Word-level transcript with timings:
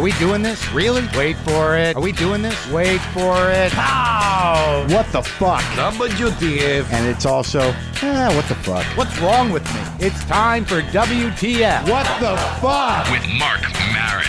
Are 0.00 0.02
we 0.02 0.12
doing 0.12 0.40
this? 0.40 0.66
Really? 0.72 1.06
Wait 1.14 1.36
for 1.36 1.76
it. 1.76 1.94
Are 1.94 2.00
we 2.00 2.12
doing 2.12 2.40
this? 2.40 2.56
Wait 2.70 3.02
for 3.12 3.50
it. 3.50 3.70
How? 3.70 4.86
What 4.88 5.04
the 5.12 5.22
fuck? 5.22 5.60
WTF. 5.74 6.90
And 6.90 7.06
it's 7.06 7.26
also, 7.26 7.60
eh, 8.00 8.34
what 8.34 8.46
the 8.46 8.54
fuck? 8.54 8.82
What's 8.96 9.18
wrong 9.18 9.50
with 9.50 9.62
me? 9.74 10.06
It's 10.06 10.24
time 10.24 10.64
for 10.64 10.80
WTF. 10.80 11.86
What 11.86 12.06
the 12.18 12.34
fuck? 12.62 13.10
with 13.10 13.28
Marc 13.38 13.60
Maron. 13.92 14.24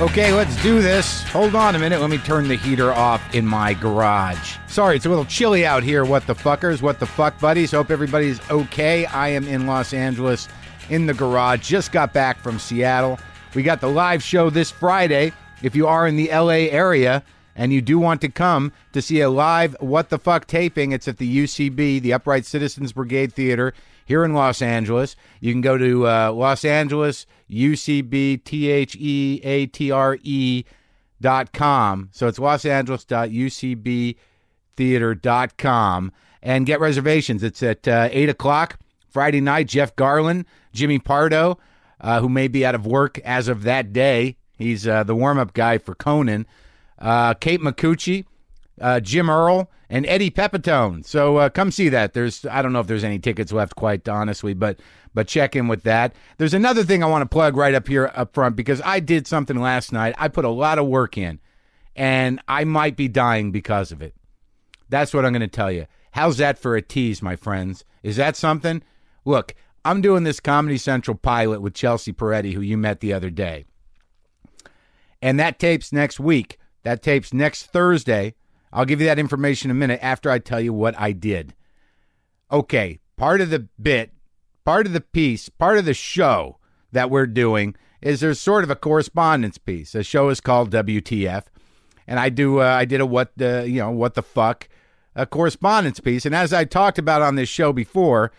Okay, 0.00 0.32
let's 0.32 0.62
do 0.62 0.80
this. 0.80 1.24
Hold 1.24 1.54
on 1.54 1.76
a 1.76 1.78
minute. 1.78 2.00
Let 2.00 2.08
me 2.08 2.16
turn 2.16 2.48
the 2.48 2.56
heater 2.56 2.94
off 2.94 3.34
in 3.34 3.44
my 3.44 3.74
garage. 3.74 4.57
Sorry, 4.68 4.96
it's 4.96 5.06
a 5.06 5.08
little 5.08 5.24
chilly 5.24 5.64
out 5.64 5.82
here. 5.82 6.04
What 6.04 6.26
the 6.26 6.34
fuckers? 6.34 6.82
What 6.82 7.00
the 7.00 7.06
fuck 7.06 7.40
buddies? 7.40 7.70
Hope 7.70 7.90
everybody's 7.90 8.38
okay. 8.50 9.06
I 9.06 9.28
am 9.28 9.48
in 9.48 9.66
Los 9.66 9.94
Angeles 9.94 10.46
in 10.90 11.06
the 11.06 11.14
garage. 11.14 11.66
Just 11.66 11.90
got 11.90 12.12
back 12.12 12.38
from 12.38 12.58
Seattle. 12.58 13.18
We 13.54 13.62
got 13.62 13.80
the 13.80 13.88
live 13.88 14.22
show 14.22 14.50
this 14.50 14.70
Friday. 14.70 15.32
If 15.62 15.74
you 15.74 15.86
are 15.86 16.06
in 16.06 16.16
the 16.16 16.28
LA 16.28 16.68
area 16.70 17.24
and 17.56 17.72
you 17.72 17.80
do 17.80 17.98
want 17.98 18.20
to 18.20 18.28
come 18.28 18.72
to 18.92 19.00
see 19.00 19.20
a 19.22 19.30
live 19.30 19.74
What 19.80 20.10
the 20.10 20.18
Fuck 20.18 20.46
taping, 20.46 20.92
it's 20.92 21.08
at 21.08 21.16
the 21.16 21.44
UCB, 21.44 22.02
the 22.02 22.12
Upright 22.12 22.44
Citizens 22.44 22.92
Brigade 22.92 23.32
Theater 23.32 23.72
here 24.04 24.22
in 24.22 24.34
Los 24.34 24.60
Angeles. 24.60 25.16
You 25.40 25.52
can 25.52 25.62
go 25.62 25.78
to 25.78 26.06
uh, 26.06 26.32
Los 26.32 26.64
Angeles 26.66 27.26
UCB 27.50 28.44
T 28.44 28.70
H 28.70 28.96
E 28.96 29.40
A 29.42 29.64
T 29.66 29.90
R 29.90 30.18
E 30.22 30.64
dot 31.22 31.52
com. 31.54 32.10
So 32.12 32.28
it's 32.28 32.38
Los 32.38 32.66
Angeles 32.66 33.04
dot 33.06 33.30
UCB 33.30 34.16
theater 34.78 35.14
dot 35.14 35.58
com 35.58 36.12
and 36.40 36.64
get 36.64 36.80
reservations. 36.80 37.42
It's 37.42 37.62
at 37.62 37.86
uh, 37.86 38.08
eight 38.12 38.30
o'clock 38.30 38.78
Friday 39.10 39.42
night. 39.42 39.66
Jeff 39.66 39.94
Garlin, 39.96 40.46
Jimmy 40.72 40.98
Pardo, 40.98 41.58
uh, 42.00 42.20
who 42.20 42.28
may 42.28 42.48
be 42.48 42.64
out 42.64 42.74
of 42.74 42.86
work 42.86 43.18
as 43.18 43.48
of 43.48 43.64
that 43.64 43.92
day. 43.92 44.36
He's 44.56 44.88
uh, 44.88 45.04
the 45.04 45.14
warm 45.14 45.38
up 45.38 45.52
guy 45.52 45.78
for 45.78 45.94
Conan. 45.94 46.46
Uh, 46.98 47.34
Kate 47.34 47.60
Micucci, 47.60 48.24
uh, 48.80 49.00
Jim 49.00 49.30
Earl, 49.30 49.70
and 49.88 50.04
Eddie 50.06 50.30
Pepitone. 50.30 51.04
So 51.04 51.36
uh, 51.36 51.48
come 51.48 51.70
see 51.70 51.88
that. 51.90 52.12
There's 52.12 52.46
I 52.46 52.62
don't 52.62 52.72
know 52.72 52.80
if 52.80 52.86
there's 52.86 53.04
any 53.04 53.18
tickets 53.18 53.52
left, 53.52 53.76
quite 53.76 54.08
honestly, 54.08 54.54
but 54.54 54.80
but 55.14 55.28
check 55.28 55.56
in 55.56 55.68
with 55.68 55.82
that. 55.84 56.14
There's 56.38 56.54
another 56.54 56.84
thing 56.84 57.02
I 57.02 57.06
want 57.06 57.22
to 57.22 57.28
plug 57.28 57.56
right 57.56 57.74
up 57.74 57.88
here 57.88 58.10
up 58.14 58.34
front 58.34 58.56
because 58.56 58.80
I 58.84 59.00
did 59.00 59.26
something 59.26 59.60
last 59.60 59.92
night. 59.92 60.14
I 60.18 60.28
put 60.28 60.44
a 60.44 60.50
lot 60.50 60.78
of 60.78 60.86
work 60.86 61.16
in, 61.16 61.40
and 61.96 62.40
I 62.46 62.64
might 62.64 62.96
be 62.96 63.08
dying 63.08 63.50
because 63.52 63.92
of 63.92 64.02
it. 64.02 64.14
That's 64.88 65.12
what 65.12 65.24
I'm 65.24 65.32
going 65.32 65.40
to 65.40 65.48
tell 65.48 65.70
you. 65.70 65.86
How's 66.12 66.38
that 66.38 66.58
for 66.58 66.76
a 66.76 66.82
tease, 66.82 67.22
my 67.22 67.36
friends? 67.36 67.84
Is 68.02 68.16
that 68.16 68.36
something? 68.36 68.82
Look, 69.24 69.54
I'm 69.84 70.00
doing 70.00 70.24
this 70.24 70.40
Comedy 70.40 70.78
Central 70.78 71.16
pilot 71.16 71.60
with 71.60 71.74
Chelsea 71.74 72.12
Peretti, 72.12 72.52
who 72.52 72.60
you 72.60 72.76
met 72.76 73.00
the 73.00 73.12
other 73.12 73.30
day. 73.30 73.64
And 75.20 75.38
that 75.38 75.58
tapes 75.58 75.92
next 75.92 76.20
week. 76.20 76.58
That 76.82 77.02
tapes 77.02 77.32
next 77.32 77.66
Thursday. 77.66 78.34
I'll 78.72 78.84
give 78.84 79.00
you 79.00 79.06
that 79.06 79.18
information 79.18 79.70
in 79.70 79.76
a 79.76 79.80
minute 79.80 80.00
after 80.02 80.30
I 80.30 80.38
tell 80.38 80.60
you 80.60 80.72
what 80.72 80.98
I 80.98 81.12
did. 81.12 81.54
Okay, 82.50 83.00
part 83.16 83.40
of 83.40 83.50
the 83.50 83.68
bit, 83.80 84.12
part 84.64 84.86
of 84.86 84.92
the 84.92 85.00
piece, 85.00 85.48
part 85.48 85.78
of 85.78 85.84
the 85.84 85.94
show 85.94 86.58
that 86.92 87.10
we're 87.10 87.26
doing 87.26 87.74
is 88.00 88.20
there's 88.20 88.40
sort 88.40 88.64
of 88.64 88.70
a 88.70 88.76
correspondence 88.76 89.58
piece. 89.58 89.92
The 89.92 90.04
show 90.04 90.28
is 90.28 90.40
called 90.40 90.70
WTF, 90.70 91.44
and 92.06 92.18
I 92.18 92.28
do 92.28 92.60
uh, 92.60 92.64
I 92.64 92.84
did 92.84 93.00
a 93.00 93.06
what 93.06 93.32
the 93.36 93.64
you 93.68 93.80
know 93.80 93.90
what 93.90 94.14
the 94.14 94.22
fuck 94.22 94.68
a 95.14 95.26
correspondence 95.26 96.00
piece. 96.00 96.24
And 96.26 96.34
as 96.34 96.52
I 96.52 96.64
talked 96.64 96.98
about 96.98 97.22
on 97.22 97.34
this 97.34 97.48
show 97.48 97.72
before, 97.72 98.32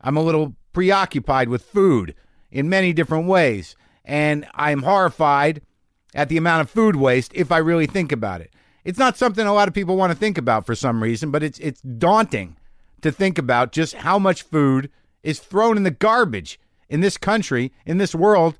I'm 0.00 0.16
a 0.16 0.22
little 0.22 0.54
preoccupied 0.72 1.48
with 1.48 1.62
food 1.62 2.14
in 2.50 2.68
many 2.68 2.92
different 2.92 3.26
ways, 3.26 3.76
and 4.04 4.46
I'm 4.54 4.82
horrified 4.82 5.62
at 6.14 6.28
the 6.28 6.36
amount 6.36 6.62
of 6.62 6.70
food 6.70 6.96
waste 6.96 7.32
if 7.34 7.50
I 7.50 7.58
really 7.58 7.86
think 7.86 8.12
about 8.12 8.40
it. 8.40 8.52
It's 8.84 8.98
not 8.98 9.16
something 9.16 9.46
a 9.46 9.54
lot 9.54 9.68
of 9.68 9.74
people 9.74 9.96
want 9.96 10.12
to 10.12 10.18
think 10.18 10.36
about 10.36 10.66
for 10.66 10.74
some 10.74 11.02
reason, 11.02 11.30
but 11.30 11.42
it's 11.42 11.58
it's 11.58 11.80
daunting 11.80 12.56
to 13.00 13.10
think 13.10 13.38
about 13.38 13.72
just 13.72 13.94
how 13.94 14.18
much 14.18 14.42
food 14.42 14.90
is 15.22 15.40
thrown 15.40 15.76
in 15.76 15.82
the 15.82 15.90
garbage 15.90 16.60
in 16.88 17.00
this 17.00 17.16
country, 17.16 17.72
in 17.86 17.98
this 17.98 18.14
world 18.14 18.58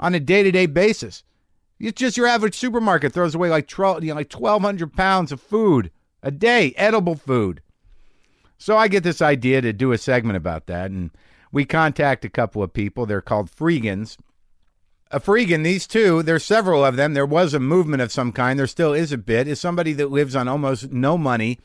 on 0.00 0.14
a 0.14 0.20
day-to-day 0.20 0.66
basis. 0.66 1.22
It's 1.78 2.00
just 2.00 2.16
your 2.16 2.26
average 2.26 2.54
supermarket 2.54 3.12
throws 3.12 3.34
away 3.34 3.50
like 3.50 3.68
12, 3.68 4.02
you 4.02 4.10
know, 4.10 4.16
like 4.16 4.32
1200 4.32 4.94
pounds 4.94 5.30
of 5.30 5.40
food 5.40 5.90
a 6.26 6.30
day, 6.30 6.74
edible 6.76 7.14
food. 7.14 7.62
So 8.58 8.76
I 8.76 8.88
get 8.88 9.02
this 9.02 9.22
idea 9.22 9.60
to 9.60 9.72
do 9.72 9.92
a 9.92 9.98
segment 9.98 10.36
about 10.36 10.66
that 10.66 10.90
and 10.90 11.10
we 11.52 11.64
contact 11.64 12.24
a 12.24 12.30
couple 12.30 12.62
of 12.62 12.72
people. 12.72 13.06
They're 13.06 13.20
called 13.20 13.50
Freegans 13.50 14.16
a 15.10 15.20
freegan, 15.20 15.62
these 15.62 15.86
two, 15.86 16.22
there's 16.22 16.44
several 16.44 16.84
of 16.84 16.96
them. 16.96 17.14
There 17.14 17.26
was 17.26 17.54
a 17.54 17.60
movement 17.60 18.02
of 18.02 18.12
some 18.12 18.32
kind. 18.32 18.58
There 18.58 18.66
still 18.66 18.92
is 18.92 19.12
a 19.12 19.18
bit. 19.18 19.46
Is 19.46 19.60
somebody 19.60 19.92
that 19.94 20.10
lives 20.10 20.34
on 20.34 20.48
almost 20.48 20.90
no 20.90 21.16
money 21.16 21.60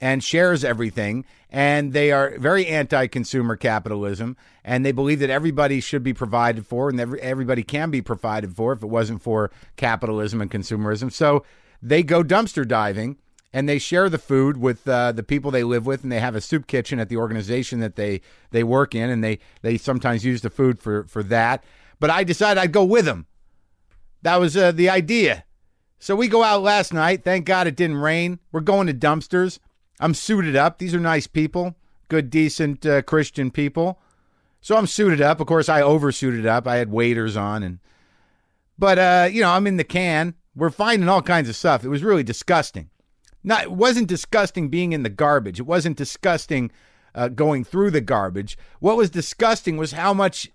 and 0.00 0.24
shares 0.24 0.64
everything. 0.64 1.24
And 1.50 1.92
they 1.92 2.10
are 2.10 2.38
very 2.38 2.66
anti 2.66 3.06
consumer 3.06 3.56
capitalism. 3.56 4.36
And 4.64 4.84
they 4.84 4.92
believe 4.92 5.20
that 5.20 5.30
everybody 5.30 5.80
should 5.80 6.02
be 6.02 6.14
provided 6.14 6.66
for 6.66 6.88
and 6.88 6.98
every, 6.98 7.20
everybody 7.20 7.62
can 7.62 7.90
be 7.90 8.02
provided 8.02 8.56
for 8.56 8.72
if 8.72 8.82
it 8.82 8.86
wasn't 8.86 9.22
for 9.22 9.50
capitalism 9.76 10.40
and 10.40 10.50
consumerism. 10.50 11.12
So 11.12 11.44
they 11.82 12.02
go 12.02 12.24
dumpster 12.24 12.66
diving 12.66 13.18
and 13.52 13.68
they 13.68 13.78
share 13.78 14.08
the 14.08 14.18
food 14.18 14.56
with 14.56 14.86
uh, 14.88 15.12
the 15.12 15.22
people 15.22 15.50
they 15.50 15.64
live 15.64 15.86
with, 15.86 16.02
and 16.02 16.12
they 16.12 16.20
have 16.20 16.34
a 16.34 16.40
soup 16.40 16.66
kitchen 16.66 16.98
at 16.98 17.08
the 17.08 17.16
organization 17.16 17.80
that 17.80 17.96
they 17.96 18.20
they 18.50 18.64
work 18.64 18.94
in, 18.94 19.10
and 19.10 19.22
they 19.22 19.38
they 19.62 19.78
sometimes 19.78 20.24
use 20.24 20.42
the 20.42 20.50
food 20.50 20.78
for 20.80 21.04
for 21.04 21.22
that 21.22 21.64
but 21.98 22.10
I 22.10 22.24
decided 22.24 22.60
I'd 22.60 22.72
go 22.72 22.84
with 22.84 23.04
them. 23.04 23.26
That 24.22 24.36
was 24.36 24.56
uh, 24.56 24.72
the 24.72 24.88
idea. 24.88 25.44
So 25.98 26.14
we 26.14 26.28
go 26.28 26.42
out 26.42 26.62
last 26.62 26.92
night. 26.92 27.24
Thank 27.24 27.46
God 27.46 27.66
it 27.66 27.76
didn't 27.76 27.96
rain. 27.96 28.38
We're 28.52 28.60
going 28.60 28.86
to 28.86 28.94
dumpsters. 28.94 29.58
I'm 29.98 30.14
suited 30.14 30.56
up. 30.56 30.78
These 30.78 30.94
are 30.94 31.00
nice 31.00 31.26
people, 31.26 31.74
good, 32.08 32.28
decent 32.28 32.84
uh, 32.84 33.02
Christian 33.02 33.50
people. 33.50 33.98
So 34.60 34.76
I'm 34.76 34.86
suited 34.86 35.22
up. 35.22 35.40
Of 35.40 35.46
course, 35.46 35.68
I 35.68 35.80
oversuited 35.80 36.44
up. 36.44 36.66
I 36.66 36.76
had 36.76 36.90
waders 36.90 37.36
on, 37.36 37.62
and 37.62 37.78
but 38.78 38.98
uh, 38.98 39.28
you 39.30 39.40
know, 39.40 39.50
I'm 39.50 39.66
in 39.66 39.76
the 39.76 39.84
can. 39.84 40.34
We're 40.54 40.70
finding 40.70 41.08
all 41.08 41.22
kinds 41.22 41.48
of 41.48 41.56
stuff. 41.56 41.84
It 41.84 41.88
was 41.88 42.02
really 42.02 42.24
disgusting. 42.24 42.90
Not, 43.46 43.62
it 43.62 43.72
wasn't 43.72 44.08
disgusting 44.08 44.68
being 44.68 44.92
in 44.92 45.04
the 45.04 45.08
garbage. 45.08 45.60
It 45.60 45.66
wasn't 45.66 45.96
disgusting 45.96 46.72
uh, 47.14 47.28
going 47.28 47.62
through 47.62 47.92
the 47.92 48.00
garbage. 48.00 48.58
What 48.80 48.96
was 48.96 49.08
disgusting 49.08 49.76
was 49.76 49.92
how 49.92 50.12
much 50.12 50.50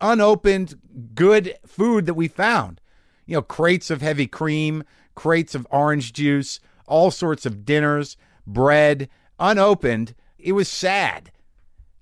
unopened 0.00 0.74
good 1.14 1.56
food 1.64 2.04
that 2.06 2.14
we 2.14 2.26
found. 2.26 2.80
You 3.26 3.36
know, 3.36 3.42
crates 3.42 3.90
of 3.90 4.02
heavy 4.02 4.26
cream, 4.26 4.82
crates 5.14 5.54
of 5.54 5.68
orange 5.70 6.12
juice, 6.12 6.58
all 6.88 7.12
sorts 7.12 7.46
of 7.46 7.64
dinners, 7.64 8.16
bread, 8.44 9.08
unopened. 9.38 10.16
It 10.36 10.52
was 10.52 10.68
sad. 10.68 11.30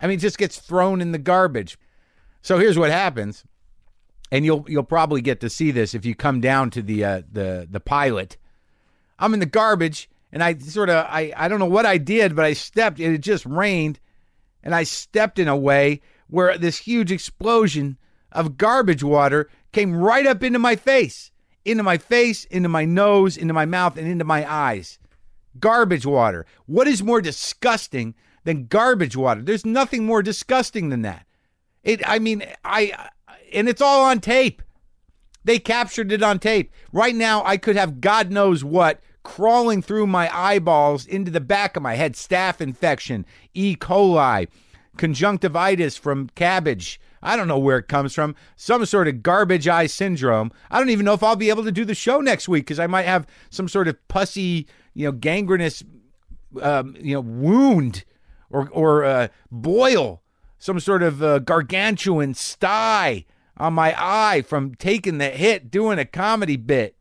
I 0.01 0.07
mean, 0.07 0.17
it 0.17 0.23
just 0.23 0.39
gets 0.39 0.59
thrown 0.59 1.03
in 1.03 1.13
the 1.13 1.19
garbage. 1.19 1.79
So 2.41 2.59
here's 2.59 2.79
what 2.79 2.91
happens, 2.91 3.45
and 4.33 4.47
you'll 4.47 4.65
you'll 4.67 4.85
probably 4.85 5.21
get 5.21 5.41
to 5.41 5.51
see 5.51 5.71
this 5.71 5.95
if 5.95 6.07
you 6.07 6.15
come 6.15 6.41
down 6.41 6.71
to 6.71 6.81
the 6.81 7.05
uh, 7.05 7.23
the 7.31 7.69
the 7.71 7.81
pilot. 7.81 8.39
I'm 9.19 9.35
in 9.35 9.41
the 9.41 9.45
garbage, 9.45 10.09
and 10.33 10.43
I 10.43 10.57
sort 10.59 10.91
of 10.91 11.07
I 11.09 11.33
I 11.37 11.49
don't 11.49 11.59
know 11.59 11.67
what 11.67 11.87
I 11.87 11.99
did, 11.99 12.37
but 12.37 12.45
I 12.45 12.53
stepped. 12.53 13.01
and 13.01 13.15
It 13.15 13.21
just 13.21 13.47
rained, 13.47 13.99
and 14.63 14.75
I 14.75 14.85
stepped 14.85 15.39
in 15.39 15.49
a 15.49 15.57
way 15.57 16.01
where 16.29 16.57
this 16.57 16.79
huge 16.79 17.11
explosion 17.11 17.99
of 18.33 18.57
garbage 18.57 19.03
water 19.03 19.51
came 19.73 19.97
right 19.97 20.27
up 20.27 20.43
into 20.43 20.59
my 20.59 20.77
face, 20.77 21.31
into 21.65 21.83
my 21.83 21.99
face, 21.99 22.45
into 22.45 22.69
my 22.69 22.85
nose, 22.85 23.37
into 23.37 23.55
my 23.55 23.67
mouth, 23.67 23.97
and 23.97 24.07
into 24.07 24.25
my 24.25 24.51
eyes. 24.51 24.99
Garbage 25.59 26.07
water. 26.07 26.47
What 26.67 26.87
is 26.87 27.03
more 27.03 27.21
disgusting 27.21 28.15
than 28.45 28.67
garbage 28.67 29.17
water? 29.17 29.43
There's 29.43 29.67
nothing 29.67 30.07
more 30.07 30.23
disgusting 30.23 30.91
than 30.91 31.03
that. 31.03 31.27
It 31.83 32.07
I 32.09 32.19
mean, 32.19 32.45
I 32.65 33.09
and 33.53 33.69
it's 33.69 33.83
all 33.83 34.05
on 34.05 34.21
tape. 34.21 34.63
They 35.43 35.59
captured 35.59 36.13
it 36.13 36.23
on 36.23 36.39
tape. 36.39 36.73
Right 36.93 37.15
now 37.15 37.43
I 37.45 37.57
could 37.57 37.77
have 37.77 38.01
God 38.01 38.31
knows 38.31 38.63
what 38.63 39.01
crawling 39.23 39.83
through 39.83 40.07
my 40.07 40.31
eyeballs 40.35 41.07
into 41.07 41.31
the 41.31 41.41
back 41.41 41.77
of 41.77 41.83
my 41.83 41.95
head, 41.95 42.15
staph 42.15 42.61
infection, 42.61 43.27
E. 43.55 43.77
coli, 43.77 44.49
conjunctivitis 44.97 45.97
from 45.97 46.29
cabbage. 46.35 47.01
I 47.23 47.37
don't 47.37 47.49
know 47.49 47.59
where 47.59 47.79
it 47.79 47.89
comes 47.89 48.15
from. 48.15 48.35
Some 48.57 48.85
sort 48.87 49.09
of 49.09 49.23
garbage 49.23 49.69
eye 49.69 49.87
syndrome. 49.87 50.53
I 50.71 50.79
don't 50.79 50.91
even 50.91 51.05
know 51.05 51.13
if 51.13 51.23
I'll 51.23 51.37
be 51.37 51.51
able 51.51 51.65
to 51.65 51.73
do 51.73 51.85
the 51.85 51.95
show 51.95 52.21
next 52.21 52.49
week 52.49 52.65
because 52.65 52.81
I 52.81 52.87
might 52.87 53.05
have 53.05 53.27
some 53.51 53.69
sort 53.69 53.89
of 53.89 54.09
pussy, 54.09 54.67
you 54.95 55.05
know, 55.05 55.13
gangrenous, 55.13 55.83
um, 56.63 56.97
you 56.99 57.15
know, 57.15 57.21
wound 57.21 58.05
or 58.49 58.69
or 58.71 59.05
uh, 59.05 59.29
boil, 59.51 60.23
some 60.59 60.81
sort 60.81 61.03
of 61.03 61.23
uh, 61.23 61.41
gargantuan 61.41 62.35
sty 62.35 63.27
on 63.57 63.75
my 63.75 63.95
eye 63.99 64.43
from 64.43 64.75
taking 64.75 65.19
the 65.19 65.29
hit 65.29 65.71
doing 65.71 65.99
a 65.99 66.07
comedy 66.07 66.57
bit. 66.57 66.97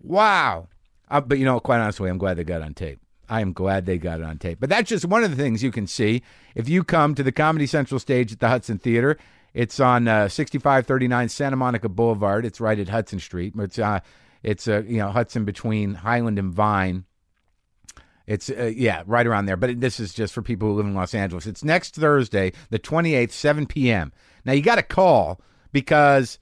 Wow. 0.00 0.68
Uh, 1.08 1.20
but 1.20 1.38
you 1.38 1.44
know, 1.44 1.60
quite 1.60 1.80
honestly, 1.80 2.10
I'm 2.10 2.18
glad 2.18 2.36
they 2.36 2.44
got 2.44 2.62
on 2.62 2.74
tape. 2.74 3.00
I 3.28 3.40
am 3.40 3.52
glad 3.52 3.86
they 3.86 3.98
got 3.98 4.20
it 4.20 4.24
on 4.24 4.38
tape. 4.38 4.60
But 4.60 4.70
that's 4.70 4.88
just 4.88 5.04
one 5.04 5.24
of 5.24 5.30
the 5.30 5.36
things 5.36 5.62
you 5.62 5.72
can 5.72 5.86
see 5.86 6.22
if 6.54 6.68
you 6.68 6.84
come 6.84 7.14
to 7.14 7.22
the 7.22 7.32
Comedy 7.32 7.66
Central 7.66 7.98
stage 7.98 8.32
at 8.32 8.40
the 8.40 8.48
Hudson 8.48 8.78
Theater. 8.78 9.18
It's 9.52 9.80
on 9.80 10.06
uh, 10.06 10.28
6539 10.28 11.28
Santa 11.28 11.56
Monica 11.56 11.88
Boulevard. 11.88 12.44
It's 12.44 12.60
right 12.60 12.78
at 12.78 12.88
Hudson 12.88 13.18
Street. 13.18 13.54
It's 13.56 13.78
uh, 13.78 14.00
it's 14.42 14.68
uh, 14.68 14.82
you 14.86 14.98
know 14.98 15.10
Hudson 15.10 15.44
between 15.44 15.94
Highland 15.94 16.38
and 16.38 16.52
Vine. 16.52 17.04
It's 18.26 18.50
uh, 18.50 18.72
yeah, 18.74 19.02
right 19.06 19.26
around 19.26 19.46
there. 19.46 19.56
But 19.56 19.80
this 19.80 19.98
is 19.98 20.12
just 20.12 20.34
for 20.34 20.42
people 20.42 20.68
who 20.68 20.74
live 20.74 20.86
in 20.86 20.94
Los 20.94 21.14
Angeles. 21.14 21.46
It's 21.46 21.64
next 21.64 21.94
Thursday, 21.94 22.52
the 22.70 22.78
28th, 22.78 23.30
7 23.30 23.66
p.m. 23.66 24.12
Now 24.44 24.52
you 24.52 24.62
got 24.62 24.76
to 24.76 24.82
call 24.82 25.40
because 25.72 26.38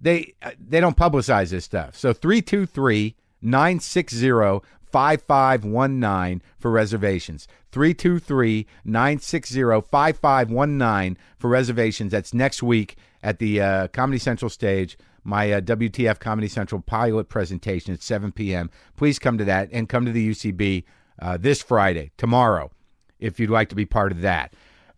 they 0.00 0.34
uh, 0.42 0.50
they 0.58 0.80
don't 0.80 0.96
publicize 0.96 1.50
this 1.50 1.64
stuff. 1.64 1.96
So 1.96 2.12
323 2.12 3.14
960 3.42 4.60
5519 4.90 6.42
for 6.58 6.70
reservations. 6.70 7.46
323 7.72 8.66
960 8.84 9.62
5519 9.62 11.18
for 11.38 11.48
reservations. 11.48 12.12
That's 12.12 12.32
next 12.32 12.62
week 12.62 12.96
at 13.22 13.38
the 13.38 13.60
uh, 13.60 13.88
Comedy 13.88 14.18
Central 14.18 14.48
stage. 14.48 14.96
My 15.24 15.52
uh, 15.52 15.60
WTF 15.60 16.18
Comedy 16.20 16.48
Central 16.48 16.80
pilot 16.80 17.28
presentation 17.28 17.92
at 17.92 18.02
7 18.02 18.32
p.m. 18.32 18.70
Please 18.96 19.18
come 19.18 19.36
to 19.36 19.44
that 19.44 19.68
and 19.72 19.88
come 19.88 20.06
to 20.06 20.12
the 20.12 20.30
UCB 20.30 20.84
uh, 21.20 21.36
this 21.36 21.60
Friday, 21.60 22.12
tomorrow, 22.16 22.70
if 23.18 23.38
you'd 23.38 23.50
like 23.50 23.68
to 23.68 23.74
be 23.74 23.84
part 23.84 24.12
of 24.12 24.22
that. 24.22 24.54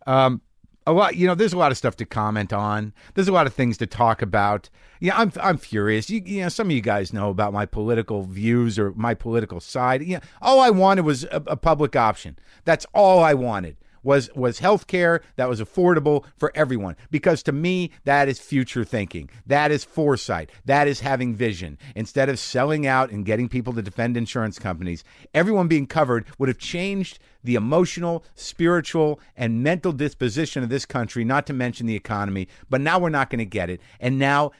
Um, 0.07 0.43
a 0.91 0.93
lot, 0.93 1.17
you 1.17 1.27
know, 1.27 1.35
there's 1.35 1.53
a 1.53 1.59
lot 1.59 1.71
of 1.71 1.79
stuff 1.79 1.97
to 1.97 2.05
comment 2.05 2.53
on. 2.53 2.93
There's 3.15 3.29
a 3.29 3.33
lot 3.33 3.47
of 3.47 3.55
things 3.55 3.77
to 3.79 3.87
talk 3.87 4.23
about. 4.23 4.69
Yeah, 5.01 5.17
I'm 5.17 5.33
I'm 5.41 5.57
furious. 5.57 6.11
You, 6.11 6.23
you 6.25 6.43
know, 6.43 6.49
some 6.49 6.69
of 6.69 6.73
you 6.73 6.81
guys 6.81 7.13
know 7.13 7.31
about 7.31 7.53
my 7.53 7.67
political 7.67 8.23
views 8.23 8.79
or 8.79 8.93
my 8.93 9.15
political 9.15 9.61
side. 9.61 10.03
Yeah, 10.03 10.21
all 10.43 10.61
I 10.61 10.71
wanted 10.71 11.05
was 11.05 11.25
a, 11.25 11.43
a 11.47 11.57
public 11.57 11.97
option. 11.97 12.39
That's 12.65 12.87
all 12.93 13.23
I 13.23 13.35
wanted 13.35 13.77
was 14.03 14.31
was 14.35 14.59
health 14.59 14.87
care 14.87 15.23
that 15.37 15.49
was 15.49 15.61
affordable 15.61 16.25
for 16.37 16.53
everyone. 16.55 16.97
Because 17.11 17.43
to 17.45 17.53
me 17.53 17.91
that 18.05 18.29
is 18.29 18.39
future 18.39 18.85
thinking. 18.85 19.31
That 19.47 19.71
is 19.71 19.85
foresight. 19.85 20.51
That 20.65 20.89
is 20.89 21.01
having 21.01 21.35
vision. 21.35 21.79
Instead 21.95 22.29
of 22.29 22.39
selling 22.39 22.87
out 22.87 23.11
and 23.11 23.25
getting 23.25 23.49
people 23.49 23.73
to 23.75 23.83
defend 23.83 24.17
insurance 24.17 24.59
companies 24.59 25.05
everyone 25.35 25.69
being 25.69 25.87
covered 25.87 26.27
would 26.39 26.49
have 26.49 26.59
changed 26.59 27.19
the 27.43 27.55
emotional 27.55 28.25
spiritual 28.35 29.19
and 29.37 29.63
mental 29.63 29.93
disposition 29.93 30.63
of 30.63 30.69
this 30.69 30.85
country 30.85 31.25
not 31.25 31.47
to 31.47 31.53
mention 31.53 31.87
the 31.87 31.97
economy. 31.97 32.49
But 32.69 32.81
now 32.81 32.99
we're 32.99 33.09
not 33.09 33.31
going 33.31 33.39
to 33.39 33.45
get 33.47 33.71
it. 33.71 33.81
And 33.99 34.19
now 34.19 34.53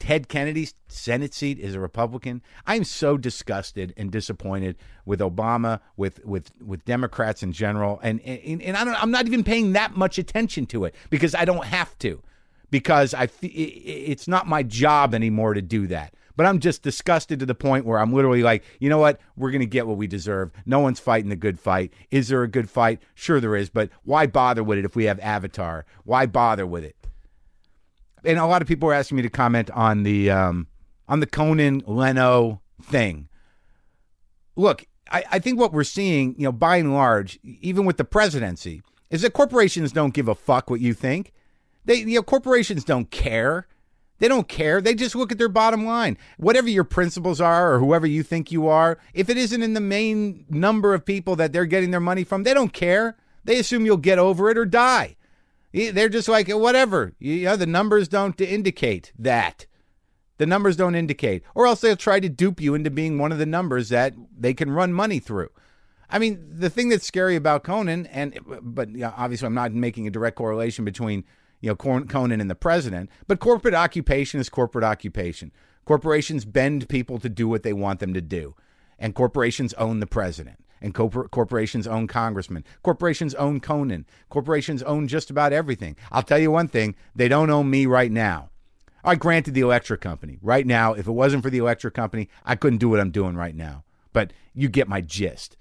Ted 0.00 0.28
Kennedy's 0.28 0.74
Senate 0.88 1.32
seat 1.34 1.58
is 1.58 1.74
a 1.74 1.80
Republican. 1.80 2.42
I 2.66 2.74
am 2.74 2.84
so 2.84 3.16
disgusted 3.16 3.92
and 3.96 4.10
disappointed 4.10 4.76
with 5.04 5.20
Obama, 5.20 5.80
with 5.96 6.24
with 6.24 6.50
with 6.60 6.84
Democrats 6.84 7.42
in 7.44 7.52
general, 7.52 8.00
and 8.02 8.20
and, 8.22 8.60
and 8.62 8.76
I 8.76 8.84
don't, 8.84 9.00
I'm 9.00 9.10
not 9.12 9.26
even 9.26 9.44
paying 9.44 9.74
that 9.74 9.96
much 9.96 10.18
attention 10.18 10.66
to 10.66 10.86
it 10.86 10.94
because 11.10 11.34
I 11.34 11.44
don't 11.44 11.66
have 11.66 11.96
to, 11.98 12.22
because 12.70 13.14
I 13.14 13.28
it's 13.42 14.26
not 14.26 14.48
my 14.48 14.62
job 14.62 15.14
anymore 15.14 15.54
to 15.54 15.62
do 15.62 15.86
that. 15.88 16.14
But 16.34 16.46
I'm 16.46 16.60
just 16.60 16.82
disgusted 16.82 17.38
to 17.40 17.46
the 17.46 17.54
point 17.54 17.84
where 17.84 17.98
I'm 17.98 18.14
literally 18.14 18.42
like, 18.42 18.64
you 18.78 18.88
know 18.88 18.96
what? 18.96 19.20
We're 19.36 19.50
going 19.50 19.60
to 19.60 19.66
get 19.66 19.86
what 19.86 19.98
we 19.98 20.06
deserve. 20.06 20.50
No 20.64 20.80
one's 20.80 20.98
fighting 20.98 21.28
the 21.28 21.36
good 21.36 21.60
fight. 21.60 21.92
Is 22.10 22.28
there 22.28 22.42
a 22.42 22.48
good 22.48 22.70
fight? 22.70 23.02
Sure, 23.14 23.40
there 23.40 23.56
is. 23.56 23.68
But 23.68 23.90
why 24.04 24.26
bother 24.26 24.64
with 24.64 24.78
it 24.78 24.86
if 24.86 24.96
we 24.96 25.04
have 25.04 25.20
Avatar? 25.20 25.84
Why 26.04 26.24
bother 26.24 26.66
with 26.66 26.82
it? 26.82 26.96
And 28.24 28.38
a 28.38 28.46
lot 28.46 28.62
of 28.62 28.68
people 28.68 28.88
are 28.88 28.94
asking 28.94 29.16
me 29.16 29.22
to 29.22 29.30
comment 29.30 29.70
on 29.70 30.02
the 30.02 30.30
um, 30.30 30.66
on 31.08 31.20
the 31.20 31.26
Conan 31.26 31.82
Leno 31.86 32.60
thing. 32.82 33.28
Look, 34.56 34.86
I, 35.10 35.24
I 35.32 35.38
think 35.38 35.58
what 35.58 35.72
we're 35.72 35.84
seeing, 35.84 36.34
you 36.38 36.44
know, 36.44 36.52
by 36.52 36.76
and 36.76 36.94
large, 36.94 37.38
even 37.42 37.84
with 37.84 37.96
the 37.96 38.04
presidency, 38.04 38.82
is 39.10 39.22
that 39.22 39.32
corporations 39.32 39.92
don't 39.92 40.14
give 40.14 40.28
a 40.28 40.34
fuck 40.34 40.70
what 40.70 40.80
you 40.80 40.94
think. 40.94 41.32
They, 41.84 41.96
you 41.96 42.16
know, 42.16 42.22
corporations 42.22 42.84
don't 42.84 43.10
care. 43.10 43.66
They 44.18 44.28
don't 44.28 44.48
care. 44.48 44.80
They 44.80 44.94
just 44.94 45.16
look 45.16 45.32
at 45.32 45.38
their 45.38 45.48
bottom 45.48 45.86
line. 45.86 46.18
Whatever 46.36 46.68
your 46.68 46.84
principles 46.84 47.40
are 47.40 47.72
or 47.72 47.78
whoever 47.78 48.06
you 48.06 48.22
think 48.22 48.52
you 48.52 48.68
are, 48.68 48.98
if 49.14 49.30
it 49.30 49.38
isn't 49.38 49.62
in 49.62 49.72
the 49.72 49.80
main 49.80 50.44
number 50.50 50.92
of 50.92 51.06
people 51.06 51.36
that 51.36 51.52
they're 51.52 51.64
getting 51.64 51.90
their 51.90 52.00
money 52.00 52.22
from, 52.22 52.42
they 52.42 52.52
don't 52.52 52.72
care. 52.72 53.16
They 53.44 53.58
assume 53.58 53.86
you'll 53.86 53.96
get 53.96 54.18
over 54.18 54.50
it 54.50 54.58
or 54.58 54.66
die. 54.66 55.16
They're 55.72 56.08
just 56.08 56.28
like 56.28 56.48
whatever. 56.48 57.12
The 57.20 57.66
numbers 57.66 58.08
don't 58.08 58.40
indicate 58.40 59.12
that. 59.18 59.66
The 60.38 60.46
numbers 60.46 60.76
don't 60.76 60.94
indicate, 60.94 61.42
or 61.54 61.66
else 61.66 61.82
they'll 61.82 61.96
try 61.96 62.18
to 62.18 62.28
dupe 62.28 62.62
you 62.62 62.74
into 62.74 62.90
being 62.90 63.18
one 63.18 63.30
of 63.30 63.38
the 63.38 63.44
numbers 63.44 63.90
that 63.90 64.14
they 64.34 64.54
can 64.54 64.70
run 64.70 64.92
money 64.92 65.18
through. 65.18 65.50
I 66.08 66.18
mean, 66.18 66.42
the 66.50 66.70
thing 66.70 66.88
that's 66.88 67.06
scary 67.06 67.36
about 67.36 67.62
Conan, 67.62 68.06
and 68.06 68.38
but 68.62 68.88
you 68.88 69.00
know, 69.00 69.14
obviously 69.16 69.46
I'm 69.46 69.54
not 69.54 69.72
making 69.72 70.06
a 70.06 70.10
direct 70.10 70.36
correlation 70.36 70.84
between 70.84 71.24
you 71.60 71.68
know 71.68 71.76
Conan 71.76 72.40
and 72.40 72.50
the 72.50 72.54
president, 72.54 73.10
but 73.26 73.38
corporate 73.38 73.74
occupation 73.74 74.40
is 74.40 74.48
corporate 74.48 74.82
occupation. 74.82 75.52
Corporations 75.84 76.44
bend 76.46 76.88
people 76.88 77.18
to 77.18 77.28
do 77.28 77.46
what 77.46 77.62
they 77.62 77.74
want 77.74 78.00
them 78.00 78.14
to 78.14 78.22
do, 78.22 78.54
and 78.98 79.14
corporations 79.14 79.74
own 79.74 80.00
the 80.00 80.06
president 80.06 80.64
and 80.80 80.94
corporations 80.94 81.86
own 81.86 82.06
congressmen. 82.06 82.64
Corporations 82.82 83.34
own 83.34 83.60
Conan. 83.60 84.06
Corporations 84.28 84.82
own 84.82 85.08
just 85.08 85.30
about 85.30 85.52
everything. 85.52 85.96
I'll 86.10 86.22
tell 86.22 86.38
you 86.38 86.50
one 86.50 86.68
thing 86.68 86.94
they 87.14 87.28
don't 87.28 87.50
own 87.50 87.70
me 87.70 87.86
right 87.86 88.10
now. 88.10 88.50
I 89.02 89.14
granted 89.14 89.54
the 89.54 89.60
electric 89.60 90.00
company. 90.00 90.38
Right 90.42 90.66
now, 90.66 90.92
if 90.92 91.06
it 91.06 91.12
wasn't 91.12 91.42
for 91.42 91.50
the 91.50 91.58
electric 91.58 91.94
company, 91.94 92.28
I 92.44 92.56
couldn't 92.56 92.78
do 92.78 92.88
what 92.88 93.00
I'm 93.00 93.10
doing 93.10 93.34
right 93.34 93.54
now. 93.54 93.84
But 94.12 94.32
you 94.54 94.68
get 94.68 94.88
my 94.88 95.00
gist. 95.00 95.56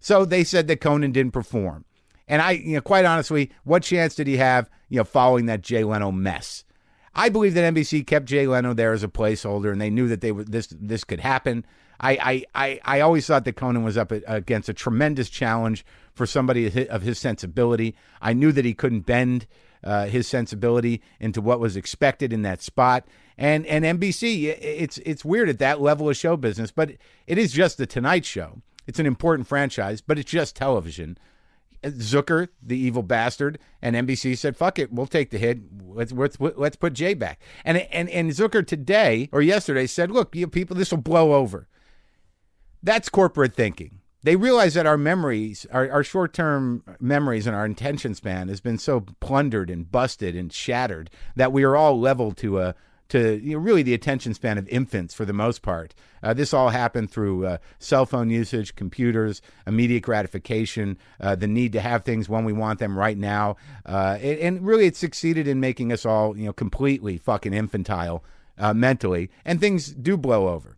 So 0.00 0.24
they 0.24 0.44
said 0.44 0.66
that 0.68 0.80
Conan 0.80 1.12
didn't 1.12 1.32
perform. 1.32 1.84
And 2.26 2.40
I, 2.40 2.52
you 2.52 2.74
know, 2.74 2.80
quite 2.80 3.04
honestly, 3.04 3.50
what 3.64 3.82
chance 3.82 4.14
did 4.14 4.26
he 4.26 4.38
have, 4.38 4.70
you 4.88 4.98
know, 4.98 5.04
following 5.04 5.46
that 5.46 5.60
Jay 5.60 5.84
Leno 5.84 6.10
mess? 6.10 6.64
I 7.14 7.28
believe 7.28 7.54
that 7.54 7.74
NBC 7.74 8.06
kept 8.06 8.26
Jay 8.26 8.46
Leno 8.46 8.74
there 8.74 8.92
as 8.92 9.02
a 9.02 9.08
placeholder, 9.08 9.70
and 9.70 9.80
they 9.80 9.90
knew 9.90 10.08
that 10.08 10.20
they 10.20 10.32
were 10.32 10.44
this 10.44 10.66
this 10.68 11.04
could 11.04 11.20
happen. 11.20 11.64
I, 12.00 12.44
I, 12.54 12.80
I, 12.84 13.00
always 13.00 13.26
thought 13.26 13.44
that 13.44 13.56
Conan 13.56 13.84
was 13.84 13.96
up 13.96 14.10
against 14.10 14.68
a 14.68 14.74
tremendous 14.74 15.30
challenge 15.30 15.84
for 16.12 16.26
somebody 16.26 16.86
of 16.88 17.02
his 17.02 17.18
sensibility. 17.18 17.94
I 18.20 18.32
knew 18.32 18.52
that 18.52 18.64
he 18.64 18.74
couldn't 18.74 19.00
bend 19.00 19.46
uh, 19.82 20.06
his 20.06 20.26
sensibility 20.26 21.02
into 21.20 21.40
what 21.40 21.60
was 21.60 21.76
expected 21.76 22.32
in 22.32 22.42
that 22.42 22.62
spot. 22.62 23.06
And 23.36 23.66
and 23.66 23.84
NBC, 23.84 24.56
it's 24.60 24.98
it's 24.98 25.24
weird 25.24 25.48
at 25.48 25.58
that 25.58 25.80
level 25.80 26.08
of 26.08 26.16
show 26.16 26.36
business, 26.36 26.70
but 26.70 26.92
it 27.26 27.38
is 27.38 27.52
just 27.52 27.78
the 27.78 27.86
Tonight 27.86 28.24
Show. 28.24 28.62
It's 28.86 28.98
an 28.98 29.06
important 29.06 29.48
franchise, 29.48 30.00
but 30.00 30.18
it's 30.18 30.30
just 30.30 30.56
television. 30.56 31.18
Zucker, 31.82 32.48
the 32.62 32.78
evil 32.78 33.02
bastard, 33.02 33.58
and 33.82 33.94
NBC 33.94 34.38
said, 34.38 34.56
"Fuck 34.56 34.78
it, 34.78 34.92
we'll 34.92 35.06
take 35.06 35.30
the 35.30 35.38
hit. 35.38 35.58
Let's 35.84 36.12
let's, 36.12 36.38
let's 36.40 36.76
put 36.76 36.92
Jay 36.94 37.14
back." 37.14 37.40
And 37.64 37.78
and 37.78 38.08
and 38.08 38.30
Zucker 38.30 38.66
today 38.66 39.28
or 39.32 39.42
yesterday 39.42 39.86
said, 39.86 40.10
"Look, 40.10 40.34
you 40.34 40.46
people, 40.46 40.76
this 40.76 40.90
will 40.90 40.98
blow 40.98 41.34
over." 41.34 41.68
That's 42.84 43.08
corporate 43.08 43.54
thinking. 43.54 44.00
They 44.24 44.36
realize 44.36 44.74
that 44.74 44.84
our 44.84 44.98
memories, 44.98 45.66
our, 45.72 45.90
our 45.90 46.04
short 46.04 46.34
term 46.34 46.84
memories 47.00 47.46
and 47.46 47.56
our 47.56 47.64
attention 47.64 48.14
span 48.14 48.48
has 48.48 48.60
been 48.60 48.76
so 48.76 49.00
plundered 49.20 49.70
and 49.70 49.90
busted 49.90 50.36
and 50.36 50.52
shattered 50.52 51.08
that 51.34 51.50
we 51.50 51.62
are 51.64 51.76
all 51.76 51.98
leveled 51.98 52.36
to 52.38 52.60
a 52.60 52.74
to 53.08 53.40
you 53.42 53.54
know, 53.54 53.58
really 53.58 53.82
the 53.82 53.94
attention 53.94 54.34
span 54.34 54.58
of 54.58 54.68
infants 54.68 55.14
for 55.14 55.24
the 55.24 55.32
most 55.32 55.62
part. 55.62 55.94
Uh, 56.22 56.34
this 56.34 56.52
all 56.52 56.70
happened 56.70 57.10
through 57.10 57.46
uh, 57.46 57.58
cell 57.78 58.04
phone 58.04 58.28
usage, 58.28 58.74
computers, 58.76 59.40
immediate 59.66 60.02
gratification, 60.02 60.98
uh, 61.20 61.34
the 61.34 61.46
need 61.46 61.72
to 61.72 61.80
have 61.80 62.04
things 62.04 62.28
when 62.28 62.44
we 62.44 62.52
want 62.52 62.78
them 62.80 62.98
right 62.98 63.18
now, 63.18 63.56
uh, 63.86 64.18
and, 64.20 64.64
really 64.66 64.86
it 64.86 64.96
succeeded 64.96 65.48
in 65.48 65.58
making 65.58 65.90
us 65.90 66.04
all 66.04 66.36
you 66.36 66.44
know 66.44 66.52
completely 66.52 67.16
fucking 67.16 67.54
infantile 67.54 68.22
uh, 68.58 68.74
mentally, 68.74 69.30
and 69.44 69.58
things 69.58 69.86
do 69.88 70.18
blow 70.18 70.48
over. 70.48 70.73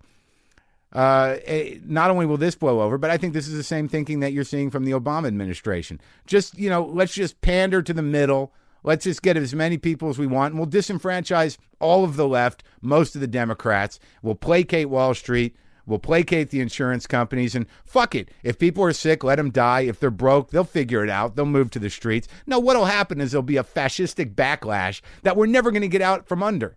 Uh, 0.93 1.37
eh, 1.45 1.79
not 1.85 2.11
only 2.11 2.27
will 2.27 2.37
this 2.37 2.55
blow 2.55 2.81
over, 2.81 2.97
but 2.97 3.11
I 3.11 3.17
think 3.17 3.35
this 3.35 3.49
is 3.49 3.55
the 3.55 3.63
same 3.63 3.89
thinking 3.89 4.21
that 4.21 4.33
you're 4.33 4.45
seeing 4.45 4.71
from 4.71 4.85
the 4.85 4.93
Obama 4.93 5.27
administration. 5.27 6.01
Just, 6.27 6.59
you 6.59 6.71
know, 6.71 6.85
let's 6.85 7.15
just 7.15 7.41
pander 7.41 7.83
to 7.83 7.93
the 7.93 8.03
middle. 8.03 8.53
Let's 8.83 9.05
just 9.05 9.23
get 9.23 9.37
as 9.37 9.55
many 9.55 9.79
people 9.79 10.09
as 10.09 10.19
we 10.19 10.27
want. 10.27 10.53
And 10.53 10.61
we'll 10.61 10.71
disenfranchise 10.71 11.59
all 11.81 12.05
of 12.05 12.17
the 12.17 12.29
left, 12.29 12.63
most 12.81 13.15
of 13.15 13.21
the 13.21 13.27
Democrats. 13.27 13.99
We'll 14.23 14.37
placate 14.37 14.89
Wall 14.89 15.13
Street. 15.13 15.57
We'll 15.87 15.99
placate 15.99 16.51
the 16.51 16.61
insurance 16.61 17.07
companies. 17.07 17.55
And 17.55 17.67
fuck 17.85 18.15
it. 18.15 18.31
If 18.43 18.59
people 18.59 18.85
are 18.85 18.93
sick, 18.93 19.23
let 19.23 19.37
them 19.37 19.51
die. 19.51 19.83
If 19.83 20.01
they're 20.01 20.11
broke, 20.11 20.51
they'll 20.51 20.65
figure 20.65 21.05
it 21.05 21.11
out. 21.11 21.37
They'll 21.37 21.47
move 21.47 21.71
to 21.73 21.79
the 21.79 21.91
streets. 21.91 22.29
No, 22.47 22.59
what'll 22.59 22.87
happen 22.87 23.21
is 23.21 23.33
there'll 23.33 23.43
be 23.43 23.57
a 23.57 23.65
fascistic 23.65 24.35
backlash 24.35 25.01
that 25.23 25.37
we're 25.37 25.47
never 25.47 25.71
going 25.71 25.83
to 25.83 25.89
get 25.89 26.03
out 26.03 26.27
from 26.27 26.43
under. 26.43 26.77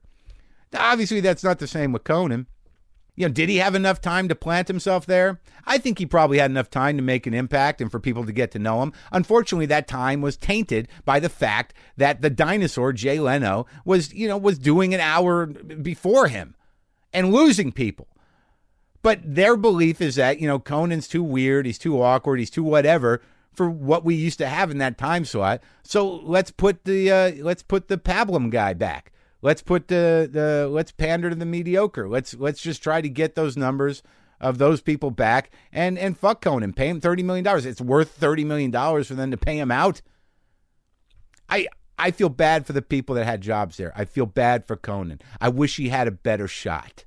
Now, 0.74 0.92
obviously, 0.92 1.22
that's 1.22 1.44
not 1.44 1.60
the 1.60 1.68
same 1.68 1.92
with 1.92 2.04
Conan. 2.04 2.48
You 3.20 3.28
know, 3.28 3.34
did 3.34 3.50
he 3.50 3.58
have 3.58 3.76
enough 3.76 4.00
time 4.00 4.30
to 4.30 4.34
plant 4.34 4.70
himself 4.70 5.06
there? 5.06 5.42
I 5.66 5.78
think 5.78 6.00
he 6.00 6.06
probably 6.06 6.38
had 6.38 6.50
enough 6.50 6.70
time 6.70 6.96
to 6.96 7.04
make 7.04 7.28
an 7.28 7.34
impact 7.34 7.82
and 7.82 7.92
for 7.92 8.00
people 8.00 8.26
to 8.26 8.32
get 8.32 8.52
to 8.52 8.60
know 8.60 8.82
him. 8.82 8.94
Unfortunately, 9.12 9.66
that 9.66 9.90
time 9.90 10.22
was 10.22 10.38
tainted 10.38 10.88
by 11.04 11.20
the 11.20 11.28
fact 11.28 11.74
that 11.98 12.22
the 12.22 12.30
dinosaur 12.30 12.94
Jay 12.94 13.20
Leno 13.20 13.66
was, 13.84 14.14
you 14.14 14.26
know, 14.26 14.38
was 14.38 14.58
doing 14.58 14.94
an 14.94 15.02
hour 15.02 15.48
before 15.48 16.30
him 16.30 16.56
and 17.12 17.34
losing 17.34 17.74
people. 17.74 18.08
But 19.02 19.20
their 19.26 19.58
belief 19.58 20.00
is 20.00 20.16
that, 20.16 20.40
you 20.40 20.48
know, 20.48 20.58
Conan's 20.58 21.10
too 21.10 21.22
weird, 21.22 21.66
he's 21.66 21.78
too 21.78 22.02
awkward, 22.02 22.40
he's 22.40 22.50
too 22.50 22.64
whatever 22.64 23.22
for 23.52 23.70
what 23.70 24.06
we 24.06 24.16
used 24.16 24.38
to 24.38 24.48
have 24.48 24.72
in 24.72 24.78
that 24.78 24.98
time 24.98 25.26
slot. 25.26 25.62
So 25.84 26.08
let's 26.08 26.52
put 26.52 26.86
the 26.86 27.12
uh, 27.12 27.32
let's 27.40 27.64
put 27.64 27.90
the 27.90 27.98
Pablum 27.98 28.50
guy 28.50 28.74
back. 28.74 29.12
Let's 29.42 29.62
put 29.62 29.88
the 29.88 30.30
the 30.32 30.68
let's 30.70 30.92
pander 30.92 31.30
to 31.30 31.36
the 31.36 31.46
mediocre. 31.46 32.10
Let's 32.10 32.34
let's 32.34 32.62
just 32.62 32.84
try 32.84 33.02
to 33.02 33.10
get 33.10 33.36
those 33.36 33.56
numbers 33.56 34.04
of 34.42 34.58
those 34.58 34.82
people 34.82 35.12
back 35.12 35.52
and 35.72 35.98
and 35.98 36.18
fuck 36.18 36.42
Conan. 36.42 36.74
Pay 36.74 36.90
him 36.90 37.02
thirty 37.02 37.24
million 37.24 37.44
dollars. 37.44 37.66
It's 37.66 37.82
worth 37.82 38.12
thirty 38.12 38.44
million 38.44 38.72
dollars 38.72 39.08
for 39.08 39.16
them 39.16 39.32
to 39.32 39.38
pay 39.38 39.58
him 39.58 39.72
out. 39.72 40.02
I 41.50 41.68
I 41.98 42.12
feel 42.12 42.30
bad 42.30 42.66
for 42.66 42.74
the 42.74 42.82
people 42.82 43.16
that 43.16 43.26
had 43.26 43.42
jobs 43.42 43.78
there. 43.78 43.94
I 43.96 44.06
feel 44.06 44.26
bad 44.26 44.66
for 44.66 44.76
Conan. 44.76 45.22
I 45.40 45.50
wish 45.50 45.78
he 45.78 45.90
had 45.90 46.08
a 46.08 46.12
better 46.12 46.48
shot. 46.48 47.06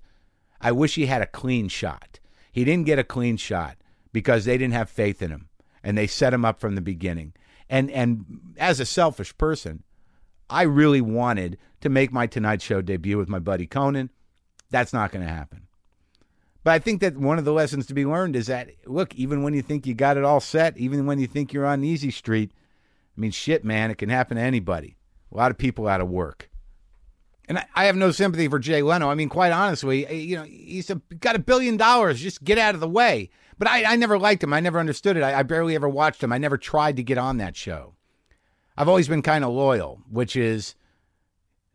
I 0.60 0.72
wish 0.72 0.94
he 0.94 1.06
had 1.06 1.22
a 1.22 1.26
clean 1.26 1.68
shot. 1.68 2.20
He 2.50 2.64
didn't 2.64 2.86
get 2.86 2.98
a 2.98 3.04
clean 3.04 3.36
shot 3.36 3.76
because 4.12 4.44
they 4.44 4.58
didn't 4.58 4.74
have 4.74 4.90
faith 4.90 5.22
in 5.22 5.30
him 5.30 5.48
and 5.82 5.98
they 5.98 6.06
set 6.06 6.34
him 6.34 6.44
up 6.44 6.60
from 6.60 6.74
the 6.74 6.80
beginning. 6.80 7.34
And 7.68 7.90
and 7.90 8.54
as 8.58 8.80
a 8.80 8.86
selfish 8.86 9.36
person, 9.36 9.82
I 10.50 10.62
really 10.62 11.00
wanted 11.00 11.58
to 11.82 11.88
make 11.88 12.12
my 12.12 12.26
Tonight 12.26 12.62
Show 12.62 12.80
debut 12.80 13.18
with 13.18 13.28
my 13.28 13.38
buddy 13.38 13.66
Conan. 13.66 14.10
That's 14.70 14.92
not 14.92 15.12
going 15.12 15.24
to 15.24 15.32
happen. 15.32 15.68
But 16.64 16.72
I 16.72 16.78
think 16.78 17.00
that 17.00 17.16
one 17.16 17.38
of 17.38 17.44
the 17.44 17.52
lessons 17.52 17.86
to 17.86 17.94
be 17.94 18.06
learned 18.06 18.36
is 18.36 18.46
that 18.46 18.70
look, 18.86 19.14
even 19.14 19.42
when 19.42 19.54
you 19.54 19.62
think 19.62 19.86
you 19.86 19.94
got 19.94 20.16
it 20.16 20.24
all 20.24 20.40
set, 20.40 20.76
even 20.78 21.06
when 21.06 21.18
you 21.18 21.26
think 21.26 21.52
you're 21.52 21.66
on 21.66 21.84
easy 21.84 22.10
street, 22.10 22.52
I 23.16 23.20
mean, 23.20 23.32
shit, 23.32 23.64
man, 23.64 23.90
it 23.90 23.98
can 23.98 24.08
happen 24.08 24.36
to 24.36 24.42
anybody. 24.42 24.96
A 25.32 25.36
lot 25.36 25.50
of 25.50 25.58
people 25.58 25.88
out 25.88 26.00
of 26.00 26.08
work. 26.08 26.48
And 27.48 27.62
I, 27.74 27.86
have 27.86 27.96
no 27.96 28.12
sympathy 28.12 28.46
for 28.48 28.60
Jay 28.60 28.82
Leno. 28.82 29.10
I 29.10 29.14
mean, 29.14 29.28
quite 29.28 29.52
honestly, 29.52 30.06
eh, 30.06 30.12
you 30.12 30.36
know, 30.36 30.44
he's 30.44 30.88
a, 30.90 30.94
got 31.18 31.34
a 31.34 31.40
billion 31.40 31.76
dollars. 31.76 32.20
Just 32.20 32.44
get 32.44 32.56
out 32.56 32.74
of 32.74 32.80
the 32.80 32.88
way. 32.88 33.30
But 33.58 33.68
I, 33.68 33.92
I 33.92 33.96
never 33.96 34.18
liked 34.18 34.44
him. 34.44 34.52
I 34.52 34.60
never 34.60 34.78
understood 34.78 35.16
it. 35.16 35.22
I, 35.22 35.40
I 35.40 35.42
barely 35.42 35.74
ever 35.74 35.88
watched 35.88 36.22
him. 36.22 36.32
I 36.32 36.38
never 36.38 36.56
tried 36.56 36.96
to 36.96 37.02
get 37.02 37.18
on 37.18 37.38
that 37.38 37.56
show. 37.56 37.94
I've 38.76 38.88
always 38.88 39.08
been 39.08 39.22
kind 39.22 39.44
of 39.44 39.50
loyal, 39.52 40.00
which 40.08 40.36
is, 40.36 40.76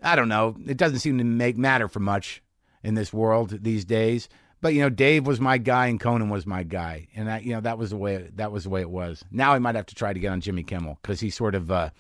I 0.01 0.16
don't 0.16 0.30
know, 0.30 0.56
it 0.66 0.77
doesn't 0.77 1.00
seem 1.00 1.18
to 1.18 1.24
make 1.24 1.58
matter 1.58 1.88
for 1.88 2.00
much 2.00 2.42
in 2.84 2.94
this 2.94 3.12
world 3.12 3.63
these 3.63 3.86
days. 3.86 4.30
But 4.60 4.74
you 4.74 4.82
know, 4.82 4.89
Dave 4.89 5.27
was 5.27 5.39
my 5.39 5.58
guy 5.58 5.88
and 5.88 6.00
Conan 6.00 6.30
was 6.30 6.48
my 6.48 6.63
guy, 6.63 7.08
and 7.16 7.27
that 7.27 7.44
you 7.44 7.54
know 7.54 7.62
that 7.62 7.77
was 7.77 7.92
the 7.92 7.98
way 7.98 8.30
that 8.36 8.51
was 8.51 8.63
the 8.63 8.70
way 8.70 8.82
it 8.82 8.89
was. 8.89 9.24
Now 9.32 9.54
I 9.54 9.60
might 9.60 9.75
have 9.75 9.86
to 9.88 9.96
try 9.96 10.13
to 10.13 10.20
get 10.20 10.32
on 10.32 10.42
Jimmy 10.42 10.63
Kimmel 10.63 10.98
because 11.01 11.20
he 11.20 11.30
sort 11.30 11.54
of 11.54 11.70
uh, 11.70 11.92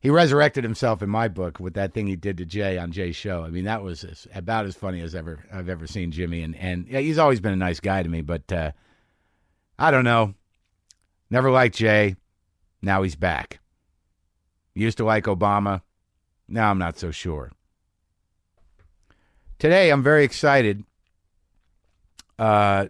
he 0.00 0.08
resurrected 0.08 0.64
himself 0.64 1.02
in 1.02 1.10
my 1.10 1.28
book 1.28 1.60
with 1.60 1.74
that 1.74 1.92
thing 1.92 2.06
he 2.06 2.16
did 2.16 2.38
to 2.38 2.46
Jay 2.46 2.78
on 2.78 2.90
Jay's 2.90 3.16
show. 3.16 3.44
I 3.44 3.50
mean, 3.50 3.64
that 3.64 3.82
was 3.82 4.02
as, 4.02 4.26
about 4.34 4.64
as 4.64 4.74
funny 4.74 5.00
as 5.02 5.14
ever 5.14 5.44
I've 5.52 5.68
ever 5.68 5.86
seen 5.86 6.10
Jimmy, 6.10 6.42
and 6.42 6.56
and 6.56 6.88
yeah, 6.88 7.00
he's 7.00 7.18
always 7.18 7.40
been 7.40 7.52
a 7.52 7.56
nice 7.56 7.80
guy 7.80 8.02
to 8.02 8.08
me. 8.08 8.22
But 8.22 8.50
uh, 8.50 8.72
I 9.78 9.90
don't 9.90 10.04
know, 10.04 10.34
never 11.28 11.50
liked 11.50 11.76
Jay. 11.76 12.16
Now 12.80 13.02
he's 13.02 13.14
back. 13.14 13.60
Used 14.74 14.96
to 14.98 15.04
like 15.04 15.24
Obama. 15.24 15.82
Now 16.48 16.70
I'm 16.70 16.78
not 16.78 16.98
so 16.98 17.10
sure. 17.10 17.52
Today 19.58 19.90
I'm 19.90 20.02
very 20.02 20.24
excited 20.24 20.84
uh, 22.38 22.86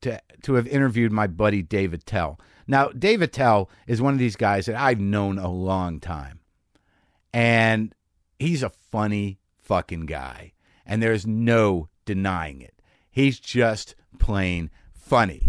to 0.00 0.20
to 0.42 0.54
have 0.54 0.66
interviewed 0.66 1.12
my 1.12 1.26
buddy 1.26 1.62
Dave 1.62 1.92
Attell. 1.92 2.38
Now, 2.66 2.88
Dave 2.88 3.22
Attell 3.22 3.70
is 3.86 4.02
one 4.02 4.12
of 4.12 4.18
these 4.18 4.36
guys 4.36 4.66
that 4.66 4.74
I've 4.74 5.00
known 5.00 5.38
a 5.38 5.50
long 5.50 6.00
time. 6.00 6.40
And 7.32 7.94
he's 8.38 8.62
a 8.62 8.70
funny 8.70 9.38
fucking 9.58 10.06
guy. 10.06 10.52
And 10.84 11.02
there's 11.02 11.26
no 11.26 11.88
denying 12.04 12.60
it. 12.60 12.74
He's 13.10 13.38
just 13.38 13.94
plain 14.18 14.70
funny. 14.92 15.48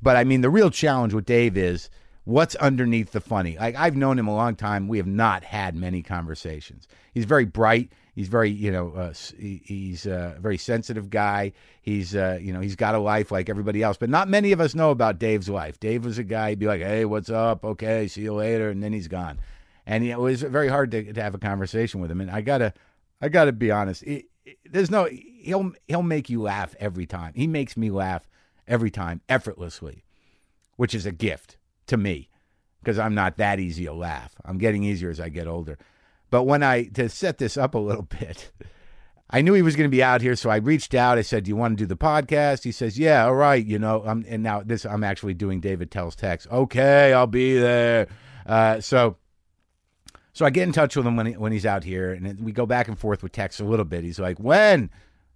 But 0.00 0.16
I 0.16 0.24
mean, 0.24 0.42
the 0.42 0.50
real 0.50 0.70
challenge 0.70 1.14
with 1.14 1.24
Dave 1.24 1.56
is 1.56 1.90
what's 2.28 2.54
underneath 2.56 3.12
the 3.12 3.22
funny. 3.22 3.56
Like 3.58 3.74
I've 3.74 3.96
known 3.96 4.18
him 4.18 4.28
a 4.28 4.34
long 4.34 4.54
time. 4.54 4.86
We 4.86 4.98
have 4.98 5.06
not 5.06 5.42
had 5.44 5.74
many 5.74 6.02
conversations. 6.02 6.86
He's 7.14 7.24
very 7.24 7.46
bright. 7.46 7.90
He's 8.14 8.28
very, 8.28 8.50
you 8.50 8.70
know, 8.70 8.92
uh, 8.92 9.14
he's 9.38 10.04
a 10.04 10.36
very 10.38 10.58
sensitive 10.58 11.08
guy. 11.08 11.52
He's, 11.80 12.14
uh, 12.14 12.38
you 12.38 12.52
know, 12.52 12.60
he's 12.60 12.76
got 12.76 12.94
a 12.94 12.98
life 12.98 13.32
like 13.32 13.48
everybody 13.48 13.82
else, 13.82 13.96
but 13.96 14.10
not 14.10 14.28
many 14.28 14.52
of 14.52 14.60
us 14.60 14.74
know 14.74 14.90
about 14.90 15.18
Dave's 15.18 15.48
life. 15.48 15.80
Dave 15.80 16.04
was 16.04 16.18
a 16.18 16.22
guy, 16.22 16.50
he'd 16.50 16.58
be 16.58 16.66
like, 16.66 16.82
hey, 16.82 17.06
what's 17.06 17.30
up? 17.30 17.64
Okay, 17.64 18.08
see 18.08 18.22
you 18.22 18.34
later. 18.34 18.68
And 18.68 18.82
then 18.82 18.92
he's 18.92 19.08
gone. 19.08 19.40
And 19.86 20.04
it 20.04 20.18
was 20.18 20.42
very 20.42 20.68
hard 20.68 20.90
to, 20.90 21.10
to 21.14 21.22
have 21.22 21.34
a 21.34 21.38
conversation 21.38 21.98
with 21.98 22.10
him. 22.10 22.20
And 22.20 22.30
I 22.30 22.42
gotta, 22.42 22.74
I 23.22 23.30
gotta 23.30 23.52
be 23.52 23.70
honest. 23.70 24.02
It, 24.02 24.26
it, 24.44 24.58
there's 24.70 24.90
no, 24.90 25.06
he'll, 25.06 25.72
he'll 25.86 26.02
make 26.02 26.28
you 26.28 26.42
laugh 26.42 26.76
every 26.78 27.06
time. 27.06 27.32
He 27.34 27.46
makes 27.46 27.74
me 27.74 27.90
laugh 27.90 28.28
every 28.66 28.90
time 28.90 29.22
effortlessly, 29.30 30.04
which 30.76 30.94
is 30.94 31.06
a 31.06 31.12
gift 31.12 31.57
to 31.88 31.96
me 31.96 32.28
because 32.80 32.98
I'm 32.98 33.14
not 33.14 33.36
that 33.36 33.60
easy 33.60 33.84
to 33.84 33.92
laugh. 33.92 34.34
I'm 34.44 34.58
getting 34.58 34.84
easier 34.84 35.10
as 35.10 35.20
I 35.20 35.28
get 35.28 35.46
older. 35.46 35.78
But 36.30 36.44
when 36.44 36.62
I, 36.62 36.84
to 36.84 37.08
set 37.08 37.38
this 37.38 37.56
up 37.56 37.74
a 37.74 37.78
little 37.78 38.02
bit, 38.20 38.50
I 39.30 39.42
knew 39.42 39.52
he 39.52 39.62
was 39.62 39.76
going 39.76 39.88
to 39.88 39.94
be 39.94 40.02
out 40.02 40.22
here, 40.22 40.36
so 40.36 40.48
I 40.48 40.56
reached 40.56 40.94
out. 40.94 41.18
I 41.18 41.22
said, 41.22 41.44
"Do 41.44 41.50
you 41.50 41.56
want 41.56 41.76
to 41.76 41.82
do 41.82 41.86
the 41.86 41.96
podcast?" 41.96 42.64
He 42.64 42.72
says, 42.72 42.98
"Yeah, 42.98 43.26
all 43.26 43.34
right." 43.34 43.64
You 43.64 43.78
know, 43.78 44.02
I'm, 44.06 44.24
and 44.26 44.42
now 44.42 44.62
this 44.62 44.86
I'm 44.86 45.04
actually 45.04 45.34
doing 45.34 45.60
Dave 45.60 45.82
Attell's 45.82 46.16
text. 46.16 46.46
Okay, 46.50 47.12
I'll 47.12 47.26
be 47.26 47.58
there. 47.58 48.08
Uh, 48.46 48.80
so, 48.80 49.16
so 50.32 50.46
I 50.46 50.50
get 50.50 50.62
in 50.62 50.72
touch 50.72 50.96
with 50.96 51.06
him 51.06 51.16
when 51.16 51.26
he, 51.26 51.32
when 51.34 51.52
he's 51.52 51.66
out 51.66 51.84
here, 51.84 52.12
and 52.12 52.40
we 52.40 52.52
go 52.52 52.64
back 52.64 52.88
and 52.88 52.98
forth 52.98 53.22
with 53.22 53.32
text 53.32 53.60
a 53.60 53.64
little 53.64 53.84
bit. 53.84 54.02
He's 54.02 54.18
like, 54.18 54.38
"When?" 54.38 54.88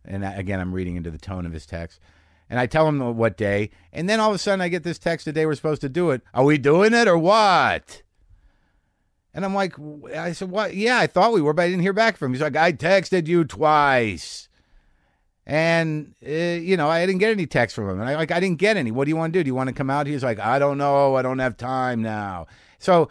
And 0.06 0.24
again, 0.24 0.58
I'm 0.58 0.72
reading 0.72 0.96
into 0.96 1.10
the 1.10 1.18
tone 1.18 1.44
of 1.44 1.52
his 1.52 1.66
text, 1.66 2.00
and 2.52 2.60
I 2.60 2.66
tell 2.66 2.86
him 2.86 3.16
what 3.16 3.38
day, 3.38 3.70
and 3.94 4.10
then 4.10 4.20
all 4.20 4.28
of 4.28 4.34
a 4.34 4.38
sudden 4.38 4.60
I 4.60 4.68
get 4.68 4.82
this 4.82 4.98
text 4.98 5.24
the 5.24 5.32
day 5.32 5.46
we're 5.46 5.54
supposed 5.54 5.80
to 5.80 5.88
do 5.88 6.10
it. 6.10 6.20
Are 6.34 6.44
we 6.44 6.58
doing 6.58 6.92
it 6.92 7.08
or 7.08 7.16
what? 7.16 8.02
And 9.32 9.42
I'm 9.42 9.54
like, 9.54 9.74
I 10.14 10.32
said, 10.32 10.50
what? 10.50 10.74
Yeah, 10.74 10.98
I 10.98 11.06
thought 11.06 11.32
we 11.32 11.40
were, 11.40 11.54
but 11.54 11.62
I 11.62 11.70
didn't 11.70 11.80
hear 11.80 11.94
back 11.94 12.18
from 12.18 12.26
him. 12.26 12.34
He's 12.34 12.42
like, 12.42 12.54
I 12.54 12.74
texted 12.74 13.26
you 13.26 13.44
twice. 13.44 14.50
And, 15.46 16.14
uh, 16.22 16.30
you 16.30 16.76
know, 16.76 16.90
I 16.90 17.06
didn't 17.06 17.20
get 17.20 17.30
any 17.30 17.46
text 17.46 17.74
from 17.74 17.88
him. 17.88 18.00
And 18.00 18.10
I 18.10 18.16
like, 18.16 18.30
I 18.30 18.38
didn't 18.38 18.58
get 18.58 18.76
any. 18.76 18.90
What 18.90 19.06
do 19.06 19.08
you 19.08 19.16
want 19.16 19.32
to 19.32 19.38
do? 19.38 19.44
Do 19.44 19.48
you 19.48 19.54
want 19.54 19.68
to 19.68 19.74
come 19.74 19.88
out? 19.88 20.06
He's 20.06 20.22
like, 20.22 20.38
I 20.38 20.58
don't 20.58 20.76
know. 20.76 21.16
I 21.16 21.22
don't 21.22 21.38
have 21.38 21.56
time 21.56 22.02
now. 22.02 22.48
So 22.78 23.08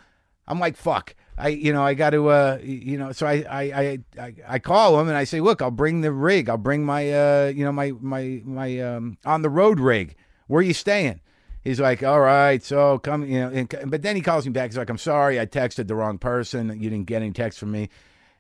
I'm 0.47 0.59
like, 0.59 0.77
fuck. 0.77 1.15
I, 1.41 1.47
you 1.49 1.73
know, 1.73 1.83
I 1.83 1.95
got 1.95 2.11
to, 2.11 2.27
uh, 2.29 2.59
you 2.61 2.99
know, 2.99 3.11
so 3.13 3.25
I, 3.25 3.43
I, 3.49 3.99
I, 4.19 4.35
I 4.47 4.59
call 4.59 4.99
him 4.99 5.07
and 5.07 5.17
I 5.17 5.23
say, 5.23 5.41
look, 5.41 5.61
I'll 5.61 5.71
bring 5.71 6.01
the 6.01 6.11
rig. 6.11 6.49
I'll 6.49 6.57
bring 6.57 6.85
my, 6.85 7.11
uh, 7.11 7.47
you 7.47 7.65
know, 7.65 7.71
my, 7.71 7.93
my, 7.99 8.41
my, 8.45 8.79
um, 8.79 9.17
on 9.25 9.41
the 9.41 9.49
road 9.49 9.79
rig. 9.79 10.15
Where 10.45 10.59
are 10.59 10.63
you 10.63 10.73
staying? 10.73 11.19
He's 11.63 11.79
like, 11.79 12.03
all 12.03 12.19
right, 12.19 12.61
so 12.61 12.99
come, 12.99 13.25
you 13.25 13.39
know, 13.39 13.49
and, 13.49 13.89
but 13.89 14.03
then 14.03 14.15
he 14.15 14.21
calls 14.21 14.45
me 14.45 14.51
back. 14.51 14.69
He's 14.69 14.77
like, 14.77 14.89
I'm 14.89 14.97
sorry, 14.99 15.39
I 15.39 15.47
texted 15.47 15.87
the 15.87 15.95
wrong 15.95 16.19
person. 16.19 16.69
You 16.79 16.89
didn't 16.89 17.05
get 17.05 17.23
any 17.23 17.31
text 17.31 17.57
from 17.59 17.71
me. 17.71 17.89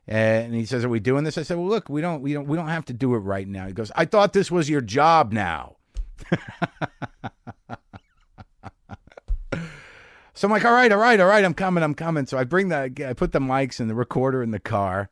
And 0.07 0.53
he 0.53 0.65
says, 0.65 0.83
"Are 0.83 0.89
we 0.89 0.99
doing 0.99 1.23
this?" 1.23 1.37
I 1.37 1.43
said, 1.43 1.57
"Well, 1.57 1.67
look, 1.67 1.87
we 1.87 2.01
don't, 2.01 2.21
we 2.21 2.33
don't, 2.33 2.47
we 2.47 2.57
don't 2.57 2.67
have 2.67 2.85
to 2.85 2.93
do 2.93 3.13
it 3.13 3.19
right 3.19 3.47
now." 3.47 3.67
He 3.67 3.73
goes, 3.73 3.91
"I 3.95 4.05
thought 4.05 4.33
this 4.33 4.49
was 4.49 4.67
your 4.67 4.81
job 4.81 5.31
now." 5.31 5.75
so 10.41 10.47
I'm 10.47 10.51
like, 10.51 10.65
"All 10.65 10.73
right, 10.73 10.91
all 10.91 10.97
right, 10.97 11.19
all 11.19 11.27
right, 11.27 11.45
I'm 11.45 11.53
coming, 11.53 11.83
I'm 11.83 11.93
coming." 11.93 12.25
So 12.25 12.37
I 12.37 12.43
bring 12.43 12.69
the, 12.69 12.91
I 13.07 13.13
put 13.13 13.31
the 13.31 13.39
mics 13.39 13.79
and 13.79 13.89
the 13.89 13.95
recorder 13.95 14.41
in 14.41 14.51
the 14.51 14.59
car, 14.59 15.09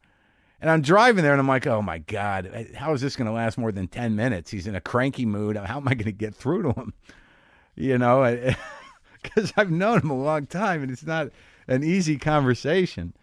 and 0.59 0.69
I'm 0.69 0.81
driving 0.81 1.23
there, 1.23 1.33
and 1.33 1.39
I'm 1.39 1.47
like, 1.47 1.67
"Oh 1.67 1.81
my 1.81 1.99
god, 1.99 2.67
how 2.75 2.93
is 2.93 3.01
this 3.01 3.15
going 3.15 3.27
to 3.27 3.31
last 3.31 3.57
more 3.57 3.71
than 3.71 3.87
ten 3.87 4.15
minutes?" 4.15 4.49
He's 4.49 4.65
in 4.65 4.75
a 4.75 4.81
cranky 4.81 5.27
mood. 5.27 5.55
How 5.55 5.77
am 5.77 5.87
I 5.87 5.93
going 5.93 6.05
to 6.05 6.11
get 6.11 6.33
through 6.33 6.63
to 6.63 6.71
him? 6.71 6.93
you 7.79 7.97
know, 7.97 8.53
because 9.23 9.53
I've 9.57 9.71
known 9.71 10.01
him 10.01 10.09
a 10.09 10.21
long 10.21 10.45
time 10.45 10.83
and 10.83 10.91
it's 10.91 11.05
not 11.05 11.29
an 11.67 11.83
easy 11.83 12.17
conversation. 12.17 13.13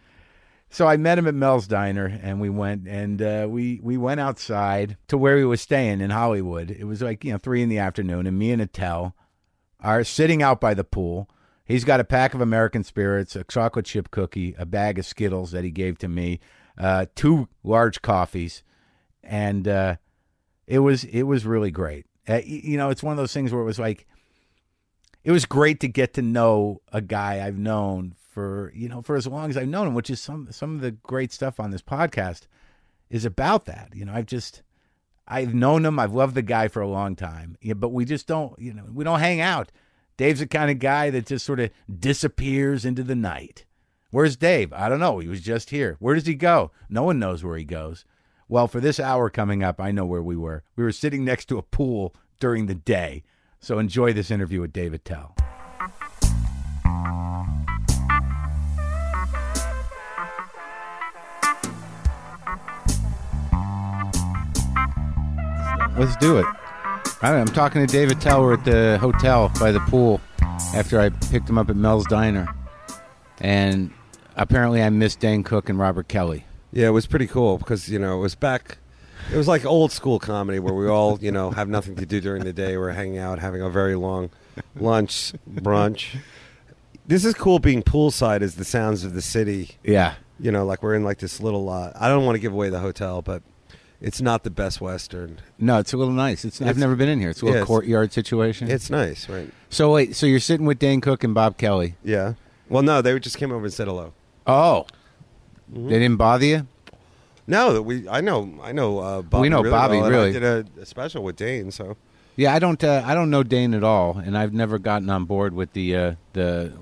So 0.70 0.86
I 0.86 0.96
met 0.96 1.18
him 1.18 1.28
at 1.28 1.34
Mel's 1.34 1.68
Diner 1.68 2.18
and 2.22 2.40
we 2.40 2.50
went 2.50 2.88
and 2.88 3.22
uh, 3.22 3.46
we 3.48 3.78
we 3.82 3.96
went 3.96 4.18
outside 4.18 4.96
to 5.08 5.18
where 5.18 5.38
he 5.38 5.44
was 5.44 5.60
staying 5.60 6.00
in 6.00 6.10
Hollywood. 6.10 6.70
It 6.70 6.84
was 6.84 7.02
like 7.02 7.24
you 7.24 7.32
know 7.32 7.38
three 7.38 7.62
in 7.62 7.68
the 7.68 7.78
afternoon, 7.78 8.26
and 8.26 8.38
me 8.38 8.50
and 8.50 8.62
Attell 8.62 9.14
are 9.80 10.02
sitting 10.02 10.42
out 10.42 10.60
by 10.60 10.74
the 10.74 10.84
pool. 10.84 11.28
He's 11.66 11.84
got 11.84 11.98
a 11.98 12.04
pack 12.04 12.32
of 12.32 12.40
American 12.40 12.84
Spirits, 12.84 13.34
a 13.34 13.42
chocolate 13.42 13.86
chip 13.86 14.12
cookie, 14.12 14.54
a 14.56 14.64
bag 14.64 15.00
of 15.00 15.04
Skittles 15.04 15.50
that 15.50 15.64
he 15.64 15.72
gave 15.72 15.98
to 15.98 16.08
me, 16.08 16.38
uh, 16.78 17.06
two 17.16 17.48
large 17.64 18.02
coffees, 18.02 18.62
and 19.24 19.66
uh, 19.66 19.96
it 20.68 20.78
was 20.78 21.02
it 21.04 21.24
was 21.24 21.44
really 21.44 21.72
great. 21.72 22.06
Uh, 22.28 22.40
you 22.44 22.76
know, 22.76 22.90
it's 22.90 23.02
one 23.02 23.12
of 23.12 23.16
those 23.16 23.32
things 23.32 23.52
where 23.52 23.62
it 23.62 23.66
was 23.66 23.80
like 23.80 24.06
it 25.24 25.32
was 25.32 25.44
great 25.44 25.80
to 25.80 25.88
get 25.88 26.14
to 26.14 26.22
know 26.22 26.82
a 26.92 27.00
guy 27.00 27.44
I've 27.44 27.58
known 27.58 28.14
for 28.30 28.72
you 28.74 28.88
know 28.88 29.02
for 29.02 29.16
as 29.16 29.26
long 29.26 29.50
as 29.50 29.56
I've 29.56 29.66
known 29.66 29.88
him, 29.88 29.94
which 29.94 30.08
is 30.08 30.20
some 30.20 30.46
some 30.52 30.76
of 30.76 30.82
the 30.82 30.92
great 30.92 31.32
stuff 31.32 31.58
on 31.58 31.72
this 31.72 31.82
podcast 31.82 32.42
is 33.10 33.24
about 33.24 33.64
that. 33.64 33.90
You 33.92 34.04
know, 34.04 34.12
I've 34.14 34.26
just 34.26 34.62
I've 35.26 35.52
known 35.52 35.84
him, 35.84 35.98
I've 35.98 36.14
loved 36.14 36.36
the 36.36 36.42
guy 36.42 36.68
for 36.68 36.80
a 36.80 36.88
long 36.88 37.16
time, 37.16 37.56
yeah, 37.60 37.74
but 37.74 37.88
we 37.88 38.04
just 38.04 38.28
don't 38.28 38.56
you 38.56 38.72
know 38.72 38.84
we 38.92 39.02
don't 39.02 39.18
hang 39.18 39.40
out. 39.40 39.72
Dave's 40.16 40.40
the 40.40 40.46
kind 40.46 40.70
of 40.70 40.78
guy 40.78 41.10
that 41.10 41.26
just 41.26 41.44
sort 41.44 41.60
of 41.60 41.70
disappears 42.00 42.86
into 42.86 43.02
the 43.02 43.14
night. 43.14 43.66
Where's 44.10 44.36
Dave? 44.36 44.72
I 44.72 44.88
don't 44.88 45.00
know. 45.00 45.18
He 45.18 45.28
was 45.28 45.42
just 45.42 45.68
here. 45.70 45.96
Where 45.98 46.14
does 46.14 46.26
he 46.26 46.34
go? 46.34 46.70
No 46.88 47.02
one 47.02 47.18
knows 47.18 47.44
where 47.44 47.58
he 47.58 47.64
goes. 47.64 48.06
Well, 48.48 48.66
for 48.66 48.80
this 48.80 48.98
hour 48.98 49.28
coming 49.28 49.62
up, 49.62 49.78
I 49.78 49.90
know 49.90 50.06
where 50.06 50.22
we 50.22 50.36
were. 50.36 50.62
We 50.74 50.84
were 50.84 50.92
sitting 50.92 51.24
next 51.24 51.46
to 51.46 51.58
a 51.58 51.62
pool 51.62 52.14
during 52.40 52.64
the 52.64 52.74
day. 52.74 53.24
So 53.60 53.78
enjoy 53.78 54.14
this 54.14 54.30
interview 54.30 54.62
with 54.62 54.72
Dave 54.72 54.94
Attell. 54.94 55.34
Let's 65.98 66.16
do 66.16 66.38
it. 66.38 66.46
Right, 67.22 67.40
I'm 67.40 67.46
talking 67.46 67.84
to 67.84 67.90
Dave 67.90 68.10
Attell. 68.10 68.42
We're 68.42 68.52
at 68.54 68.64
the 68.66 68.98
hotel 68.98 69.50
by 69.58 69.72
the 69.72 69.80
pool 69.80 70.20
after 70.74 71.00
I 71.00 71.08
picked 71.08 71.48
him 71.48 71.56
up 71.56 71.70
at 71.70 71.76
Mel's 71.76 72.06
Diner. 72.06 72.46
And 73.40 73.90
apparently 74.36 74.82
I 74.82 74.90
missed 74.90 75.18
Dane 75.20 75.42
Cook 75.42 75.70
and 75.70 75.78
Robert 75.78 76.08
Kelly. 76.08 76.44
Yeah, 76.72 76.88
it 76.88 76.90
was 76.90 77.06
pretty 77.06 77.26
cool 77.26 77.56
because 77.56 77.88
you 77.88 77.98
know 77.98 78.18
it 78.18 78.20
was 78.20 78.34
back. 78.34 78.78
It 79.32 79.36
was 79.36 79.48
like 79.48 79.64
old 79.64 79.92
school 79.92 80.18
comedy 80.18 80.58
where 80.58 80.74
we 80.74 80.86
all 80.88 81.18
you 81.22 81.32
know 81.32 81.50
have 81.52 81.70
nothing 81.70 81.96
to 81.96 82.06
do 82.06 82.20
during 82.20 82.44
the 82.44 82.52
day. 82.52 82.76
We're 82.76 82.90
hanging 82.90 83.18
out, 83.18 83.38
having 83.38 83.62
a 83.62 83.70
very 83.70 83.94
long 83.94 84.28
lunch, 84.74 85.32
brunch. 85.50 86.18
This 87.06 87.24
is 87.24 87.32
cool 87.32 87.60
being 87.60 87.82
poolside 87.82 88.42
as 88.42 88.56
the 88.56 88.64
sounds 88.64 89.04
of 89.04 89.14
the 89.14 89.22
city. 89.22 89.76
Yeah. 89.82 90.14
You 90.38 90.52
know, 90.52 90.66
like 90.66 90.82
we're 90.82 90.94
in 90.94 91.02
like 91.02 91.18
this 91.18 91.40
little. 91.40 91.70
Uh, 91.70 91.92
I 91.98 92.08
don't 92.08 92.26
want 92.26 92.36
to 92.36 92.40
give 92.40 92.52
away 92.52 92.68
the 92.68 92.80
hotel, 92.80 93.22
but 93.22 93.42
it's 94.00 94.20
not 94.20 94.42
the 94.44 94.50
best 94.50 94.80
Western. 94.80 95.38
No, 95.58 95.78
it's 95.78 95.92
a 95.92 95.96
little 95.96 96.12
nice. 96.14 96.44
It's, 96.44 96.60
I've 96.60 96.68
It's- 96.68 96.80
never 96.80 96.96
been 96.96 97.08
in 97.08 97.20
here. 97.20 97.30
It's 97.30 97.42
a 97.42 97.44
little 97.44 97.56
yeah, 97.56 97.62
it's- 97.62 97.66
courtyard 97.68 98.12
situation. 98.12 98.70
It's 98.70 98.90
nice, 98.90 99.28
right? 99.28 99.50
so 99.70 99.92
wait, 99.92 100.14
so 100.16 100.26
you're 100.26 100.40
sitting 100.40 100.66
with 100.66 100.78
Dane 100.78 101.00
Cook 101.00 101.24
and 101.24 101.34
Bob 101.34 101.56
Kelly. 101.56 101.96
Yeah. 102.04 102.34
Well, 102.68 102.82
no, 102.82 103.00
they 103.02 103.18
just 103.18 103.38
came 103.38 103.52
over 103.52 103.64
and 103.64 103.72
said 103.74 103.86
hello. 103.86 104.12
Oh. 104.46 104.86
Mm-hmm. 105.72 105.88
They 105.88 105.98
didn't 105.98 106.16
bother 106.16 106.44
you? 106.46 106.66
No, 107.46 107.72
that 107.74 107.82
we. 107.82 108.08
I 108.08 108.20
know. 108.20 108.58
I 108.62 108.72
know. 108.72 108.98
Uh, 108.98 109.22
Bobby 109.22 109.42
We 109.42 109.48
know 109.48 109.58
really 109.62 109.70
Bobby, 109.70 109.96
well, 109.98 110.06
and 110.06 110.14
I 110.14 110.18
really. 110.18 110.32
did 110.32 110.42
a, 110.42 110.64
a 110.80 110.86
special 110.86 111.22
with 111.22 111.36
Dane, 111.36 111.70
so 111.70 111.96
Yeah, 112.34 112.52
I 112.52 112.58
don't. 112.58 112.82
Uh, 112.82 113.02
I 113.04 113.14
don't 113.14 113.30
know 113.30 113.44
Dane 113.44 113.72
at 113.74 113.84
all, 113.84 114.18
and 114.18 114.36
I've 114.36 114.52
never 114.52 114.78
gotten 114.80 115.08
on 115.10 115.26
board 115.26 115.54
with 115.54 115.72
the 115.72 115.96
uh, 115.96 116.14
the 116.32 116.72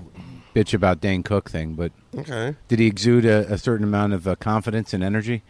bitch 0.55 0.73
about 0.73 1.01
Dane 1.01 1.21
Cook 1.21 1.51
thing. 1.51 1.73
But 1.75 1.91
okay. 2.17 2.55
did 2.67 2.79
he 2.79 2.87
exude 2.87 3.25
a, 3.25 3.51
a 3.53 3.59
certain 3.59 3.83
amount 3.83 4.13
of 4.13 4.27
uh, 4.27 4.35
confidence 4.35 4.91
and 4.93 5.03
energy? 5.03 5.43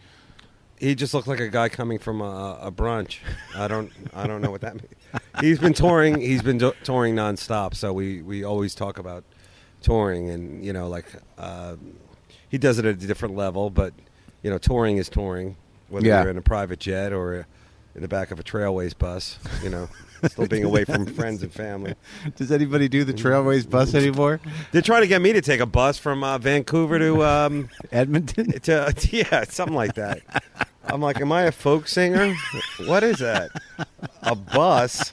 He 0.78 0.94
just 0.94 1.14
looked 1.14 1.26
like 1.28 1.40
a 1.40 1.48
guy 1.48 1.68
coming 1.68 1.98
from 1.98 2.20
a, 2.20 2.58
a 2.62 2.70
brunch. 2.72 3.18
I 3.54 3.66
don't. 3.68 3.90
I 4.14 4.26
don't 4.26 4.42
know 4.42 4.50
what 4.50 4.60
that 4.60 4.74
means. 4.74 4.94
He's 5.40 5.58
been 5.58 5.72
touring. 5.72 6.20
He's 6.20 6.42
been 6.42 6.58
do- 6.58 6.74
touring 6.84 7.14
nonstop. 7.14 7.74
So 7.74 7.92
we 7.92 8.20
we 8.22 8.44
always 8.44 8.74
talk 8.74 8.98
about 8.98 9.24
touring, 9.82 10.28
and 10.30 10.64
you 10.64 10.72
know, 10.72 10.88
like 10.88 11.06
uh, 11.38 11.76
he 12.48 12.58
does 12.58 12.78
it 12.78 12.84
at 12.84 12.94
a 13.02 13.06
different 13.06 13.36
level, 13.36 13.70
but 13.70 13.94
you 14.42 14.50
know, 14.50 14.58
touring 14.58 14.98
is 14.98 15.08
touring, 15.08 15.56
whether 15.88 16.06
Yeah. 16.06 16.22
you're 16.22 16.30
in 16.30 16.38
a 16.38 16.42
private 16.42 16.78
jet 16.80 17.12
or 17.12 17.46
in 17.94 18.02
the 18.02 18.08
back 18.08 18.30
of 18.30 18.38
a 18.38 18.42
Trailways 18.42 18.96
bus. 18.96 19.38
You 19.62 19.70
know, 19.70 19.88
still 20.26 20.46
being 20.46 20.64
away 20.64 20.84
from 20.84 21.06
friends 21.14 21.42
and 21.42 21.52
family. 21.52 21.94
Does 22.36 22.52
anybody 22.52 22.88
do 22.88 23.04
the 23.04 23.12
Trailways 23.12 23.68
bus 23.68 23.94
anymore? 23.94 24.40
They're 24.72 24.82
trying 24.82 25.02
to 25.02 25.08
get 25.08 25.22
me 25.22 25.32
to 25.32 25.40
take 25.40 25.60
a 25.60 25.66
bus 25.66 25.98
from 25.98 26.24
uh, 26.24 26.38
Vancouver 26.38 26.98
to. 26.98 27.24
Um, 27.24 27.68
Edmonton? 27.92 28.58
to 28.60 28.94
yeah, 29.10 29.44
something 29.44 29.76
like 29.76 29.94
that. 29.94 30.20
I'm 30.84 31.00
like, 31.00 31.20
am 31.20 31.32
I 31.32 31.42
a 31.42 31.52
folk 31.52 31.88
singer? 31.88 32.34
What 32.86 33.02
is 33.02 33.18
that? 33.18 33.50
A 34.22 34.34
bus? 34.34 35.12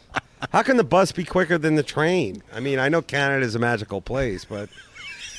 How 0.52 0.62
can 0.62 0.78
the 0.78 0.84
bus 0.84 1.12
be 1.12 1.24
quicker 1.24 1.58
than 1.58 1.76
the 1.76 1.84
train? 1.84 2.44
I 2.54 2.60
mean, 2.60 2.80
I 2.80 2.90
know 2.90 3.02
Canada's 3.02 3.56
a 3.56 3.60
magical 3.60 4.02
place, 4.02 4.46
but 4.46 4.70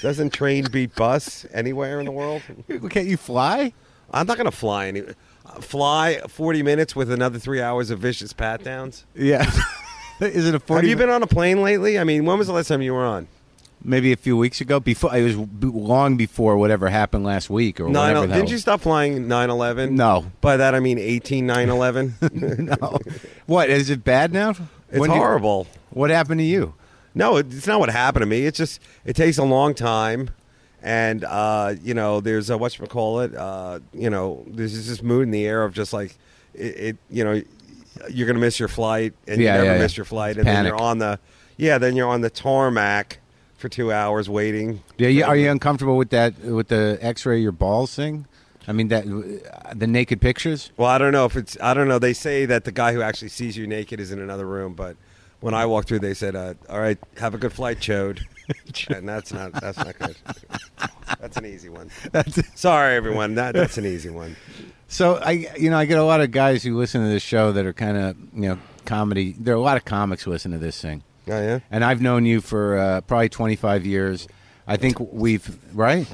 doesn't 0.01 0.33
train 0.33 0.67
beat 0.71 0.95
bus 0.95 1.47
anywhere 1.53 2.01
in 2.01 2.07
the 2.07 2.13
world? 2.13 2.43
Can't 2.91 3.07
you 3.07 3.17
fly? 3.17 3.73
I'm 4.11 4.27
not 4.27 4.37
going 4.37 4.51
to 4.51 4.57
fly 4.57 4.89
any. 4.89 5.03
Fly 5.61 6.21
40 6.29 6.63
minutes 6.63 6.97
with 6.97 7.11
another 7.11 7.39
three 7.39 7.61
hours 7.61 7.91
of 7.91 7.99
vicious 7.99 8.33
pat 8.33 8.65
downs. 8.65 9.05
Yeah. 9.15 9.51
Is 10.21 10.47
it 10.49 10.55
a 10.55 10.61
forty? 10.61 10.89
Have 10.89 10.91
you 10.91 10.97
been 11.05 11.13
on 11.13 11.23
a 11.23 11.27
plane 11.27 11.61
lately? 11.63 11.99
I 11.99 12.05
mean, 12.05 12.25
when 12.25 12.39
was 12.39 12.47
the 12.47 12.53
last 12.53 12.69
time 12.69 12.83
you 12.83 12.95
were 12.95 13.05
on? 13.05 13.29
maybe 13.87 14.13
a 14.13 14.17
few 14.17 14.35
weeks 14.35 14.63
ago? 14.63 14.81
Before 14.81 15.15
it 15.15 15.23
was 15.23 15.37
long 15.61 16.17
before 16.17 16.57
whatever 16.57 16.89
happened 16.89 17.25
last 17.25 17.51
week 17.51 17.79
or 17.81 17.89
Nine, 17.91 18.15
whatever. 18.15 18.33
didn't 18.33 18.51
you 18.51 18.57
stop 18.57 18.81
flying 18.81 19.29
9 19.29 19.51
11? 19.51 19.95
No. 19.95 20.25
By 20.41 20.57
that 20.57 20.75
I 20.75 20.81
mean 20.81 20.99
18 20.99 21.47
9 21.47 21.69
11. 21.69 22.15
no. 22.33 22.99
What 23.47 23.69
is 23.69 23.91
it 23.91 24.03
bad 24.03 24.33
now? 24.33 24.51
It's 24.89 24.99
When 24.99 25.11
did- 25.11 25.17
horrible. 25.19 25.67
what 25.91 26.09
happened 26.09 26.41
to 26.41 26.45
you? 26.45 26.73
No, 27.15 27.37
it's 27.37 27.67
not 27.67 27.79
what 27.79 27.91
happened 27.91 28.23
to 28.23 28.27
me. 28.27 28.47
It's 28.47 28.57
just 28.57 28.81
it 29.05 29.15
takes 29.17 29.37
a 29.37 29.45
long 29.45 29.75
time, 29.75 30.31
and 30.85 31.25
uh, 31.25 31.75
you 31.83 31.95
know, 31.95 32.21
there's 32.21 32.51
a 32.51 32.59
what 32.59 32.79
you 32.79 32.87
call 32.87 33.21
it. 33.21 33.35
Uh, 33.35 33.81
you 33.95 34.11
know, 34.11 34.45
there's 34.47 34.87
this 34.87 35.03
mood 35.03 35.23
in 35.25 35.31
the 35.31 35.47
air 35.47 35.65
of 35.65 35.73
just 35.73 35.93
like 35.95 36.15
it. 36.53 36.61
it 36.61 36.97
you 37.11 37.25
know, 37.25 37.43
you're 38.11 38.27
gonna 38.27 38.39
miss 38.39 38.59
your 38.61 38.69
flight, 38.69 39.15
and 39.27 39.41
Yeah, 39.41 39.55
you 39.55 39.59
never 39.65 39.77
yeah, 39.77 39.83
miss 39.83 39.95
yeah. 39.95 39.99
your 40.01 40.05
flight, 40.05 40.37
It's 40.37 40.39
and 40.41 40.47
then 40.49 40.67
you're 40.67 40.81
on 40.81 40.99
the 40.99 41.19
yeah, 41.57 41.79
then 41.79 41.97
you're 41.97 42.09
on 42.09 42.21
the 42.21 42.31
tarmac 42.31 43.19
for 43.57 43.69
two 43.71 43.91
hours 43.93 44.29
waiting. 44.29 44.83
Yeah, 44.99 45.09
you, 45.09 45.25
are 45.25 45.37
you 45.37 45.51
uncomfortable 45.51 45.97
with 45.97 46.11
that? 46.11 46.39
With 46.41 46.69
the 46.69 46.99
X-ray 47.01 47.41
your 47.41 47.53
balls 47.53 47.95
thing? 47.95 48.27
I 48.69 48.73
mean 48.73 48.89
that 48.89 49.05
the 49.75 49.87
naked 49.87 50.21
pictures. 50.21 50.71
Well, 50.77 50.89
I 50.89 50.99
don't 50.99 51.13
know 51.13 51.25
if 51.25 51.35
it's. 51.37 51.57
I 51.63 51.73
don't 51.73 51.89
know. 51.89 51.99
They 51.99 52.13
say 52.13 52.45
that 52.47 52.65
the 52.65 52.73
guy 52.73 52.93
who 52.93 53.01
actually 53.01 53.29
sees 53.29 53.57
you 53.57 53.67
naked 53.67 54.01
is 54.01 54.11
in 54.13 54.21
another 54.21 54.47
room, 54.47 54.75
but 54.75 54.97
when 55.41 55.55
I 55.55 55.65
walked 55.67 55.89
through, 55.89 56.01
they 56.01 56.15
said, 56.15 56.35
uh, 56.37 56.55
"All 56.69 56.81
right, 56.81 56.99
have 57.19 57.35
a 57.35 57.39
good 57.39 57.53
flight, 57.53 57.79
Chode," 57.79 58.21
and 58.89 59.09
that's 59.09 59.33
not. 59.33 59.53
That's 59.53 59.79
not 59.79 59.99
good. 59.99 60.17
That's 61.21 61.37
an 61.37 61.47
easy 61.47 61.69
one. 61.69 61.91
That's 62.13 62.41
Sorry, 62.61 62.97
everyone. 62.97 63.35
That, 63.37 63.55
that's 63.55 63.79
an 63.79 63.87
easy 63.87 64.11
one. 64.11 64.37
So 64.89 65.17
I, 65.17 65.49
you 65.59 65.71
know, 65.71 65.79
I 65.79 65.85
get 65.85 65.99
a 65.99 66.05
lot 66.05 66.21
of 66.21 66.31
guys 66.31 66.63
who 66.63 66.77
listen 66.77 67.03
to 67.03 67.09
this 67.09 67.23
show 67.23 67.53
that 67.53 67.65
are 67.65 67.73
kind 67.73 67.97
of, 67.97 68.17
you 68.35 68.49
know, 68.49 68.59
comedy. 68.85 69.35
There 69.39 69.55
are 69.55 69.57
a 69.57 69.61
lot 69.61 69.77
of 69.77 69.85
comics 69.85 70.23
who 70.25 70.31
listen 70.31 70.53
to 70.53 70.59
this 70.59 70.81
thing, 70.81 71.03
Oh 71.29 71.41
yeah. 71.41 71.61
and 71.71 71.85
I've 71.85 72.01
known 72.03 72.27
you 72.27 72.41
for 72.41 72.77
uh, 72.79 73.01
probably 73.03 73.29
25 73.29 73.87
years. 73.87 74.29
I 74.67 74.77
think 74.77 74.99
we've 75.01 75.59
right. 75.75 76.07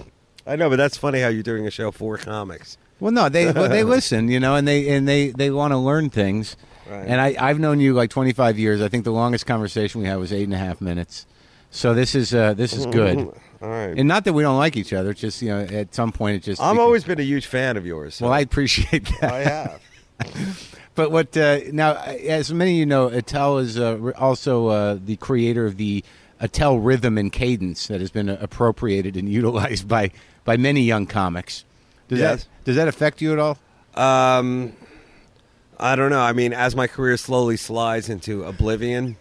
I 0.46 0.56
know, 0.56 0.70
but 0.70 0.76
that's 0.76 0.96
funny 0.96 1.20
how 1.20 1.28
you're 1.28 1.42
doing 1.42 1.66
a 1.66 1.70
show 1.70 1.90
for 1.90 2.16
comics. 2.16 2.78
Well, 3.00 3.12
no, 3.12 3.28
they 3.28 3.50
well, 3.52 3.68
they 3.68 3.84
listen, 3.96 4.28
you 4.28 4.40
know, 4.40 4.54
and 4.56 4.66
they 4.66 4.88
and 4.90 5.08
they 5.08 5.30
they 5.30 5.50
want 5.50 5.72
to 5.72 5.78
learn 5.78 6.10
things. 6.10 6.56
Right. 6.88 7.06
And 7.06 7.20
I, 7.20 7.36
I've 7.38 7.60
known 7.60 7.78
you 7.78 7.94
like 7.94 8.10
25 8.10 8.58
years. 8.58 8.80
I 8.82 8.88
think 8.88 9.04
the 9.04 9.12
longest 9.12 9.46
conversation 9.46 10.00
we 10.00 10.08
had 10.08 10.16
was 10.18 10.32
eight 10.32 10.44
and 10.44 10.54
a 10.54 10.58
half 10.58 10.80
minutes. 10.80 11.24
So 11.70 11.94
this 11.94 12.14
is 12.14 12.35
uh, 12.35 12.54
this 12.54 12.72
is 12.72 12.87
good. 12.87 13.18
All 13.62 13.68
right. 13.68 13.96
And 13.96 14.09
not 14.09 14.24
that 14.24 14.33
we 14.33 14.42
don't 14.42 14.56
like 14.59 14.76
each 14.76 14.92
other. 14.92 15.11
It's 15.11 15.20
just 15.20 15.40
you 15.42 15.48
know, 15.50 15.61
at 15.61 15.94
some 15.94 16.12
point 16.12 16.37
it 16.37 16.42
just. 16.42 16.61
Beca- 16.61 16.78
always 16.78 17.04
been 17.04 17.20
a 17.20 17.24
huge 17.24 17.46
fan 17.46 17.76
of 17.76 17.87
yours. 17.87 18.16
so- 18.16 18.24
Well, 18.24 18.33
I 18.35 18.40
appreciate 18.40 19.09
that. 19.20 19.33
I 19.33 19.38
have. 19.40 19.80
But 20.96 21.12
what 21.12 21.35
uh, 21.37 21.61
now? 21.72 21.92
As 21.94 22.52
many 22.52 22.72
of 22.72 22.76
you 22.78 22.85
know, 22.85 23.06
Attell 23.06 23.59
is 23.59 23.78
uh, 23.78 24.11
also 24.18 24.66
uh, 24.66 24.98
the 25.02 25.16
creator 25.16 25.64
of 25.64 25.76
the 25.78 26.04
Attell 26.40 26.78
rhythm 26.78 27.16
and 27.16 27.33
cadence 27.33 27.87
that 27.87 28.00
has 28.00 28.11
been 28.11 28.28
uh, 28.28 28.37
appropriated 28.40 29.16
and 29.16 29.26
utilized 29.40 29.87
by 29.88 30.11
by 30.44 30.56
many 30.59 30.83
young 30.83 31.06
comics. 31.06 31.64
Does 32.09 32.18
Yes. 32.18 32.42
that 32.44 32.64
does 32.64 32.76
that 32.76 32.88
affect 32.88 33.22
you 33.22 33.33
at 33.33 33.38
all? 33.38 33.56
Um, 33.94 34.72
I 35.78 35.96
don't 35.96 36.11
know. 36.11 36.20
I 36.20 36.33
mean, 36.33 36.52
as 36.52 36.74
my 36.76 36.88
career 36.88 37.16
slowly 37.16 37.56
slides 37.56 38.09
into 38.11 38.44
oblivion, 38.44 39.16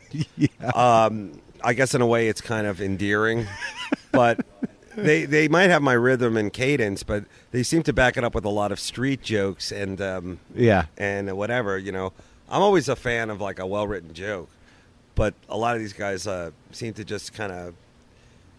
um, 0.74 1.40
I 1.64 1.74
guess 1.74 1.94
in 1.94 2.02
a 2.02 2.06
way 2.08 2.28
it's 2.28 2.42
kind 2.42 2.68
of 2.68 2.82
endearing. 2.82 3.48
but 4.12 4.46
they 4.96 5.26
they 5.26 5.48
might 5.48 5.70
have 5.70 5.82
my 5.82 5.94
rhythm 5.94 6.38
and 6.38 6.52
cadence, 6.52 7.04
but 7.04 7.26
they 7.52 7.64
seem 7.64 7.84
to 7.84 7.94
back 7.94 8.18
it 8.18 8.24
up 8.24 8.36
with 8.36 8.46
a 8.46 8.50
lot 8.50 8.72
of 8.72 8.80
street 8.80 9.22
jokes 9.22 9.72
and 9.72 10.02
um, 10.02 10.40
Yeah. 10.56 10.86
and 10.98 11.36
whatever. 11.38 11.78
You 11.78 11.92
know, 11.92 12.14
I'm 12.50 12.62
always 12.62 12.90
a 12.90 12.96
fan 12.96 13.30
of 13.30 13.40
like 13.42 13.60
a 13.60 13.66
well 13.66 13.88
written 13.88 14.14
joke, 14.14 14.50
but 15.16 15.34
a 15.48 15.58
lot 15.58 15.76
of 15.76 15.82
these 15.82 15.94
guys 15.94 16.28
uh, 16.28 16.52
seem 16.72 16.94
to 16.96 17.04
just 17.06 17.34
kind 17.34 17.52
of, 17.52 17.76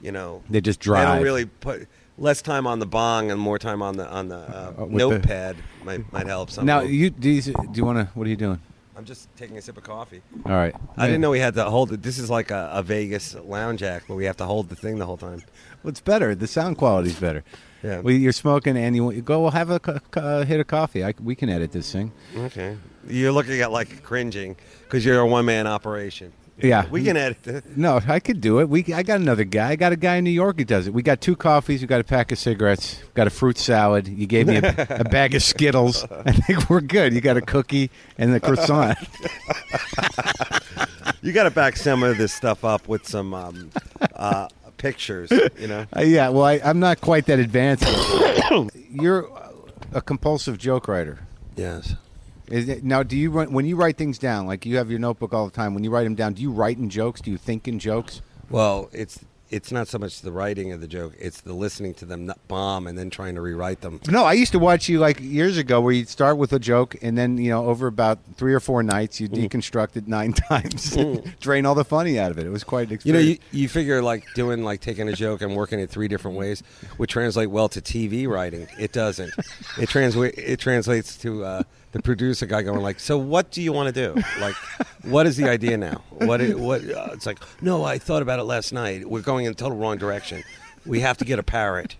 you 0.00 0.12
know, 0.12 0.42
They 0.48 0.60
just 0.60 0.80
drive. 0.80 1.06
They 1.08 1.14
don't 1.14 1.22
really 1.24 1.44
put 1.46 1.88
less 2.18 2.42
time 2.42 2.66
on 2.66 2.78
the 2.80 2.86
bong 2.86 3.30
and 3.30 3.40
more 3.40 3.58
time 3.58 3.82
on 3.82 3.96
the 3.96 4.06
on 4.08 4.28
the 4.28 4.36
uh, 4.36 4.72
Uh, 4.78 4.84
with 4.84 4.90
the- 4.92 4.96
notepad 4.98 5.56
might 5.84 6.12
might 6.12 6.26
help. 6.26 6.50
Some 6.50 6.64
Now 6.66 6.80
you 6.80 7.10
do 7.10 7.28
you, 7.30 7.42
do 7.42 7.52
you 7.74 7.84
want 7.84 7.98
to? 7.98 8.08
What 8.14 8.26
are 8.26 8.30
you 8.30 8.36
doing? 8.36 8.60
I'm 9.00 9.06
just 9.06 9.34
taking 9.34 9.56
a 9.56 9.62
sip 9.62 9.78
of 9.78 9.82
coffee. 9.82 10.20
All 10.44 10.52
right. 10.52 10.74
I 10.98 11.06
didn't 11.06 11.22
know 11.22 11.30
we 11.30 11.38
had 11.38 11.54
to 11.54 11.64
hold 11.64 11.90
it. 11.90 12.02
This 12.02 12.18
is 12.18 12.28
like 12.28 12.50
a, 12.50 12.68
a 12.70 12.82
Vegas 12.82 13.34
lounge 13.34 13.82
act 13.82 14.10
where 14.10 14.16
we 14.18 14.26
have 14.26 14.36
to 14.36 14.44
hold 14.44 14.68
the 14.68 14.76
thing 14.76 14.98
the 14.98 15.06
whole 15.06 15.16
time. 15.16 15.42
Well, 15.82 15.88
it's 15.88 16.02
better. 16.02 16.34
The 16.34 16.46
sound 16.46 16.76
quality's 16.76 17.18
better. 17.18 17.42
Yeah. 17.82 18.00
Well, 18.00 18.12
you're 18.12 18.32
smoking, 18.32 18.76
and 18.76 18.94
you, 18.94 19.10
you 19.10 19.22
go. 19.22 19.40
Well, 19.40 19.52
have 19.52 19.70
a 19.70 19.80
co- 19.80 20.00
co- 20.10 20.44
hit 20.44 20.60
of 20.60 20.66
coffee. 20.66 21.02
I, 21.02 21.14
we 21.18 21.34
can 21.34 21.48
edit 21.48 21.72
this 21.72 21.90
thing. 21.90 22.12
Okay. 22.36 22.76
You're 23.08 23.32
looking 23.32 23.58
at 23.62 23.72
like 23.72 24.02
cringing 24.02 24.54
because 24.82 25.02
you're 25.02 25.20
a 25.20 25.26
one 25.26 25.46
man 25.46 25.66
operation. 25.66 26.30
Yeah. 26.62 26.88
We 26.90 27.04
can 27.04 27.16
edit 27.16 27.46
it. 27.46 27.76
No, 27.76 28.00
I 28.06 28.20
could 28.20 28.40
do 28.40 28.60
it. 28.60 28.68
We, 28.68 28.84
I 28.92 29.02
got 29.02 29.20
another 29.20 29.44
guy. 29.44 29.70
I 29.70 29.76
got 29.76 29.92
a 29.92 29.96
guy 29.96 30.16
in 30.16 30.24
New 30.24 30.30
York 30.30 30.58
who 30.58 30.64
does 30.64 30.86
it. 30.86 30.94
We 30.94 31.02
got 31.02 31.20
two 31.20 31.36
coffees. 31.36 31.80
We 31.80 31.86
got 31.86 32.00
a 32.00 32.04
pack 32.04 32.32
of 32.32 32.38
cigarettes. 32.38 33.02
Got 33.14 33.26
a 33.26 33.30
fruit 33.30 33.58
salad. 33.58 34.08
You 34.08 34.26
gave 34.26 34.46
me 34.46 34.56
a, 34.56 34.86
a 34.90 35.04
bag 35.10 35.34
of 35.34 35.42
Skittles. 35.42 36.04
I 36.26 36.32
think 36.32 36.68
we're 36.70 36.80
good. 36.80 37.12
You 37.14 37.20
got 37.20 37.36
a 37.36 37.40
cookie 37.40 37.90
and 38.18 38.34
the 38.34 38.40
croissant. 38.40 38.98
You 41.22 41.32
got 41.32 41.42
to 41.44 41.50
back 41.50 41.76
some 41.76 42.02
of 42.02 42.16
this 42.16 42.32
stuff 42.32 42.64
up 42.64 42.88
with 42.88 43.06
some 43.06 43.34
um, 43.34 43.70
uh, 44.14 44.48
pictures. 44.78 45.30
You 45.58 45.66
know. 45.66 45.86
Uh, 45.94 46.00
yeah. 46.00 46.30
Well, 46.30 46.44
I, 46.44 46.60
I'm 46.64 46.80
not 46.80 47.02
quite 47.02 47.26
that 47.26 47.38
advanced. 47.38 47.84
You're 48.90 49.28
a 49.92 50.00
compulsive 50.00 50.56
joke 50.56 50.88
writer. 50.88 51.18
Yes. 51.56 51.94
Is 52.50 52.82
now, 52.82 53.02
do 53.02 53.16
you 53.16 53.30
when 53.30 53.64
you 53.66 53.76
write 53.76 53.96
things 53.96 54.18
down? 54.18 54.46
Like 54.46 54.66
you 54.66 54.76
have 54.76 54.90
your 54.90 54.98
notebook 54.98 55.32
all 55.32 55.44
the 55.46 55.52
time. 55.52 55.72
When 55.74 55.84
you 55.84 55.90
write 55.90 56.04
them 56.04 56.14
down, 56.16 56.34
do 56.34 56.42
you 56.42 56.50
write 56.50 56.78
in 56.78 56.90
jokes? 56.90 57.20
Do 57.20 57.30
you 57.30 57.38
think 57.38 57.68
in 57.68 57.78
jokes? 57.78 58.22
Well, 58.50 58.88
it's 58.92 59.20
it's 59.50 59.72
not 59.72 59.88
so 59.88 59.98
much 59.98 60.20
the 60.20 60.30
writing 60.30 60.70
of 60.72 60.80
the 60.80 60.86
joke; 60.86 61.12
it's 61.18 61.40
the 61.40 61.52
listening 61.52 61.94
to 61.94 62.04
them 62.04 62.32
bomb 62.46 62.86
and 62.86 62.96
then 62.96 63.10
trying 63.10 63.34
to 63.34 63.40
rewrite 63.40 63.80
them. 63.80 64.00
No, 64.08 64.24
I 64.24 64.32
used 64.34 64.52
to 64.52 64.58
watch 64.60 64.88
you 64.88 64.98
like 65.00 65.20
years 65.20 65.58
ago, 65.58 65.80
where 65.80 65.92
you'd 65.92 66.08
start 66.08 66.36
with 66.38 66.52
a 66.52 66.58
joke, 66.60 66.96
and 67.02 67.18
then 67.18 67.36
you 67.36 67.50
know, 67.50 67.66
over 67.66 67.86
about 67.88 68.20
three 68.36 68.54
or 68.54 68.60
four 68.60 68.82
nights, 68.84 69.20
you 69.20 69.28
Mm. 69.28 69.48
deconstruct 69.48 69.96
it 69.96 70.06
nine 70.08 70.32
times, 70.48 70.96
drain 71.40 71.66
all 71.66 71.74
the 71.74 71.84
funny 71.84 72.16
out 72.18 72.30
of 72.30 72.38
it. 72.38 72.46
It 72.46 72.50
was 72.50 72.62
quite 72.64 72.90
an 72.90 72.98
You 73.04 73.12
know, 73.12 73.18
you, 73.18 73.38
you 73.52 73.68
figure 73.68 74.00
like 74.02 74.24
doing 74.34 74.62
like 74.62 74.80
taking 74.80 75.08
a 75.08 75.12
joke 75.14 75.42
and 75.42 75.54
working 75.56 75.78
it 75.80 75.90
three 75.90 76.06
different 76.08 76.36
ways 76.36 76.62
would 76.98 77.08
translate 77.08 77.50
well 77.50 77.68
to 77.70 77.80
TV 77.80 78.28
writing. 78.28 78.68
It 78.78 78.92
doesn't. 78.92 79.32
It 79.80 79.88
translates. 79.88 80.38
It 80.38 80.60
translates 80.60 81.16
to 81.18 81.44
uh, 81.44 81.62
the 81.92 82.00
producer 82.02 82.46
guy 82.46 82.62
going 82.62 82.80
like, 82.80 83.00
"So 83.00 83.18
what 83.18 83.50
do 83.50 83.62
you 83.62 83.72
want 83.72 83.94
to 83.94 84.14
do? 84.14 84.22
Like, 84.40 84.54
what 85.02 85.26
is 85.26 85.36
the 85.36 85.48
idea 85.48 85.76
now? 85.76 86.02
What? 86.10 86.40
What? 86.56 86.82
Uh, 86.88 87.08
it's 87.12 87.26
like, 87.26 87.38
no, 87.60 87.84
I 87.84 87.98
thought 87.98 88.22
about 88.22 88.38
it 88.38 88.44
last 88.44 88.72
night. 88.72 89.08
We're 89.08 89.22
going 89.22 89.46
in 89.46 89.54
total 89.54 89.76
wrong 89.76 89.98
direction. 89.98 90.42
We 90.86 91.00
have 91.00 91.18
to 91.18 91.24
get 91.24 91.38
a 91.38 91.42
parrot. 91.42 91.96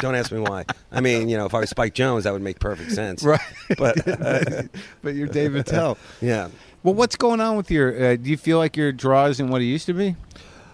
Don't 0.00 0.14
ask 0.14 0.32
me 0.32 0.40
why. 0.40 0.64
I 0.90 1.00
mean, 1.00 1.28
you 1.28 1.36
know, 1.36 1.44
if 1.44 1.54
I 1.54 1.60
was 1.60 1.70
Spike 1.70 1.94
Jonze, 1.94 2.22
that 2.22 2.32
would 2.32 2.40
make 2.42 2.60
perfect 2.60 2.92
sense. 2.92 3.22
Right. 3.22 3.40
But 3.76 4.08
uh, 4.08 4.62
but 5.02 5.14
you're 5.14 5.28
Dave 5.28 5.54
Attell. 5.54 5.98
yeah. 6.20 6.48
Well, 6.82 6.94
what's 6.94 7.14
going 7.14 7.40
on 7.40 7.56
with 7.56 7.70
your? 7.70 8.12
Uh, 8.12 8.16
do 8.16 8.30
you 8.30 8.36
feel 8.36 8.58
like 8.58 8.76
your 8.76 8.90
draw 8.90 9.26
isn't 9.26 9.48
what 9.48 9.60
it 9.60 9.66
used 9.66 9.86
to 9.86 9.94
be? 9.94 10.16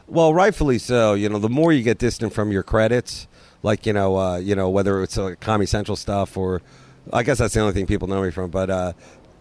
Well, 0.06 0.32
rightfully 0.32 0.78
so. 0.78 1.14
You 1.14 1.28
know, 1.28 1.38
the 1.38 1.50
more 1.50 1.72
you 1.72 1.82
get 1.82 1.98
distant 1.98 2.32
from 2.32 2.50
your 2.50 2.62
credits, 2.62 3.26
like 3.62 3.84
you 3.86 3.92
know, 3.92 4.16
uh, 4.16 4.36
you 4.38 4.54
know, 4.54 4.70
whether 4.70 5.02
it's 5.02 5.18
uh, 5.18 5.34
Comedy 5.40 5.66
Central 5.66 5.96
stuff 5.96 6.36
or, 6.36 6.62
I 7.12 7.22
guess 7.22 7.38
that's 7.38 7.54
the 7.54 7.60
only 7.60 7.72
thing 7.72 7.86
people 7.86 8.08
know 8.08 8.22
me 8.22 8.30
from. 8.30 8.50
But 8.50 8.70
uh, 8.70 8.92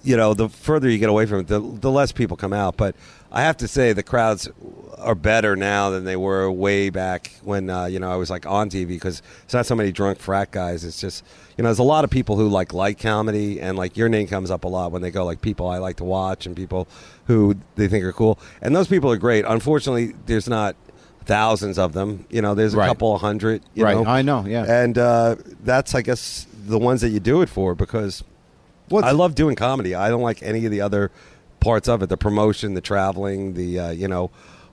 you 0.04 0.16
know, 0.16 0.34
the 0.34 0.50
further 0.50 0.90
you 0.90 0.98
get 1.00 1.10
away 1.10 1.26
from 1.26 1.40
it, 1.42 1.48
the, 1.48 1.60
the 1.60 1.92
less 1.92 2.12
people 2.12 2.38
come 2.38 2.54
out. 2.54 2.78
But 2.78 2.96
I 3.32 3.42
have 3.42 3.58
to 3.58 3.68
say, 3.68 3.94
the 3.94 4.04
crowds 4.04 4.48
are 4.98 5.16
better 5.16 5.56
now 5.56 5.90
than 5.92 6.06
they 6.06 6.16
were 6.16 6.50
way 6.52 6.90
back 6.90 7.32
when 7.44 7.70
uh, 7.70 7.86
you 7.86 8.00
know 8.00 8.12
I 8.12 8.16
was 8.16 8.30
like 8.30 8.46
on 8.46 8.70
TV 8.70 8.88
because 8.88 9.22
it's 9.44 9.54
not 9.54 9.66
so 9.66 9.76
many 9.76 9.92
drunk 9.92 10.20
frat 10.20 10.52
guys. 10.52 10.84
It's 10.86 11.00
just 11.02 11.24
you 11.58 11.64
know, 11.64 11.70
there's 11.70 11.80
a 11.80 11.84
lot 11.84 12.04
of 12.04 12.10
people 12.10 12.36
who 12.38 12.48
like 12.48 12.74
like 12.74 13.00
comedy 13.00 13.60
and 13.60 13.78
like 13.78 13.98
your 13.98 14.10
name 14.10 14.28
comes 14.28 14.50
up 14.52 14.64
a 14.64 14.68
lot 14.68 14.92
when 14.92 15.02
they 15.02 15.12
go 15.12 15.26
like 15.26 15.42
people 15.42 15.68
I 15.68 15.78
like 15.80 15.98
to 15.98 16.04
watch 16.04 16.46
and 16.46 16.56
people 16.56 16.88
who 17.26 17.56
they 17.76 17.88
think 17.88 18.06
are 18.06 18.14
cool. 18.14 18.40
And 18.62 18.76
those 18.76 18.88
people 18.88 19.12
are 19.12 19.18
great. 19.18 19.44
Unfortunately, 19.46 20.14
there's 20.28 20.48
not 20.48 20.76
thousands 21.26 21.78
of 21.78 21.94
them. 21.94 22.26
You 22.30 22.42
know, 22.42 22.56
there's 22.56 22.74
a 22.74 22.78
Right. 22.78 22.88
couple 22.88 23.18
hundred. 23.18 23.62
You 23.74 23.84
Right. 23.84 23.98
know? 23.98 24.06
I 24.06 24.22
know, 24.22 24.46
yeah. 24.48 24.64
And 24.64 24.98
uh, 24.98 25.36
that's 25.64 25.94
I 25.94 26.02
guess 26.02 26.48
the 26.68 26.80
ones 26.80 27.02
that 27.02 27.10
you 27.10 27.20
do 27.20 27.42
it 27.42 27.50
for 27.50 27.76
because 27.76 28.24
Well, 28.90 29.04
I 29.04 29.12
love 29.12 29.36
doing 29.36 29.56
comedy. 29.56 29.96
I 29.96 30.10
don't 30.10 30.22
like 30.22 30.42
any 30.44 30.66
of 30.66 30.72
the 30.72 30.82
other 30.82 31.12
parts 31.60 31.88
of 31.88 32.02
it. 32.04 32.10
The 32.10 32.18
promotion, 32.18 32.74
the 32.74 32.82
traveling, 32.82 33.54
the 33.54 33.80
uh, 33.80 33.92
you 33.92 34.08
know. 34.08 34.30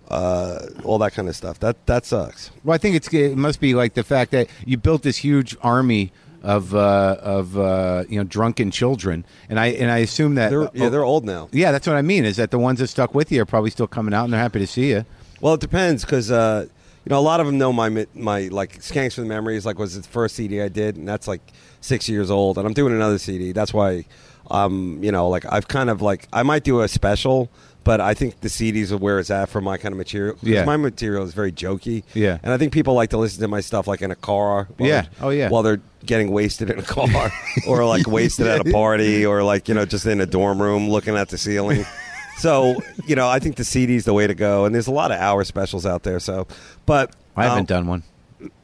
Uh, 0.07 0.67
all 0.85 0.99
that 0.99 1.15
kind 1.15 1.31
of 1.31 1.35
stuff. 1.35 1.59
That 1.61 1.87
that 1.87 2.05
sucks. 2.05 2.51
Well, 2.63 2.75
I 2.75 2.79
think 2.79 2.95
it's 2.95 3.11
it 3.15 3.39
must 3.39 3.59
be 3.59 3.75
like 3.75 3.95
the 3.95 4.03
fact 4.05 4.33
that 4.33 4.49
you 4.67 4.77
built 4.77 5.03
this 5.03 5.17
huge 5.17 5.57
army 5.63 6.13
of 6.43 6.75
uh, 6.75 7.17
of 7.23 7.57
uh, 7.57 8.05
you 8.07 8.19
know 8.19 8.25
drunken 8.25 8.71
children, 8.71 9.25
and 9.49 9.59
I 9.59 9.69
and 9.69 9.91
I 9.91 9.99
assume 9.99 10.35
that 10.35 10.51
They're, 10.51 10.69
yeah, 10.75 10.85
oh, 10.85 10.91
they're 10.91 11.05
old 11.05 11.25
now. 11.25 11.49
yeah, 11.53 11.73
that's 11.73 11.87
what 11.87 11.97
I 11.97 12.03
mean. 12.03 12.27
Is 12.27 12.37
that 12.37 12.51
the 12.51 12.59
ones 12.59 12.81
that 12.81 12.89
stuck 12.89 13.15
with 13.15 13.33
you 13.33 13.41
are 13.41 13.47
probably 13.47 13.71
still 13.71 13.87
coming 13.87 14.13
out 14.13 14.25
and 14.25 14.33
they're 14.35 14.41
happy 14.41 14.59
to 14.59 14.67
see 14.67 14.91
you. 14.91 15.07
Well, 15.41 15.55
it 15.55 15.61
depends 15.61 16.05
because 16.05 16.31
uh, 16.31 16.67
you 16.69 17.11
know 17.11 17.19
a 17.19 17.25
lot 17.25 17.41
of 17.41 17.47
them 17.47 17.57
know 17.57 17.73
my 17.73 17.89
mi- 17.89 18.07
my 18.15 18.49
like 18.49 18.81
Skanks 18.83 19.15
for 19.15 19.23
the 19.23 19.27
Memories 19.27 19.65
like 19.65 19.79
was 19.79 19.97
the 19.97 20.03
first 20.07 20.37
CD 20.37 20.61
I 20.61 20.69
did, 20.69 20.97
and 20.99 21.09
that's 21.09 21.27
like 21.27 21.41
six 21.85 22.09
years 22.09 22.31
old, 22.31 22.59
and 22.59 22.67
I'm 22.67 22.73
doing 22.73 22.95
another 22.95 23.19
CD. 23.19 23.53
That's 23.53 23.75
why, 23.75 24.07
um, 24.51 24.99
you 25.03 25.13
know, 25.13 25.29
like 25.29 25.45
I've 25.51 25.69
kind 25.69 25.91
of 25.91 26.03
like 26.03 26.27
I 26.33 26.43
might 26.43 26.65
do 26.65 26.81
a 26.81 26.89
special, 26.89 27.51
but 27.85 28.01
I 28.01 28.15
think 28.15 28.41
the 28.41 28.49
CDs 28.49 28.91
are 28.91 28.97
where 28.97 29.19
it's 29.19 29.31
at 29.31 29.49
for 29.51 29.61
my 29.61 29.77
kind 29.77 29.93
of 29.93 29.99
material. 29.99 30.37
Yeah. 30.43 30.65
my 30.65 30.77
material 30.77 31.25
is 31.25 31.35
very 31.35 31.53
jokey. 31.53 32.03
Yeah. 32.15 32.39
and 32.43 32.53
I 32.53 32.59
think 32.59 32.73
people 32.73 32.95
like 32.95 33.11
to 33.11 33.19
listen 33.19 33.43
to 33.43 33.49
my 33.49 33.61
stuff 33.61 33.87
like 33.87 34.01
in 34.03 34.11
a 34.11 34.17
car. 34.17 34.69
Yeah. 34.79 35.07
Oh, 35.21 35.29
yeah. 35.29 35.51
While 35.51 35.63
they're 35.63 35.83
getting 36.05 36.31
wasted 36.31 36.71
in 36.71 36.79
a 36.79 36.83
car, 36.83 37.31
or 37.69 37.85
like 37.85 38.07
wasted 38.07 38.47
at 38.47 38.67
a 38.67 38.73
party, 38.73 39.25
or 39.27 39.43
like 39.43 39.69
you 39.69 39.75
know 39.75 39.85
just 39.85 40.07
in 40.07 40.21
a 40.21 40.27
dorm 40.27 40.61
room 40.61 40.89
looking 40.89 41.17
at 41.17 41.29
the 41.29 41.39
ceiling. 41.39 41.85
So 42.37 42.75
you 43.07 43.15
know, 43.15 43.29
I 43.29 43.39
think 43.39 43.55
the 43.55 43.65
CD's 43.65 44.07
the 44.07 44.13
way 44.13 44.27
to 44.27 44.35
go, 44.35 44.65
and 44.65 44.75
there's 44.75 44.89
a 44.89 44.93
lot 44.93 45.13
of 45.13 45.21
hour 45.21 45.45
specials 45.45 45.87
out 45.87 46.03
there. 46.03 46.19
So, 46.19 46.49
but 46.85 47.15
I 47.37 47.45
haven't 47.45 47.61
um, 47.61 47.65
done 47.67 47.87
one. 47.87 48.03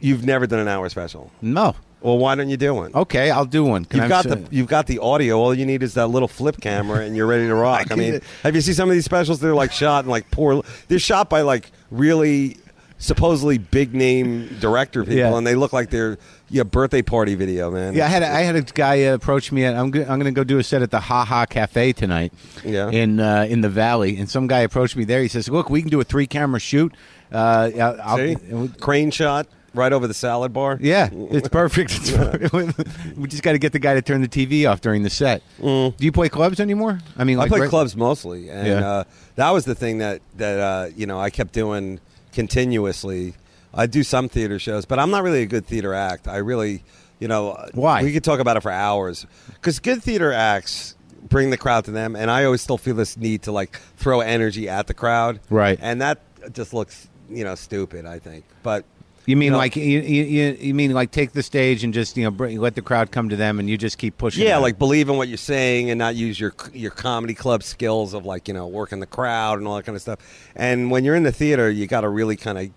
You've 0.00 0.24
never 0.26 0.48
done 0.48 0.58
an 0.58 0.66
hour 0.66 0.88
special. 0.88 1.30
No. 1.40 1.76
Well, 2.02 2.16
why 2.18 2.34
don't 2.34 2.48
you 2.48 2.56
do 2.56 2.74
one? 2.74 2.92
Okay, 2.94 3.30
I'll 3.30 3.44
do 3.44 3.64
one. 3.64 3.84
Can 3.84 3.98
You've 3.98 4.06
I 4.06 4.08
got 4.08 4.24
the 4.24 4.42
you've 4.50 4.68
got 4.68 4.86
the 4.86 4.98
audio. 5.00 5.38
All 5.38 5.54
you 5.54 5.66
need 5.66 5.82
is 5.82 5.94
that 5.94 6.06
little 6.06 6.28
flip 6.28 6.60
camera, 6.60 7.00
and 7.04 7.14
you're 7.16 7.26
ready 7.26 7.46
to 7.46 7.54
rock. 7.68 7.90
I, 7.90 7.94
mean, 7.94 8.20
have 8.42 8.54
you 8.54 8.60
seen 8.62 8.74
some 8.74 8.88
of 8.88 8.94
these 8.94 9.04
specials? 9.04 9.40
They're 9.40 9.54
like 9.54 9.72
shot 9.72 10.04
and 10.04 10.10
like 10.10 10.30
poor. 10.30 10.62
They're 10.88 10.98
shot 10.98 11.28
by 11.28 11.42
like 11.42 11.70
really 11.90 12.56
supposedly 12.98 13.56
big 13.58 13.94
name 13.94 14.46
director 14.60 15.02
people, 15.04 15.16
Yeah. 15.16 15.36
and 15.36 15.46
they 15.46 15.54
look 15.54 15.72
like 15.72 15.88
they're 15.90 16.18
yeah 16.50 16.62
birthday 16.64 17.00
party 17.02 17.34
video, 17.34 17.70
man. 17.70 17.94
Yeah, 17.94 18.04
I 18.06 18.08
had 18.08 18.22
a, 18.22 18.28
I 18.28 18.40
had 18.40 18.56
a 18.56 18.62
guy 18.62 18.94
approach 18.96 19.52
me. 19.52 19.64
At, 19.64 19.74
I'm 19.76 19.90
go- 19.90 20.00
I'm 20.02 20.18
going 20.18 20.24
to 20.24 20.32
go 20.32 20.44
do 20.44 20.58
a 20.58 20.62
set 20.62 20.82
at 20.82 20.90
the 20.90 21.00
Ha 21.00 21.24
Ha 21.24 21.46
Cafe 21.46 21.92
tonight. 21.94 22.32
Yeah. 22.64 22.90
In 22.90 23.20
uh, 23.20 23.46
in 23.48 23.60
the 23.62 23.68
Valley, 23.70 24.16
and 24.18 24.28
some 24.28 24.46
guy 24.46 24.60
approached 24.60 24.96
me 24.96 25.04
there. 25.04 25.22
He 25.22 25.28
says, 25.28 25.48
"Look, 25.48 25.68
we 25.70 25.80
can 25.82 25.90
do 25.90 26.00
a 26.00 26.04
three 26.04 26.26
camera 26.26 26.60
shoot. 26.60 26.94
Uh, 27.32 27.70
I'll, 27.78 28.00
I'll- 28.02 28.16
See? 28.16 28.68
crane 28.80 29.10
shot 29.10 29.46
right 29.74 29.92
over 29.92 30.06
the 30.06 30.14
salad 30.14 30.52
bar. 30.52 30.78
Yeah, 30.80 31.08
it's 31.12 31.48
perfect. 31.48 31.90
It's 32.00 32.10
perfect. 32.12 33.16
we 33.16 33.28
just 33.28 33.42
got 33.42 33.52
to 33.52 33.58
get 33.58 33.72
the 33.72 33.78
guy 33.78 33.94
to 33.94 34.02
turn 34.02 34.20
the 34.22 34.28
TV 34.28 34.70
off 34.70 34.80
during 34.80 35.02
the 35.02 35.10
set. 35.10 35.42
Do 35.60 35.92
you 35.98 36.12
play 36.12 36.28
clubs 36.28 36.60
anymore? 36.60 37.00
I 37.16 37.24
mean, 37.24 37.38
I 37.38 37.48
play 37.48 37.60
reg- 37.60 37.70
clubs 37.70 37.96
mostly, 37.96 38.48
and 38.48 38.66
Yeah. 38.66 38.88
uh, 38.88 39.04
that 39.36 39.50
was 39.50 39.64
the 39.64 39.74
thing 39.74 39.98
that 39.98 40.20
that 40.36 40.58
uh, 40.58 40.88
you 40.96 41.06
know 41.06 41.20
I 41.20 41.30
kept 41.30 41.52
doing 41.52 42.00
continuously. 42.32 43.34
I 43.72 43.86
do 43.86 44.02
some 44.02 44.28
theater 44.28 44.58
shows, 44.58 44.84
but 44.84 44.98
I'm 44.98 45.10
not 45.10 45.22
really 45.22 45.42
a 45.42 45.46
good 45.46 45.64
theater 45.64 45.94
act. 45.94 46.26
I 46.26 46.38
really, 46.38 46.82
you 47.20 47.28
know, 47.28 47.56
Why? 47.72 48.02
we 48.02 48.12
could 48.12 48.24
talk 48.24 48.40
about 48.40 48.56
it 48.56 48.62
for 48.62 48.72
hours 48.72 49.24
because 49.54 49.78
good 49.78 50.02
theater 50.02 50.32
acts 50.32 50.96
bring 51.28 51.50
the 51.50 51.56
crowd 51.56 51.84
to 51.84 51.92
them, 51.92 52.16
and 52.16 52.30
I 52.30 52.44
always 52.44 52.60
still 52.62 52.78
feel 52.78 52.96
this 52.96 53.16
need 53.16 53.42
to 53.42 53.52
like 53.52 53.76
throw 53.96 54.20
energy 54.20 54.68
at 54.68 54.88
the 54.88 54.94
crowd, 54.94 55.38
Right. 55.50 55.78
And 55.80 56.00
that 56.00 56.20
just 56.52 56.74
looks 56.74 57.08
you 57.30 57.44
know 57.44 57.54
stupid. 57.54 58.06
I 58.06 58.18
think, 58.18 58.44
but 58.64 58.84
You 59.26 59.36
mean 59.36 59.46
you 59.46 59.50
know- 59.52 59.58
like 59.58 59.76
you, 59.76 60.00
you, 60.00 60.56
you 60.60 60.74
mean 60.74 60.92
like 60.92 61.10
take 61.10 61.32
the 61.32 61.42
stage 61.42 61.84
and 61.84 61.92
just 61.94 62.16
you 62.16 62.24
know 62.24 62.30
bring, 62.30 62.58
let 62.58 62.74
the 62.74 62.82
crowd 62.82 63.10
come 63.12 63.28
to 63.28 63.36
them 63.36 63.60
and 63.60 63.68
you 63.68 63.76
just 63.78 63.98
keep 63.98 64.16
pushing. 64.18 64.44
Yeah, 64.44 64.54
them? 64.54 64.62
like 64.62 64.78
believe 64.78 65.08
in 65.08 65.16
what 65.16 65.28
you're 65.28 65.36
saying 65.36 65.90
and 65.90 65.98
not 65.98 66.14
use 66.16 66.40
your 66.40 66.52
your 66.72 66.90
comedy 66.90 67.34
club 67.34 67.62
skills 67.62 68.14
of 68.14 68.24
like 68.24 68.48
you 68.48 68.54
know 68.54 68.66
working 68.66 68.98
the 69.00 69.06
crowd 69.06 69.58
and 69.58 69.68
all 69.68 69.76
that 69.76 69.84
kind 69.84 69.94
of 69.96 70.02
stuff. 70.02 70.18
And 70.56 70.90
when 70.90 71.04
you're 71.04 71.14
in 71.16 71.22
the 71.22 71.32
theater, 71.32 71.70
you 71.70 71.86
got 71.86 72.00
to 72.00 72.08
really 72.08 72.36
kind 72.36 72.58
of 72.58 72.70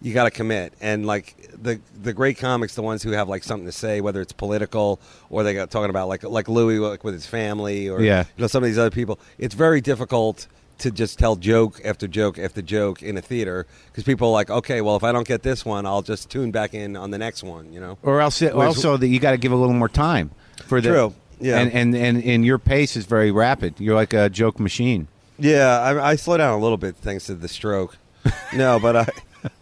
you 0.00 0.14
got 0.14 0.24
to 0.24 0.30
commit. 0.30 0.72
And 0.80 1.04
like 1.04 1.34
the 1.60 1.80
the 2.00 2.12
great 2.12 2.38
comics, 2.38 2.76
the 2.76 2.82
ones 2.82 3.02
who 3.02 3.10
have 3.10 3.28
like 3.28 3.42
something 3.42 3.66
to 3.66 3.72
say, 3.72 4.00
whether 4.00 4.20
it's 4.20 4.32
political 4.32 5.00
or 5.28 5.42
they 5.42 5.52
got 5.54 5.70
talking 5.70 5.90
about 5.90 6.06
like 6.08 6.22
like 6.22 6.48
Louis 6.48 6.78
like 6.78 7.02
with 7.02 7.14
his 7.14 7.26
family 7.26 7.88
or 7.88 8.00
Yeah. 8.00 8.20
you 8.36 8.40
know 8.42 8.46
some 8.46 8.62
of 8.62 8.68
these 8.68 8.78
other 8.78 8.90
people. 8.92 9.18
It's 9.38 9.54
very 9.56 9.80
difficult 9.80 10.46
to 10.78 10.90
just 10.90 11.18
tell 11.18 11.36
joke 11.36 11.80
after 11.84 12.06
joke 12.08 12.38
after 12.38 12.62
joke 12.62 13.02
in 13.02 13.16
a 13.16 13.22
theater 13.22 13.66
because 13.86 14.04
people 14.04 14.28
are 14.28 14.32
like, 14.32 14.50
okay, 14.50 14.80
well 14.80 14.96
if 14.96 15.04
I 15.04 15.12
don't 15.12 15.26
get 15.26 15.42
this 15.42 15.64
one, 15.64 15.86
I'll 15.86 16.02
just 16.02 16.30
tune 16.30 16.50
back 16.50 16.74
in 16.74 16.96
on 16.96 17.10
the 17.10 17.18
next 17.18 17.42
one. 17.42 17.72
You 17.72 17.80
know. 17.80 17.98
or 18.02 18.20
else 18.20 18.40
it, 18.42 18.54
Whereas- 18.54 18.76
also 18.76 18.96
that 18.96 19.08
you 19.08 19.20
got 19.20 19.32
to 19.32 19.38
give 19.38 19.52
a 19.52 19.56
little 19.56 19.74
more 19.74 19.88
time 19.88 20.30
for 20.66 20.80
the 20.80 20.88
True, 20.88 21.14
yeah. 21.40 21.58
and, 21.58 21.72
and 21.72 21.96
and 21.96 22.22
and 22.24 22.44
your 22.44 22.58
pace 22.58 22.96
is 22.96 23.06
very 23.06 23.30
rapid. 23.30 23.74
You're 23.78 23.94
like 23.94 24.12
a 24.12 24.28
joke 24.28 24.58
machine. 24.60 25.08
Yeah, 25.38 25.78
I, 25.80 26.10
I 26.10 26.16
slow 26.16 26.36
down 26.36 26.58
a 26.58 26.62
little 26.62 26.76
bit 26.78 26.96
thanks 26.96 27.26
to 27.26 27.34
the 27.34 27.48
stroke. 27.48 27.96
no, 28.52 28.78
but 28.82 28.96
I, 28.96 29.08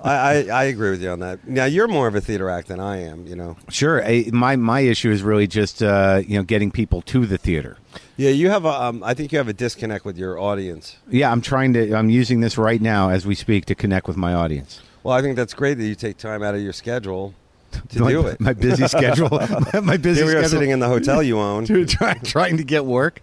I, 0.03 0.15
I, 0.15 0.35
I 0.49 0.65
agree 0.65 0.91
with 0.91 1.03
you 1.03 1.11
on 1.11 1.19
that. 1.21 1.47
Now 1.47 1.67
you're 1.67 1.87
more 1.89 2.09
of 2.09 2.15
a 2.15 2.21
theater 2.21 2.49
act 2.49 2.69
than 2.69 2.81
I 2.81 3.03
am. 3.03 3.27
You 3.27 3.37
know. 3.37 3.57
Sure, 3.69 4.03
I, 4.05 4.27
my 4.33 4.57
my 4.57 4.81
issue 4.81 5.11
is 5.11 5.23
really 5.23 5.47
just 5.47 5.83
uh, 5.83 6.23
you 6.27 6.37
know 6.39 6.43
getting 6.43 6.71
people 6.71 7.03
to 7.03 7.27
the 7.27 7.39
theater. 7.39 7.77
Yeah, 8.17 8.31
you 8.31 8.49
have 8.51 8.65
a. 8.65 8.69
Um, 8.69 9.03
I 9.05 9.15
think 9.15 9.33
you 9.33 9.39
have 9.39 9.49
a 9.49 9.53
disconnect 9.53 10.05
with 10.05 10.17
your 10.17 10.39
audience. 10.39 10.97
Yeah, 11.11 11.31
I'm 11.31 11.41
trying 11.43 11.75
to. 11.75 11.95
I'm 11.95 12.09
using 12.11 12.41
this 12.41 12.57
right 12.57 12.81
now 12.81 13.11
as 13.11 13.27
we 13.27 13.35
speak 13.35 13.67
to 13.67 13.75
connect 13.75 14.09
with 14.09 14.17
my 14.17 14.33
audience. 14.33 14.81
Well, 15.03 15.15
I 15.15 15.23
think 15.23 15.37
that's 15.37 15.55
great 15.55 15.75
that 15.75 15.87
you 15.87 15.95
take 15.95 16.17
time 16.17 16.43
out 16.43 16.55
of 16.55 16.61
your 16.63 16.73
schedule 16.73 17.35
to 17.91 18.01
my, 18.01 18.11
do 18.11 18.27
it. 18.27 18.41
My 18.41 18.55
busy 18.55 18.89
schedule. 18.89 19.29
my 19.83 19.97
busy 19.97 20.21
Here 20.21 20.27
we 20.27 20.33
are 20.33 20.39
schedule. 20.39 20.49
sitting 20.49 20.71
in 20.71 20.79
the 20.81 20.89
hotel 20.89 21.23
you 21.23 21.39
own. 21.39 21.65
to 21.67 21.85
try, 21.85 22.15
trying 22.15 22.57
to 22.57 22.65
get 22.65 22.85
work. 22.85 23.21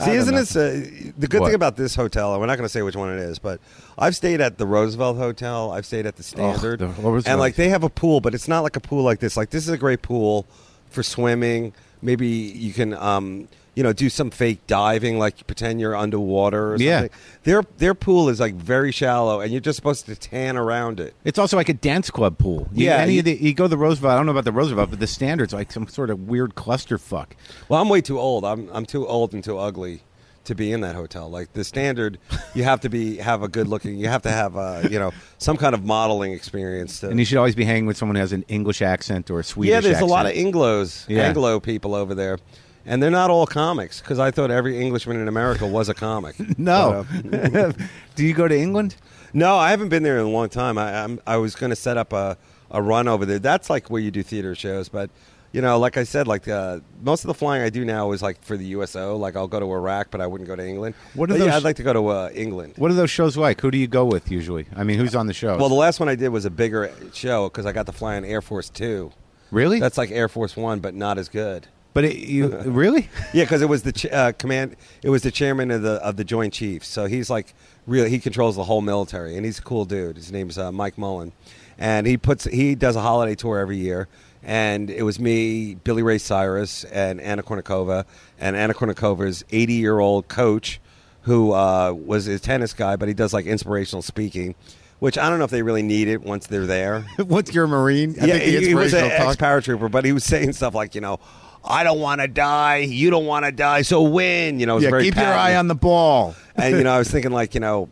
See, 0.00 0.12
isn't 0.12 0.34
this 0.34 0.56
uh, 0.56 0.84
the 1.18 1.28
good 1.28 1.40
What? 1.40 1.48
thing 1.48 1.54
about 1.54 1.76
this 1.76 1.94
hotel? 1.94 2.32
And 2.32 2.40
we're 2.40 2.46
not 2.46 2.56
going 2.56 2.64
to 2.64 2.72
say 2.72 2.80
which 2.80 2.96
one 2.96 3.12
it 3.12 3.18
is, 3.18 3.38
but 3.38 3.60
I've 3.98 4.16
stayed 4.16 4.40
at 4.40 4.56
the 4.56 4.66
Roosevelt 4.66 5.18
Hotel. 5.18 5.70
I've 5.70 5.84
stayed 5.84 6.06
at 6.06 6.16
the 6.16 6.22
Standard, 6.22 6.78
the 6.78 7.22
and 7.26 7.38
like 7.38 7.56
they 7.56 7.68
have 7.68 7.84
a 7.84 7.90
pool, 7.90 8.22
but 8.22 8.34
it's 8.34 8.48
not 8.48 8.60
like 8.60 8.74
a 8.74 8.80
pool 8.80 9.02
like 9.04 9.20
this. 9.20 9.36
Like 9.36 9.50
this 9.50 9.64
is 9.64 9.68
a 9.68 9.76
great 9.76 10.00
pool 10.00 10.46
for 10.88 11.02
swimming. 11.02 11.74
Maybe 12.00 12.26
you 12.26 12.72
can, 12.72 12.94
um, 12.94 13.48
you 13.74 13.82
know, 13.82 13.92
do 13.92 14.10
some 14.10 14.30
fake 14.30 14.66
diving, 14.66 15.18
like 15.18 15.46
pretend 15.46 15.80
you're 15.80 15.96
underwater 15.96 16.74
or 16.74 16.76
Yeah. 16.76 17.00
something. 17.00 17.18
Their 17.44 17.62
their 17.78 17.94
pool 17.94 18.28
is 18.28 18.38
like 18.40 18.54
very 18.54 18.92
shallow, 18.92 19.40
and 19.40 19.50
you're 19.50 19.60
just 19.60 19.76
supposed 19.76 20.06
to 20.06 20.14
tan 20.16 20.56
around 20.56 21.00
it. 21.00 21.14
It's 21.24 21.38
also 21.38 21.56
like 21.56 21.68
a 21.68 21.74
dance 21.74 22.10
club 22.10 22.36
pool. 22.38 22.68
You, 22.72 22.86
Yeah, 22.86 22.96
any 22.98 23.14
you- 23.14 23.18
of 23.20 23.24
the, 23.24 23.38
you 23.42 23.54
go 23.54 23.64
to 23.64 23.68
the 23.68 23.78
Roosevelt. 23.78 24.12
I 24.12 24.16
don't 24.16 24.26
know 24.26 24.32
about 24.32 24.44
the 24.44 24.52
Roosevelt, 24.52 24.90
but 24.90 25.00
the 25.00 25.06
standards 25.06 25.52
like 25.54 25.72
some 25.72 25.88
sort 25.88 26.10
of 26.10 26.28
weird 26.28 26.54
clusterfuck. 26.54 27.28
Well, 27.68 27.80
I'm 27.80 27.88
way 27.88 28.00
too 28.02 28.18
old. 28.18 28.44
I'm 28.44 28.68
I'm 28.72 28.84
too 28.86 29.06
old 29.06 29.32
and 29.32 29.42
too 29.42 29.56
ugly 29.58 30.02
to 30.44 30.56
be 30.56 30.72
in 30.72 30.80
that 30.80 30.96
hotel. 30.96 31.30
Like 31.30 31.52
the 31.52 31.62
standard, 31.62 32.18
you 32.52 32.64
have 32.64 32.80
to 32.80 32.88
be 32.88 33.18
have 33.18 33.42
a 33.44 33.48
good 33.48 33.68
looking. 33.68 33.96
You 33.96 34.08
have 34.08 34.22
to 34.22 34.30
have 34.30 34.56
uh, 34.56 34.82
you 34.90 34.98
know 34.98 35.12
some 35.38 35.56
kind 35.56 35.72
of 35.74 35.84
modeling 35.84 36.32
experience. 36.32 37.00
To, 37.00 37.08
And 37.08 37.18
you 37.18 37.24
should 37.24 37.38
always 37.38 37.54
be 37.54 37.64
hanging 37.64 37.86
with 37.86 37.96
someone 37.96 38.16
who 38.16 38.20
has 38.20 38.32
an 38.32 38.44
English 38.48 38.82
accent 38.82 39.30
or 39.30 39.40
a 39.40 39.44
Swedish. 39.44 39.70
yeah, 39.70 39.80
there's 39.80 39.94
accent. 39.94 40.10
a 40.10 40.12
lot 40.12 40.26
of 40.26 40.32
Anglo's, 40.32 41.06
Yeah. 41.08 41.22
Anglo 41.22 41.60
people 41.60 41.94
over 41.94 42.14
there, 42.14 42.38
and 42.86 43.02
they're 43.02 43.10
not 43.10 43.30
all 43.30 43.46
comics 43.46 44.00
because 44.00 44.18
I 44.18 44.30
thought 44.30 44.50
every 44.50 44.78
Englishman 44.80 45.20
in 45.20 45.28
America 45.28 45.66
was 45.66 45.88
a 45.88 45.94
comic. 45.94 46.36
No. 46.58 47.06
But, 47.24 47.56
uh, 47.56 47.72
Do 48.14 48.24
you 48.24 48.34
go 48.34 48.46
to 48.48 48.56
England? 48.56 48.96
no, 49.32 49.56
I 49.56 49.70
haven't 49.70 49.88
been 49.88 50.02
there 50.02 50.18
in 50.18 50.26
a 50.26 50.28
long 50.30 50.48
time. 50.48 50.76
I 50.78 51.02
I'm, 51.02 51.18
I 51.26 51.36
was 51.38 51.54
going 51.54 51.70
to 51.70 51.76
set 51.76 51.96
up 51.96 52.12
a 52.12 52.36
a 52.70 52.80
run 52.80 53.06
over 53.08 53.26
there. 53.26 53.38
That's 53.38 53.68
like 53.70 53.90
where 53.90 54.00
you 54.00 54.10
do 54.10 54.22
theater 54.22 54.54
shows, 54.54 54.88
but. 54.88 55.10
You 55.54 55.60
know, 55.60 55.78
like 55.78 55.98
I 55.98 56.04
said, 56.04 56.26
like 56.26 56.48
uh, 56.48 56.80
most 57.02 57.24
of 57.24 57.28
the 57.28 57.34
flying 57.34 57.62
I 57.62 57.68
do 57.68 57.84
now 57.84 58.12
is 58.12 58.22
like 58.22 58.42
for 58.42 58.56
the 58.56 58.64
USO. 58.68 59.18
Like 59.18 59.36
I'll 59.36 59.46
go 59.46 59.60
to 59.60 59.70
Iraq, 59.70 60.10
but 60.10 60.22
I 60.22 60.26
wouldn't 60.26 60.48
go 60.48 60.56
to 60.56 60.66
England. 60.66 60.94
What 61.12 61.30
are 61.30 61.36
But 61.36 61.44
yeah, 61.44 61.54
I'd 61.56 61.62
like 61.62 61.76
to 61.76 61.82
go 61.82 61.92
to 61.92 62.06
uh, 62.08 62.30
England. 62.32 62.72
What 62.78 62.90
are 62.90 62.94
those 62.94 63.10
shows 63.10 63.36
like? 63.36 63.60
Who 63.60 63.70
do 63.70 63.76
you 63.76 63.86
go 63.86 64.06
with 64.06 64.30
usually? 64.30 64.64
I 64.74 64.82
mean, 64.82 64.98
who's 64.98 65.14
on 65.14 65.26
the 65.26 65.34
show? 65.34 65.58
Well, 65.58 65.68
the 65.68 65.74
last 65.74 66.00
one 66.00 66.08
I 66.08 66.14
did 66.14 66.30
was 66.30 66.46
a 66.46 66.50
bigger 66.50 66.90
show 67.12 67.50
because 67.50 67.66
I 67.66 67.72
got 67.72 67.84
to 67.84 67.92
fly 67.92 68.16
on 68.16 68.24
Air 68.24 68.40
Force 68.40 68.70
Two. 68.70 69.12
really? 69.50 69.78
That's 69.78 69.98
like 69.98 70.10
Air 70.10 70.30
Force 70.30 70.56
One, 70.56 70.80
but 70.80 70.94
not 70.94 71.18
as 71.18 71.28
good. 71.28 71.66
But 71.94 72.04
it, 72.04 72.16
you 72.16 72.48
really? 72.64 73.08
Yeah, 73.32 73.44
because 73.44 73.62
it 73.62 73.68
was 73.68 73.82
the 73.82 73.92
ch- 73.92 74.06
uh, 74.06 74.32
command. 74.32 74.76
It 75.02 75.10
was 75.10 75.22
the 75.22 75.30
chairman 75.30 75.70
of 75.70 75.82
the 75.82 75.94
of 75.94 76.16
the 76.16 76.24
Joint 76.24 76.52
Chiefs. 76.52 76.88
So 76.88 77.06
he's 77.06 77.30
like 77.30 77.54
really 77.86 78.10
he 78.10 78.18
controls 78.18 78.56
the 78.56 78.64
whole 78.64 78.80
military, 78.80 79.36
and 79.36 79.44
he's 79.44 79.58
a 79.58 79.62
cool 79.62 79.84
dude. 79.84 80.16
His 80.16 80.32
name's 80.32 80.58
uh, 80.58 80.72
Mike 80.72 80.98
Mullen, 80.98 81.32
and 81.78 82.06
he 82.06 82.16
puts 82.16 82.44
he 82.44 82.74
does 82.74 82.96
a 82.96 83.00
holiday 83.00 83.34
tour 83.34 83.58
every 83.58 83.76
year. 83.78 84.08
And 84.44 84.90
it 84.90 85.02
was 85.02 85.20
me, 85.20 85.76
Billy 85.76 86.02
Ray 86.02 86.18
Cyrus, 86.18 86.82
and 86.84 87.20
Anna 87.20 87.44
Kournikova, 87.44 88.04
and 88.40 88.56
Anna 88.56 88.74
Kournikova's 88.74 89.44
80 89.52 89.74
year 89.74 90.00
old 90.00 90.26
coach, 90.26 90.80
who 91.22 91.52
uh, 91.52 91.92
was 91.92 92.26
a 92.26 92.40
tennis 92.40 92.72
guy, 92.72 92.96
but 92.96 93.06
he 93.06 93.14
does 93.14 93.32
like 93.32 93.46
inspirational 93.46 94.02
speaking, 94.02 94.56
which 94.98 95.16
I 95.16 95.30
don't 95.30 95.38
know 95.38 95.44
if 95.44 95.52
they 95.52 95.62
really 95.62 95.82
need 95.82 96.08
it 96.08 96.22
once 96.22 96.48
they're 96.48 96.66
there. 96.66 97.02
What's 97.18 97.54
your 97.54 97.68
Marine? 97.68 98.16
I 98.20 98.26
yeah, 98.26 98.32
think 98.38 98.44
the 98.44 98.60
he, 98.60 98.66
he 98.68 98.74
was 98.74 98.94
an 98.94 99.04
ex 99.04 99.36
paratrooper, 99.36 99.88
but 99.88 100.04
he 100.04 100.12
was 100.12 100.24
saying 100.24 100.54
stuff 100.54 100.74
like, 100.74 100.96
you 100.96 101.00
know, 101.00 101.20
I 101.64 101.84
don't 101.84 102.00
want 102.00 102.20
to 102.20 102.28
die, 102.28 102.78
you 102.78 103.10
don't 103.10 103.26
want 103.26 103.44
to 103.44 103.52
die, 103.52 103.82
so 103.82 104.02
win. 104.02 104.58
You 104.60 104.66
know, 104.66 104.72
it 104.72 104.76
was 104.76 104.84
Yeah, 104.84 104.90
very 104.90 105.04
keep 105.04 105.16
your 105.16 105.24
eye 105.26 105.56
on 105.56 105.68
the 105.68 105.74
ball. 105.74 106.34
And 106.56 106.76
you 106.76 106.84
know, 106.84 106.92
I 106.92 106.98
was 106.98 107.10
thinking 107.10 107.32
like, 107.32 107.54
you 107.54 107.60
know, 107.60 107.88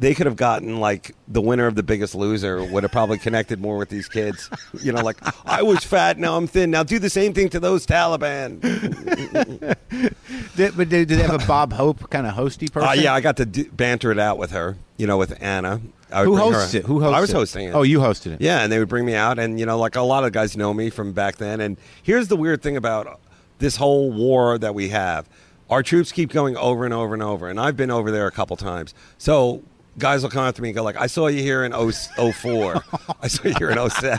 they 0.00 0.14
could 0.14 0.24
have 0.24 0.36
gotten 0.36 0.80
like 0.80 1.14
the 1.28 1.42
winner 1.42 1.66
of 1.66 1.74
the 1.74 1.82
Biggest 1.82 2.14
Loser 2.14 2.64
would 2.64 2.82
have 2.84 2.90
probably 2.90 3.18
connected 3.18 3.60
more 3.60 3.76
with 3.76 3.90
these 3.90 4.08
kids. 4.08 4.48
You 4.80 4.92
know, 4.92 5.02
like 5.02 5.18
I 5.46 5.62
was 5.62 5.84
fat, 5.84 6.18
now 6.18 6.36
I'm 6.36 6.46
thin. 6.46 6.70
Now 6.70 6.82
do 6.82 6.98
the 6.98 7.10
same 7.10 7.34
thing 7.34 7.50
to 7.50 7.60
those 7.60 7.86
Taliban. 7.86 8.60
Did, 10.56 10.76
but 10.76 10.88
did, 10.88 11.08
did 11.08 11.18
they 11.18 11.22
have 11.22 11.42
a 11.42 11.46
Bob 11.46 11.74
Hope 11.74 12.08
kind 12.08 12.26
of 12.26 12.34
hosty 12.34 12.72
person? 12.72 12.88
Uh, 12.88 12.92
yeah, 12.92 13.12
I 13.12 13.20
got 13.20 13.36
to 13.36 13.46
do, 13.46 13.70
banter 13.70 14.10
it 14.10 14.18
out 14.18 14.38
with 14.38 14.52
her. 14.52 14.78
You 14.96 15.06
know, 15.06 15.18
with 15.18 15.40
Anna. 15.42 15.80
Who 16.12 16.36
hosts 16.36 16.74
it? 16.74 16.86
Who 16.86 17.00
hosts 17.00 17.16
I 17.16 17.20
was 17.20 17.30
it? 17.30 17.34
hosting 17.34 17.68
it. 17.68 17.74
Oh, 17.74 17.82
you 17.82 18.00
hosted 18.00 18.32
it. 18.32 18.40
Yeah, 18.40 18.62
and 18.62 18.72
they 18.72 18.78
would 18.78 18.88
bring 18.88 19.04
me 19.04 19.14
out, 19.14 19.38
and 19.38 19.60
you 19.60 19.66
know, 19.66 19.78
like 19.78 19.96
a 19.96 20.00
lot 20.00 20.24
of 20.24 20.32
guys 20.32 20.56
know 20.56 20.72
me 20.72 20.88
from 20.88 21.12
back 21.12 21.36
then. 21.36 21.60
And 21.60 21.76
here's 22.02 22.28
the 22.28 22.36
weird 22.36 22.62
thing 22.62 22.76
about 22.76 23.20
this 23.58 23.76
whole 23.76 24.10
war 24.10 24.56
that 24.58 24.74
we 24.74 24.88
have: 24.88 25.28
our 25.68 25.82
troops 25.82 26.10
keep 26.10 26.32
going 26.32 26.56
over 26.56 26.86
and 26.86 26.94
over 26.94 27.12
and 27.12 27.22
over. 27.22 27.48
And 27.48 27.60
I've 27.60 27.76
been 27.76 27.90
over 27.90 28.10
there 28.10 28.26
a 28.26 28.32
couple 28.32 28.56
times, 28.56 28.94
so 29.18 29.62
guys 29.98 30.22
will 30.22 30.30
come 30.30 30.44
up 30.44 30.54
to 30.54 30.62
me 30.62 30.68
and 30.70 30.76
go 30.76 30.82
like, 30.82 30.96
"I 30.96 31.06
saw 31.06 31.26
you 31.26 31.42
here 31.42 31.64
in 31.64 31.72
0- 31.72 32.32
04. 32.34 32.82
I 33.20 33.28
saw 33.28 33.48
you 33.48 33.54
here 33.58 33.70
in 33.70 33.90
07. 33.90 34.18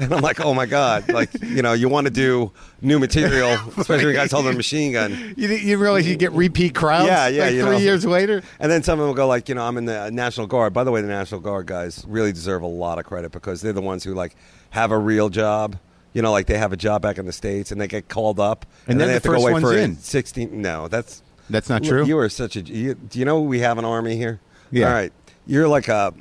and 0.00 0.12
I'm 0.14 0.22
like, 0.22 0.40
"Oh 0.40 0.54
my 0.54 0.66
god!" 0.66 1.08
Like, 1.12 1.30
you 1.42 1.62
know, 1.62 1.72
you 1.72 1.88
want 1.88 2.06
to 2.06 2.12
do 2.12 2.50
new 2.80 2.98
material, 2.98 3.52
especially 3.76 4.06
when 4.06 4.14
guys 4.14 4.32
holding 4.32 4.52
a 4.52 4.56
machine 4.56 4.92
gun. 4.92 5.34
You, 5.36 5.48
didn't- 5.48 5.62
you 5.66 5.78
realize 5.78 6.06
you 6.08 6.16
get 6.16 6.32
repeat 6.32 6.74
crowds? 6.74 7.06
Yeah, 7.06 7.28
yeah, 7.28 7.44
Like 7.44 7.54
you 7.54 7.62
three 7.62 7.70
know. 7.72 7.78
years 7.78 8.04
later. 8.04 8.42
And 8.58 8.70
then 8.72 8.82
some 8.82 8.94
of 8.98 9.02
them 9.04 9.08
will 9.08 9.14
go 9.14 9.26
like, 9.26 9.48
you 9.48 9.54
know, 9.54 9.62
I'm 9.64 9.76
in 9.78 9.84
the 9.84 10.10
National 10.10 10.46
Guard. 10.46 10.72
By 10.72 10.84
the 10.84 10.90
way, 10.90 11.00
the 11.02 11.08
National 11.08 11.40
Guard 11.40 11.66
guys 11.66 12.04
really 12.08 12.32
deserve 12.32 12.62
a 12.62 12.66
lot 12.66 12.98
of 12.98 13.04
credit 13.04 13.32
because 13.32 13.60
they're 13.60 13.72
the 13.72 13.80
ones 13.82 14.04
who 14.04 14.14
like 14.14 14.34
have 14.70 14.90
a 14.90 14.98
real 14.98 15.28
job. 15.28 15.76
You 16.14 16.20
know, 16.20 16.30
like 16.32 16.46
they 16.46 16.58
have 16.58 16.72
a 16.74 16.76
job 16.76 17.00
back 17.00 17.16
in 17.16 17.24
the 17.24 17.32
states 17.32 17.72
and 17.72 17.80
they 17.80 17.88
get 17.88 18.08
called 18.08 18.38
up 18.38 18.66
And 18.86 19.00
then 19.00 19.06
they're 19.06 19.06
they 19.06 19.12
the 19.12 19.14
have 19.14 19.22
to 19.22 19.28
go 19.28 19.34
first 19.34 19.42
away 19.44 19.52
ones 19.52 19.64
for 19.64 19.72
in. 19.74 19.96
16. 19.96 20.60
No, 20.60 20.86
that's 20.88 21.22
That's 21.48 21.68
not 21.70 21.82
true. 21.82 22.04
You 22.04 22.18
are 22.18 22.28
such 22.28 22.56
a. 22.56 22.60
You, 22.60 22.94
do 22.94 23.18
you 23.18 23.24
know 23.24 23.40
we 23.40 23.60
have 23.60 23.78
an 23.78 23.84
army 23.86 24.16
here? 24.16 24.40
Yeah. 24.72 24.88
All 24.88 24.94
right. 24.94 25.12
You're 25.46 25.66
like 25.68 25.88
a. 25.88 26.14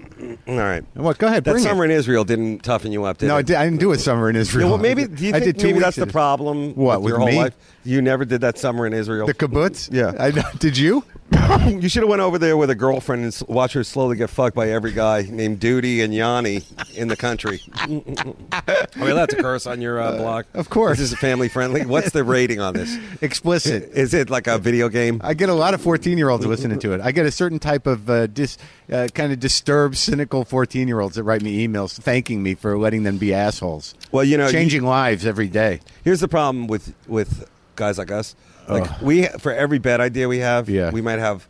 All 0.48 0.56
right. 0.58 0.84
What? 0.96 1.18
Go 1.18 1.28
ahead. 1.28 1.44
That 1.44 1.52
bring 1.52 1.64
summer 1.64 1.84
it. 1.86 1.92
in 1.92 1.98
Israel 1.98 2.24
didn't 2.24 2.60
toughen 2.64 2.92
you 2.92 3.04
up, 3.06 3.18
did 3.20 3.28
No, 3.28 3.36
it? 3.36 3.40
I, 3.40 3.42
did, 3.44 3.56
I 3.56 3.66
didn't 3.66 3.80
do 3.80 3.92
a 3.92 3.98
summer 3.98 4.30
in 4.30 4.36
Israel. 4.36 4.66
Yeah, 4.66 4.70
well, 4.72 4.82
maybe 4.82 5.06
do 5.08 5.24
you 5.26 5.30
I 5.30 5.40
think 5.40 5.44
did 5.46 5.60
two 5.60 5.68
maybe 5.68 5.80
that's 5.80 5.96
the 5.98 6.08
problem 6.08 6.74
What, 6.76 7.02
with 7.02 7.10
your 7.12 7.20
with 7.20 7.30
whole 7.30 7.38
me? 7.40 7.44
life? 7.46 7.56
You 7.84 8.02
never 8.02 8.26
did 8.26 8.42
that 8.42 8.58
summer 8.60 8.86
in 8.86 8.94
Israel. 8.94 9.26
The 9.28 9.34
kibbutz. 9.34 9.90
Yeah. 9.92 10.14
I, 10.20 10.32
did 10.58 10.78
you? 10.78 11.04
You 11.66 11.88
should 11.90 12.04
have 12.04 12.10
went 12.10 12.22
over 12.22 12.38
there 12.38 12.56
with 12.58 12.70
a 12.70 12.76
girlfriend 12.76 13.24
and 13.24 13.44
watched 13.50 13.74
her 13.74 13.84
slowly 13.84 14.16
get 14.18 14.30
fucked 14.30 14.56
by 14.56 14.70
every 14.70 14.92
guy 14.92 15.22
named 15.30 15.60
Duty 15.60 16.02
and 16.02 16.14
Yanni 16.14 16.62
in 16.96 17.08
the 17.08 17.16
country. 17.16 17.62
Are 17.80 18.86
we 19.02 19.12
allowed 19.12 19.30
to 19.30 19.38
curse 19.38 19.66
on 19.66 19.82
your 19.82 20.00
uh, 20.02 20.18
blog? 20.18 20.46
of 20.54 20.70
course. 20.70 20.98
This 21.00 21.12
is 21.12 21.18
family 21.20 21.48
friendly. 21.50 21.86
What's 21.86 22.12
the 22.12 22.24
rating 22.24 22.60
on 22.60 22.74
this? 22.74 22.98
Explicit. 23.22 23.92
Is 23.94 24.14
it 24.14 24.30
like 24.30 24.48
a 24.48 24.58
video 24.58 24.90
game? 24.90 25.22
I 25.24 25.34
get 25.34 25.50
a 25.50 25.54
lot 25.54 25.74
of 25.74 25.82
14 25.82 26.18
year 26.18 26.30
olds 26.30 26.46
listening 26.46 26.80
to 26.80 26.94
it. 26.94 27.02
I 27.02 27.12
get 27.12 27.26
a 27.26 27.32
certain 27.32 27.60
type 27.60 27.88
of 27.88 28.10
uh, 28.10 28.28
dis, 28.28 28.58
uh, 28.92 29.08
kind 29.12 29.32
of 29.32 29.40
disturbed, 29.40 29.98
cynical 29.98 30.44
14 30.46 30.88
year 30.88 31.00
olds 31.00 31.16
that 31.16 31.24
write 31.24 31.42
me 31.42 31.68
emails 31.68 32.00
thanking 32.00 32.42
me 32.44 32.56
for 32.56 32.78
letting 32.78 33.04
them 33.04 33.18
be 33.18 33.34
assholes. 33.34 33.94
Well, 34.12 34.24
you 34.24 34.38
know, 34.38 34.48
you- 34.48 34.52
changing 34.52 34.84
lives 34.84 35.26
every 35.26 35.48
day. 35.48 35.80
Here's 36.04 36.20
the 36.22 36.28
problem 36.28 36.68
with 36.68 36.94
with 37.08 37.48
guys 37.76 37.98
like 37.98 38.12
us. 38.12 38.36
Like 38.70 39.02
we 39.02 39.26
for 39.40 39.52
every 39.54 39.80
bad 39.80 40.00
idea 40.00 40.28
we 40.30 40.40
have, 40.40 40.70
Yeah. 40.70 40.92
we 40.92 41.02
might 41.02 41.20
have. 41.20 41.48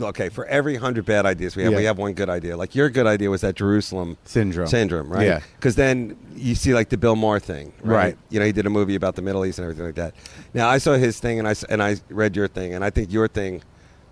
Okay, 0.00 0.28
for 0.28 0.44
every 0.46 0.74
hundred 0.74 1.04
bad 1.04 1.24
ideas 1.24 1.54
we 1.54 1.62
have, 1.62 1.70
Yeah. 1.70 1.78
we 1.78 1.84
have 1.84 1.98
one 1.98 2.14
good 2.14 2.28
idea. 2.28 2.56
Like 2.56 2.74
your 2.74 2.90
good 2.90 3.06
idea 3.06 3.30
was 3.30 3.42
that 3.42 3.54
Jerusalem 3.54 4.16
Syndrome. 4.24 4.66
syndrome, 4.66 5.08
right? 5.08 5.24
Yeah. 5.24 5.40
Because 5.56 5.76
then 5.76 6.16
you 6.34 6.56
see 6.56 6.74
like 6.74 6.88
the 6.88 6.96
Bill 6.96 7.14
Maher 7.14 7.38
thing, 7.38 7.72
right? 7.84 7.96
Right. 7.96 8.18
You 8.28 8.40
know, 8.40 8.46
he 8.46 8.50
did 8.50 8.66
a 8.66 8.70
movie 8.70 8.96
about 8.96 9.14
the 9.14 9.22
Middle 9.22 9.44
East 9.46 9.60
and 9.60 9.64
everything 9.66 9.84
like 9.86 9.94
that. 9.94 10.14
Now 10.52 10.68
I 10.68 10.78
saw 10.78 10.94
his 10.94 11.20
thing 11.20 11.38
and 11.38 11.46
I 11.46 11.54
and 11.68 11.80
I 11.80 11.94
read 12.10 12.34
your 12.34 12.48
thing 12.48 12.74
and 12.74 12.82
I 12.84 12.90
think 12.90 13.12
your 13.12 13.28
thing 13.28 13.62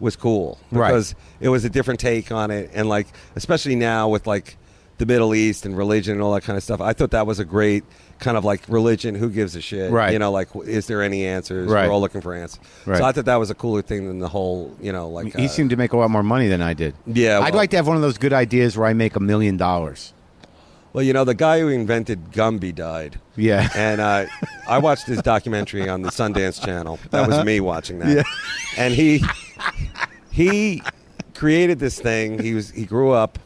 was 0.02 0.16
cool 0.16 0.58
Right. 0.70 0.88
because 0.88 1.14
it 1.40 1.48
was 1.48 1.64
a 1.64 1.70
different 1.70 2.00
take 2.00 2.30
on 2.32 2.50
it 2.50 2.70
and 2.74 2.88
like 2.88 3.06
especially 3.36 3.76
now 3.76 4.08
with 4.08 4.26
like 4.26 4.56
the 4.98 5.06
Middle 5.06 5.34
East 5.34 5.64
and 5.64 5.76
religion 5.76 6.12
and 6.14 6.22
all 6.22 6.32
that 6.34 6.42
kind 6.44 6.56
of 6.56 6.62
stuff. 6.62 6.80
I 6.80 6.92
thought 6.92 7.10
that 7.12 7.26
was 7.26 7.38
a 7.40 7.44
great 7.44 7.82
kind 8.20 8.36
of 8.36 8.44
like 8.44 8.60
religion. 8.68 9.14
Who 9.16 9.30
gives 9.30 9.56
a 9.56 9.60
shit? 9.60 9.90
Right. 9.90 10.12
You 10.12 10.18
know, 10.18 10.30
like 10.30 10.48
is 10.64 10.86
there 10.86 11.02
any 11.02 11.26
answers? 11.26 11.68
Right. 11.70 11.86
We're 11.88 11.92
all 11.92 12.00
looking 12.00 12.20
for 12.20 12.34
answers. 12.34 12.60
Right. 12.86 12.98
So 12.98 13.04
I 13.04 13.10
thought 13.12 13.24
that 13.24 13.36
was 13.36 13.50
a 13.50 13.54
cooler 13.54 13.82
thing 13.82 14.06
than 14.06 14.18
the 14.20 14.28
whole. 14.28 14.76
You 14.80 14.92
know, 14.92 15.08
like 15.08 15.34
he 15.34 15.46
uh, 15.46 15.48
seemed 15.48 15.70
to 15.70 15.76
make 15.76 15.92
a 15.92 15.96
lot 15.96 16.10
more 16.10 16.22
money 16.22 16.46
than 16.46 16.62
I 16.62 16.74
did. 16.74 16.94
Yeah, 17.06 17.40
I'd 17.40 17.54
like 17.54 17.70
to 17.70 17.76
have 17.76 17.86
one 17.88 17.96
of 17.96 18.02
those 18.02 18.18
good 18.18 18.32
ideas 18.32 18.76
where 18.76 18.86
I 18.86 18.92
make 18.92 19.16
a 19.16 19.20
million 19.20 19.56
dollars. 19.56 20.12
Well, 20.92 21.02
you 21.02 21.12
know, 21.12 21.24
the 21.24 21.34
guy 21.34 21.60
who 21.60 21.68
invented 21.68 22.32
Gumby 22.32 22.74
died. 22.74 23.18
Yeah. 23.36 23.68
And 23.74 24.00
uh, 24.00 24.26
I 24.68 24.78
watched 24.78 25.06
his 25.06 25.22
documentary 25.22 25.88
on 25.88 26.02
the 26.02 26.10
Sundance 26.10 26.62
Channel. 26.62 26.98
That 27.10 27.28
was 27.28 27.44
me 27.44 27.60
watching 27.60 27.98
that. 28.00 28.16
Yeah. 28.16 28.22
And 28.76 28.94
he 28.94 29.24
he 30.30 30.82
created 31.34 31.78
this 31.78 31.98
thing. 31.98 32.38
He 32.38 32.54
was 32.54 32.70
he 32.70 32.84
grew 32.84 33.12
up, 33.12 33.38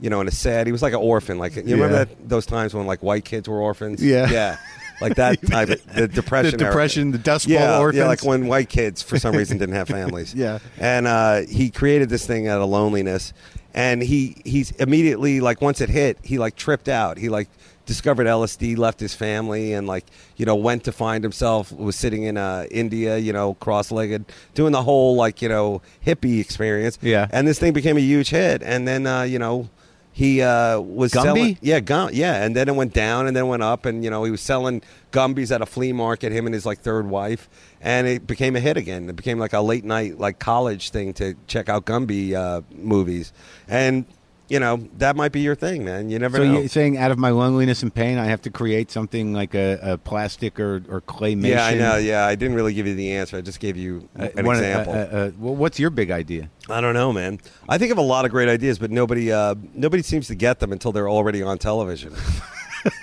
you 0.00 0.10
know, 0.10 0.20
in 0.20 0.28
a 0.28 0.32
sad. 0.32 0.66
He 0.66 0.72
was 0.72 0.82
like 0.82 0.92
an 0.92 1.00
orphan. 1.00 1.38
Like 1.38 1.56
you 1.56 1.62
remember 1.62 2.04
that 2.04 2.28
those 2.28 2.46
times 2.46 2.72
when 2.72 2.86
like 2.86 3.02
white 3.02 3.24
kids 3.24 3.48
were 3.48 3.60
orphans. 3.60 4.02
Yeah. 4.02 4.30
Yeah. 4.30 4.56
Like 5.00 5.16
that 5.16 5.42
type 5.46 5.68
of 5.68 5.94
the 5.94 6.08
depression. 6.08 6.56
The 6.56 6.64
era. 6.64 6.72
depression, 6.72 7.10
the 7.10 7.18
Dust 7.18 7.46
Bowl 7.46 7.54
yeah, 7.54 7.78
orphans. 7.78 7.98
Yeah, 7.98 8.06
like 8.06 8.24
when 8.24 8.46
white 8.46 8.68
kids 8.68 9.02
for 9.02 9.18
some 9.18 9.34
reason 9.36 9.58
didn't 9.58 9.74
have 9.74 9.88
families. 10.00 10.34
Yeah. 10.34 10.60
And 10.78 11.06
uh, 11.06 11.42
he 11.42 11.70
created 11.70 12.08
this 12.08 12.26
thing 12.26 12.48
out 12.48 12.60
of 12.60 12.68
loneliness, 12.68 13.32
and 13.76 14.02
he 14.02 14.40
he's 14.44 14.70
immediately 14.72 15.40
like 15.40 15.60
once 15.60 15.80
it 15.80 15.90
hit, 15.90 16.18
he 16.24 16.38
like 16.38 16.56
tripped 16.56 16.88
out. 16.88 17.18
He 17.18 17.28
like 17.28 17.48
discovered 17.84 18.26
LSD, 18.26 18.76
left 18.76 18.98
his 18.98 19.14
family, 19.14 19.74
and 19.74 19.86
like 19.86 20.06
you 20.36 20.46
know 20.46 20.56
went 20.56 20.82
to 20.84 20.92
find 20.92 21.22
himself. 21.22 21.70
Was 21.72 21.94
sitting 21.94 22.24
in 22.24 22.38
uh, 22.38 22.66
India, 22.70 23.18
you 23.18 23.34
know, 23.34 23.54
cross-legged, 23.54 24.24
doing 24.54 24.72
the 24.72 24.82
whole 24.82 25.14
like 25.14 25.42
you 25.42 25.50
know 25.50 25.82
hippie 26.04 26.40
experience. 26.40 26.98
Yeah. 27.02 27.28
And 27.30 27.46
this 27.46 27.58
thing 27.58 27.74
became 27.74 27.98
a 27.98 28.00
huge 28.00 28.30
hit, 28.30 28.62
and 28.64 28.88
then 28.88 29.06
uh, 29.06 29.22
you 29.22 29.38
know. 29.38 29.68
He 30.12 30.40
uh, 30.40 30.80
was 30.80 31.12
Gumby? 31.12 31.22
selling, 31.22 31.58
yeah, 31.60 31.80
gum, 31.80 32.08
yeah, 32.10 32.42
and 32.42 32.56
then 32.56 32.70
it 32.70 32.74
went 32.74 32.94
down, 32.94 33.26
and 33.26 33.36
then 33.36 33.48
went 33.48 33.62
up, 33.62 33.84
and 33.84 34.02
you 34.02 34.08
know 34.08 34.24
he 34.24 34.30
was 34.30 34.40
selling 34.40 34.80
Gumbies 35.12 35.54
at 35.54 35.60
a 35.60 35.66
flea 35.66 35.92
market. 35.92 36.32
Him 36.32 36.46
and 36.46 36.54
his 36.54 36.64
like 36.64 36.78
third 36.78 37.06
wife, 37.06 37.50
and 37.80 38.06
it 38.06 38.26
became 38.26 38.56
a 38.56 38.60
hit 38.60 38.76
again. 38.76 39.08
It 39.08 39.16
became 39.16 39.38
like 39.38 39.52
a 39.52 39.60
late 39.60 39.84
night 39.84 40.18
like 40.18 40.38
college 40.38 40.90
thing 40.90 41.12
to 41.14 41.34
check 41.46 41.68
out 41.68 41.84
Gumby 41.86 42.34
uh, 42.34 42.62
movies, 42.74 43.32
and 43.68 44.04
you 44.48 44.60
know, 44.60 44.76
that 44.98 45.16
might 45.16 45.32
be 45.32 45.40
your 45.40 45.56
thing, 45.56 45.84
man. 45.84 46.08
You 46.08 46.20
never 46.20 46.36
So 46.36 46.44
know. 46.44 46.60
you're 46.60 46.68
saying 46.68 46.96
out 46.98 47.10
of 47.10 47.18
my 47.18 47.30
loneliness 47.30 47.82
and 47.82 47.92
pain, 47.92 48.16
I 48.16 48.26
have 48.26 48.40
to 48.42 48.50
create 48.50 48.92
something 48.92 49.32
like 49.32 49.56
a, 49.56 49.76
a 49.82 49.98
plastic 49.98 50.60
or, 50.60 50.84
or 50.88 51.00
claymation? 51.00 51.48
yeah, 51.48 51.66
I 51.66 51.74
know. 51.74 51.96
Yeah, 51.96 52.24
I 52.26 52.36
didn't 52.36 52.54
really 52.54 52.72
give 52.72 52.86
you 52.86 52.94
the 52.94 53.10
answer. 53.14 53.36
I 53.36 53.40
just 53.40 53.58
gave 53.58 53.76
you 53.76 54.08
Uh, 54.16 54.28
an 54.36 54.46
one- 54.46 54.54
uh, 54.54 54.60
example. 54.60 54.92
uh, 54.92 54.96
uh, 54.98 55.30
well, 55.36 55.56
what's 55.56 55.80
your 55.80 55.90
big 55.90 56.12
idea? 56.12 56.48
I 56.70 56.80
don't 56.80 56.94
know, 56.94 57.12
man. 57.12 57.40
I 57.68 57.76
think 57.76 57.90
of 57.90 57.98
a 57.98 58.02
lot 58.02 58.24
of 58.24 58.30
great 58.30 58.48
ideas, 58.48 58.78
but 58.78 58.92
nobody 58.92 59.32
uh, 59.32 59.56
nobody 59.74 60.04
seems 60.04 60.28
to 60.28 60.36
get 60.36 60.60
them 60.60 60.70
until 60.70 60.92
they're 60.92 61.10
already 61.10 61.42
on 61.42 61.58
television. 61.58 62.14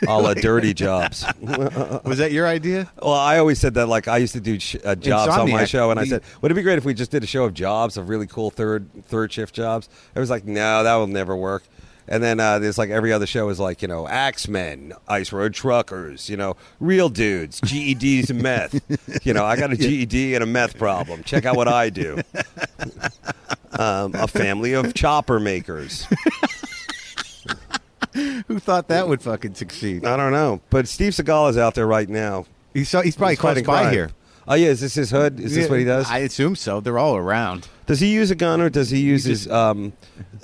a 0.07 0.19
la 0.21 0.33
dirty 0.33 0.73
jobs. 0.73 1.25
Was 1.41 2.17
that 2.17 2.31
your 2.31 2.47
idea? 2.47 2.91
Well, 3.01 3.13
I 3.13 3.37
always 3.37 3.59
said 3.59 3.73
that. 3.75 3.87
Like 3.87 4.07
I 4.07 4.17
used 4.17 4.33
to 4.33 4.41
do 4.41 4.59
sh- 4.59 4.75
uh, 4.83 4.95
jobs 4.95 5.35
on 5.37 5.49
my 5.51 5.63
Insomniac. 5.63 5.67
show, 5.67 5.91
and 5.91 5.99
I 5.99 6.03
The- 6.03 6.09
said, 6.09 6.23
"Would 6.41 6.51
it 6.51 6.55
be 6.55 6.61
great 6.61 6.77
if 6.77 6.85
we 6.85 6.93
just 6.93 7.11
did 7.11 7.23
a 7.23 7.27
show 7.27 7.43
of 7.45 7.53
jobs, 7.53 7.97
of 7.97 8.09
really 8.09 8.27
cool 8.27 8.49
third 8.49 8.87
third 9.07 9.31
shift 9.31 9.53
jobs?" 9.55 9.89
I 10.15 10.19
was 10.19 10.29
like, 10.29 10.45
"No, 10.45 10.83
that 10.83 10.95
will 10.95 11.07
never 11.07 11.35
work." 11.35 11.63
And 12.05 12.21
then 12.21 12.39
uh, 12.41 12.59
there's 12.59 12.77
like 12.77 12.89
every 12.89 13.13
other 13.13 13.25
show 13.25 13.47
is 13.47 13.61
like 13.61 13.81
you 13.81 13.87
know 13.87 14.07
axemen, 14.07 14.91
ice 15.07 15.31
road 15.31 15.53
truckers, 15.53 16.29
you 16.29 16.35
know 16.35 16.57
real 16.81 17.07
dudes, 17.07 17.61
GEDs 17.61 18.29
and 18.29 18.41
meth. 18.43 18.81
you 19.25 19.33
know 19.33 19.45
I 19.45 19.55
got 19.55 19.71
a 19.71 19.77
GED 19.77 20.35
and 20.35 20.43
a 20.43 20.47
meth 20.47 20.77
problem. 20.77 21.23
Check 21.23 21.45
out 21.45 21.55
what 21.55 21.67
I 21.67 21.89
do. 21.89 22.19
Um, 23.79 24.13
a 24.13 24.27
family 24.27 24.73
of 24.73 24.93
chopper 24.93 25.39
makers. 25.39 26.05
Who 28.63 28.71
thought 28.71 28.87
that 28.87 29.09
would 29.09 29.21
fucking 29.21 29.55
succeed? 29.55 30.05
I 30.05 30.15
don't 30.15 30.31
know, 30.31 30.61
but 30.69 30.87
Steve 30.87 31.11
Seagal 31.11 31.49
is 31.49 31.57
out 31.57 31.75
there 31.75 31.85
right 31.85 32.07
now. 32.07 32.45
He's, 32.73 32.87
so, 32.87 33.01
he's 33.01 33.17
probably 33.17 33.33
He's 33.33 33.39
close 33.41 33.49
fighting 33.55 33.65
by 33.65 33.81
crime. 33.81 33.93
here. 33.93 34.11
Oh 34.47 34.53
yeah, 34.55 34.69
is 34.69 34.79
this 34.79 34.93
his 34.95 35.11
hood? 35.11 35.39
Is 35.41 35.53
this 35.53 35.69
what 35.69 35.79
he 35.79 35.85
does? 35.85 36.09
I 36.09 36.19
assume 36.19 36.55
so. 36.55 36.79
They're 36.79 36.97
all 36.97 37.17
around. 37.17 37.67
Does 37.87 37.99
he 37.99 38.07
use 38.13 38.31
a 38.31 38.35
gun 38.35 38.61
or 38.61 38.69
does 38.69 38.89
he 38.89 38.99
use 39.01 39.25
his 39.25 39.49
um, 39.49 39.91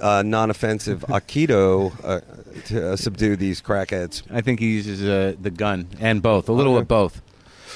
uh, 0.01 0.21
non-offensive 0.25 1.01
aikido 1.07 1.93
uh, 2.03 2.19
to 2.65 2.91
uh, 2.91 2.95
subdue 2.97 3.37
these 3.37 3.61
crackheads? 3.61 4.23
I 4.29 4.41
think 4.41 4.59
he 4.59 4.67
uses 4.73 5.01
uh, 5.01 5.35
the 5.41 5.49
gun 5.49 5.87
and 6.01 6.21
both, 6.21 6.49
a 6.49 6.53
little 6.53 6.73
Okay. 6.75 6.81
of 6.81 6.87
both. 6.89 7.21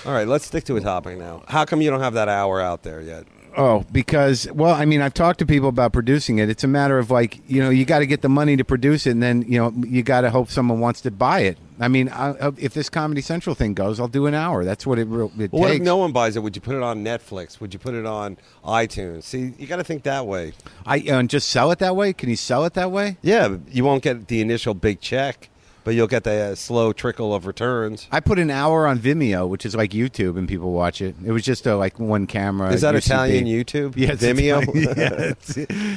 All 0.05 0.11
right, 0.13 0.27
let's 0.27 0.45
stick 0.45 0.65
to 0.65 0.75
a 0.75 0.81
topic 0.81 1.17
now. 1.17 1.43
How 1.47 1.63
come 1.63 1.81
you 1.81 1.89
don't 1.89 2.01
have 2.01 2.13
that 2.15 2.27
hour 2.27 2.59
out 2.59 2.83
there 2.83 3.01
yet? 3.01 3.25
Oh, 3.55 3.85
because 3.91 4.49
well, 4.51 4.73
I 4.73 4.85
mean, 4.85 5.01
I've 5.01 5.13
talked 5.13 5.37
to 5.39 5.45
people 5.45 5.69
about 5.69 5.93
producing 5.93 6.39
it. 6.39 6.49
It's 6.49 6.63
a 6.63 6.67
matter 6.67 6.97
of 6.97 7.11
like, 7.11 7.39
you 7.47 7.61
know, 7.61 7.69
you 7.69 7.85
got 7.85 7.99
to 7.99 8.07
get 8.07 8.21
the 8.21 8.29
money 8.29 8.57
to 8.57 8.63
produce 8.63 9.05
it, 9.05 9.11
and 9.11 9.21
then 9.21 9.43
you 9.47 9.59
know, 9.59 9.71
you 9.87 10.01
got 10.01 10.21
to 10.21 10.31
hope 10.31 10.49
someone 10.49 10.79
wants 10.79 11.01
to 11.01 11.11
buy 11.11 11.41
it. 11.41 11.57
I 11.79 11.87
mean, 11.87 12.09
I, 12.09 12.51
if 12.57 12.73
this 12.73 12.89
Comedy 12.89 13.21
Central 13.21 13.55
thing 13.55 13.73
goes, 13.73 13.99
I'll 13.99 14.07
do 14.07 14.25
an 14.27 14.33
hour. 14.33 14.63
That's 14.63 14.85
what 14.87 14.97
it, 14.99 15.05
real- 15.05 15.31
it 15.39 15.51
Well, 15.51 15.61
what 15.61 15.67
takes. 15.69 15.79
if 15.81 15.85
no 15.85 15.97
one 15.97 16.11
buys 16.11 16.35
it? 16.35 16.39
Would 16.41 16.55
you 16.55 16.61
put 16.61 16.75
it 16.75 16.83
on 16.83 17.03
Netflix? 17.03 17.59
Would 17.59 17.73
you 17.73 17.79
put 17.79 17.93
it 17.93 18.05
on 18.05 18.37
iTunes? 18.65 19.23
See, 19.23 19.53
you 19.57 19.67
got 19.67 19.77
to 19.77 19.83
think 19.83 20.03
that 20.03 20.25
way. 20.25 20.53
I 20.85 20.99
uh, 20.99 21.19
and 21.19 21.29
just 21.29 21.49
sell 21.49 21.71
it 21.71 21.79
that 21.79 21.95
way. 21.95 22.13
Can 22.13 22.29
you 22.29 22.35
sell 22.35 22.65
it 22.65 22.73
that 22.73 22.91
way? 22.91 23.17
Yeah, 23.21 23.57
you 23.71 23.83
won't 23.83 24.01
get 24.03 24.27
the 24.27 24.41
initial 24.41 24.73
big 24.73 24.99
check, 24.99 25.49
but 25.83 25.95
you'll 25.95 26.07
get 26.07 26.23
the 26.23 26.31
uh, 26.51 26.55
slow 26.55 26.93
trickle 26.93 27.33
of 27.33 27.45
returns. 27.45 28.07
I 28.11 28.19
put 28.19 28.39
an 28.39 28.49
hour 28.49 28.87
on 28.87 28.99
Vimeo, 28.99 29.47
which 29.47 29.65
is 29.65 29.75
like 29.75 29.91
YouTube, 29.91 30.37
and 30.37 30.47
people 30.47 30.71
watch 30.71 31.01
it. 31.01 31.15
It 31.25 31.31
was 31.31 31.43
just 31.43 31.65
a, 31.65 31.75
like 31.75 31.99
one 31.99 32.27
camera. 32.27 32.71
Is 32.71 32.81
that 32.81 32.95
UCB. 32.95 32.97
Italian 33.05 33.45
YouTube? 33.45 33.93
Yeah, 33.97 34.11
Vimeo. 34.11 34.63
Yeah, 34.97 35.33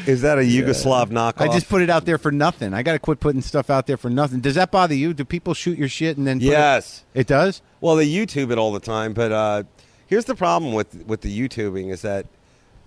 Is 0.06 0.22
that 0.22 0.38
a 0.38 0.42
Yugoslav 0.42 1.06
knockoff? 1.10 1.40
I 1.40 1.48
just 1.48 1.68
put 1.68 1.82
it 1.82 1.90
out 1.90 2.04
there 2.04 2.18
for 2.18 2.30
nothing. 2.32 2.74
I 2.74 2.82
got 2.82 2.92
to 2.92 2.98
quit 2.98 3.20
putting 3.20 3.42
stuff 3.42 3.70
out 3.70 3.86
there 3.86 3.96
for 3.96 4.10
nothing. 4.10 4.40
Does 4.40 4.54
that 4.56 4.70
bother 4.70 4.94
you? 4.94 5.14
Do 5.14 5.24
people 5.24 5.54
shoot 5.54 5.78
your 5.78 5.88
shit 5.88 6.16
and 6.16 6.26
then? 6.26 6.38
put 6.38 6.46
it- 6.46 6.50
yes. 6.50 7.04
it 7.14 7.26
does. 7.26 7.62
Well, 7.80 7.96
they 7.96 8.08
YouTube 8.08 8.50
it 8.50 8.58
all 8.58 8.72
the 8.72 8.80
time, 8.80 9.12
but 9.12 9.32
uh, 9.32 9.62
here's 10.06 10.24
the 10.24 10.34
problem 10.34 10.72
with 10.72 11.04
with 11.06 11.20
the 11.20 11.48
YouTubing 11.48 11.90
is 11.90 12.02
that, 12.02 12.26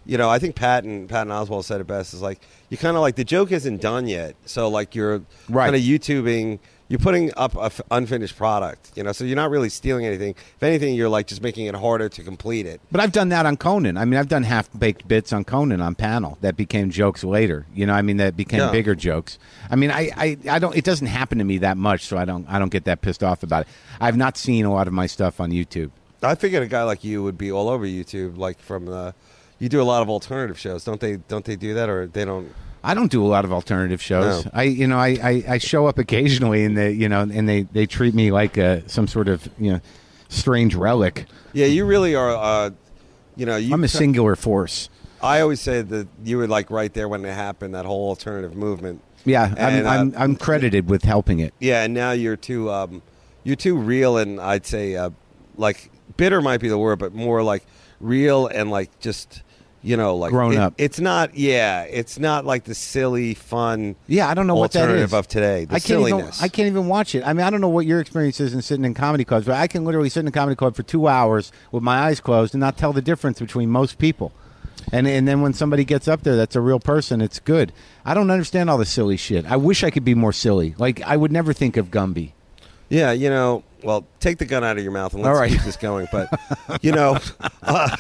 you 0.05 0.17
know, 0.17 0.29
I 0.29 0.39
think 0.39 0.55
Patton 0.55 1.07
Patton 1.07 1.31
Oswalt 1.31 1.63
said 1.65 1.79
it 1.79 1.87
best. 1.87 2.13
Is 2.13 2.21
like 2.21 2.41
you 2.69 2.77
kind 2.77 2.95
of 2.97 3.01
like 3.01 3.15
the 3.15 3.23
joke 3.23 3.51
isn't 3.51 3.81
done 3.81 4.07
yet, 4.07 4.35
so 4.45 4.67
like 4.67 4.95
you're 4.95 5.21
Right. 5.47 5.65
kind 5.65 5.75
of 5.75 5.81
YouTubing. 5.81 6.59
You're 6.89 6.97
putting 6.99 7.31
up 7.37 7.55
a 7.55 7.65
f- 7.65 7.81
unfinished 7.91 8.35
product, 8.35 8.91
you 8.95 9.03
know, 9.03 9.11
so 9.11 9.23
you're 9.23 9.35
not 9.35 9.51
really 9.51 9.69
stealing 9.69 10.07
anything. 10.07 10.31
If 10.31 10.63
anything, 10.63 10.95
you're 10.95 11.07
like 11.07 11.27
just 11.27 11.43
making 11.43 11.67
it 11.67 11.75
harder 11.75 12.09
to 12.09 12.23
complete 12.23 12.65
it. 12.65 12.81
But 12.91 12.99
I've 12.99 13.11
done 13.11 13.29
that 13.29 13.45
on 13.45 13.57
Conan. 13.57 13.95
I 13.95 14.05
mean, 14.05 14.19
I've 14.19 14.27
done 14.27 14.41
half 14.41 14.67
baked 14.77 15.07
bits 15.07 15.31
on 15.31 15.43
Conan 15.45 15.81
on 15.81 15.93
panel 15.93 16.39
that 16.41 16.57
became 16.57 16.89
jokes 16.89 17.23
later. 17.23 17.67
You 17.75 17.85
know, 17.85 17.93
I 17.93 18.01
mean, 18.01 18.17
that 18.17 18.35
became 18.35 18.61
Yeah. 18.61 18.71
bigger 18.71 18.95
jokes. 18.95 19.37
I 19.69 19.75
mean, 19.75 19.91
I, 19.91 20.09
I, 20.17 20.37
I 20.49 20.57
don't. 20.57 20.75
It 20.75 20.83
doesn't 20.83 21.05
happen 21.07 21.37
to 21.37 21.43
me 21.43 21.59
that 21.59 21.77
much, 21.77 22.05
so 22.05 22.17
I 22.17 22.25
don't. 22.25 22.49
I 22.49 22.57
don't 22.57 22.71
get 22.71 22.85
that 22.85 23.01
pissed 23.01 23.23
off 23.23 23.43
about 23.43 23.61
it. 23.61 23.67
I've 24.01 24.17
not 24.17 24.35
seen 24.35 24.65
a 24.65 24.73
lot 24.73 24.87
of 24.87 24.93
my 24.93 25.05
stuff 25.05 25.39
on 25.39 25.51
YouTube. 25.51 25.91
I 26.23 26.33
figured 26.33 26.63
a 26.63 26.67
guy 26.67 26.81
like 26.83 27.03
you 27.03 27.21
would 27.21 27.37
be 27.37 27.51
all 27.51 27.69
over 27.69 27.85
YouTube, 27.85 28.37
like 28.37 28.59
from 28.59 28.85
the. 28.87 29.13
You 29.59 29.69
do 29.69 29.79
a 29.79 29.83
lot 29.83 30.01
of 30.01 30.09
alternative 30.09 30.57
shows, 30.57 30.85
don't 30.85 30.99
they? 30.99 31.17
Don't 31.17 31.45
they 31.45 31.55
do 31.55 31.75
that, 31.75 31.87
or 31.87 32.07
they 32.07 32.25
don't? 32.25 32.51
I 32.83 32.93
don't 32.93 33.11
do 33.11 33.23
a 33.23 33.27
lot 33.27 33.45
of 33.45 33.51
alternative 33.51 34.01
shows. 34.01 34.45
No. 34.45 34.51
I, 34.53 34.63
you 34.63 34.87
know, 34.87 34.97
I, 34.97 35.09
I, 35.21 35.43
I 35.47 35.57
show 35.57 35.87
up 35.87 35.97
occasionally, 35.97 36.63
and 36.63 36.77
they, 36.77 36.91
you 36.91 37.09
know, 37.09 37.21
and 37.21 37.47
they, 37.47 37.63
they 37.63 37.85
treat 37.85 38.13
me 38.13 38.31
like 38.31 38.57
uh, 38.57 38.81
some 38.87 39.07
sort 39.07 39.27
of, 39.27 39.49
you 39.57 39.73
know, 39.73 39.81
strange 40.29 40.75
relic. 40.75 41.25
Yeah, 41.53 41.65
you 41.65 41.85
really 41.85 42.15
are. 42.15 42.29
Uh, 42.29 42.71
you 43.35 43.45
know, 43.45 43.57
you 43.57 43.73
I'm 43.73 43.83
a 43.83 43.87
singular 43.87 44.35
force. 44.35 44.89
I 45.21 45.41
always 45.41 45.59
say 45.59 45.81
that 45.81 46.07
you 46.23 46.37
were 46.37 46.47
like 46.47 46.69
right 46.71 46.93
there 46.93 47.07
when 47.07 47.25
it 47.25 47.33
happened, 47.33 47.75
that 47.75 47.85
whole 47.85 48.09
alternative 48.09 48.55
movement. 48.55 49.01
Yeah, 49.25 49.53
And, 49.57 49.59
I'm, 49.59 49.85
uh, 49.85 49.89
I'm, 49.89 50.13
I'm 50.17 50.35
credited 50.35 50.89
with 50.89 51.03
helping 51.03 51.39
it. 51.39 51.53
Yeah, 51.59 51.83
and 51.83 51.93
now 51.93 52.11
you're 52.11 52.37
too 52.37 52.71
um, 52.71 53.01
you're 53.43 53.57
too 53.57 53.75
real, 53.75 54.17
and 54.17 54.39
I'd 54.39 54.65
say 54.65 54.95
uh, 54.95 55.09
like 55.57 55.91
bitter 56.17 56.41
might 56.41 56.61
be 56.61 56.69
the 56.69 56.77
word, 56.77 56.99
but 56.99 57.13
more 57.13 57.43
like 57.43 57.65
real 57.99 58.47
and 58.47 58.71
like 58.71 58.97
just 58.99 59.43
you 59.81 59.95
know 59.97 60.15
like 60.15 60.31
Grown 60.31 60.53
it- 60.53 60.57
up. 60.59 60.73
It's 60.77 60.99
not, 60.99 61.35
yeah, 61.35 61.83
it's 61.83 62.19
not 62.19 62.45
like 62.45 62.65
the 62.65 62.75
silly 62.75 63.33
fun. 63.33 63.95
Yeah, 64.07 64.27
I 64.29 64.33
don't 64.33 64.47
know 64.47 64.55
what 64.55 64.71
that 64.73 64.89
is 64.89 65.13
of 65.13 65.27
today. 65.27 65.65
The 65.65 65.75
I 65.75 65.79
can't 65.79 65.99
even. 66.01 66.07
silliness. 66.09 66.41
I 66.41 66.47
can't 66.49 66.67
even 66.67 66.87
watch 66.87 67.15
it. 67.15 67.23
I 67.25 67.33
mean, 67.33 67.45
I 67.45 67.49
don't 67.49 67.61
know 67.61 67.69
what 67.69 67.85
your 67.85 67.99
experience 67.99 68.39
is 68.39 68.53
in 68.53 68.61
sitting 68.61 68.85
in 68.85 68.93
comedy 68.93 69.23
clubs, 69.25 69.45
but 69.45 69.55
I 69.55 69.67
can 69.67 69.85
literally 69.85 70.09
sit 70.09 70.21
in 70.21 70.27
a 70.27 70.31
comedy 70.31 70.55
club 70.55 70.75
for 70.75 70.83
two 70.83 71.07
hours 71.07 71.51
with 71.71 71.83
my 71.83 71.99
eyes 71.99 72.19
closed 72.19 72.53
and 72.53 72.59
not 72.59 72.77
tell 72.77 72.93
the 72.93 73.01
difference 73.01 73.39
between 73.39 73.69
most 73.69 73.97
people. 73.97 74.31
And 74.91 75.07
and 75.07 75.27
then 75.27 75.41
when 75.41 75.53
somebody 75.53 75.83
gets 75.85 76.07
up 76.07 76.23
there, 76.23 76.35
that's 76.35 76.55
a 76.55 76.61
real 76.61 76.79
person. 76.79 77.21
It's 77.21 77.39
good. 77.39 77.71
I 78.05 78.13
don't 78.13 78.31
understand 78.31 78.69
all 78.69 78.77
the 78.77 78.85
silly 78.85 79.17
shit. 79.17 79.45
I 79.45 79.55
wish 79.57 79.83
I 79.83 79.91
could 79.91 80.05
be 80.05 80.15
more 80.15 80.33
silly. 80.33 80.73
Like 80.77 81.01
I 81.03 81.15
would 81.17 81.31
never 81.31 81.53
think 81.53 81.77
of 81.77 81.91
Gumby. 81.91 82.31
Yeah, 82.89 83.11
you 83.11 83.29
know, 83.29 83.63
well, 83.83 84.05
take 84.19 84.37
the 84.37 84.45
gun 84.45 84.63
out 84.63 84.77
of 84.77 84.83
your 84.83 84.91
mouth 84.91 85.13
and 85.13 85.23
let's 85.23 85.33
All 85.33 85.39
right. 85.41 85.51
keep 85.51 85.61
this 85.61 85.77
going. 85.77 86.07
But 86.11 86.29
you 86.81 86.91
know, 86.91 87.17
uh, 87.63 87.95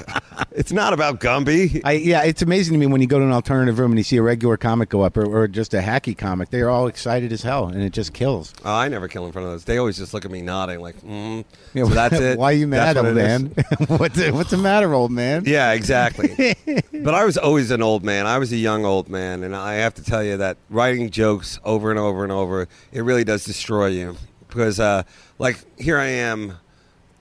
it's 0.51 0.71
not 0.71 0.93
about 0.93 1.19
Gumby. 1.19 1.81
I 1.83 1.93
yeah, 1.93 2.23
it's 2.23 2.41
amazing 2.41 2.73
to 2.73 2.79
me 2.79 2.85
when 2.85 3.01
you 3.01 3.07
go 3.07 3.19
to 3.19 3.25
an 3.25 3.31
alternative 3.31 3.79
room 3.79 3.91
and 3.91 3.99
you 3.99 4.03
see 4.03 4.17
a 4.17 4.21
regular 4.21 4.57
comic 4.57 4.89
go 4.89 5.01
up 5.01 5.17
or, 5.17 5.25
or 5.25 5.47
just 5.47 5.73
a 5.73 5.79
hacky 5.79 6.17
comic. 6.17 6.49
They 6.49 6.61
are 6.61 6.69
all 6.69 6.87
excited 6.87 7.31
as 7.31 7.41
hell, 7.41 7.67
and 7.67 7.81
it 7.81 7.93
just 7.93 8.13
kills. 8.13 8.53
Oh, 8.65 8.73
I 8.73 8.87
never 8.87 9.07
kill 9.07 9.25
in 9.25 9.31
front 9.31 9.45
of 9.47 9.53
those. 9.53 9.65
They 9.65 9.77
always 9.77 9.97
just 9.97 10.13
look 10.13 10.25
at 10.25 10.31
me 10.31 10.41
nodding, 10.41 10.79
like, 10.79 10.99
mm. 11.01 11.45
Yeah, 11.73 11.85
so 11.85 11.89
that's 11.93 12.15
it. 12.19 12.37
Why 12.37 12.51
are 12.51 12.55
you 12.55 12.67
mad, 12.67 12.95
That's 12.95 13.05
old 13.05 13.15
man? 13.15 13.45
what's 13.97 14.15
the, 14.15 14.31
what's 14.31 14.51
the 14.51 14.57
matter, 14.57 14.93
old 14.93 15.11
man? 15.11 15.43
Yeah, 15.45 15.71
exactly. 15.73 16.55
but 16.91 17.13
I 17.13 17.25
was 17.25 17.37
always 17.37 17.71
an 17.71 17.81
old 17.81 18.03
man. 18.03 18.25
I 18.25 18.37
was 18.37 18.51
a 18.51 18.57
young 18.57 18.85
old 18.85 19.09
man, 19.09 19.43
and 19.43 19.55
I 19.55 19.75
have 19.75 19.93
to 19.95 20.03
tell 20.03 20.23
you 20.23 20.37
that 20.37 20.57
writing 20.69 21.09
jokes 21.09 21.59
over 21.63 21.89
and 21.89 21.99
over 21.99 22.23
and 22.23 22.31
over, 22.31 22.67
it 22.91 23.01
really 23.01 23.23
does 23.23 23.43
destroy 23.43 23.87
you. 23.87 24.15
Because, 24.49 24.79
uh, 24.79 25.03
like, 25.37 25.63
here 25.79 25.97
I 25.97 26.07
am, 26.07 26.57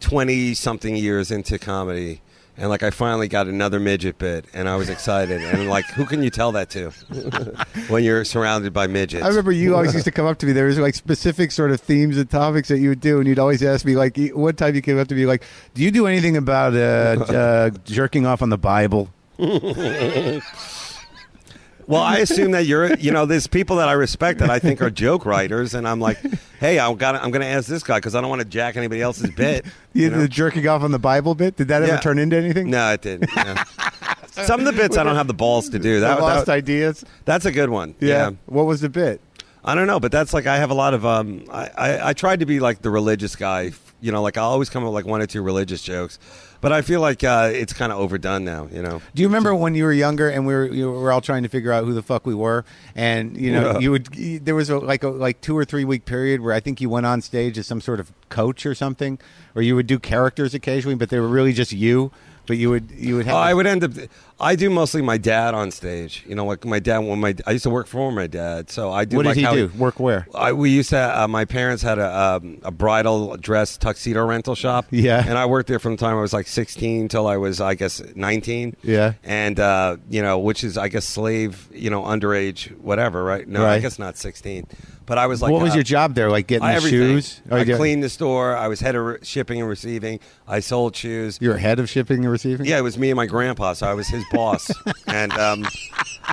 twenty 0.00 0.54
something 0.54 0.96
years 0.96 1.30
into 1.30 1.58
comedy, 1.58 2.22
and 2.56 2.68
like 2.68 2.82
I 2.82 2.90
finally 2.90 3.28
got 3.28 3.46
another 3.46 3.78
midget 3.78 4.18
bit, 4.18 4.46
and 4.52 4.68
I 4.68 4.76
was 4.76 4.88
excited. 4.88 5.40
and 5.42 5.68
like, 5.68 5.84
who 5.86 6.04
can 6.04 6.22
you 6.22 6.30
tell 6.30 6.52
that 6.52 6.70
to 6.70 6.90
when 7.88 8.02
you're 8.02 8.24
surrounded 8.24 8.72
by 8.72 8.86
midgets? 8.88 9.24
I 9.24 9.28
remember 9.28 9.52
you 9.52 9.74
always 9.76 9.94
used 9.94 10.06
to 10.06 10.10
come 10.10 10.26
up 10.26 10.38
to 10.38 10.46
me. 10.46 10.52
There 10.52 10.66
was 10.66 10.78
like 10.78 10.94
specific 10.94 11.52
sort 11.52 11.70
of 11.70 11.80
themes 11.80 12.16
and 12.16 12.28
topics 12.28 12.68
that 12.68 12.78
you 12.78 12.88
would 12.88 13.00
do, 13.00 13.18
and 13.18 13.28
you'd 13.28 13.38
always 13.38 13.62
ask 13.62 13.84
me 13.84 13.94
like, 13.94 14.18
one 14.32 14.54
time 14.56 14.74
you 14.74 14.82
came 14.82 14.98
up 14.98 15.06
to 15.08 15.14
me 15.14 15.26
like, 15.26 15.44
"Do 15.74 15.82
you 15.82 15.90
do 15.90 16.06
anything 16.06 16.36
about 16.36 16.74
uh, 16.74 17.24
uh, 17.32 17.70
jerking 17.84 18.26
off 18.26 18.42
on 18.42 18.48
the 18.50 18.58
Bible?" 18.58 19.10
Well, 21.88 22.02
I 22.02 22.18
assume 22.18 22.50
that 22.52 22.66
you're, 22.66 22.94
you 22.96 23.10
know, 23.10 23.24
there's 23.26 23.46
people 23.46 23.76
that 23.76 23.88
I 23.88 23.92
respect 23.92 24.40
that 24.40 24.50
I 24.50 24.58
think 24.58 24.82
are 24.82 24.90
joke 24.90 25.24
writers, 25.24 25.72
and 25.74 25.88
I'm 25.88 26.00
like, 26.00 26.18
hey, 26.60 26.78
I'm 26.78 26.96
gonna, 26.96 27.18
I'm 27.18 27.30
going 27.30 27.40
to 27.40 27.48
ask 27.48 27.66
this 27.66 27.82
guy 27.82 27.96
because 27.96 28.14
I 28.14 28.20
don't 28.20 28.28
want 28.30 28.42
to 28.42 28.46
jack 28.48 28.76
anybody 28.76 29.00
else's 29.00 29.30
bit. 29.30 29.64
You, 29.94 30.04
you 30.04 30.10
know? 30.10 30.18
The 30.18 30.28
jerking 30.28 30.68
off 30.68 30.82
on 30.82 30.90
the 30.92 30.98
Bible 30.98 31.34
bit. 31.34 31.56
Did 31.56 31.68
that 31.68 31.82
Yeah. 31.82 31.94
ever 31.94 32.02
turn 32.02 32.18
into 32.18 32.36
anything? 32.36 32.68
No, 32.70 32.92
it 32.92 33.00
didn't. 33.02 33.30
yeah. 33.34 33.64
Some 34.30 34.60
of 34.60 34.66
the 34.66 34.72
bits 34.72 34.96
I 34.96 35.02
don't 35.02 35.16
have 35.16 35.26
the 35.26 35.34
balls 35.34 35.70
to 35.70 35.78
do. 35.78 35.94
The 35.94 36.00
That, 36.06 36.20
lost 36.20 36.46
that- 36.46 36.52
ideas. 36.52 37.04
that's 37.24 37.46
a 37.46 37.50
good 37.50 37.70
one. 37.70 37.94
Yeah. 38.00 38.08
Yeah. 38.08 38.30
What 38.46 38.66
was 38.66 38.82
the 38.82 38.88
bit? 38.90 39.20
I 39.64 39.74
don't 39.74 39.86
know, 39.86 39.98
but 39.98 40.12
that's 40.12 40.32
like 40.34 40.46
I 40.46 40.58
have 40.58 40.70
a 40.70 40.74
lot 40.74 40.94
of. 40.94 41.04
Um, 41.04 41.44
I, 41.50 41.70
I 41.76 42.08
I 42.10 42.12
tried 42.12 42.40
to 42.40 42.46
be 42.46 42.60
like 42.60 42.82
the 42.82 42.90
religious 42.90 43.34
guy. 43.34 43.72
You 44.00 44.12
know, 44.12 44.22
like 44.22 44.36
I 44.36 44.42
always 44.42 44.70
come 44.70 44.84
up 44.84 44.88
with 44.88 44.94
like 44.94 45.06
one 45.10 45.20
or 45.20 45.26
two 45.26 45.42
religious 45.42 45.82
jokes, 45.82 46.20
but 46.60 46.70
I 46.72 46.82
feel 46.82 47.00
like 47.00 47.24
uh, 47.24 47.50
it's 47.52 47.72
kind 47.72 47.90
of 47.90 47.98
overdone 47.98 48.44
now. 48.44 48.68
You 48.72 48.80
know. 48.82 49.02
Do 49.14 49.22
you 49.22 49.28
remember 49.28 49.54
when 49.54 49.74
you 49.74 49.84
were 49.84 49.92
younger 49.92 50.28
and 50.28 50.46
we 50.46 50.54
were 50.54 50.66
you 50.66 50.90
were 50.90 51.10
all 51.10 51.20
trying 51.20 51.42
to 51.42 51.48
figure 51.48 51.72
out 51.72 51.84
who 51.84 51.92
the 51.94 52.02
fuck 52.02 52.24
we 52.26 52.34
were, 52.34 52.64
and 52.94 53.36
you 53.36 53.52
know 53.52 53.72
Yeah. 53.72 53.78
you 53.80 53.90
would 53.90 54.14
you- 54.14 54.38
there 54.38 54.54
was 54.54 54.70
a, 54.70 54.78
like 54.78 55.02
a 55.02 55.08
like 55.08 55.40
two 55.40 55.56
or 55.58 55.64
three 55.64 55.84
week 55.84 56.04
period 56.04 56.40
where 56.42 56.54
I 56.54 56.60
think 56.60 56.80
you 56.80 56.88
went 56.88 57.06
on 57.06 57.20
stage 57.22 57.58
as 57.58 57.66
some 57.66 57.80
sort 57.80 57.98
of 57.98 58.12
coach 58.28 58.64
or 58.64 58.74
something, 58.74 59.18
or 59.56 59.62
you 59.62 59.74
would 59.74 59.86
do 59.88 59.98
characters 59.98 60.54
occasionally, 60.54 60.94
but 60.94 61.08
they 61.10 61.18
were 61.18 61.28
really 61.28 61.52
just 61.52 61.72
you. 61.72 62.12
But 62.46 62.56
you 62.56 62.70
would 62.70 62.90
you 62.92 63.16
would 63.16 63.26
have 63.26 63.34
Oh, 63.34 63.38
I 63.38 63.52
would 63.52 63.66
end 63.66 63.84
up. 63.84 63.90
I 64.40 64.54
do 64.54 64.70
mostly 64.70 65.02
my 65.02 65.18
dad 65.18 65.54
on 65.54 65.70
stage. 65.70 66.24
You 66.26 66.34
know, 66.34 66.44
like 66.46 66.64
my 66.64 66.78
dad 66.78 66.98
when 66.98 67.18
my 67.20 67.34
I 67.46 67.52
used 67.52 67.64
to 67.64 67.70
work 67.70 67.86
for 67.88 68.12
my 68.12 68.26
dad, 68.28 68.70
so 68.70 68.92
I 68.92 69.04
do. 69.04 69.16
what 69.16 69.26
did 69.26 69.36
he 69.36 69.42
how 69.42 69.54
do? 69.54 69.68
Work 69.76 69.98
where? 69.98 70.28
I, 70.34 70.52
we 70.52 70.70
used 70.70 70.90
to. 70.90 71.20
Uh, 71.22 71.26
my 71.26 71.44
parents 71.44 71.82
had 71.82 71.98
a 71.98 72.18
um, 72.18 72.58
a 72.62 72.70
bridal 72.70 73.36
dress 73.36 73.76
tuxedo 73.76 74.24
rental 74.24 74.54
shop. 74.54 74.86
Yeah. 74.90 75.24
and 75.26 75.36
I 75.36 75.46
worked 75.46 75.68
there 75.68 75.78
from 75.78 75.92
the 75.92 75.98
time 75.98 76.16
I 76.16 76.20
was 76.20 76.32
like 76.32 76.46
16 76.46 77.08
till 77.08 77.26
I 77.26 77.36
was, 77.36 77.60
I 77.60 77.74
guess, 77.74 78.00
19. 78.14 78.76
Yeah. 78.82 79.14
and 79.24 79.58
uh, 79.58 79.96
you 80.08 80.22
know, 80.22 80.38
which 80.38 80.62
is, 80.62 80.78
I 80.78 80.88
guess, 80.88 81.04
slave, 81.04 81.68
you 81.72 81.90
know, 81.90 82.02
underage, 82.02 82.76
whatever, 82.78 83.24
right? 83.24 83.46
No, 83.46 83.66
I 83.66 83.80
guess 83.80 83.98
not 83.98 84.16
16. 84.16 84.66
But 85.08 85.16
I 85.16 85.26
was 85.26 85.40
like, 85.40 85.50
what 85.50 85.62
was 85.62 85.72
uh, 85.72 85.76
your 85.76 85.84
job 85.84 86.14
there? 86.14 86.30
Like 86.30 86.46
getting 86.46 86.68
I- 86.68 86.78
the 86.78 86.88
shoes? 86.88 87.40
Oh, 87.50 87.56
I 87.56 87.64
did- 87.64 87.76
cleaned 87.76 88.02
the 88.02 88.10
store. 88.10 88.54
I 88.54 88.68
was 88.68 88.80
head 88.80 88.94
of 88.94 89.04
re- 89.04 89.18
shipping 89.22 89.58
and 89.58 89.68
receiving. 89.68 90.20
I 90.46 90.60
sold 90.60 90.94
shoes. 90.94 91.38
You're 91.40 91.56
head 91.56 91.78
of 91.78 91.88
shipping 91.88 92.18
and 92.18 92.30
receiving. 92.30 92.66
Yeah, 92.66 92.76
it 92.78 92.82
was 92.82 92.98
me 92.98 93.08
and 93.10 93.16
my 93.16 93.24
grandpa, 93.24 93.72
so 93.72 93.86
I 93.86 93.94
was 93.94 94.06
his 94.06 94.22
boss. 94.32 94.70
and 95.06 95.32
um, 95.32 95.66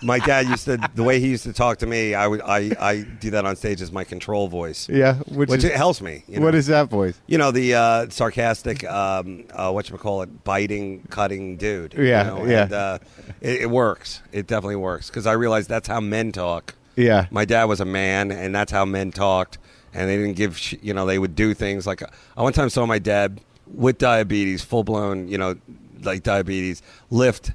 my 0.04 0.20
dad 0.20 0.48
used 0.48 0.66
to, 0.66 0.78
the 0.96 1.04
way 1.04 1.20
he 1.20 1.28
used 1.30 1.44
to 1.44 1.54
talk 1.54 1.78
to 1.80 1.86
me, 1.86 2.14
I 2.14 2.28
would, 2.28 2.42
I, 2.42 2.72
I 2.80 3.02
do 3.20 3.32
that 3.32 3.46
on 3.46 3.56
stage 3.56 3.82
as 3.82 3.92
my 3.92 4.04
control 4.04 4.48
voice, 4.48 4.88
Yeah. 4.90 5.16
Which, 5.28 5.50
which 5.50 5.60
is, 5.60 5.66
it 5.66 5.76
helps 5.76 6.02
me. 6.02 6.24
You 6.28 6.40
know? 6.40 6.46
what 6.46 6.56
is 6.56 6.68
that 6.68 6.90
voice? 6.90 7.20
You 7.28 7.38
know 7.38 7.52
the 7.52 7.76
uh, 7.76 8.10
sarcastic, 8.10 8.84
um, 8.86 9.46
uh, 9.54 9.72
what 9.72 9.90
you 9.90 9.98
call 9.98 10.22
it, 10.22 10.44
biting, 10.44 11.04
cutting 11.10 11.58
dude. 11.58 11.94
you 11.94 12.04
Yeah, 12.04 12.24
know? 12.24 12.46
yeah. 12.46 12.64
And, 12.64 12.74
uh, 12.74 13.00
it, 13.42 13.62
it 13.62 13.70
works. 13.70 14.22
It 14.32 14.48
definitely 14.48 14.76
works 14.78 15.08
because 15.10 15.26
I 15.28 15.34
realized 15.34 15.70
that's 15.70 15.88
how 15.88 16.00
men 16.00 16.32
talk. 16.32 16.76
Yeah. 16.96 17.28
My 17.32 17.46
dad 17.46 17.66
was 17.66 17.82
a 17.82 17.86
man, 17.86 18.32
and 18.32 18.54
that's 18.56 18.72
how 18.72 18.86
men 18.86 19.12
talked. 19.12 19.58
And 19.94 20.10
they 20.10 20.18
didn't 20.18 20.36
give, 20.36 20.58
sh- 20.58 20.76
you 20.82 20.94
know, 20.94 21.06
they 21.06 21.18
would 21.20 21.36
do 21.36 21.54
things 21.54 21.88
like 21.88 22.02
I 22.36 22.42
one 22.42 22.52
time 22.54 22.70
saw 22.70 22.86
my 22.86 23.00
dad 23.00 23.40
with 23.68 23.98
diabetes, 23.98 24.62
full 24.64 24.84
blown, 24.84 25.28
you 25.30 25.38
know, 25.38 25.56
like 26.04 26.22
diabetes, 26.24 26.82
lift 27.10 27.52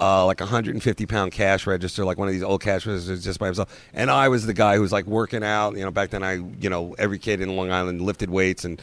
uh, 0.00 0.24
like 0.24 0.40
a 0.40 0.44
150 0.44 1.06
pound 1.06 1.32
cash 1.32 1.66
register, 1.66 2.04
like 2.04 2.18
one 2.18 2.28
of 2.28 2.34
these 2.34 2.42
old 2.42 2.62
cash 2.62 2.86
registers, 2.86 3.22
just 3.22 3.38
by 3.38 3.46
himself. 3.46 3.68
And 3.92 4.10
I 4.10 4.28
was 4.28 4.46
the 4.46 4.54
guy 4.54 4.76
who 4.76 4.82
was 4.82 4.92
like 4.92 5.06
working 5.06 5.44
out. 5.44 5.76
You 5.76 5.84
know, 5.84 5.90
back 5.90 6.10
then 6.10 6.22
I, 6.22 6.34
you 6.34 6.70
know, 6.70 6.94
every 6.98 7.18
kid 7.18 7.40
in 7.40 7.54
Long 7.56 7.70
Island 7.70 8.00
lifted 8.00 8.30
weights 8.30 8.64
and 8.64 8.80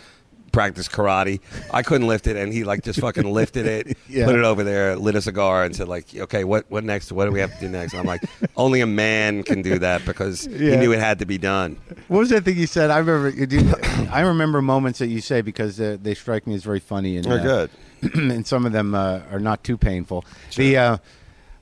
practiced 0.52 0.92
karate. 0.92 1.40
I 1.72 1.84
couldn't 1.84 2.08
lift 2.08 2.26
it, 2.26 2.36
and 2.38 2.54
he 2.54 2.64
like 2.64 2.84
just 2.84 3.00
fucking 3.00 3.32
lifted 3.32 3.66
it, 3.66 3.98
Yeah. 4.10 4.26
put 4.26 4.36
it 4.36 4.44
over 4.44 4.64
there, 4.64 4.96
lit 4.96 5.16
a 5.16 5.22
cigar, 5.22 5.64
and 5.64 5.76
said 5.76 5.88
like, 5.88 6.06
"Okay, 6.16 6.44
what 6.44 6.66
what 6.70 6.84
next? 6.84 7.12
What 7.12 7.26
do 7.26 7.32
we 7.32 7.40
have 7.40 7.54
to 7.54 7.60
do 7.60 7.70
next?" 7.70 7.94
And 7.94 8.00
I'm 8.00 8.08
like, 8.08 8.24
"Only 8.58 8.82
a 8.82 8.88
man 8.88 9.44
can 9.44 9.62
do 9.62 9.78
that 9.80 10.06
because 10.06 10.46
he 10.46 10.76
knew 10.78 10.94
it 10.94 11.00
had 11.00 11.20
to 11.20 11.26
be 11.26 11.38
done." 11.38 11.78
What 12.08 12.20
was 12.20 12.30
that 12.30 12.44
thing 12.44 12.58
you 12.58 12.68
said? 12.68 12.90
I 12.92 13.00
remember. 13.00 13.30
You 13.30 13.76
I 14.12 14.22
remember 14.22 14.62
moments 14.62 15.00
that 15.00 15.08
you 15.08 15.22
say 15.22 15.42
because 15.42 15.78
they 15.78 16.14
strike 16.14 16.48
me 16.48 16.56
as 16.56 16.64
very 16.64 16.80
funny 16.80 17.18
and 17.18 17.26
They're 17.26 17.40
uh, 17.40 17.44
good. 17.44 17.70
and 18.14 18.46
some 18.46 18.66
of 18.66 18.72
them 18.72 18.94
uh, 18.96 19.22
are 19.32 19.40
not 19.40 19.64
too 19.64 19.78
painful. 19.78 20.24
The 20.56 20.78
uh, 20.78 20.98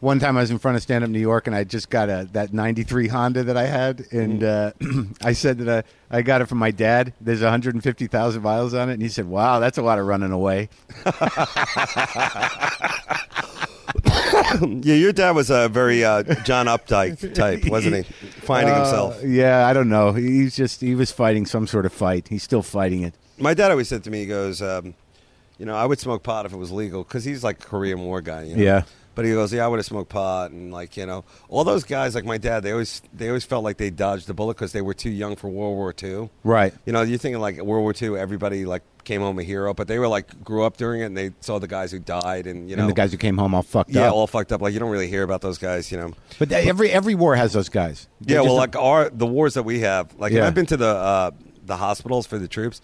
one 0.01 0.19
time 0.19 0.37
I 0.37 0.41
was 0.41 0.51
in 0.51 0.59
front 0.59 0.75
of 0.77 0.83
Stand 0.83 1.03
Up 1.03 1.09
New 1.09 1.19
York 1.19 1.47
and 1.47 1.55
I 1.55 1.63
just 1.63 1.89
got 1.89 2.09
a 2.09 2.27
that 2.33 2.53
'93 2.53 3.07
Honda 3.07 3.43
that 3.43 3.57
I 3.57 3.65
had, 3.65 4.05
and 4.11 4.43
uh, 4.43 4.71
I 5.23 5.33
said 5.33 5.57
that 5.59 5.85
I, 6.11 6.17
I 6.17 6.21
got 6.21 6.41
it 6.41 6.45
from 6.47 6.57
my 6.59 6.71
dad. 6.71 7.13
There's 7.21 7.41
150,000 7.41 8.41
miles 8.41 8.73
on 8.73 8.89
it, 8.89 8.93
and 8.93 9.01
he 9.01 9.09
said, 9.09 9.25
"Wow, 9.27 9.59
that's 9.59 9.77
a 9.77 9.81
lot 9.81 9.97
of 9.99 10.05
running 10.05 10.31
away." 10.31 10.69
Yeah, 14.61 14.95
your 14.95 15.11
dad 15.11 15.31
was 15.31 15.49
a 15.49 15.67
very 15.69 16.03
uh, 16.05 16.23
John 16.43 16.67
Updike 16.67 17.33
type, 17.33 17.65
wasn't 17.65 17.95
he? 17.97 18.03
Finding 18.41 18.73
Uh, 18.73 18.77
himself. 18.83 19.23
Yeah, 19.23 19.67
I 19.67 19.73
don't 19.73 19.89
know. 19.89 20.13
He's 20.13 20.55
just 20.55 20.81
he 20.81 20.95
was 20.95 21.11
fighting 21.11 21.45
some 21.45 21.67
sort 21.67 21.85
of 21.85 21.93
fight. 21.93 22.27
He's 22.29 22.43
still 22.43 22.61
fighting 22.61 23.01
it. 23.01 23.15
My 23.37 23.53
dad 23.53 23.71
always 23.71 23.87
said 23.89 24.03
to 24.05 24.11
me, 24.11 24.21
he 24.21 24.25
goes, 24.27 24.61
um, 24.61 24.93
you 25.57 25.65
know, 25.65 25.75
I 25.75 25.85
would 25.85 25.99
smoke 25.99 26.23
pot 26.23 26.45
if 26.45 26.53
it 26.53 26.57
was 26.57 26.71
legal 26.71 27.03
because 27.03 27.23
he's 27.23 27.43
like 27.43 27.63
a 27.63 27.65
Korean 27.65 27.99
War 28.01 28.21
guy. 28.21 28.43
You 28.43 28.55
know? 28.55 28.63
Yeah. 28.63 28.83
But 29.15 29.23
he 29.23 29.31
goes, 29.31 29.53
yeah, 29.53 29.63
I 29.63 29.69
would 29.69 29.79
have 29.79 29.85
smoked 29.85 30.09
pot, 30.09 30.51
and 30.51 30.73
like 30.73 30.97
you 30.97 31.05
know, 31.05 31.23
all 31.47 31.63
those 31.63 31.85
guys 31.85 32.15
like 32.15 32.25
my 32.25 32.37
dad, 32.37 32.63
they 32.63 32.73
always 32.73 33.01
they 33.13 33.29
always 33.29 33.45
felt 33.45 33.63
like 33.63 33.77
they 33.77 33.89
dodged 33.89 34.27
the 34.27 34.33
bullet 34.33 34.55
because 34.55 34.73
they 34.73 34.81
were 34.81 34.93
too 34.93 35.09
young 35.09 35.37
for 35.37 35.47
World 35.47 35.77
War 35.77 35.95
II. 36.03 36.29
Right. 36.43 36.73
You 36.85 36.91
know, 36.91 37.01
you're 37.01 37.17
thinking 37.17 37.39
like 37.39 37.61
World 37.61 37.83
War 37.83 37.93
II, 37.99 38.19
everybody 38.19 38.65
like 38.65 38.83
came 39.05 39.21
home 39.21 39.39
a 39.39 39.43
hero, 39.43 39.73
but 39.73 39.87
they 39.87 39.99
were 39.99 40.09
like 40.09 40.43
grew 40.43 40.65
up 40.65 40.75
during 40.75 40.99
it, 40.99 41.05
and 41.05 41.15
they 41.15 41.31
saw 41.39 41.59
the 41.59 41.67
guys 41.67 41.93
who 41.93 41.99
died, 41.99 42.45
and 42.45 42.69
you 42.69 42.75
know, 42.75 42.81
and 42.81 42.89
the 42.89 42.93
guys 42.93 43.13
who 43.13 43.17
came 43.17 43.37
home 43.37 43.55
all 43.55 43.61
fucked 43.61 43.91
yeah, 43.91 44.01
up. 44.01 44.05
Yeah, 44.07 44.11
all 44.11 44.27
fucked 44.27 44.51
up. 44.51 44.61
Like 44.61 44.73
you 44.73 44.81
don't 44.81 44.91
really 44.91 45.07
hear 45.07 45.23
about 45.23 45.39
those 45.39 45.59
guys, 45.59 45.93
you 45.93 45.97
know. 45.97 46.11
but 46.37 46.49
they- 46.49 46.67
every 46.67 46.91
every 46.91 47.15
war 47.15 47.37
has 47.37 47.53
those 47.53 47.69
guys. 47.69 48.09
They 48.19 48.33
Yeah, 48.33 48.41
well, 48.41 48.55
like 48.55 48.75
our 48.75 49.09
the 49.09 49.27
wars 49.27 49.53
that 49.53 49.63
we 49.63 49.79
have, 49.79 50.13
like 50.19 50.33
Yeah. 50.33 50.45
I've 50.45 50.55
been 50.55 50.65
to 50.65 50.77
the 50.77 50.87
uh, 50.87 51.31
the 51.65 51.77
hospitals 51.77 52.27
for 52.27 52.37
the 52.37 52.49
troops, 52.49 52.81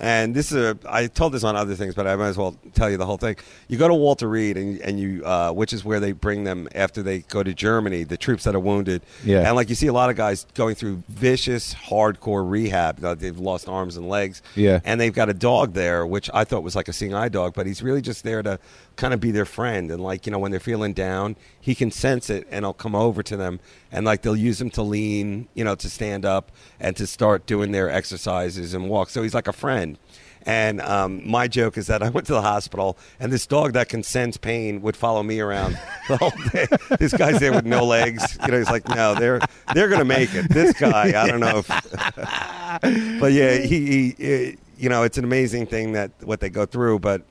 and 0.00 0.34
this 0.34 0.50
is 0.50 0.56
a 0.56 0.78
I 0.88 1.06
told 1.06 1.32
this 1.32 1.44
on 1.44 1.56
other 1.56 1.74
things, 1.74 1.94
but 1.94 2.06
I 2.06 2.16
might 2.16 2.28
as 2.28 2.38
well 2.38 2.56
tell 2.74 2.90
you 2.90 2.96
the 2.96 3.06
whole 3.06 3.18
thing. 3.18 3.36
You 3.68 3.76
go 3.78 3.86
to 3.86 3.94
Walter 3.94 4.28
Reed, 4.28 4.56
and 4.56 4.80
and 4.80 4.98
you 4.98 5.24
uh, 5.24 5.52
which 5.52 5.72
is 5.72 5.84
where 5.84 6.00
they 6.00 6.12
bring 6.12 6.44
them 6.44 6.68
after 6.74 7.02
they 7.02 7.20
go 7.20 7.42
to 7.42 7.52
Germany, 7.52 8.04
the 8.04 8.16
troops 8.16 8.44
that 8.44 8.54
are 8.54 8.60
wounded. 8.60 9.02
Yeah. 9.24 9.46
and 9.46 9.54
like 9.54 9.68
you 9.68 9.74
see 9.74 9.88
a 9.88 9.92
lot 9.92 10.10
of 10.10 10.16
guys 10.16 10.46
going 10.54 10.74
through 10.74 11.02
vicious, 11.08 11.74
hardcore 11.74 12.48
rehab. 12.48 12.98
You 13.00 13.14
they've 13.14 13.38
lost 13.38 13.68
arms 13.68 13.96
and 13.96 14.08
legs. 14.08 14.42
Yeah. 14.56 14.80
and 14.84 15.00
they've 15.00 15.14
got 15.14 15.28
a 15.28 15.34
dog 15.34 15.74
there, 15.74 16.06
which 16.06 16.30
I 16.32 16.44
thought 16.44 16.62
was 16.62 16.74
like 16.74 16.88
a 16.88 16.92
seeing 16.92 17.14
eye 17.14 17.28
dog, 17.28 17.54
but 17.54 17.66
he's 17.66 17.82
really 17.82 18.00
just 18.00 18.24
there 18.24 18.42
to 18.42 18.58
kind 19.00 19.14
of 19.14 19.20
be 19.20 19.30
their 19.30 19.46
friend. 19.46 19.90
And 19.90 20.02
like 20.02 20.26
you 20.26 20.32
know, 20.32 20.38
when 20.38 20.50
they're 20.50 20.60
feeling 20.60 20.92
down, 20.92 21.36
he 21.60 21.74
can 21.74 21.90
sense 21.90 22.30
it, 22.30 22.46
and 22.50 22.64
i'll 22.64 22.74
come 22.74 22.94
over 22.94 23.22
to 23.24 23.36
them, 23.36 23.58
and 23.90 24.04
like 24.04 24.22
they'll 24.22 24.36
use 24.36 24.60
him 24.60 24.70
to 24.70 24.82
lean, 24.82 25.48
you 25.54 25.64
know, 25.64 25.74
to 25.74 25.90
stand 25.90 26.24
up 26.24 26.52
and 26.78 26.96
to 26.96 27.06
start 27.06 27.46
doing 27.46 27.72
their 27.72 27.90
exercises 27.90 28.74
and 28.74 28.88
walk. 28.88 29.08
So 29.08 29.22
he's 29.22 29.34
like 29.34 29.48
a 29.48 29.52
friend. 29.52 29.98
And 30.46 30.80
um, 30.80 31.28
my 31.28 31.48
joke 31.48 31.76
is 31.76 31.88
that 31.88 32.02
I 32.02 32.08
went 32.08 32.26
to 32.28 32.32
the 32.32 32.40
hospital, 32.40 32.96
and 33.18 33.30
this 33.30 33.46
dog 33.46 33.74
that 33.74 33.88
can 33.90 34.02
sense 34.02 34.36
pain 34.38 34.80
would 34.80 34.96
follow 34.96 35.22
me 35.22 35.38
around 35.40 35.78
the 36.08 36.16
whole 36.16 36.32
day. 36.52 36.66
this 36.98 37.12
guy's 37.12 37.40
there 37.40 37.52
with 37.52 37.66
no 37.66 37.84
legs. 37.84 38.38
You 38.44 38.52
know, 38.52 38.58
he's 38.58 38.70
like, 38.70 38.88
no, 38.88 39.14
they're 39.14 39.40
they're 39.74 39.88
gonna 39.88 40.04
make 40.04 40.34
it. 40.34 40.48
This 40.48 40.72
guy, 40.78 41.20
I 41.20 41.26
don't 41.26 41.40
know 41.40 41.58
if 41.58 41.68
but 43.20 43.32
yeah, 43.32 43.56
he, 43.58 44.14
he, 44.14 44.52
uh, 44.52 44.56
you 44.78 44.88
know, 44.88 45.02
it's 45.02 45.18
an 45.18 45.24
amazing 45.24 45.66
thing 45.66 45.92
that 45.92 46.10
what 46.22 46.40
they 46.40 46.48
go 46.48 46.64
through. 46.64 47.00
But 47.00 47.22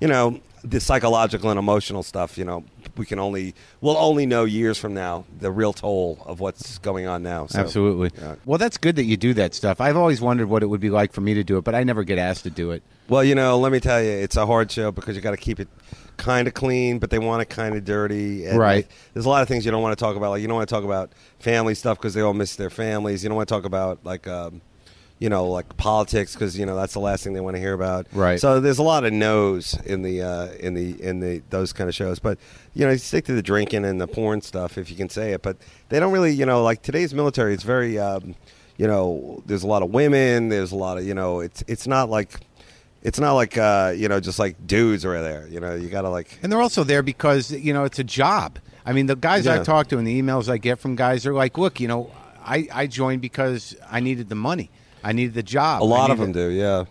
you 0.00 0.06
know, 0.06 0.40
the 0.64 0.80
psychological 0.80 1.50
and 1.50 1.58
emotional 1.58 2.02
stuff, 2.02 2.38
you 2.38 2.44
know, 2.44 2.64
we 2.96 3.06
can 3.06 3.18
only 3.18 3.54
we'll 3.80 3.96
only 3.96 4.26
know 4.26 4.44
years 4.44 4.78
from 4.78 4.94
now 4.94 5.24
the 5.38 5.50
real 5.50 5.72
toll 5.72 6.22
of 6.24 6.40
what's 6.40 6.78
going 6.78 7.06
on 7.06 7.22
now. 7.22 7.46
So, 7.46 7.58
Absolutely. 7.58 8.10
yeah. 8.20 8.36
Well, 8.44 8.58
that's 8.58 8.76
good 8.76 8.96
that 8.96 9.04
you 9.04 9.16
do 9.16 9.34
that 9.34 9.54
stuff. 9.54 9.80
I've 9.80 9.96
always 9.96 10.20
wondered 10.20 10.48
what 10.48 10.62
it 10.62 10.66
would 10.66 10.80
be 10.80 10.90
like 10.90 11.12
for 11.12 11.20
me 11.20 11.34
to 11.34 11.44
do 11.44 11.58
it, 11.58 11.64
but 11.64 11.74
I 11.74 11.82
never 11.84 12.04
get 12.04 12.18
asked 12.18 12.44
to 12.44 12.50
do 12.50 12.70
it. 12.70 12.82
Well, 13.08 13.24
you 13.24 13.34
know, 13.34 13.58
let 13.58 13.72
me 13.72 13.80
tell 13.80 14.02
you, 14.02 14.10
it's 14.10 14.36
a 14.36 14.46
hard 14.46 14.70
show 14.70 14.92
because 14.92 15.16
you 15.16 15.22
got 15.22 15.32
to 15.32 15.36
keep 15.36 15.58
it 15.58 15.68
kind 16.16 16.46
of 16.46 16.54
clean, 16.54 16.98
but 16.98 17.10
they 17.10 17.18
want 17.18 17.42
it 17.42 17.46
kind 17.46 17.74
of 17.74 17.84
dirty. 17.84 18.46
And 18.46 18.58
Right. 18.58 18.86
There's 19.14 19.26
a 19.26 19.28
lot 19.28 19.42
of 19.42 19.48
things 19.48 19.64
you 19.64 19.70
don't 19.70 19.82
want 19.82 19.98
to 19.98 20.02
talk 20.02 20.16
about. 20.16 20.30
Like 20.30 20.42
you 20.42 20.48
don't 20.48 20.56
want 20.56 20.68
to 20.68 20.74
talk 20.74 20.84
about 20.84 21.12
family 21.40 21.74
stuff 21.74 21.98
because 21.98 22.14
they 22.14 22.20
all 22.20 22.34
miss 22.34 22.56
their 22.56 22.70
families. 22.70 23.22
You 23.22 23.28
don't 23.28 23.36
want 23.36 23.48
to 23.48 23.54
talk 23.54 23.64
about 23.64 24.04
like. 24.04 24.26
Um, 24.28 24.62
you 25.22 25.28
know, 25.28 25.46
like 25.46 25.76
politics, 25.76 26.34
because 26.34 26.58
you 26.58 26.66
know 26.66 26.74
that's 26.74 26.94
the 26.94 26.98
last 26.98 27.22
thing 27.22 27.32
they 27.32 27.40
want 27.40 27.54
to 27.54 27.60
hear 27.60 27.74
about. 27.74 28.08
Right. 28.12 28.40
So 28.40 28.58
there's 28.58 28.78
a 28.78 28.82
lot 28.82 29.04
of 29.04 29.12
no's 29.12 29.78
in 29.86 30.02
the 30.02 30.20
uh, 30.20 30.48
in 30.58 30.74
the 30.74 31.00
in 31.00 31.20
the 31.20 31.42
those 31.48 31.72
kind 31.72 31.88
of 31.88 31.94
shows, 31.94 32.18
but 32.18 32.38
you 32.74 32.84
know, 32.84 32.90
you 32.90 32.98
stick 32.98 33.26
to 33.26 33.32
the 33.32 33.42
drinking 33.42 33.84
and 33.84 34.00
the 34.00 34.08
porn 34.08 34.40
stuff 34.42 34.76
if 34.76 34.90
you 34.90 34.96
can 34.96 35.08
say 35.08 35.32
it. 35.32 35.42
But 35.42 35.58
they 35.90 36.00
don't 36.00 36.12
really, 36.12 36.32
you 36.32 36.44
know, 36.44 36.64
like 36.64 36.82
today's 36.82 37.14
military. 37.14 37.54
It's 37.54 37.62
very, 37.62 38.00
um, 38.00 38.34
you 38.76 38.88
know, 38.88 39.40
there's 39.46 39.62
a 39.62 39.68
lot 39.68 39.84
of 39.84 39.90
women. 39.90 40.48
There's 40.48 40.72
a 40.72 40.76
lot 40.76 40.98
of, 40.98 41.04
you 41.04 41.14
know, 41.14 41.38
it's 41.38 41.62
it's 41.68 41.86
not 41.86 42.10
like. 42.10 42.40
It's 43.04 43.18
not 43.18 43.32
like 43.32 43.58
uh, 43.58 43.92
you 43.96 44.08
know, 44.08 44.20
just 44.20 44.38
like 44.38 44.64
dudes 44.64 45.04
are 45.04 45.20
there. 45.20 45.48
You 45.48 45.58
know, 45.58 45.74
you 45.74 45.88
gotta 45.88 46.08
like 46.08 46.38
And 46.40 46.52
they're 46.52 46.62
also 46.62 46.84
there 46.84 47.02
because, 47.02 47.50
you 47.50 47.72
know, 47.72 47.82
it's 47.82 47.98
a 47.98 48.04
job. 48.04 48.60
I 48.86 48.92
mean, 48.92 49.06
the 49.06 49.16
guys 49.16 49.44
I 49.48 49.64
talk 49.64 49.88
to 49.88 49.98
and 49.98 50.06
the 50.06 50.22
emails 50.22 50.48
I 50.48 50.58
get 50.58 50.78
from 50.78 50.94
guys 50.94 51.26
are 51.26 51.34
like, 51.34 51.58
look, 51.58 51.80
you 51.80 51.88
know, 51.88 52.12
I, 52.44 52.68
I 52.72 52.86
joined 52.86 53.20
because 53.20 53.74
I 53.90 53.98
needed 53.98 54.28
the 54.28 54.36
money. 54.36 54.70
I 55.04 55.12
needed 55.12 55.34
the 55.34 55.42
job. 55.42 55.82
A 55.82 55.84
lot 55.84 56.10
of 56.10 56.18
them 56.18 56.32
do. 56.32 56.48
Yeah. 56.50 56.84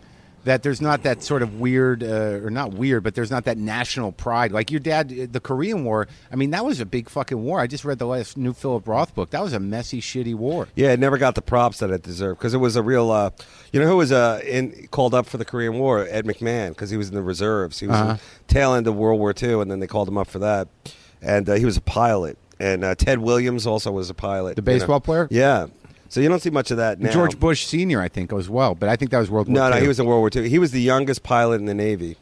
that 0.44 0.64
there's 0.64 0.80
not 0.80 1.04
that 1.04 1.22
sort 1.22 1.40
of 1.40 1.60
weird 1.60 2.02
uh, 2.02 2.40
or 2.44 2.50
not 2.50 2.74
weird 2.74 3.04
but 3.04 3.14
there's 3.14 3.30
not 3.30 3.44
that 3.44 3.56
national 3.56 4.10
pride 4.10 4.50
like 4.50 4.72
your 4.72 4.80
dad 4.80 5.08
the 5.32 5.38
korean 5.38 5.84
war 5.84 6.08
i 6.32 6.34
mean 6.34 6.50
that 6.50 6.64
was 6.64 6.80
a 6.80 6.84
big 6.84 7.08
fucking 7.08 7.40
war 7.44 7.60
i 7.60 7.66
just 7.68 7.84
read 7.84 7.96
the 8.00 8.06
last 8.06 8.36
new 8.36 8.52
philip 8.52 8.88
roth 8.88 9.14
book 9.14 9.30
that 9.30 9.40
was 9.40 9.52
a 9.52 9.60
messy 9.60 10.00
shitty 10.00 10.34
war 10.34 10.66
Yeah, 10.74 10.90
it 10.90 10.98
never 10.98 11.16
got 11.16 11.36
the 11.36 11.42
props 11.42 11.78
that 11.78 11.90
it 11.92 12.02
deserved 12.02 12.40
because 12.40 12.54
it 12.54 12.58
was 12.58 12.74
a 12.74 12.82
real. 12.82 13.12
Uh, 13.12 13.30
you 13.72 13.78
know 13.78 13.86
who 13.86 13.96
was 13.98 14.10
uh, 14.10 14.40
in 14.44 14.88
called 14.90 15.14
up 15.14 15.26
for 15.26 15.38
the 15.38 15.44
Korean 15.44 15.74
War? 15.78 16.08
Ed 16.10 16.24
McMahon 16.26 16.70
because 16.70 16.90
he 16.90 16.96
was 16.96 17.08
in 17.08 17.14
the 17.14 17.22
reserves. 17.22 17.78
He 17.78 17.86
was 17.86 17.96
Uh-huh. 17.96 18.16
tail 18.48 18.74
end 18.74 18.88
of 18.88 18.96
World 18.96 19.20
War 19.20 19.32
II, 19.40 19.60
and 19.62 19.70
then 19.70 19.78
they 19.78 19.86
called 19.86 20.08
him 20.08 20.18
up 20.18 20.26
for 20.26 20.40
that. 20.40 20.66
And 21.22 21.48
uh, 21.48 21.54
he 21.54 21.64
was 21.64 21.76
a 21.76 21.80
pilot. 21.80 22.36
And 22.58 22.82
uh, 22.84 22.94
Ted 22.96 23.18
Williams 23.20 23.64
also 23.66 23.92
was 23.92 24.10
a 24.10 24.14
pilot. 24.14 24.56
The 24.56 24.62
you 24.62 24.66
know. 24.66 24.78
baseball 24.80 25.00
player? 25.00 25.28
Yeah. 25.30 25.66
So 26.12 26.20
you 26.20 26.28
don't 26.28 26.40
see 26.42 26.50
much 26.50 26.70
of 26.70 26.76
that 26.76 27.00
now. 27.00 27.10
george 27.10 27.40
bush 27.40 27.64
senior 27.64 27.98
i 28.02 28.06
think 28.06 28.34
as 28.34 28.46
well 28.46 28.74
but 28.74 28.90
i 28.90 28.96
think 28.96 29.10
that 29.12 29.18
was 29.18 29.30
world 29.30 29.48
war 29.48 29.56
II. 29.56 29.60
No, 29.62 29.70
no, 29.70 29.80
he 29.80 29.88
was 29.88 29.98
in 29.98 30.04
World 30.04 30.20
War 30.20 30.30
II. 30.34 30.46
He 30.46 30.58
was 30.58 30.70
the 30.70 30.82
youngest 30.82 31.22
pilot 31.22 31.54
in 31.54 31.64
the 31.64 31.72
Navy. 31.74 32.18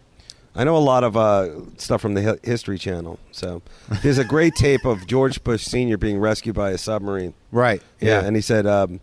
I 0.54 0.62
know 0.62 0.76
a 0.76 0.78
lot 0.78 1.02
of 1.04 1.16
uh, 1.16 1.76
stuff 1.76 2.00
from 2.00 2.14
the 2.14 2.38
History 2.42 2.78
Channel. 2.78 3.18
So 3.32 3.62
there's 4.02 4.18
a 4.18 4.24
great 4.24 4.54
tape 4.54 4.84
of 4.84 5.06
George 5.08 5.42
Bush 5.42 5.64
Senior 5.64 5.96
being 5.96 6.18
rescued 6.18 6.54
by 6.54 6.70
a 6.70 6.78
submarine. 6.78 7.34
right 7.50 7.82
Yeah, 8.00 8.24
and 8.24 8.36
he 8.36 8.42
said, 8.42 8.64
um, 8.64 9.00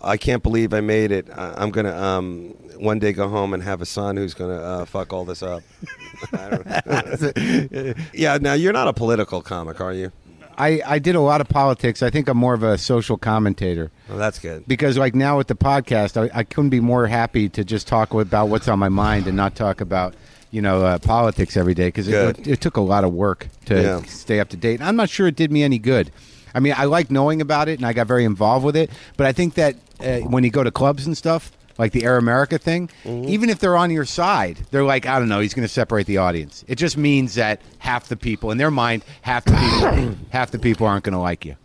I 0.00 0.18
can't 0.18 0.42
believe 0.42 0.74
I 0.74 0.80
made 0.80 1.12
it. 1.12 1.28
I, 1.34 1.54
I'm 1.56 1.70
gonna 1.70 1.96
um, 1.96 2.48
one 2.76 2.98
day 2.98 3.12
go 3.12 3.28
home 3.28 3.54
and 3.54 3.62
have 3.62 3.80
a 3.80 3.86
son 3.86 4.18
who's 4.18 4.34
gonna 4.34 4.60
uh, 4.60 4.84
fuck 4.84 5.12
all 5.12 5.24
this 5.24 5.42
up. 5.42 5.62
I 6.32 6.50
don't 6.50 6.66
know. 6.66 7.94
yeah. 8.12 8.38
Now 8.38 8.52
you're 8.52 8.74
not 8.74 8.88
a 8.88 8.92
political 8.92 9.40
comic, 9.40 9.80
are 9.80 9.94
you? 9.94 10.12
I, 10.58 10.80
I 10.86 10.98
did 10.98 11.14
a 11.14 11.20
lot 11.20 11.40
of 11.40 11.48
politics. 11.48 12.02
I 12.02 12.10
think 12.10 12.28
I'm 12.28 12.36
more 12.38 12.54
of 12.54 12.62
a 12.62 12.78
social 12.78 13.16
commentator 13.18 13.90
Well, 14.08 14.18
that's 14.18 14.38
good. 14.38 14.66
because, 14.66 14.96
like 14.96 15.14
now 15.14 15.36
with 15.36 15.48
the 15.48 15.54
podcast, 15.54 16.16
I, 16.16 16.30
I 16.38 16.44
couldn't 16.44 16.70
be 16.70 16.80
more 16.80 17.06
happy 17.06 17.48
to 17.50 17.64
just 17.64 17.86
talk 17.86 18.14
about 18.14 18.48
what's 18.48 18.68
on 18.68 18.78
my 18.78 18.88
mind 18.88 19.26
and 19.26 19.36
not 19.36 19.54
talk 19.54 19.80
about 19.80 20.14
you 20.50 20.62
know 20.62 20.84
uh, 20.84 20.98
politics 20.98 21.56
every 21.56 21.74
day 21.74 21.88
because 21.88 22.08
it, 22.08 22.46
it 22.46 22.60
took 22.60 22.76
a 22.76 22.80
lot 22.80 23.04
of 23.04 23.12
work 23.12 23.48
to 23.66 23.82
Yeah. 23.82 24.02
stay 24.02 24.40
up 24.40 24.48
to 24.50 24.56
date. 24.56 24.80
And 24.80 24.88
I'm 24.88 24.96
not 24.96 25.10
sure 25.10 25.26
it 25.26 25.36
did 25.36 25.50
me 25.52 25.62
any 25.62 25.78
good. 25.78 26.10
I 26.54 26.60
mean, 26.60 26.72
I 26.76 26.84
like 26.84 27.10
knowing 27.10 27.40
about 27.42 27.68
it 27.68 27.78
and 27.78 27.84
I 27.86 27.92
got 27.92 28.06
very 28.06 28.24
involved 28.24 28.64
with 28.64 28.76
it, 28.76 28.90
but 29.18 29.26
I 29.26 29.32
think 29.32 29.54
that 29.54 29.74
uh, 30.00 30.20
when 30.20 30.42
you 30.44 30.50
go 30.50 30.62
to 30.64 30.70
clubs 30.70 31.06
and 31.06 31.16
stuff. 31.16 31.52
Like 31.78 31.92
the 31.92 32.04
Air 32.04 32.16
America 32.16 32.58
thing, 32.58 32.88
Mm-hmm. 33.04 33.28
even 33.28 33.50
if 33.50 33.58
they're 33.58 33.76
on 33.76 33.90
your 33.90 34.04
side, 34.06 34.66
they're 34.70 34.84
like, 34.84 35.04
I 35.06 35.18
don't 35.18 35.28
know, 35.28 35.40
he's 35.40 35.52
going 35.54 35.66
to 35.66 35.72
separate 35.72 36.06
the 36.06 36.16
audience. 36.18 36.64
It 36.68 36.76
just 36.76 36.96
means 36.96 37.34
that 37.34 37.60
half 37.78 38.08
the 38.08 38.16
people, 38.16 38.50
in 38.50 38.56
their 38.58 38.70
mind, 38.70 39.04
half 39.22 39.44
the 39.44 39.52
people, 39.52 40.16
half 40.30 40.50
the 40.50 40.58
people 40.58 40.86
aren't 40.86 41.04
going 41.04 41.12
to 41.12 41.18
like 41.18 41.44
you. 41.44 41.56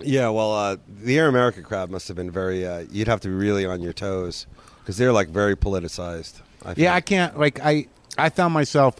Yeah. 0.00 0.28
Well, 0.30 0.52
uh, 0.52 0.76
the 0.88 1.16
Air 1.18 1.28
America 1.28 1.62
crowd 1.62 1.88
must 1.90 2.08
have 2.08 2.16
been 2.16 2.30
very. 2.32 2.66
Uh, 2.66 2.84
you'd 2.90 3.06
have 3.08 3.20
to 3.20 3.28
be 3.28 3.34
really 3.34 3.64
on 3.64 3.80
your 3.80 3.92
toes 3.92 4.46
because 4.80 4.96
they're 4.96 5.12
like 5.12 5.28
very 5.28 5.54
politicized. 5.54 6.40
I. 6.64 6.74
Yeah, 6.76 6.94
I 6.94 7.00
can't. 7.00 7.38
Like 7.38 7.60
I, 7.62 7.86
I 8.18 8.30
found 8.30 8.52
myself, 8.54 8.96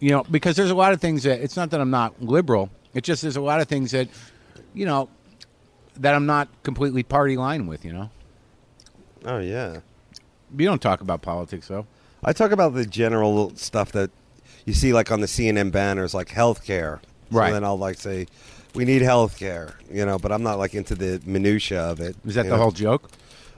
you 0.00 0.10
know, 0.10 0.24
because 0.30 0.56
there's 0.56 0.70
a 0.70 0.74
lot 0.74 0.92
of 0.92 1.00
things 1.00 1.22
that 1.22 1.40
it's 1.40 1.56
not 1.56 1.70
that 1.70 1.80
I'm 1.80 1.90
not 1.90 2.20
liberal. 2.20 2.70
It's 2.94 3.06
just 3.06 3.22
there's 3.22 3.36
a 3.36 3.40
lot 3.40 3.60
of 3.60 3.68
things 3.68 3.92
that, 3.92 4.08
you 4.74 4.84
know, 4.84 5.08
that 5.98 6.14
I'm 6.14 6.26
not 6.26 6.48
completely 6.64 7.02
party 7.04 7.36
line 7.36 7.66
with. 7.68 7.84
You 7.84 7.92
know, 7.92 8.10
Oh 9.24 9.38
yeah. 9.38 9.80
you 10.56 10.66
don't 10.66 10.82
talk 10.82 11.00
about 11.00 11.22
politics 11.22 11.68
though. 11.68 11.86
I 12.24 12.32
talk 12.32 12.50
about 12.50 12.74
the 12.74 12.84
general 12.84 13.54
stuff 13.56 13.92
that 13.92 14.10
you 14.64 14.74
see, 14.74 14.92
like 14.92 15.10
on 15.10 15.20
the 15.20 15.26
CNN 15.26 15.72
banners, 15.72 16.14
like 16.14 16.28
healthcare. 16.28 17.00
Right. 17.30 17.48
So 17.48 17.54
then 17.54 17.64
I'll 17.64 17.78
like 17.78 17.98
say, 17.98 18.26
"We 18.74 18.84
need 18.84 19.02
healthcare," 19.02 19.74
you 19.90 20.04
know. 20.04 20.18
But 20.18 20.32
I'm 20.32 20.42
not 20.42 20.58
like 20.58 20.74
into 20.74 20.94
the 20.94 21.22
minutia 21.24 21.80
of 21.80 22.00
it. 22.00 22.16
Is 22.24 22.34
that 22.34 22.44
the 22.44 22.50
know. 22.50 22.56
whole 22.56 22.70
joke? 22.70 23.10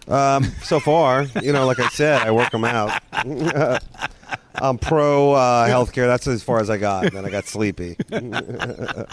Um, 0.09 0.45
so 0.63 0.81
far, 0.81 1.27
you 1.43 1.53
know, 1.53 1.67
like 1.67 1.81
I 1.81 1.89
said, 1.89 2.23
I 2.23 2.31
work 2.31 2.51
them 2.51 2.65
out. 2.65 3.01
I'm 4.55 4.79
pro 4.79 5.33
uh, 5.33 5.69
healthcare. 5.69 6.07
That's 6.07 6.27
as 6.27 6.43
far 6.43 6.61
as 6.61 6.69
I 6.71 6.77
got. 6.77 7.13
Then 7.13 7.25
I 7.25 7.31
got 7.31 7.47
sleepy. 7.47 7.97
but 8.09 9.09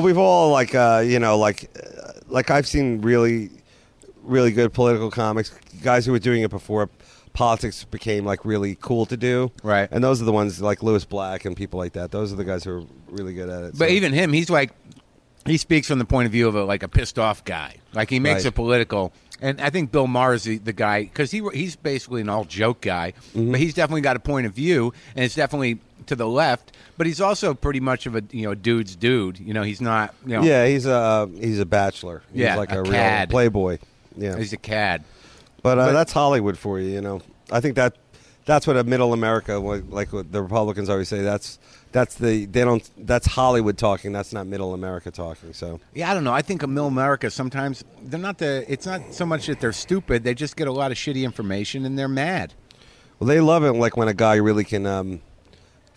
we've 0.00 0.18
all 0.18 0.52
like, 0.52 0.74
uh, 0.74 1.02
you 1.04 1.18
know, 1.18 1.38
like, 1.38 1.70
uh, 1.76 2.12
like 2.28 2.50
I've 2.50 2.66
seen 2.66 3.00
really, 3.00 3.50
really 4.28 4.52
good 4.52 4.72
political 4.72 5.10
comics. 5.10 5.50
Guys 5.82 6.06
who 6.06 6.12
were 6.12 6.18
doing 6.18 6.42
it 6.42 6.50
before 6.50 6.88
politics 7.32 7.84
became 7.84 8.24
like 8.24 8.44
really 8.44 8.76
cool 8.80 9.06
to 9.06 9.16
do. 9.16 9.50
Right. 9.62 9.88
And 9.90 10.02
those 10.02 10.20
are 10.20 10.24
the 10.24 10.32
ones 10.32 10.60
like 10.60 10.82
Lewis 10.82 11.04
Black 11.04 11.44
and 11.44 11.56
people 11.56 11.78
like 11.78 11.92
that. 11.92 12.10
Those 12.10 12.32
are 12.32 12.36
the 12.36 12.44
guys 12.44 12.64
who 12.64 12.70
are 12.78 12.82
really 13.10 13.34
good 13.34 13.48
at 13.48 13.62
it. 13.64 13.78
But 13.78 13.88
So- 13.88 13.94
even 13.94 14.12
him, 14.12 14.32
he's 14.32 14.50
like, 14.50 14.72
he 15.46 15.56
speaks 15.56 15.86
from 15.86 15.98
the 15.98 16.04
point 16.04 16.26
of 16.26 16.32
view 16.32 16.46
of 16.48 16.54
a, 16.56 16.64
like 16.64 16.82
a 16.82 16.88
pissed 16.88 17.18
off 17.18 17.44
guy. 17.44 17.76
Like 17.94 18.10
he 18.10 18.18
makes 18.18 18.44
Right. 18.44 18.46
it 18.52 18.54
political. 18.54 19.12
And 19.40 19.60
I 19.60 19.70
think 19.70 19.92
Bill 19.92 20.08
Maher 20.08 20.34
is 20.34 20.42
the, 20.44 20.58
the 20.58 20.72
guy 20.72 21.04
because 21.04 21.30
he 21.30 21.42
he's 21.54 21.76
basically 21.76 22.20
an 22.22 22.28
all 22.28 22.44
joke 22.44 22.80
guy, 22.80 23.12
Mm-hmm. 23.36 23.52
but 23.52 23.60
he's 23.60 23.72
definitely 23.72 24.00
got 24.00 24.16
a 24.16 24.20
point 24.20 24.46
of 24.46 24.52
view, 24.52 24.92
and 25.14 25.24
it's 25.24 25.36
definitely 25.36 25.78
to 26.06 26.16
the 26.16 26.26
left. 26.26 26.72
But 26.96 27.06
he's 27.06 27.20
also 27.20 27.54
pretty 27.54 27.78
much 27.78 28.06
of 28.06 28.16
a 28.16 28.22
you 28.32 28.42
know 28.42 28.56
dude's 28.56 28.96
dude. 28.96 29.38
You 29.38 29.54
know, 29.54 29.62
he's 29.62 29.80
not 29.80 30.12
you 30.26 30.32
know 30.36 30.42
yeah, 30.42 30.66
he's 30.66 30.86
a 30.86 31.30
he's 31.38 31.60
a 31.60 31.64
bachelor. 31.66 32.22
He's 32.32 32.40
Yeah, 32.42 32.56
like 32.56 32.72
a 32.72 32.80
a, 32.80 32.82
real 32.82 33.26
playboy. 33.28 33.78
Yeah. 34.18 34.36
he's 34.36 34.52
a 34.52 34.56
cad. 34.58 35.04
But, 35.62 35.78
uh, 35.78 35.86
But- 35.86 35.92
that's 35.92 36.12
Hollywood 36.12 36.58
for 36.58 36.78
you, 36.78 36.90
you 36.90 37.00
know. 37.00 37.20
I 37.50 37.60
think 37.60 37.76
that 37.76 37.96
that's 38.44 38.66
what 38.66 38.76
a 38.76 38.84
middle 38.84 39.12
America, 39.12 39.54
like 39.54 39.84
like 39.88 40.12
what 40.12 40.30
the 40.32 40.42
Republicans 40.42 40.88
always 40.88 41.08
say. 41.08 41.22
That's 41.22 41.58
that's 41.92 42.14
the 42.16 42.44
they 42.46 42.62
don't. 42.64 42.88
That's 42.98 43.26
Hollywood 43.26 43.76
talking. 43.78 44.12
That's 44.12 44.32
not 44.32 44.46
middle 44.46 44.74
America 44.74 45.10
talking. 45.10 45.52
So 45.54 45.80
Yeah, 45.94 46.10
I 46.10 46.14
don't 46.14 46.24
know. 46.24 46.32
I 46.32 46.42
think 46.42 46.62
a 46.62 46.66
Middle 46.66 46.88
America 46.88 47.30
sometimes 47.30 47.84
they're 48.02 48.20
not 48.20 48.38
the. 48.38 48.64
It's 48.68 48.84
not 48.86 49.14
so 49.14 49.24
much 49.26 49.46
that 49.46 49.60
they're 49.60 49.72
stupid. 49.72 50.24
They 50.24 50.34
just 50.34 50.56
get 50.56 50.68
a 50.68 50.72
lot 50.72 50.90
of 50.92 50.98
shitty 50.98 51.22
information 51.24 51.84
and 51.86 51.98
they're 51.98 52.08
mad. 52.08 52.52
well, 53.18 53.28
they 53.28 53.40
love 53.40 53.64
it 53.64 53.72
like 53.72 53.96
when 53.96 54.08
a 54.08 54.14
guy 54.14 54.34
really 54.36 54.64
can. 54.64 54.84
um 54.86 55.20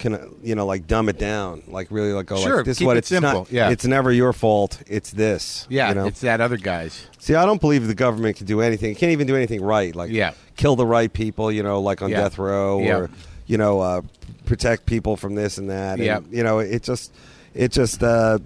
can 0.01 0.35
you 0.43 0.55
know 0.55 0.65
like 0.65 0.85
dumb 0.87 1.07
it 1.07 1.17
down 1.17 1.63
like 1.67 1.87
really 1.91 2.11
like 2.11 2.25
go 2.25 2.35
Sure, 2.37 2.57
like 2.57 2.65
this 2.65 2.81
is 2.81 2.85
what 2.85 2.97
it 2.97 2.99
it's 2.99 3.07
simple, 3.07 3.31
not 3.41 3.51
yeah. 3.51 3.69
it's 3.69 3.85
never 3.85 4.11
your 4.11 4.33
fault 4.33 4.81
it's 4.87 5.11
this 5.11 5.65
Yeah, 5.69 5.89
you 5.89 5.95
know 5.95 6.05
it's 6.07 6.19
that 6.21 6.41
other 6.41 6.57
guy's. 6.57 7.07
see 7.19 7.35
I 7.35 7.45
don't 7.45 7.61
believe 7.61 7.87
the 7.87 7.95
government 7.95 8.35
can 8.37 8.45
do 8.47 8.59
anything 8.59 8.91
it 8.91 8.97
can't 8.97 9.13
even 9.13 9.27
do 9.27 9.35
anything 9.37 9.61
right 9.63 9.95
like 9.95 10.11
Yeah. 10.11 10.31
kill 10.57 10.75
the 10.75 10.85
right 10.85 11.11
people 11.13 11.51
you 11.51 11.63
know 11.63 11.79
like 11.79 12.01
on 12.01 12.09
Yeah. 12.09 12.21
death 12.21 12.37
row 12.37 12.81
Yeah. 12.81 12.97
or 12.97 13.09
you 13.47 13.57
know 13.57 13.79
uh 13.79 14.01
protect 14.45 14.85
people 14.85 15.15
from 15.15 15.35
this 15.35 15.57
and 15.57 15.69
that 15.69 15.93
and, 15.99 16.03
Yeah. 16.03 16.19
you 16.29 16.43
know 16.43 16.59
it 16.59 16.83
just 16.83 17.13
it 17.53 17.71
just 17.71 18.01
uh 18.03 18.39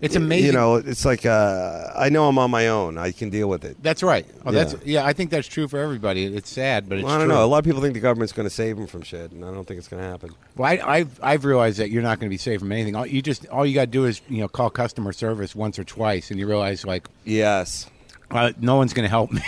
It's 0.00 0.14
amazing. 0.16 0.46
You 0.46 0.52
know, 0.52 0.76
it's 0.76 1.04
like 1.04 1.26
uh, 1.26 1.88
I 1.96 2.08
know 2.08 2.28
I'm 2.28 2.38
on 2.38 2.50
my 2.50 2.68
own. 2.68 2.98
I 2.98 3.10
can 3.12 3.30
deal 3.30 3.48
with 3.48 3.64
it. 3.64 3.76
That's 3.82 4.02
right. 4.02 4.26
Oh, 4.46 4.52
that's 4.52 4.74
Yeah. 4.74 4.78
yeah. 4.84 5.04
I 5.06 5.12
think 5.12 5.30
that's 5.30 5.48
true 5.48 5.66
for 5.68 5.78
everybody. 5.78 6.24
It's 6.24 6.50
sad, 6.50 6.88
but 6.88 6.98
it's 6.98 7.04
Well, 7.04 7.14
I 7.14 7.18
don't 7.18 7.26
true. 7.28 7.36
know. 7.36 7.44
A 7.44 7.46
lot 7.46 7.58
of 7.58 7.64
people 7.64 7.80
think 7.80 7.94
the 7.94 8.00
government's 8.00 8.32
going 8.32 8.46
to 8.48 8.54
save 8.54 8.76
them 8.76 8.86
from 8.86 9.02
shit, 9.02 9.32
and 9.32 9.44
I 9.44 9.50
don't 9.52 9.66
think 9.66 9.78
it's 9.78 9.88
going 9.88 10.02
to 10.02 10.08
happen. 10.08 10.30
Well, 10.56 10.70
I, 10.70 10.78
I've 10.84 11.20
I've 11.22 11.44
realized 11.44 11.78
that 11.78 11.90
you're 11.90 12.02
not 12.02 12.20
going 12.20 12.28
to 12.28 12.32
be 12.34 12.38
saved 12.38 12.60
from 12.60 12.70
anything. 12.72 12.94
All, 12.96 13.06
you 13.06 13.20
just 13.22 13.46
all 13.48 13.66
you 13.66 13.74
got 13.74 13.82
to 13.82 13.86
do 13.88 14.04
is 14.04 14.20
you 14.28 14.38
know 14.40 14.48
call 14.48 14.70
customer 14.70 15.12
service 15.12 15.54
once 15.56 15.78
or 15.78 15.84
twice, 15.84 16.30
and 16.30 16.38
you 16.38 16.46
realize 16.46 16.84
like 16.86 17.08
Yes. 17.24 17.90
uh, 18.30 18.52
no 18.60 18.76
one's 18.76 18.92
going 18.94 19.04
to 19.04 19.10
help 19.10 19.32
me. 19.32 19.42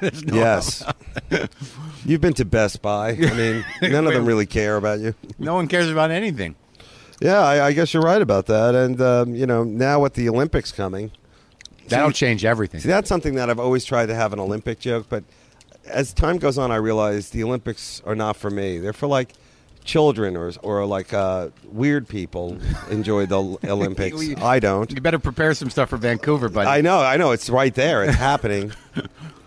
No- 0.24 0.34
Yes. 0.36 0.84
You've 2.04 2.20
been 2.20 2.34
to 2.34 2.44
Best 2.44 2.82
Buy. 2.82 3.10
I 3.10 3.14
mean, 3.34 3.64
none 3.92 4.06
of 4.06 4.12
them 4.12 4.26
really 4.26 4.46
care 4.46 4.76
about 4.76 4.98
you. 5.00 5.14
no 5.38 5.54
one 5.54 5.68
cares 5.68 5.88
about 5.90 6.10
anything. 6.10 6.54
Yeah, 7.22 7.40
I, 7.40 7.66
I 7.68 7.72
guess 7.72 7.94
you're 7.94 8.02
right 8.02 8.20
about 8.20 8.46
that. 8.46 8.74
And 8.74 9.00
um, 9.00 9.34
you 9.34 9.46
know, 9.46 9.62
now 9.64 10.00
with 10.00 10.14
the 10.14 10.28
Olympics 10.28 10.72
coming, 10.72 11.10
That'll 11.88 12.10
change 12.10 12.44
everything. 12.44 12.80
see, 12.80 12.88
that's 12.88 13.08
something 13.08 13.34
that 13.34 13.50
I've 13.50 13.58
always 13.60 13.84
tried 13.84 14.06
to 14.06 14.14
have 14.14 14.32
an 14.32 14.40
Olympic 14.40 14.78
joke. 14.80 15.06
But 15.08 15.24
as 15.86 16.12
time 16.12 16.38
goes 16.38 16.56
on, 16.58 16.70
I 16.70 16.76
realize 16.76 17.30
the 17.30 17.42
Olympics 17.44 18.00
are 18.06 18.14
not 18.14 18.36
for 18.36 18.50
me. 18.50 18.78
They're 18.78 18.92
for 18.92 19.06
like 19.08 19.34
children 19.84 20.36
or 20.36 20.52
or 20.62 20.86
like 20.86 21.12
uh, 21.12 21.48
weird 21.64 22.08
people 22.08 22.58
enjoy 22.90 23.26
the 23.26 23.36
Olympics. 23.68 24.16
We- 24.16 24.36
I 24.36 24.58
don't. 24.58 24.90
You 24.90 25.00
better 25.00 25.18
prepare 25.18 25.54
some 25.54 25.70
stuff 25.70 25.90
for 25.90 25.96
Vancouver, 25.98 26.48
buddy. 26.48 26.68
I 26.68 26.80
know, 26.80 27.00
I 27.00 27.16
know. 27.16 27.32
It's 27.32 27.50
right 27.50 27.74
there. 27.74 28.04
It's 28.04 28.16
happening. 28.16 28.72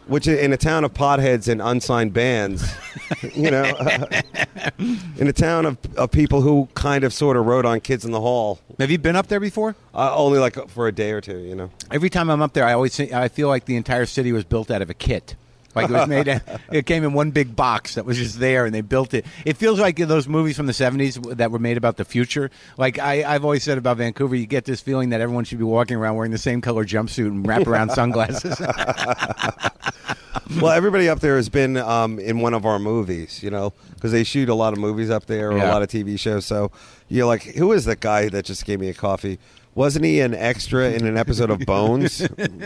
Which 0.07 0.27
in 0.27 0.53
a 0.53 0.57
town 0.57 0.83
of 0.83 0.93
potheads 0.93 1.47
and 1.47 1.61
unsigned 1.61 2.13
bands, 2.13 2.63
you 3.33 3.49
know, 3.49 3.63
in 5.17 5.27
a 5.27 5.33
town 5.33 5.65
of, 5.65 5.77
of 5.97 6.11
people 6.11 6.41
who 6.41 6.69
kind 6.75 7.03
of 7.03 7.11
sort 7.11 7.37
of 7.37 7.45
wrote 7.47 7.65
on 7.65 7.79
Kids 7.81 8.05
in 8.05 8.11
the 8.11 8.21
Hall, 8.21 8.59
Have 8.79 8.91
you 8.91 8.99
been 8.99 9.15
up 9.15 9.27
there 9.27 9.39
before? 9.39 9.75
uh, 9.95 10.15
only 10.15 10.37
like 10.37 10.69
for 10.69 10.87
a 10.87 10.91
day 10.91 11.11
or 11.11 11.21
two, 11.21 11.39
you 11.39 11.55
know. 11.55 11.71
Every 11.91 12.09
time 12.11 12.29
I'm 12.29 12.41
up 12.41 12.53
there, 12.53 12.65
I 12.65 12.73
always 12.73 12.93
say, 12.93 13.11
I 13.11 13.27
feel 13.29 13.47
like 13.47 13.65
the 13.65 13.75
entire 13.77 14.05
city 14.05 14.31
was 14.31 14.43
built 14.43 14.69
out 14.69 14.81
of 14.83 14.89
a 14.89 14.93
kit. 14.93 15.35
Like 15.75 15.89
it 15.89 15.93
was 15.93 16.07
made, 16.07 16.27
it 16.71 16.85
came 16.85 17.03
in 17.03 17.13
one 17.13 17.31
big 17.31 17.55
box 17.55 17.95
that 17.95 18.05
was 18.05 18.17
just 18.17 18.39
there, 18.39 18.65
and 18.65 18.73
they 18.73 18.81
built 18.81 19.13
it. 19.13 19.25
It 19.45 19.57
feels 19.57 19.79
like 19.79 19.97
those 19.97 20.27
movies 20.27 20.55
from 20.57 20.67
the 20.67 20.73
'70s 20.73 21.37
that 21.37 21.51
were 21.51 21.59
made 21.59 21.77
about 21.77 21.97
the 21.97 22.05
future. 22.05 22.49
Like 22.77 22.97
I, 22.99 23.23
I've 23.23 23.43
always 23.43 23.63
said 23.63 23.77
about 23.77 23.97
Vancouver, 23.97 24.35
you 24.35 24.45
get 24.45 24.65
this 24.65 24.81
feeling 24.81 25.09
that 25.09 25.21
everyone 25.21 25.43
should 25.43 25.57
be 25.57 25.63
walking 25.65 25.97
around 25.97 26.15
wearing 26.15 26.31
the 26.31 26.37
same 26.37 26.61
color 26.61 26.85
jumpsuit 26.85 27.27
and 27.27 27.45
wraparound 27.45 27.91
sunglasses. 27.95 28.59
Well, 30.61 30.71
everybody 30.71 31.09
up 31.09 31.19
there 31.21 31.37
has 31.37 31.49
been 31.49 31.75
um, 31.75 32.19
in 32.19 32.39
one 32.39 32.53
of 32.53 32.65
our 32.65 32.77
movies, 32.77 33.41
you 33.41 33.49
know, 33.49 33.73
because 33.95 34.11
they 34.11 34.23
shoot 34.23 34.47
a 34.47 34.53
lot 34.53 34.73
of 34.73 34.79
movies 34.79 35.09
up 35.09 35.25
there 35.25 35.51
or 35.51 35.57
Yeah. 35.57 35.71
a 35.71 35.73
lot 35.73 35.81
of 35.81 35.89
TV 35.89 36.19
shows. 36.19 36.45
So 36.45 36.71
you're 37.09 37.25
like, 37.25 37.41
who 37.43 37.71
is 37.73 37.85
that 37.85 37.99
guy 37.99 38.29
that 38.29 38.45
just 38.45 38.63
gave 38.65 38.79
me 38.79 38.89
a 38.89 38.93
coffee? 38.93 39.39
Wasn't 39.75 40.05
he 40.05 40.21
an 40.21 40.33
extra 40.33 40.91
in 40.91 41.05
an 41.05 41.17
episode 41.17 41.49
of 41.49 41.59
Bones? 41.59 42.25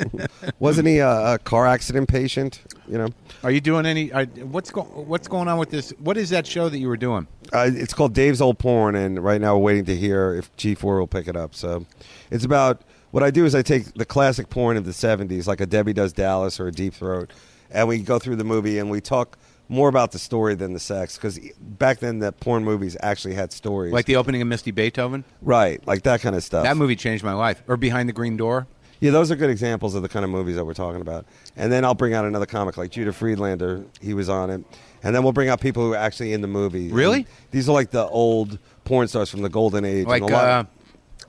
Wasn't 0.59 0.87
he 0.87 0.99
a, 0.99 1.33
a 1.33 1.39
car 1.39 1.65
accident 1.65 2.07
patient? 2.07 2.61
You 2.87 2.99
know, 2.99 3.07
Are 3.43 3.49
you 3.49 3.59
doing 3.61 3.87
any? 3.87 4.11
Are, 4.13 4.25
what's 4.25 4.69
going 4.69 4.87
What's 4.87 5.27
going 5.27 5.47
on 5.47 5.57
with 5.57 5.71
this? 5.71 5.89
What 5.97 6.17
is 6.17 6.29
that 6.29 6.45
show 6.45 6.69
that 6.69 6.77
you 6.77 6.87
were 6.87 6.97
doing? 6.97 7.27
uh, 7.51 7.71
it's 7.73 7.95
called 7.95 8.13
Dave's 8.13 8.41
Old 8.41 8.59
Porn, 8.59 8.95
and 8.95 9.23
right 9.23 9.41
now 9.41 9.57
we're 9.57 9.63
waiting 9.63 9.85
to 9.85 9.95
hear 9.95 10.35
if 10.35 10.55
G4 10.57 10.99
will 10.99 11.07
pick 11.07 11.27
it 11.27 11.35
up. 11.35 11.55
So 11.55 11.87
it's 12.29 12.45
about 12.45 12.83
what 13.09 13.23
I 13.23 13.31
do 13.31 13.43
is 13.45 13.55
I 13.55 13.63
take 13.63 13.95
the 13.95 14.05
classic 14.05 14.51
porn 14.51 14.77
of 14.77 14.85
the 14.85 14.91
70s, 14.91 15.47
like 15.47 15.59
a 15.61 15.65
Debbie 15.65 15.93
Does 15.93 16.13
Dallas 16.13 16.59
or 16.59 16.67
a 16.67 16.71
Deep 16.71 16.93
Throat, 16.93 17.33
and 17.71 17.87
we 17.87 17.99
go 18.03 18.19
through 18.19 18.35
the 18.35 18.43
movie 18.43 18.77
and 18.77 18.91
we 18.91 19.01
talk 19.01 19.35
more 19.69 19.87
about 19.87 20.11
the 20.11 20.19
story 20.19 20.55
than 20.55 20.73
the 20.73 20.79
sex 20.79 21.15
because 21.15 21.39
back 21.59 21.99
then 21.99 22.19
the 22.19 22.31
porn 22.31 22.63
movies 22.65 22.97
actually 23.01 23.35
had 23.35 23.53
stories, 23.53 23.93
Like 23.93 24.05
the 24.05 24.15
opening 24.17 24.41
of 24.41 24.47
Misty 24.47 24.71
Beethoven. 24.71 25.23
right, 25.41 25.85
like 25.87 26.01
that 26.03 26.21
kind 26.21 26.35
of 26.35 26.43
stuff. 26.43 26.63
That 26.63 26.75
movie 26.75 26.95
changed 26.95 27.23
my 27.23 27.33
life. 27.33 27.61
Or 27.67 27.77
Behind 27.77 28.09
the 28.09 28.13
Green 28.13 28.35
Door. 28.35 28.67
Yeah, 28.99 29.11
those 29.11 29.31
are 29.31 29.35
good 29.37 29.49
examples 29.49 29.95
of 29.95 30.01
the 30.01 30.09
kind 30.09 30.25
of 30.25 30.31
movies 30.31 30.55
that 30.57 30.65
we're 30.65 30.73
talking 30.73 30.99
about. 30.99 31.25
And 31.55 31.71
then 31.71 31.85
I'll 31.85 31.93
bring 31.95 32.13
out 32.13 32.25
another 32.25 32.45
comic 32.45 32.75
like 32.75 32.91
Judah 32.91 33.13
Friedlander. 33.13 33.85
He 34.01 34.13
was 34.13 34.27
on 34.27 34.49
it. 34.49 34.61
And 35.03 35.15
then 35.15 35.23
we'll 35.23 35.31
bring 35.31 35.47
out 35.47 35.61
people 35.61 35.83
who 35.83 35.93
are 35.93 35.97
actually 35.97 36.33
in 36.33 36.41
the 36.41 36.49
movie. 36.49 36.91
Really? 36.91 37.19
And 37.19 37.27
these 37.51 37.69
are 37.69 37.71
like 37.71 37.91
the 37.91 38.05
old 38.07 38.59
porn 38.83 39.07
stars 39.07 39.29
from 39.29 39.41
the 39.41 39.47
golden 39.47 39.85
age. 39.85 40.05
Like 40.05 40.21
and 40.23 40.31
a 40.31 40.33
lot 40.33 40.45
uh, 40.49 40.63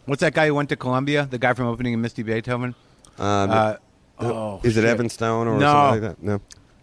what's 0.07 0.21
that 0.23 0.35
guy 0.35 0.49
who 0.49 0.55
went 0.57 0.69
to 0.71 0.77
Columbia? 0.77 1.29
The 1.31 1.39
guy 1.39 1.55
from 1.55 1.67
opening 1.67 1.95
of 1.95 2.01
Misty 2.01 2.25
Beethoven. 2.25 2.75
um, 3.19 3.51
uh, 3.51 3.77
Oh, 4.19 4.61
is 4.65 4.77
it 4.77 4.81
shit. 4.81 4.91
Evan 4.91 5.09
Stone 5.09 5.47
or 5.47 5.59
No. 5.59 5.67
something 5.73 6.03
like 6.03 6.17
that? 6.19 6.23
No, 6.25 6.41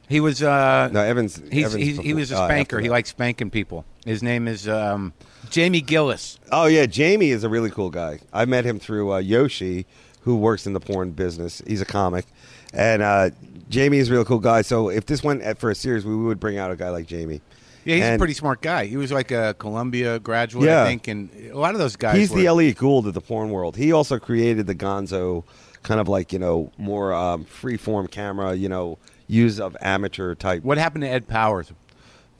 He 0.07 0.19
was. 0.19 0.41
Uh, 0.41 0.89
no. 0.91 1.01
Evans. 1.01 1.41
he's, 1.51 1.65
Evans 1.65 1.83
he's, 1.83 1.97
he 1.99 2.13
was 2.13 2.31
a 2.31 2.37
uh, 2.37 2.47
spanker. 2.47 2.79
he 2.79 2.89
likes 2.89 3.09
spanking 3.09 3.49
people. 3.49 3.85
His 4.05 4.23
name 4.23 4.47
is 4.47 4.67
um, 4.67 5.13
Jamie 5.49 5.81
Gillis. 5.81 6.39
Oh 6.51 6.65
yeah, 6.65 6.85
Jamie 6.85 7.31
is 7.31 7.43
a 7.43 7.49
really 7.49 7.69
cool 7.69 7.89
guy. 7.89 8.19
I 8.31 8.45
met 8.45 8.65
him 8.65 8.79
through 8.79 9.13
uh, 9.13 9.17
Yoshi, 9.17 9.85
who 10.21 10.37
works 10.37 10.65
in 10.65 10.73
the 10.73 10.79
porn 10.79 11.11
business. 11.11 11.61
He's 11.67 11.81
a 11.81 11.85
comic, 11.85 12.25
and 12.73 13.01
uh, 13.01 13.31
Jamie 13.69 13.97
is 13.97 14.09
a 14.09 14.13
real 14.13 14.25
cool 14.25 14.39
guy. 14.39 14.61
So 14.61 14.89
if 14.89 15.05
this 15.05 15.23
went 15.23 15.41
at- 15.41 15.57
for 15.57 15.69
a 15.69 15.75
series, 15.75 16.05
we 16.05 16.15
would 16.15 16.39
bring 16.39 16.57
out 16.57 16.71
a 16.71 16.75
guy 16.75 16.89
like 16.89 17.05
Jamie. 17.05 17.41
Yeah, 17.83 17.95
he's 17.95 18.15
a 18.15 18.17
pretty 18.17 18.33
smart 18.33 18.61
guy. 18.61 18.85
He 18.85 18.97
was 18.97 19.13
like 19.13 19.31
a 19.31 19.55
Columbia 19.57 20.19
graduate, 20.19 20.65
Yeah. 20.65 20.83
I 20.83 20.87
think, 20.87 21.07
and 21.07 21.29
a 21.49 21.57
lot 21.57 21.73
of 21.73 21.79
those 21.79 21.95
guys. 21.95 22.17
He's 22.17 22.31
were, 22.31 22.37
the 22.37 22.45
Elliott 22.47 22.77
Gould 22.77 23.07
of 23.07 23.13
the 23.13 23.21
porn 23.21 23.49
world. 23.49 23.77
He 23.77 23.93
also 23.93 24.19
created 24.19 24.67
the 24.67 24.75
Gonzo, 24.75 25.45
kind 25.83 26.01
of 26.01 26.09
like 26.09 26.33
you 26.33 26.39
know 26.39 26.71
more 26.77 27.13
um, 27.13 27.45
free 27.45 27.77
form 27.77 28.07
camera. 28.07 28.55
You 28.55 28.67
know, 28.67 28.97
use 29.27 29.59
of 29.59 29.75
amateur 29.81 30.33
type. 30.35 30.63
What 30.63 30.77
happened 30.77 31.03
to 31.03 31.09
Ed 31.09 31.27
Powers? 31.27 31.71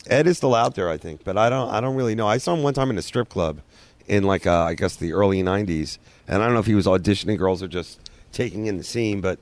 Ed 0.09 0.25
is 0.27 0.37
still 0.37 0.55
out 0.55 0.75
there, 0.75 0.89
I 0.89 0.97
think, 0.97 1.23
but 1.23 1.37
I 1.37 1.49
don't. 1.49 1.69
I 1.69 1.81
don't 1.81 1.95
really 1.95 2.15
know. 2.15 2.27
I 2.27 2.37
saw 2.37 2.53
him 2.53 2.63
one 2.63 2.73
time 2.73 2.89
in 2.89 2.97
a 2.97 3.01
strip 3.01 3.29
club, 3.29 3.59
in 4.07 4.23
like 4.23 4.47
uh, 4.47 4.63
I 4.63 4.73
guess 4.73 4.95
the 4.95 5.13
early 5.13 5.43
'90s, 5.43 5.97
and 6.27 6.41
I 6.41 6.45
don't 6.45 6.53
know 6.53 6.59
if 6.61 6.65
he 6.65 6.75
was 6.75 6.85
auditioning 6.85 7.37
girls 7.37 7.61
or 7.61 7.67
just 7.67 7.99
taking 8.31 8.67
in 8.67 8.77
the 8.77 8.83
scene. 8.83 9.19
But 9.19 9.39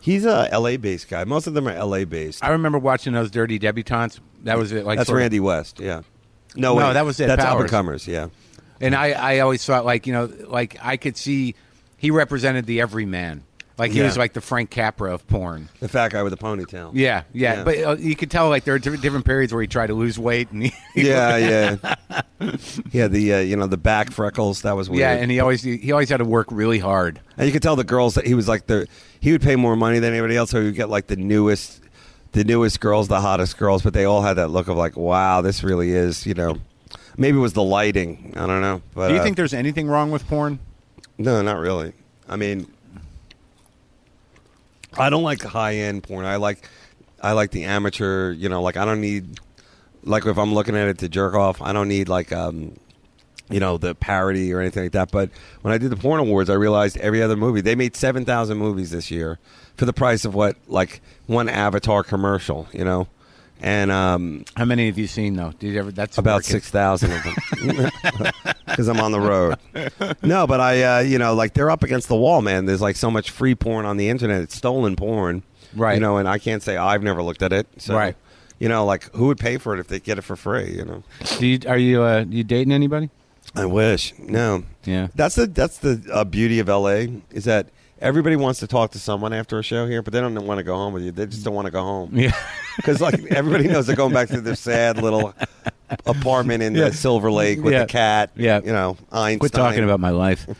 he's 0.00 0.26
a 0.26 0.48
LA 0.52 0.76
based 0.76 1.08
guy. 1.08 1.24
Most 1.24 1.46
of 1.46 1.54
them 1.54 1.66
are 1.68 1.84
LA 1.84 2.04
based. 2.04 2.44
I 2.44 2.50
remember 2.50 2.78
watching 2.78 3.14
those 3.14 3.30
Dirty 3.30 3.58
Debutantes. 3.58 4.20
That 4.42 4.58
was 4.58 4.72
it. 4.72 4.84
Like 4.84 4.98
That's 4.98 5.06
sort 5.08 5.18
of- 5.18 5.22
Randy 5.22 5.40
West. 5.40 5.80
Yeah. 5.80 6.02
No, 6.54 6.74
No, 6.78 6.86
wait, 6.88 6.92
that 6.92 7.04
was 7.06 7.18
Ed 7.20 7.28
That's 7.28 7.42
up 7.42 7.48
Powers. 7.48 7.60
and 7.62 7.70
comers. 7.70 8.06
Yeah. 8.06 8.28
And 8.80 8.94
I, 8.94 9.12
I 9.12 9.38
always 9.38 9.64
thought 9.64 9.84
like 9.86 10.06
you 10.06 10.12
know 10.12 10.30
like 10.46 10.76
I 10.82 10.98
could 10.98 11.16
see 11.16 11.54
he 11.96 12.10
represented 12.10 12.66
the 12.66 12.80
everyman. 12.82 13.42
Like 13.76 13.90
he 13.90 13.98
Yeah. 13.98 14.04
was 14.04 14.16
like 14.16 14.34
the 14.34 14.40
Frank 14.40 14.70
Capra 14.70 15.12
of 15.12 15.26
porn. 15.26 15.68
The 15.80 15.88
fat 15.88 16.12
guy 16.12 16.22
with 16.22 16.30
the 16.30 16.36
ponytail. 16.36 16.92
Yeah, 16.94 17.24
yeah. 17.32 17.54
Yeah. 17.56 17.64
But 17.64 17.78
uh, 17.84 17.96
you 17.98 18.14
could 18.14 18.30
tell 18.30 18.48
like 18.48 18.62
there 18.64 18.74
are 18.74 18.78
different, 18.78 19.02
different 19.02 19.24
periods 19.24 19.52
where 19.52 19.62
he 19.62 19.66
tried 19.68 19.88
to 19.88 19.94
lose 19.94 20.16
weight 20.18 20.50
and 20.52 20.62
he, 20.64 20.72
Yeah, 20.94 21.36
yeah, 21.36 21.94
yeah. 22.92 23.08
The 23.08 23.34
uh, 23.34 23.38
you 23.40 23.56
know 23.56 23.66
the 23.66 23.76
back 23.76 24.12
freckles 24.12 24.62
that 24.62 24.76
was 24.76 24.88
weird. 24.88 25.00
yeah, 25.00 25.12
and 25.14 25.30
he 25.30 25.40
always 25.40 25.62
he 25.62 25.90
always 25.92 26.08
had 26.08 26.18
to 26.18 26.24
work 26.24 26.46
really 26.50 26.78
hard. 26.78 27.20
And 27.36 27.46
you 27.46 27.52
could 27.52 27.62
tell 27.62 27.74
the 27.76 27.84
girls 27.84 28.14
that 28.14 28.26
he 28.26 28.34
was 28.34 28.46
like 28.48 28.66
the 28.66 28.86
he 29.20 29.32
would 29.32 29.42
pay 29.42 29.56
more 29.56 29.74
money 29.76 29.98
than 29.98 30.12
anybody 30.12 30.36
else, 30.36 30.50
so 30.50 30.60
he 30.60 30.66
would 30.66 30.74
get 30.76 30.88
like 30.88 31.08
the 31.08 31.16
newest, 31.16 31.80
the 32.32 32.44
newest 32.44 32.78
girls, 32.80 33.08
the 33.08 33.20
hottest 33.20 33.58
girls. 33.58 33.82
But 33.82 33.92
they 33.94 34.04
all 34.04 34.22
had 34.22 34.34
that 34.34 34.48
look 34.48 34.68
of 34.68 34.76
like, 34.76 34.96
wow, 34.96 35.40
this 35.40 35.64
really 35.64 35.90
is, 35.90 36.26
you 36.26 36.34
know. 36.34 36.58
Maybe 37.16 37.38
it 37.38 37.40
was 37.40 37.52
the 37.54 37.62
lighting. 37.62 38.34
I 38.36 38.46
don't 38.46 38.60
know. 38.60 38.82
But 38.94 39.08
Do 39.08 39.14
you 39.14 39.20
uh, 39.20 39.24
think 39.24 39.36
there's 39.36 39.54
anything 39.54 39.86
wrong 39.88 40.10
with 40.10 40.26
porn? 40.28 40.58
No, 41.16 41.42
not 41.42 41.58
really. 41.58 41.92
I 42.28 42.34
mean, 42.36 42.66
I 44.98 45.10
don't 45.10 45.22
like 45.22 45.42
high 45.42 45.76
end 45.76 46.02
porn. 46.02 46.24
I 46.26 46.36
like, 46.36 46.68
I 47.20 47.32
like 47.32 47.50
the 47.50 47.64
amateur. 47.64 48.32
You 48.32 48.48
know, 48.48 48.62
like 48.62 48.76
I 48.76 48.84
don't 48.84 49.00
need, 49.00 49.40
like 50.02 50.26
if 50.26 50.38
I'm 50.38 50.54
looking 50.54 50.76
at 50.76 50.88
it 50.88 50.98
to 50.98 51.08
jerk 51.08 51.34
off, 51.34 51.62
I 51.62 51.72
don't 51.72 51.88
need 51.88 52.08
like, 52.08 52.32
um, 52.32 52.76
you 53.50 53.60
know, 53.60 53.76
the 53.76 53.94
parody 53.94 54.52
or 54.52 54.60
anything 54.60 54.84
like 54.84 54.92
that. 54.92 55.10
But 55.10 55.30
when 55.62 55.74
I 55.74 55.78
did 55.78 55.90
the 55.90 55.96
porn 55.96 56.20
awards, 56.20 56.48
I 56.48 56.54
realized 56.54 56.96
every 56.98 57.22
other 57.22 57.36
movie 57.36 57.60
they 57.60 57.74
made 57.74 57.94
seven 57.94 58.24
thousand 58.24 58.58
movies 58.58 58.90
this 58.90 59.10
year 59.10 59.38
for 59.76 59.84
the 59.84 59.92
price 59.92 60.24
of 60.24 60.34
what 60.34 60.56
like 60.66 61.02
one 61.26 61.48
Avatar 61.48 62.02
commercial. 62.02 62.66
You 62.72 62.84
know, 62.84 63.08
and 63.64 63.90
um, 63.90 64.44
How 64.56 64.64
many 64.66 64.86
have 64.86 64.98
you 64.98 65.06
seen 65.06 65.34
though? 65.36 65.52
Did 65.58 65.72
you 65.72 65.78
ever? 65.80 65.90
That's 65.90 66.18
about 66.18 66.36
working. 66.38 66.50
six 66.50 66.70
thousand 66.70 67.12
of 67.12 67.22
them 67.24 67.90
because 68.66 68.88
I'm 68.88 69.00
on 69.00 69.10
the 69.12 69.20
road. 69.20 69.56
No, 70.22 70.46
but 70.46 70.60
I, 70.60 70.82
uh, 70.82 70.98
you 71.00 71.18
know, 71.18 71.34
like 71.34 71.54
they're 71.54 71.70
up 71.70 71.82
against 71.82 72.08
the 72.08 72.16
wall, 72.16 72.42
man. 72.42 72.66
There's 72.66 72.82
like 72.82 72.96
so 72.96 73.10
much 73.10 73.30
free 73.30 73.54
porn 73.54 73.86
on 73.86 73.96
the 73.96 74.08
internet. 74.08 74.42
It's 74.42 74.54
stolen 74.56 74.96
porn, 74.96 75.42
Right. 75.74 75.94
You 75.94 76.00
know, 76.00 76.18
and 76.18 76.28
I 76.28 76.38
can't 76.38 76.62
say 76.62 76.76
I've 76.76 77.02
never 77.02 77.22
looked 77.22 77.42
at 77.42 77.52
it. 77.52 77.66
So, 77.78 77.96
Right. 77.96 78.16
You 78.60 78.68
know, 78.68 78.84
like 78.84 79.10
who 79.14 79.26
would 79.26 79.38
pay 79.38 79.56
for 79.58 79.74
it 79.74 79.80
if 79.80 79.88
they 79.88 79.98
get 79.98 80.18
it 80.18 80.22
for 80.22 80.36
free? 80.36 80.70
You 80.76 80.84
know, 80.84 81.02
Do 81.38 81.46
you, 81.46 81.58
are 81.66 81.78
you 81.78 82.02
uh, 82.02 82.24
you 82.28 82.44
dating 82.44 82.72
anybody? 82.72 83.10
I 83.56 83.64
wish. 83.66 84.12
No, 84.18 84.64
Yeah. 84.84 85.08
that's 85.14 85.34
the 85.36 85.46
that's 85.46 85.78
the 85.78 86.02
uh, 86.12 86.24
beauty 86.24 86.58
of 86.60 86.68
LA 86.68 87.06
is 87.32 87.44
that 87.44 87.68
everybody 88.04 88.36
wants 88.36 88.60
to 88.60 88.66
talk 88.66 88.92
to 88.92 88.98
someone 88.98 89.32
after 89.32 89.58
a 89.58 89.62
show 89.62 89.86
here, 89.86 90.02
but 90.02 90.12
they 90.12 90.20
don't 90.20 90.34
want 90.46 90.58
to 90.58 90.64
go 90.64 90.74
home 90.76 90.92
with 90.92 91.02
you. 91.02 91.10
They 91.10 91.26
just 91.26 91.44
don't 91.44 91.54
want 91.54 91.66
to 91.66 91.72
go 91.72 91.82
home. 91.82 92.10
Yeah. 92.14 92.32
Because 92.76 93.00
like 93.00 93.22
everybody 93.26 93.68
knows 93.68 93.86
they're 93.86 93.94
going 93.94 94.12
back 94.12 94.28
to 94.30 94.40
their 94.40 94.56
sad 94.56 95.00
little 95.00 95.32
apartment 96.06 96.60
in 96.62 96.74
Yeah. 96.74 96.88
the 96.88 96.92
Silver 96.92 97.30
Lake 97.30 97.62
with 97.62 97.72
Yeah. 97.72 97.82
the 97.82 97.86
cat. 97.86 98.30
Yeah. 98.34 98.60
you 98.64 98.72
know, 98.72 98.96
Einstein. 99.12 99.38
Quit 99.38 99.52
talking 99.52 99.84
about 99.84 100.00
my 100.00 100.10
life. 100.10 100.46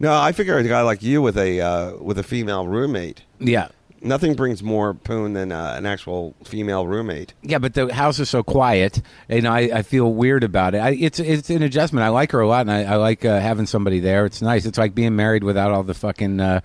No, 0.00 0.18
I 0.18 0.32
figure 0.32 0.56
a 0.56 0.64
guy 0.64 0.80
like 0.80 1.02
you 1.02 1.20
with 1.20 1.36
a 1.36 1.60
uh, 1.60 1.96
with 1.98 2.18
a 2.18 2.22
female 2.22 2.66
roommate. 2.66 3.22
Yeah. 3.38 3.68
Nothing 4.04 4.34
brings 4.34 4.62
more 4.62 4.92
poon 4.92 5.32
than 5.32 5.50
uh, 5.50 5.74
an 5.78 5.86
actual 5.86 6.34
female 6.44 6.86
roommate. 6.86 7.32
Yeah, 7.42 7.56
but 7.56 7.72
the 7.72 7.92
house 7.92 8.18
is 8.18 8.28
so 8.28 8.42
quiet, 8.42 9.00
and 9.30 9.48
I, 9.48 9.60
I 9.60 9.82
feel 9.82 10.12
weird 10.12 10.44
about 10.44 10.74
it. 10.74 10.78
I, 10.78 10.90
it's 10.90 11.18
it's 11.18 11.48
an 11.48 11.62
adjustment. 11.62 12.04
I 12.04 12.10
like 12.10 12.30
her 12.32 12.40
a 12.40 12.46
lot, 12.46 12.60
and 12.60 12.70
I, 12.70 12.82
I 12.84 12.96
like 12.96 13.24
uh, 13.24 13.40
having 13.40 13.64
somebody 13.64 14.00
there. 14.00 14.26
It's 14.26 14.42
nice. 14.42 14.66
It's 14.66 14.76
like 14.76 14.94
being 14.94 15.16
married 15.16 15.42
without 15.42 15.72
all 15.72 15.82
the 15.82 15.94
fucking 15.94 16.38
uh, 16.38 16.60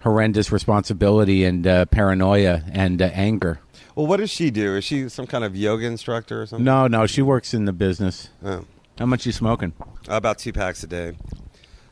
horrendous 0.00 0.50
responsibility 0.50 1.44
and 1.44 1.64
uh, 1.64 1.84
paranoia 1.86 2.64
and 2.72 3.00
uh, 3.00 3.10
anger. 3.12 3.60
Well, 3.94 4.08
what 4.08 4.16
does 4.16 4.30
she 4.30 4.50
do? 4.50 4.74
Is 4.74 4.84
she 4.84 5.08
some 5.08 5.28
kind 5.28 5.44
of 5.44 5.54
yoga 5.56 5.86
instructor 5.86 6.42
or 6.42 6.46
something? 6.46 6.64
No, 6.64 6.88
no, 6.88 7.06
she 7.06 7.22
works 7.22 7.54
in 7.54 7.66
the 7.66 7.72
business. 7.72 8.30
Oh. 8.44 8.64
How 8.98 9.06
much 9.06 9.26
you 9.26 9.32
smoking? 9.32 9.74
About 10.08 10.38
two 10.38 10.52
packs 10.52 10.82
a 10.82 10.88
day. 10.88 11.16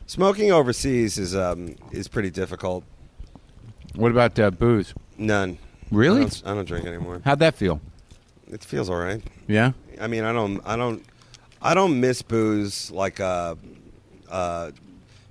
Smoking 0.07 0.51
overseas 0.51 1.17
is 1.17 1.35
um, 1.35 1.75
is 1.91 2.09
pretty 2.09 2.31
difficult. 2.31 2.83
What 3.95 4.11
about 4.11 4.37
uh, 4.39 4.51
booze? 4.51 4.93
None. 5.17 5.57
Really? 5.91 6.21
I 6.21 6.25
don't, 6.25 6.43
I 6.45 6.53
don't 6.53 6.65
drink 6.65 6.85
anymore. 6.85 7.21
How'd 7.25 7.39
that 7.39 7.55
feel? 7.55 7.81
It 8.47 8.63
feels 8.63 8.89
all 8.89 8.97
right. 8.97 9.21
Yeah. 9.47 9.71
I 9.99 10.07
mean, 10.07 10.23
I 10.23 10.31
don't, 10.33 10.61
I 10.65 10.75
don't, 10.75 11.03
I 11.61 11.73
don't 11.73 11.99
miss 11.99 12.21
booze 12.21 12.89
like 12.91 13.19
uh, 13.19 13.55
uh, 14.29 14.71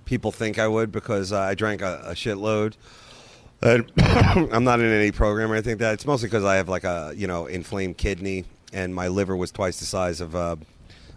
people 0.05 0.33
think 0.33 0.59
I 0.59 0.69
would 0.69 0.93
because 0.93 1.33
I 1.33 1.55
drank 1.55 1.83
a, 1.83 2.03
a 2.05 2.13
shitload. 2.13 2.75
And 3.63 3.91
I'm 4.53 4.65
not 4.65 4.81
in 4.81 4.87
any 4.87 5.11
program 5.11 5.51
or 5.51 5.55
anything 5.55 5.73
like 5.73 5.79
that. 5.81 5.95
It's 5.95 6.07
mostly 6.07 6.29
because 6.29 6.45
I 6.45 6.57
have 6.57 6.69
like 6.69 6.85
a 6.85 7.13
you 7.17 7.27
know 7.27 7.47
inflamed 7.47 7.97
kidney 7.97 8.45
and 8.73 8.95
my 8.95 9.09
liver 9.09 9.37
was 9.37 9.51
twice 9.51 9.81
the 9.81 9.87
size 9.87 10.21
of 10.21 10.37
uh, 10.37 10.57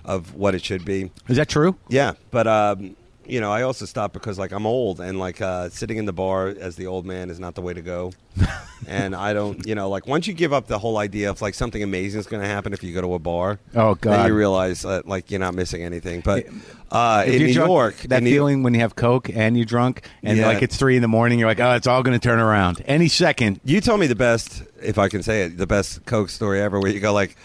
of 0.03 0.33
what 0.35 0.55
it 0.55 0.63
should 0.63 0.85
be. 0.85 1.11
Is 1.27 1.37
that 1.37 1.49
true? 1.49 1.75
Yeah, 1.87 2.13
but 2.31 2.47
um, 2.47 2.95
you 3.25 3.39
know, 3.39 3.51
I 3.51 3.61
also 3.61 3.85
stopped 3.85 4.13
because 4.13 4.37
like 4.39 4.51
I'm 4.51 4.65
old 4.65 4.99
and 4.99 5.19
like 5.19 5.41
uh, 5.41 5.69
sitting 5.69 5.97
in 5.97 6.05
the 6.05 6.13
bar 6.13 6.47
as 6.47 6.75
the 6.75 6.87
old 6.87 7.05
man 7.05 7.29
is 7.29 7.39
not 7.39 7.55
the 7.55 7.61
way 7.61 7.73
to 7.73 7.81
go. 7.81 8.11
and 8.87 9.15
I 9.15 9.33
don't, 9.33 9.65
you 9.67 9.75
know, 9.75 9.89
like 9.89 10.07
once 10.07 10.25
you 10.27 10.33
give 10.33 10.53
up 10.53 10.67
the 10.67 10.79
whole 10.79 10.97
idea 10.97 11.29
of 11.29 11.41
like 11.41 11.53
something 11.53 11.83
amazing 11.83 12.19
is 12.19 12.25
going 12.27 12.41
to 12.41 12.47
happen 12.47 12.73
if 12.73 12.83
you 12.83 12.93
go 12.93 13.01
to 13.01 13.13
a 13.13 13.19
bar. 13.19 13.59
Oh, 13.75 13.95
God! 13.95 14.11
Then 14.11 14.27
you 14.27 14.35
realize 14.35 14.81
that 14.81 15.07
like 15.07 15.29
you're 15.31 15.39
not 15.39 15.53
missing 15.53 15.83
anything. 15.83 16.21
But 16.21 16.47
uh, 16.91 17.23
If 17.27 17.33
in 17.35 17.39
you're 17.39 17.47
New 17.49 17.53
drunk, 17.53 17.69
York, 17.69 17.95
that 18.09 18.17
in 18.19 18.23
New- 18.25 18.31
feeling 18.31 18.63
when 18.63 18.73
you 18.73 18.79
have 18.81 18.95
Coke 18.95 19.29
and 19.29 19.55
you're 19.55 19.65
drunk, 19.65 20.07
and 20.23 20.37
Yeah. 20.37 20.47
like 20.47 20.61
it's 20.63 20.77
three 20.77 20.95
in 20.95 21.01
the 21.01 21.07
morning, 21.07 21.37
you're 21.39 21.47
like, 21.49 21.59
oh, 21.59 21.73
it's 21.73 21.87
all 21.87 22.03
going 22.03 22.19
to 22.19 22.27
turn 22.27 22.39
around 22.39 22.81
any 22.85 23.07
second. 23.07 23.59
You 23.63 23.81
told 23.81 23.99
me 23.99 24.07
the 24.07 24.15
best, 24.15 24.63
if 24.81 24.97
I 24.97 25.09
can 25.09 25.21
say 25.23 25.43
it, 25.43 25.57
the 25.57 25.67
best 25.67 26.05
Coke 26.05 26.29
story 26.29 26.59
ever, 26.61 26.79
where 26.79 26.91
you 26.91 26.99
go 26.99 27.13
like, 27.13 27.35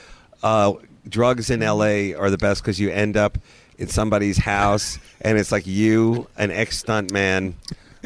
uh, 0.43 0.73
drugs 1.09 1.51
in 1.51 1.63
L.A. 1.63 2.15
are 2.15 2.31
the 2.31 2.39
best 2.39 2.63
because 2.63 2.81
you 2.81 2.91
end 2.91 3.17
up 3.17 3.39
in 3.79 3.89
somebody's 3.89 4.39
house 4.39 4.99
and 5.21 5.39
it's 5.39 5.53
like 5.53 5.67
you, 5.67 6.27
an 6.37 6.51
ex 6.51 6.79
stunt 6.79 7.13
man, 7.13 7.55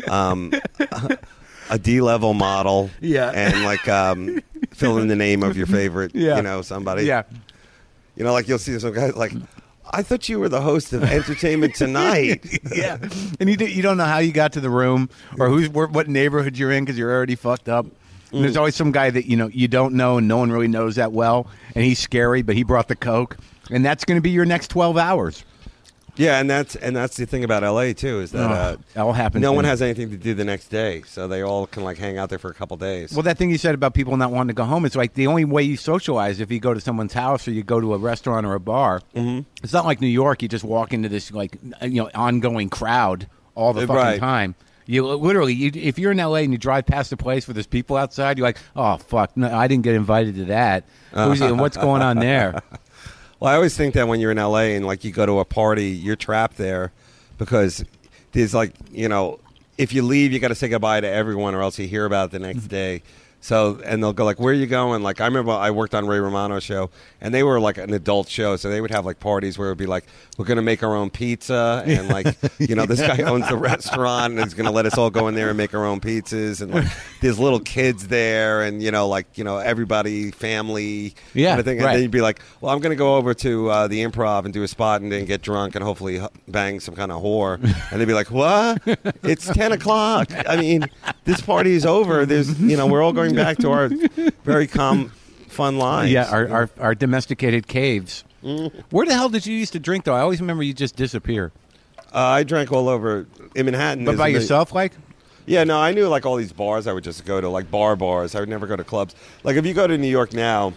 um, 0.09 0.53
a 1.71 1.79
D 1.79 2.01
level 2.01 2.35
model, 2.35 2.91
Yeah. 3.01 3.31
and 3.35 3.65
like 3.65 3.89
um, 3.89 4.41
fill 4.73 4.99
in 4.99 5.09
the 5.09 5.17
name 5.17 5.43
of 5.43 5.57
your 5.57 5.67
favorite, 5.67 6.13
Yeah. 6.15 6.37
you 6.37 6.43
know, 6.43 6.63
somebody, 6.63 7.05
Yeah. 7.05 7.23
you 8.17 8.25
know, 8.25 8.33
like 8.33 8.49
you'll 8.49 8.59
see 8.59 8.79
some 8.79 8.93
guy 8.93 9.11
like. 9.11 9.33
I 9.93 10.03
thought 10.03 10.29
you 10.29 10.39
were 10.39 10.49
the 10.49 10.61
host 10.61 10.93
of 10.93 11.03
Entertainment 11.03 11.75
Tonight. 11.75 12.61
yeah, 12.77 12.97
and 13.41 13.51
you 13.51 13.57
do, 13.57 13.67
you 13.67 13.83
don't 13.83 13.97
know 13.97 14.05
how 14.05 14.19
you 14.19 14.31
got 14.31 14.53
to 14.53 14.61
the 14.61 14.71
room 14.71 15.11
or 15.37 15.49
who's 15.49 15.69
what 15.69 16.07
neighborhood 16.09 16.57
you're 16.57 16.71
in 16.71 16.85
because 16.85 16.97
you're 16.97 17.11
already 17.11 17.35
fucked 17.35 17.69
up. 17.69 17.87
And 18.33 18.45
there's 18.45 18.57
always 18.57 18.77
some 18.77 18.93
guy 18.93 19.11
that 19.11 19.27
you 19.27 19.37
know 19.37 19.49
you 19.49 19.67
don't 19.67 19.95
know 19.95 20.19
and 20.19 20.29
no 20.29 20.37
one 20.37 20.53
really 20.53 20.69
knows 20.69 20.95
that 20.95 21.11
well, 21.11 21.49
and 21.75 21.85
he's 21.85 21.99
scary, 21.99 22.43
but 22.43 22.55
he 22.55 22.63
brought 22.63 22.87
the 22.87 22.95
coke, 22.95 23.37
and 23.69 23.85
that's 23.85 24.05
going 24.05 24.17
to 24.17 24.23
be 24.23 24.31
your 24.31 24.45
next 24.45 24.69
twelve 24.69 24.97
hours. 24.97 25.45
Yeah, 26.17 26.39
and 26.41 26.49
that's 26.51 26.77
and 26.77 26.95
that's 26.97 27.17
the 27.17 27.27
thing 27.27 27.45
about 27.45 27.63
LA 27.63 27.93
too 27.93 28.21
is 28.21 28.33
that 28.33 28.51
uh, 28.51 28.77
that 28.95 29.01
all 29.01 29.13
happens 29.13 29.43
No 29.43 29.53
one 29.53 29.65
has 29.65 29.81
anything 29.83 30.11
to 30.11 30.17
do 30.17 30.35
the 30.35 30.45
next 30.45 30.69
day, 30.69 31.03
so 31.07 31.29
they 31.29 31.43
all 31.43 31.67
can 31.67 31.83
like 31.85 31.99
hang 31.99 32.19
out 32.19 32.29
there 32.29 32.39
for 32.39 32.51
a 32.51 32.55
couple 32.55 32.77
days. 32.77 33.13
Well, 33.13 33.23
that 33.23 33.39
thing 33.39 33.51
you 33.51 33.59
said 33.59 33.75
about 33.75 33.95
people 33.95 34.17
not 34.17 34.31
wanting 34.33 34.49
to 34.49 34.55
go 34.55 34.65
home, 34.65 34.85
it's 34.85 34.97
like 34.97 35.15
the 35.15 35.27
only 35.27 35.45
way 35.45 35.63
you 35.63 35.77
socialize 35.77 36.41
if 36.41 36.51
you 36.51 36.61
go 36.61 36.75
to 36.75 36.81
someone's 36.81 37.13
house 37.13 37.47
or 37.49 37.53
you 37.53 37.63
go 37.63 37.81
to 37.81 37.95
a 37.95 37.99
restaurant 37.99 38.47
or 38.47 38.55
a 38.55 38.61
bar. 38.61 39.01
Mm-hmm. 39.15 39.41
It's 39.63 39.73
not 39.73 39.85
like 39.85 40.01
New 40.01 40.07
York; 40.09 40.43
you 40.43 40.49
just 40.49 40.65
walk 40.65 40.93
into 40.93 41.09
this 41.09 41.31
like 41.33 41.57
you 41.83 42.03
know 42.03 42.11
ongoing 42.15 42.69
crowd 42.71 43.29
all 43.55 43.73
the 43.73 43.83
Uh, 43.83 43.87
fucking 43.87 43.97
right. 44.03 44.21
time. 44.21 44.55
You 44.87 45.07
literally, 45.07 45.55
you, 45.55 45.71
if 45.75 46.01
you're 46.01 46.11
in 46.11 46.19
LA 46.19 46.37
and 46.37 46.51
you 46.53 46.59
drive 46.59 46.85
past 46.85 47.13
a 47.13 47.17
place 47.17 47.47
where 47.47 47.55
there's 47.55 47.69
people 47.69 47.97
outside, 47.97 48.39
you're 48.39 48.47
like, 48.47 48.59
"Oh 48.75 48.97
fuck, 48.97 49.37
no, 49.37 49.49
I 49.55 49.69
didn't 49.69 49.85
get 49.85 49.95
invited 49.95 50.35
to 50.37 50.45
that." 50.47 50.85
Who's 51.13 51.41
what's 51.53 51.77
going 51.77 52.03
on 52.03 52.19
there? 52.19 52.61
Well, 53.41 53.51
I 53.51 53.57
always 53.57 53.75
think 53.75 53.95
that 53.95 54.07
when 54.07 54.21
you're 54.21 54.31
in 54.31 54.37
LA 54.37 54.75
and 54.77 54.87
like 54.87 55.03
you 55.03 55.11
go 55.11 55.25
to 55.25 55.39
a 55.39 55.45
party, 55.47 55.89
you're 55.89 56.15
trapped 56.17 56.59
there 56.59 56.93
because 57.39 57.85
there's 58.33 58.55
like 58.55 58.75
you 58.93 59.09
know 59.09 59.41
if 59.79 59.95
you 59.95 60.03
leave, 60.03 60.31
you 60.31 60.39
got 60.39 60.49
to 60.49 60.55
say 60.55 60.69
goodbye 60.69 61.01
to 61.01 61.09
everyone, 61.09 61.55
or 61.55 61.63
else 61.63 61.79
you 61.79 61.89
hear 61.89 62.05
about 62.05 62.27
it 62.27 62.33
the 62.33 62.39
next 62.39 62.61
mm-hmm. 62.61 62.69
day. 62.69 63.03
So, 63.43 63.81
and 63.85 64.03
they'll 64.03 64.13
go 64.13 64.25
like, 64.25 64.39
"Where 64.39 64.53
are 64.53 64.57
you 64.57 64.67
going?" 64.67 65.03
Like, 65.03 65.21
I 65.21 65.25
remember 65.25 65.53
I 65.53 65.71
worked 65.71 65.95
on 65.95 66.07
Ray 66.07 66.19
Romano's 66.21 66.63
show, 66.63 66.91
and 67.23 67.33
they 67.33 67.43
were 67.43 67.59
like 67.59 67.79
an 67.79 67.93
adult 67.95 68.29
show, 68.29 68.57
so 68.57 68.69
they 68.69 68.81
would 68.83 68.91
have 68.91 69.07
like 69.07 69.19
parties 69.19 69.57
where 69.57 69.69
it 69.69 69.71
would 69.73 69.79
be 69.79 69.87
like, 69.87 70.05
"We're 70.37 70.45
going 70.45 70.57
to 70.57 70.63
make 70.63 70.83
our 70.83 70.95
own 70.95 71.09
pizza," 71.09 71.83
and 71.87 72.09
like, 72.09 72.37
you 72.59 72.75
know, 72.75 72.85
this 72.85 73.01
guy 73.01 73.23
owns 73.23 73.49
the 73.49 73.57
restaurant 73.57 74.35
and 74.35 74.43
he's 74.45 74.53
going 74.53 74.67
to 74.67 74.71
let 74.73 74.85
us 74.85 74.99
all 74.99 75.09
go 75.09 75.29
in 75.29 75.35
there 75.35 75.49
and 75.49 75.57
make 75.57 75.75
our 75.75 75.87
own 75.87 76.01
pizzas, 76.01 76.61
and 76.61 76.73
like, 76.75 76.87
there's 77.23 77.39
little 77.39 77.61
kids 77.61 78.09
there, 78.09 78.63
and 78.63 78.83
you 78.83 78.91
know, 78.91 79.09
like, 79.09 79.39
you 79.39 79.45
know, 79.45 79.57
everybody, 79.57 80.31
family, 80.33 81.15
Yeah, 81.33 81.51
kind 81.51 81.61
of 81.61 81.65
thing. 81.65 81.79
And 81.79 81.87
right. 81.87 81.93
then 81.95 82.03
you'd 82.03 82.11
be 82.11 82.21
like, 82.21 82.41
"Well, 82.61 82.73
I'm 82.75 82.81
going 82.81 82.91
to 82.93 82.97
go 82.97 83.17
over 83.17 83.33
to 83.33 83.71
uh, 83.71 83.89
the 83.89 84.05
Improv 84.05 84.45
and 84.45 84.53
do 84.53 84.63
a 84.63 84.69
spot, 84.69 85.01
and 85.01 85.11
then 85.11 85.25
get 85.25 85.41
drunk 85.41 85.75
and 85.77 85.83
hopefully 85.83 86.21
bang 86.47 86.79
some 86.79 86.95
kind 86.95 87.11
of 87.11 87.23
whore," 87.23 87.55
and 87.91 88.01
they'd 88.01 88.05
be 88.05 88.13
like, 88.13 88.31
"What? 88.31 88.83
It's 89.23 89.47
ten 89.47 89.73
o'clock. 89.73 90.31
I 90.47 90.57
mean, 90.57 90.91
this 91.25 91.41
party 91.41 91.73
is 91.73 91.87
over. 91.87 92.27
There's, 92.27 92.61
you 92.61 92.77
know, 92.77 92.87
we're 92.87 93.03
all 93.03 93.13
going 93.13 93.30
back 93.35 93.59
to 93.59 93.71
our 93.71 93.89
very 94.45 94.67
calm, 94.67 95.11
fun 95.49 95.79
lives." 95.79 96.13
Yeah, 96.13 96.29
our, 96.31 96.49
our, 96.49 96.71
our 96.79 96.95
domesticated 96.95 97.67
caves. 97.67 98.25
Mm-hmm. 98.43 98.79
Where 98.91 99.07
the 99.07 99.15
hell 99.15 99.29
did 99.29 99.47
you 99.47 99.55
used 99.55 99.73
to 99.75 99.79
drink, 99.81 100.05
though? 100.05 100.15
I 100.15 100.21
always 100.21 100.41
remember 100.41 100.63
you 100.63 100.73
just 100.73 100.97
disappear. 100.97 101.53
uh, 102.13 102.19
I 102.19 102.43
drank 102.43 102.73
all 102.73 102.89
over 102.89 103.27
in 103.55 103.67
Manhattan. 103.67 104.05
But 104.05 104.17
by 104.17 104.29
yourself, 104.29 104.73
like? 104.75 104.93
Yeah, 105.47 105.65
no, 105.65 105.79
I 105.81 105.93
knew 105.93 106.07
like 106.09 106.25
all 106.27 106.37
these 106.37 106.53
bars. 106.53 106.87
I 106.87 106.93
would 106.93 107.05
just 107.05 107.25
go 107.25 107.41
to 107.41 107.49
like 107.49 107.71
bar 107.71 107.97
bars. 107.97 108.35
I 108.35 108.41
would 108.41 108.49
never 108.49 108.67
go 108.67 108.77
to 108.77 108.85
clubs. 108.85 109.15
Like 109.43 109.57
if 109.57 109.67
you 109.67 109.75
go 109.75 109.87
to 109.87 109.99
New 109.99 110.09
York 110.09 110.33
now, 110.33 110.73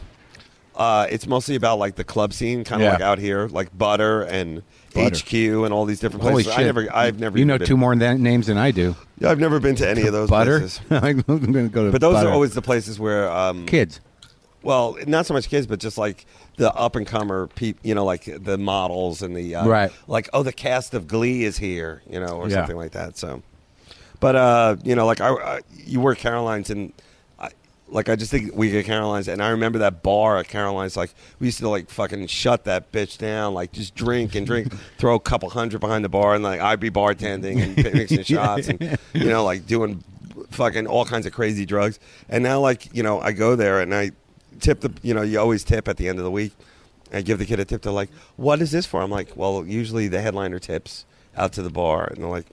uh, 0.76 1.08
it's 1.10 1.28
mostly 1.28 1.56
about 1.56 1.80
like 1.80 1.96
the 1.96 2.04
club 2.04 2.34
scene, 2.34 2.64
kind 2.64 2.82
of 2.82 2.86
Yeah. 2.86 2.92
like 2.94 3.02
out 3.02 3.20
here, 3.20 3.48
like 3.48 3.76
Butter 3.78 4.22
and 4.24 4.64
Butter. 4.94 5.16
HQ 5.18 5.34
and 5.34 5.74
all 5.74 5.86
these 5.86 6.00
different 6.00 6.22
Holy 6.24 6.44
places. 6.44 6.54
shit. 6.54 6.62
I 6.62 6.66
never, 6.66 6.88
I've 6.96 7.20
never. 7.20 7.38
You 7.38 7.46
know 7.46 7.56
even 7.56 7.68
two 7.68 7.74
been, 7.74 7.80
more 7.80 7.96
than, 7.96 8.22
names 8.24 8.48
than 8.48 8.58
I 8.58 8.72
do. 8.72 8.96
Yeah, 9.20 9.30
I've 9.32 9.40
never 9.40 9.60
been 9.60 9.76
to 9.78 9.90
any 9.90 10.04
of 10.08 10.14
those 10.14 10.30
Butter? 10.30 10.60
places. 10.60 10.82
I'm 10.92 11.22
going 11.22 11.54
to 11.54 11.70
go 11.70 11.86
to 11.86 11.92
But 11.92 12.02
those 12.02 12.16
Butter. 12.16 12.30
are 12.30 12.32
always 12.32 12.54
the 12.54 12.62
places 12.62 13.00
where, 13.00 13.30
um, 13.32 13.66
kids. 13.66 14.00
well, 14.62 14.98
not 15.08 15.26
so 15.26 15.34
much 15.34 15.50
kids, 15.50 15.66
but 15.68 15.80
just 15.80 15.98
like 15.98 16.26
the 16.58 16.72
up 16.74 16.96
and 16.96 17.08
comer 17.08 17.48
people, 17.48 17.80
you 17.88 17.96
know, 17.96 18.06
like 18.06 18.26
the 18.44 18.58
models 18.58 19.22
and 19.24 19.36
the 19.36 19.56
uh, 19.56 19.68
Right. 19.68 19.92
like 20.08 20.30
oh, 20.34 20.44
the 20.44 20.54
cast 20.54 20.94
of 20.94 21.08
Glee 21.08 21.44
is 21.44 21.58
here, 21.58 22.02
you 22.10 22.20
know, 22.20 22.38
or 22.38 22.48
Yeah. 22.50 22.58
something 22.58 22.78
like 22.78 22.92
that. 22.92 23.18
So, 23.18 23.42
but 24.20 24.36
uh, 24.36 24.76
you 24.84 24.96
know, 24.96 25.06
like 25.08 25.22
I, 25.22 25.30
I 25.30 25.60
you 25.86 26.00
were 26.02 26.16
Caroline's 26.16 26.70
and. 26.70 26.94
Like 27.94 28.10
I 28.10 28.16
just 28.16 28.32
think 28.32 28.56
we 28.56 28.72
get 28.72 28.86
Caroline's, 28.86 29.28
and 29.28 29.42
I 29.42 29.50
remember 29.50 29.80
that 29.80 30.02
bar 30.02 30.38
at 30.38 30.48
Caroline's. 30.48 30.98
Like 30.98 31.14
we 31.40 31.48
used 31.48 31.60
to 31.60 31.70
like 31.70 31.92
fucking 31.92 32.26
shut 32.26 32.64
that 32.64 32.92
bitch 32.92 33.20
down, 33.20 33.54
like 33.54 33.72
just 33.72 33.94
drink 33.94 34.34
and 34.34 34.48
drink, 34.48 34.74
throw 34.98 35.14
a 35.14 35.20
couple 35.20 35.50
hundred 35.52 35.80
behind 35.80 36.04
the 36.04 36.10
bar, 36.10 36.34
and 36.34 36.44
like 36.44 36.60
I'd 36.60 36.80
be 36.80 36.90
bartending 36.90 37.62
and 37.62 37.94
mixing 37.94 38.24
shots, 38.24 38.68
and 38.68 38.98
you 39.14 39.26
know, 39.26 39.44
like 39.44 39.68
doing 39.68 40.04
fucking 40.50 40.88
all 40.88 41.06
kinds 41.06 41.28
of 41.28 41.34
crazy 41.34 41.68
drugs. 41.68 42.00
And 42.30 42.44
now, 42.44 42.60
like 42.60 42.94
you 42.96 43.04
know, 43.04 43.20
I 43.20 43.32
go 43.32 43.56
there 43.56 43.80
and 43.80 43.94
I 43.94 44.12
tip 44.60 44.82
the, 44.82 44.92
you 45.04 45.14
know, 45.14 45.22
you 45.22 45.40
always 45.40 45.64
tip 45.64 45.88
at 45.88 45.98
the 45.98 46.10
end 46.10 46.18
of 46.18 46.26
the 46.26 46.32
week. 46.32 46.54
I 47.12 47.22
give 47.22 47.38
the 47.38 47.46
kid 47.46 47.60
a 47.60 47.66
tip. 47.66 47.84
They're 47.84 47.94
like, 47.94 48.10
"What 48.38 48.60
is 48.60 48.72
this 48.72 48.88
for?" 48.88 49.04
I'm 49.04 49.12
like, 49.12 49.38
"Well, 49.38 49.66
usually 49.68 50.08
the 50.08 50.20
headliner 50.20 50.58
tips 50.58 51.06
out 51.38 51.54
to 51.54 51.62
the 51.62 51.70
bar," 51.70 52.08
and 52.08 52.18
they're 52.18 52.30
like, 52.30 52.48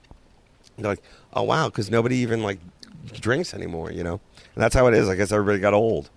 "They're 0.77 0.91
like, 0.91 1.03
oh 1.33 1.41
wow," 1.41 1.67
because 1.67 1.89
nobody 1.89 2.17
even 2.17 2.43
like 2.43 2.59
drinks 3.19 3.55
anymore, 3.55 3.91
you 3.91 4.03
know. 4.03 4.19
And 4.55 4.63
that's 4.63 4.75
how 4.75 4.87
it 4.87 4.93
is. 4.93 5.07
I 5.09 5.15
guess 5.15 5.31
everybody 5.31 5.59
got 5.59 5.73
old, 5.73 6.09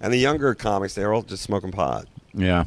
and 0.00 0.12
the 0.12 0.18
younger 0.18 0.54
comics 0.54 0.94
they're 0.94 1.12
all 1.12 1.22
just 1.22 1.42
smoking 1.42 1.72
pot. 1.72 2.06
Yeah. 2.34 2.64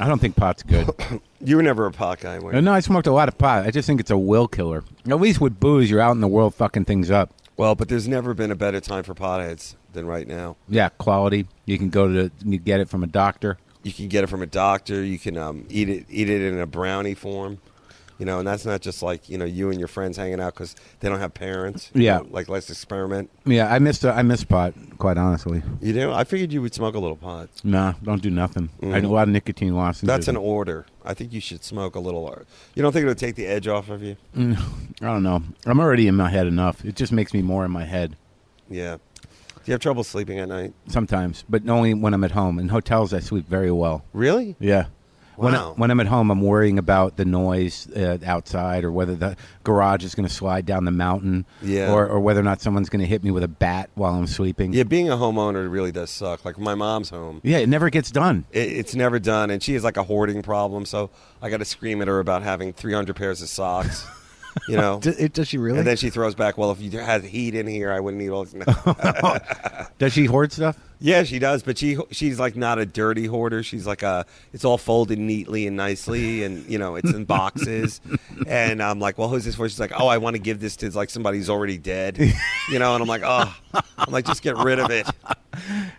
I 0.00 0.06
don't 0.06 0.20
think 0.20 0.36
pot's 0.36 0.62
good. 0.62 0.88
You 1.40 1.54
were 1.54 1.62
never 1.62 1.86
a 1.86 1.92
pot 1.92 2.18
guy, 2.18 2.40
were 2.40 2.52
you? 2.52 2.60
no, 2.60 2.72
I 2.72 2.80
smoked 2.80 3.06
a 3.06 3.12
lot 3.12 3.28
of 3.28 3.38
pot. 3.38 3.64
I 3.64 3.70
just 3.70 3.86
think 3.86 4.00
it's 4.00 4.10
a 4.10 4.18
will 4.18 4.48
killer. 4.48 4.82
At 5.08 5.20
least 5.20 5.40
with 5.40 5.60
booze, 5.60 5.88
you're 5.88 6.00
out 6.00 6.10
in 6.10 6.20
the 6.20 6.26
world 6.26 6.52
fucking 6.56 6.84
things 6.86 7.12
up. 7.12 7.32
Well, 7.56 7.76
but 7.76 7.88
there's 7.88 8.08
never 8.08 8.34
been 8.34 8.50
a 8.50 8.56
better 8.56 8.80
time 8.80 9.04
for 9.04 9.14
potheads 9.14 9.76
than 9.92 10.04
right 10.06 10.26
now. 10.26 10.56
Yeah, 10.68 10.88
quality. 10.88 11.46
You 11.64 11.78
can 11.78 11.90
go 11.90 12.08
to 12.08 12.12
the, 12.12 12.32
you 12.44 12.58
get 12.58 12.80
it 12.80 12.88
from 12.88 13.04
a 13.04 13.06
doctor. 13.06 13.56
You 13.84 13.92
can 13.92 14.08
get 14.08 14.24
it 14.24 14.26
from 14.26 14.42
a 14.42 14.46
doctor. 14.46 15.04
You 15.04 15.16
can 15.16 15.36
um, 15.36 15.64
eat 15.70 15.88
it 15.88 16.06
eat 16.10 16.28
it 16.28 16.42
in 16.42 16.58
a 16.58 16.66
brownie 16.66 17.14
form. 17.14 17.58
You 18.18 18.26
know, 18.26 18.40
and 18.40 18.48
that's 18.48 18.66
not 18.66 18.80
just 18.80 19.00
like 19.02 19.28
you 19.28 19.38
know 19.38 19.44
you 19.44 19.70
and 19.70 19.78
your 19.78 19.86
friends 19.88 20.16
hanging 20.16 20.40
out 20.40 20.54
because 20.54 20.74
they 21.00 21.08
don't 21.08 21.20
have 21.20 21.34
parents. 21.34 21.90
You 21.94 22.02
Yeah. 22.02 22.18
know, 22.18 22.26
like 22.30 22.48
let's 22.48 22.68
experiment. 22.68 23.30
Yeah, 23.46 23.72
I 23.72 23.78
missed 23.78 24.04
I 24.04 24.22
miss 24.22 24.42
pot 24.42 24.74
quite 24.98 25.16
honestly. 25.16 25.62
You 25.80 25.92
know, 25.92 26.12
I 26.12 26.24
figured 26.24 26.52
you 26.52 26.60
would 26.62 26.74
smoke 26.74 26.96
a 26.96 26.98
little 26.98 27.16
pot. 27.16 27.48
Nah, 27.62 27.92
don't 28.02 28.20
do 28.20 28.30
nothing. 28.30 28.70
I 28.82 28.98
do 29.00 29.06
a 29.06 29.14
lot 29.14 29.28
of 29.28 29.28
nicotine 29.28 29.74
loss. 29.76 30.00
That's 30.00 30.26
an 30.26 30.36
order. 30.36 30.84
I 31.04 31.14
think 31.14 31.32
you 31.32 31.40
should 31.40 31.62
smoke 31.62 31.94
a 31.94 32.00
little. 32.00 32.26
uh, 32.28 32.42
You 32.74 32.82
don't 32.82 32.92
think 32.92 33.04
it'll 33.04 33.14
take 33.14 33.36
the 33.36 33.46
edge 33.46 33.68
off 33.68 33.88
of 33.88 34.02
you? 34.02 34.16
I 34.36 34.56
don't 35.00 35.22
know. 35.22 35.42
I'm 35.64 35.78
already 35.80 36.08
in 36.08 36.16
my 36.16 36.28
head 36.28 36.46
enough. 36.48 36.84
It 36.84 36.96
just 36.96 37.12
makes 37.12 37.32
me 37.32 37.40
more 37.42 37.64
in 37.64 37.70
my 37.70 37.84
head 37.84 38.16
Yeah. 38.68 38.96
Do 39.22 39.70
you 39.70 39.72
have 39.74 39.80
trouble 39.80 40.02
sleeping 40.02 40.38
at 40.38 40.48
night? 40.48 40.72
sometimes, 40.88 41.44
but 41.48 41.68
only 41.68 41.94
when 41.94 42.14
I'm 42.14 42.24
at 42.24 42.30
home. 42.32 42.58
In 42.58 42.68
hotels, 42.70 43.12
I 43.14 43.20
sleep 43.20 43.46
very 43.46 43.70
well. 43.70 44.02
Really? 44.12 44.56
Yeah. 44.58 44.86
When, 45.38 45.54
I, 45.54 45.58
when 45.68 45.90
I'm 45.90 46.00
at 46.00 46.06
home, 46.06 46.30
I'm 46.30 46.42
worrying 46.42 46.78
about 46.78 47.16
the 47.16 47.24
noise 47.24 47.88
uh, 47.96 48.18
outside 48.26 48.84
or 48.84 48.90
whether 48.92 49.14
the 49.14 49.36
garage 49.64 50.04
is 50.04 50.14
going 50.14 50.28
to 50.28 50.34
slide 50.34 50.66
down 50.66 50.84
the 50.84 50.90
mountain 50.90 51.46
Yeah. 51.62 51.92
or, 51.92 52.06
or 52.08 52.20
whether 52.20 52.40
or 52.40 52.42
not 52.44 52.60
someone's 52.60 52.88
going 52.88 53.00
to 53.00 53.06
hit 53.06 53.22
me 53.22 53.30
with 53.30 53.42
a 53.44 53.48
bat 53.48 53.90
while 53.94 54.14
I'm 54.14 54.26
sleeping. 54.26 54.72
Yeah, 54.72 54.82
being 54.82 55.08
a 55.08 55.16
homeowner 55.16 55.70
really 55.70 55.92
does 55.92 56.10
suck. 56.10 56.44
Like 56.44 56.58
my 56.58 56.74
mom's 56.74 57.10
home. 57.10 57.40
Yeah, 57.44 57.58
it 57.58 57.68
never 57.68 57.88
gets 57.90 58.10
done. 58.10 58.44
It, 58.52 58.68
it's 58.72 58.94
never 58.94 59.18
done, 59.18 59.50
and 59.50 59.62
she 59.62 59.74
has 59.74 59.84
like 59.84 59.96
a 59.96 60.02
hoarding 60.02 60.42
problem. 60.42 60.84
So 60.84 61.10
I 61.40 61.50
got 61.50 61.58
to 61.58 61.64
scream 61.64 62.02
at 62.02 62.08
her 62.08 62.18
about 62.18 62.42
having 62.42 62.72
300 62.72 63.14
pairs 63.14 63.40
of 63.42 63.48
socks. 63.48 64.04
You 64.66 64.76
know, 64.76 64.98
Does, 65.02 65.18
it, 65.18 65.32
does 65.34 65.48
she 65.48 65.58
really? 65.58 65.78
and 65.78 65.86
then 65.86 65.96
she 65.96 66.10
throws 66.10 66.34
back, 66.34 66.56
"Well, 66.58 66.70
if 66.72 66.80
you 66.80 66.90
had 66.98 67.22
heat 67.24 67.54
in 67.54 67.66
here, 67.66 67.92
I 67.92 68.00
wouldn't 68.00 68.22
need 68.22 68.30
all." 68.30 68.44
This. 68.44 68.54
No. 68.54 69.38
does 69.98 70.12
she 70.12 70.24
hoard 70.24 70.52
stuff? 70.52 70.78
yeah, 71.00 71.22
she 71.22 71.38
does, 71.38 71.62
but 71.62 71.78
she 71.78 71.96
she's 72.10 72.40
like 72.40 72.56
not 72.56 72.78
a 72.78 72.84
dirty 72.86 73.26
hoarder. 73.26 73.62
She's 73.62 73.86
like 73.86 74.02
a. 74.02 74.26
It's 74.52 74.64
all 74.64 74.78
folded 74.78 75.18
neatly 75.18 75.66
and 75.66 75.76
nicely, 75.76 76.42
and 76.42 76.68
you 76.68 76.78
know, 76.78 76.96
it's 76.96 77.12
in 77.12 77.24
boxes. 77.24 78.00
and 78.48 78.82
I'm 78.82 78.98
like, 78.98 79.16
"Well, 79.18 79.28
who's 79.28 79.44
this 79.44 79.54
for?" 79.54 79.68
She's 79.68 79.78
like, 79.80 79.92
"Oh, 79.98 80.08
I 80.08 80.18
want 80.18 80.34
to 80.34 80.40
give 80.42 80.58
this 80.60 80.76
to 80.78 80.90
like 80.90 81.10
somebody 81.10 81.38
who's 81.38 81.50
already 81.50 81.78
dead." 81.78 82.18
You 82.70 82.78
know, 82.78 82.94
and 82.94 83.02
I'm 83.02 83.08
like, 83.08 83.22
"Oh," 83.24 83.54
I'm 83.96 84.12
like, 84.12 84.26
"Just 84.26 84.42
get 84.42 84.56
rid 84.56 84.78
of 84.78 84.90
it." 84.90 85.06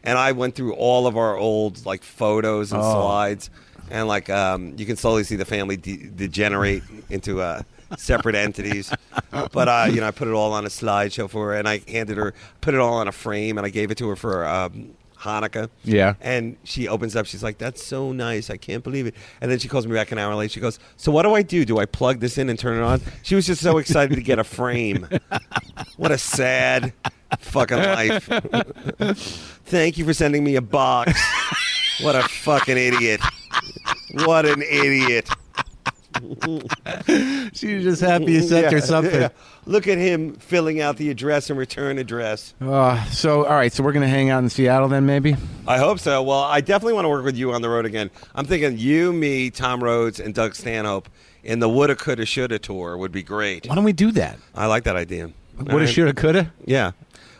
And 0.03 0.18
I 0.18 0.32
went 0.34 0.55
through 0.55 0.74
all 0.74 1.07
of 1.07 1.18
our 1.18 1.36
old 1.38 1.86
like 1.86 2.03
photos 2.03 2.72
and 2.72 2.82
Oh. 2.82 2.91
slides, 2.93 3.49
and 3.89 4.07
like 4.07 4.30
um, 4.30 4.74
you 4.78 4.86
can 4.86 4.95
slowly 4.97 5.24
see 5.24 5.36
the 5.36 5.45
family 5.45 5.78
de- 5.78 6.10
degenerate 6.10 6.84
into 7.10 7.41
uh, 7.41 7.62
separate 7.98 8.36
entities. 8.36 8.92
But 9.32 9.68
uh, 9.68 9.88
you 9.92 10.02
know, 10.02 10.08
I 10.08 10.12
put 10.12 10.28
it 10.28 10.34
all 10.34 10.54
on 10.54 10.66
a 10.66 10.70
slideshow 10.70 11.30
for 11.30 11.48
her, 11.48 11.54
and 11.58 11.68
I 11.68 11.82
handed 11.88 12.18
her, 12.18 12.34
put 12.62 12.74
it 12.74 12.80
all 12.80 12.96
on 12.96 13.08
a 13.08 13.12
frame, 13.12 13.58
and 13.58 13.66
I 13.66 13.70
gave 13.70 13.92
it 13.92 13.98
to 14.00 14.10
her 14.10 14.16
for 14.16 14.46
um, 14.46 14.92
Hanukkah. 15.20 15.70
Yeah. 15.84 16.16
And 16.22 16.58
she 16.64 16.88
opens 16.88 17.16
up. 17.16 17.26
She's 17.26 17.44
like, 17.44 17.58
"That's 17.58 17.84
so 17.84 18.12
nice. 18.12 18.50
I 18.50 18.58
can't 18.58 18.84
believe 18.84 19.06
it." 19.06 19.16
And 19.42 19.52
then 19.52 19.60
she 19.60 19.68
calls 19.68 19.86
me 19.86 19.94
back 19.94 20.12
an 20.12 20.18
hour 20.18 20.34
later. 20.36 20.54
She 20.54 20.60
goes, 20.60 20.80
"So 20.98 21.12
what 21.12 21.24
do 21.24 21.34
I 21.34 21.42
do? 21.42 21.66
Do 21.66 21.80
I 21.80 21.86
plug 21.86 22.20
this 22.20 22.38
in 22.38 22.50
and 22.50 22.58
turn 22.58 22.78
it 22.78 22.84
on?" 22.84 23.02
She 23.24 23.36
was 23.36 23.46
just 23.46 23.62
so 23.62 23.78
excited 23.78 24.16
to 24.16 24.22
get 24.22 24.40
a 24.40 24.44
frame. 24.44 25.08
What 25.98 26.12
a 26.12 26.18
sad 26.18 26.94
fucking 27.40 27.78
life. 27.78 28.30
Thank 29.66 29.98
you 29.98 30.06
for 30.06 30.14
sending 30.14 30.44
me 30.44 30.56
a 30.56 30.62
box. 30.62 31.20
What 32.02 32.16
a 32.16 32.24
fucking 32.24 32.78
idiot. 32.78 33.22
What 34.26 34.46
an 34.46 34.62
idiot. 34.62 35.30
She 37.54 37.76
was 37.76 37.84
just 37.84 38.02
happy 38.02 38.34
you 38.34 38.42
sent 38.42 38.72
her 38.72 38.82
something. 38.82 39.22
yeah. 39.22 39.30
Look 39.66 39.88
at 39.88 39.98
him 39.98 40.36
filling 40.36 40.82
out 40.82 40.98
the 40.98 41.10
address 41.10 41.50
and 41.50 41.58
return 41.58 41.98
address. 41.98 42.54
Uh, 42.62 43.04
so, 43.06 43.46
all 43.46 43.56
right, 43.56 43.72
so 43.72 43.84
we're 43.84 43.92
going 43.92 44.04
to 44.04 44.10
hang 44.10 44.30
out 44.30 44.44
in 44.44 44.50
Seattle 44.50 44.88
then, 44.88 45.06
maybe? 45.06 45.36
I 45.68 45.78
hope 45.78 46.00
so. 46.00 46.22
Well, 46.22 46.42
I 46.42 46.62
definitely 46.62 46.94
want 46.94 47.06
to 47.06 47.10
work 47.10 47.26
with 47.26 47.38
you 47.38 47.52
on 47.52 47.62
the 47.62 47.70
road 47.70 47.86
again. 47.86 48.12
I'm 48.36 48.46
thinking 48.46 48.78
you, 48.78 49.12
me, 49.14 49.50
Tom 49.50 49.84
Rhodes, 49.84 50.20
and 50.20 50.34
Doug 50.34 50.56
Stanhope 50.56 51.10
in 51.44 51.60
the 51.60 51.70
Woulda, 51.70 51.96
Coulda, 51.96 52.26
Shoulda 52.26 52.60
tour 52.60 52.98
would 52.98 53.12
be 53.12 53.24
great. 53.24 53.68
Why 53.68 53.76
don't 53.76 53.84
we 53.84 53.94
do 53.94 54.12
that? 54.12 54.38
I 54.56 54.68
like 54.68 54.84
that 54.84 54.96
idea. 54.96 55.32
Woulda, 55.58 55.78
right. 55.78 55.90
shoulda, 55.90 56.14
coulda? 56.14 56.54
Yeah. 56.66 56.92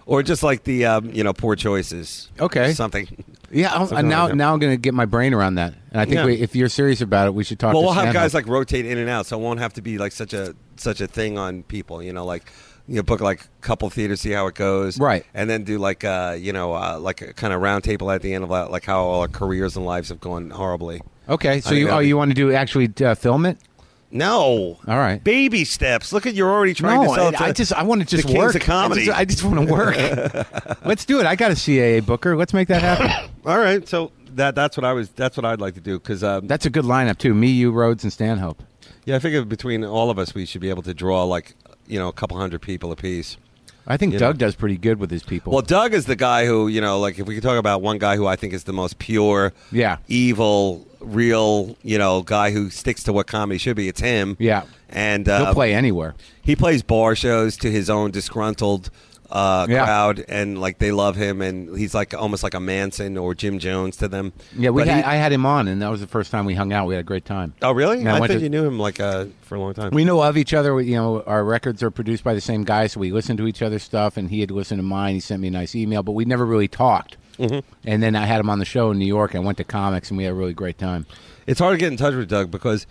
Or 0.06 0.24
just 0.24 0.44
like 0.44 0.64
the, 0.64 0.86
um, 0.86 1.12
you 1.12 1.24
know, 1.24 1.34
poor 1.34 1.56
choices. 1.56 2.30
Okay. 2.40 2.74
Something. 2.74 3.24
Yeah, 3.52 3.72
Something 3.74 4.08
now 4.08 4.24
like 4.24 4.32
that. 4.32 4.36
now 4.36 4.54
I'm 4.54 4.60
going 4.60 4.74
to 4.74 4.78
get 4.78 4.94
my 4.94 5.06
brain 5.06 5.34
around 5.34 5.56
that. 5.56 5.74
And 5.92 6.02
I 6.02 6.06
think 6.06 6.16
Yeah. 6.16 6.26
we, 6.26 6.36
if 6.36 6.56
you're 6.56 6.70
serious 6.70 7.02
about 7.02 7.28
it, 7.28 7.34
we 7.34 7.44
should 7.44 7.60
talk 7.60 7.74
well, 7.74 7.82
to 7.82 7.86
we'll 7.88 7.94
have 7.96 8.14
guys 8.14 8.34
like 8.34 8.48
rotate 8.48 8.86
in 8.86 8.98
and 8.98 9.10
out, 9.10 9.26
so 9.26 9.40
it 9.40 9.42
won't 9.42 9.60
have 9.60 9.74
to 9.74 9.82
be 9.82 9.98
like 9.98 10.12
such 10.12 10.34
a 10.34 10.56
such 10.76 11.02
a 11.02 11.08
thing 11.08 11.38
on 11.38 11.64
people. 11.64 12.02
You 12.04 12.14
know, 12.14 12.26
like 12.26 12.52
you 12.88 12.96
know, 12.96 13.04
book 13.04 13.22
like 13.22 13.42
a 13.42 13.48
couple 13.62 13.90
theaters, 13.90 14.22
see 14.22 14.32
how 14.32 14.48
it 14.48 14.56
goes, 14.56 15.00
Right. 15.00 15.24
and 15.34 15.48
then 15.50 15.64
do 15.64 15.78
like 15.78 16.04
uh, 16.04 16.36
you 16.40 16.54
know, 16.54 16.74
uh, 16.74 16.98
like 17.00 17.22
a 17.22 17.34
kind 17.34 17.54
of 17.54 17.62
round 17.62 17.84
table 17.84 18.10
at 18.12 18.22
the 18.22 18.34
end 18.34 18.44
of 18.44 18.50
that, 18.50 18.72
like 18.72 18.86
how 18.86 19.00
all 19.02 19.22
our 19.22 19.28
careers 19.28 19.76
and 19.76 19.86
lives 19.86 20.10
have 20.10 20.20
gone 20.20 20.50
horribly. 20.52 21.02
Okay, 21.28 21.62
so 21.62 21.72
I 21.72 21.74
you 21.74 21.88
oh 21.88 21.92
that'd 21.92 22.08
you 22.08 22.18
want 22.18 22.32
to 22.32 22.36
do 22.36 22.52
actually 22.54 22.92
uh, 23.04 23.14
film 23.16 23.46
it? 23.46 23.58
No, 24.12 24.80
All 24.88 24.98
right. 24.98 25.24
baby 25.24 25.64
steps. 25.66 26.12
Look 26.12 26.26
at 26.26 26.34
you're 26.34 26.50
already 26.52 26.74
trying 26.74 27.02
no, 27.04 27.10
to 27.10 27.14
sell. 27.14 27.26
I, 27.26 27.30
it 27.30 27.38
to 27.38 27.44
I 27.44 27.52
just 27.52 27.74
I 27.74 27.84
want 27.84 28.02
to 28.02 28.08
just 28.08 28.26
kings 28.26 28.40
work. 28.40 28.56
of 28.56 28.62
comedy. 28.64 29.02
I 29.04 29.06
just, 29.06 29.20
I 29.20 29.26
just 29.26 29.44
want 29.44 29.68
to 29.68 29.72
work. 29.72 29.96
Let's 30.86 31.06
do 31.06 31.20
it. 31.20 31.28
I 31.28 31.36
got 31.36 31.52
a 31.52 31.54
CAA 31.54 32.04
booker. 32.04 32.36
Let's 32.36 32.52
make 32.52 32.70
that 32.70 32.82
happen. 32.82 33.30
all 33.50 33.60
right, 33.60 33.88
so 33.88 34.12
that 34.36 34.54
that's 34.56 34.78
what 34.78 34.84
I 34.86 34.94
was. 34.94 35.10
That's 35.10 35.36
what 35.36 35.46
I'd 35.46 35.60
like 35.60 35.74
to 35.74 35.82
do 35.82 35.98
because 36.00 36.24
um, 36.24 36.48
That's 36.48 36.66
a 36.66 36.70
good 36.70 36.86
lineup 36.86 37.18
too. 37.18 37.34
Me, 37.34 37.48
you, 37.48 37.72
Rhodes, 37.72 38.04
and 38.04 38.14
Stanhope. 38.14 38.62
yeah, 39.06 39.16
I 39.16 39.20
figure 39.20 39.44
between 39.44 39.84
all 39.84 40.10
of 40.10 40.20
us, 40.20 40.34
we 40.34 40.46
should 40.46 40.62
be 40.62 40.70
able 40.70 40.84
to 40.84 40.94
draw 40.94 41.24
like 41.24 41.56
you 41.88 41.98
know 42.00 42.08
a 42.08 42.14
couple 42.14 42.38
hundred 42.38 42.62
people 42.62 42.92
apiece. 42.92 43.38
I 43.88 43.98
think 43.98 44.14
You 44.14 44.20
Doug 44.20 44.36
know. 44.36 44.46
does 44.46 44.56
pretty 44.56 44.78
good 44.78 45.00
with 45.00 45.10
his 45.10 45.24
people. 45.24 45.52
Well, 45.52 45.64
Doug 45.64 45.96
is 45.96 46.06
the 46.06 46.16
guy 46.16 46.46
who 46.46 46.68
you 46.68 46.80
know, 46.80 47.00
like 47.00 47.18
if 47.18 47.26
we 47.26 47.34
could 47.34 47.42
talk 47.44 47.58
about 47.58 47.82
one 47.82 47.98
guy 47.98 48.16
who 48.18 48.28
I 48.28 48.36
think 48.36 48.54
is 48.54 48.66
the 48.66 48.74
most 48.74 49.00
pure, 49.00 49.52
Yeah. 49.72 49.98
evil, 50.08 50.86
real, 51.00 51.76
you 51.82 51.98
know, 51.98 52.22
guy 52.22 52.52
who 52.52 52.70
sticks 52.70 53.02
to 53.04 53.14
what 53.14 53.26
comedy 53.26 53.58
should 53.58 53.76
be. 53.76 53.88
It's 53.88 54.00
him. 54.02 54.38
Yeah. 54.40 54.64
and 54.90 55.28
uh, 55.28 55.46
He'll 55.46 55.54
play 55.56 55.74
anywhere. 55.74 56.14
he 56.44 56.56
plays 56.56 56.84
bar 56.84 57.16
shows 57.16 57.58
to 57.58 57.72
his 57.72 57.90
own 57.90 58.12
disgruntled 58.12 58.92
uh, 59.32 59.68
Yeah. 59.70 59.86
crowd, 59.86 60.26
and 60.28 60.60
like 60.60 60.80
they 60.80 60.92
love 60.92 61.16
him, 61.16 61.42
and 61.42 61.78
he's 61.78 61.94
like 61.94 62.14
almost 62.14 62.42
like 62.44 62.54
a 62.54 62.60
Manson 62.60 63.18
or 63.18 63.36
Jim 63.36 63.60
Jones 63.60 63.96
to 63.98 64.08
them. 64.08 64.34
Yeah, 64.58 64.72
we 64.72 64.88
had, 64.88 64.98
he- 64.98 65.04
I 65.04 65.16
had 65.16 65.32
him 65.32 65.46
on, 65.46 65.68
and 65.68 65.82
that 65.82 65.90
was 65.92 66.02
the 66.02 66.08
first 66.08 66.32
time 66.32 66.46
we 66.46 66.56
hung 66.56 66.74
out. 66.74 66.88
We 66.88 66.96
had 66.96 67.02
a 67.02 67.04
great 67.08 67.26
time. 67.26 67.54
oh, 67.62 67.72
really? 67.72 68.02
Yeah, 68.02 68.16
I 68.16 68.22
I 68.22 68.28
to- 68.28 68.40
you 68.40 68.50
knew 68.50 68.66
him 68.66 68.80
like 68.80 69.00
uh, 69.00 69.26
for 69.42 69.56
a 69.56 69.60
long 69.60 69.74
time. 69.74 69.92
We 69.92 70.04
know 70.06 70.22
of 70.24 70.38
each 70.38 70.54
other. 70.54 70.74
We, 70.74 70.86
you 70.86 70.96
know, 70.96 71.22
our 71.28 71.44
records 71.44 71.84
are 71.84 71.92
produced 71.92 72.24
by 72.24 72.34
the 72.34 72.42
same 72.42 72.64
guy, 72.64 72.88
so 72.88 73.00
we 73.00 73.12
listen 73.12 73.38
to 73.38 73.48
each 73.48 73.62
other's 73.62 73.84
stuff. 73.84 74.18
And 74.18 74.30
he 74.30 74.40
had 74.40 74.50
listened 74.52 74.80
to 74.80 74.84
mine. 74.84 75.14
He 75.16 75.20
sent 75.20 75.42
me 75.42 75.50
a 75.50 75.52
nice 75.52 75.76
email, 75.76 76.02
but 76.04 76.14
we 76.14 76.26
never 76.26 76.46
really 76.46 76.68
talked. 76.68 77.18
Mm-hmm. 77.38 77.60
And 77.86 78.04
then 78.04 78.16
I 78.16 78.26
had 78.26 78.40
him 78.40 78.50
on 78.50 78.60
the 78.60 78.66
show 78.66 78.92
in 78.92 79.00
New 79.00 79.06
York. 79.06 79.36
I 79.36 79.40
went 79.40 79.58
to 79.60 79.64
comics, 79.64 80.10
and 80.10 80.18
we 80.18 80.24
had 80.26 80.32
a 80.32 80.36
really 80.36 80.54
great 80.54 80.78
time. 80.78 81.06
it's 81.48 81.60
hard 81.60 81.74
to 81.74 81.78
get 81.78 81.92
in 81.92 81.98
touch 81.98 82.14
with 82.16 82.28
Doug 82.30 82.52
because 82.52 82.86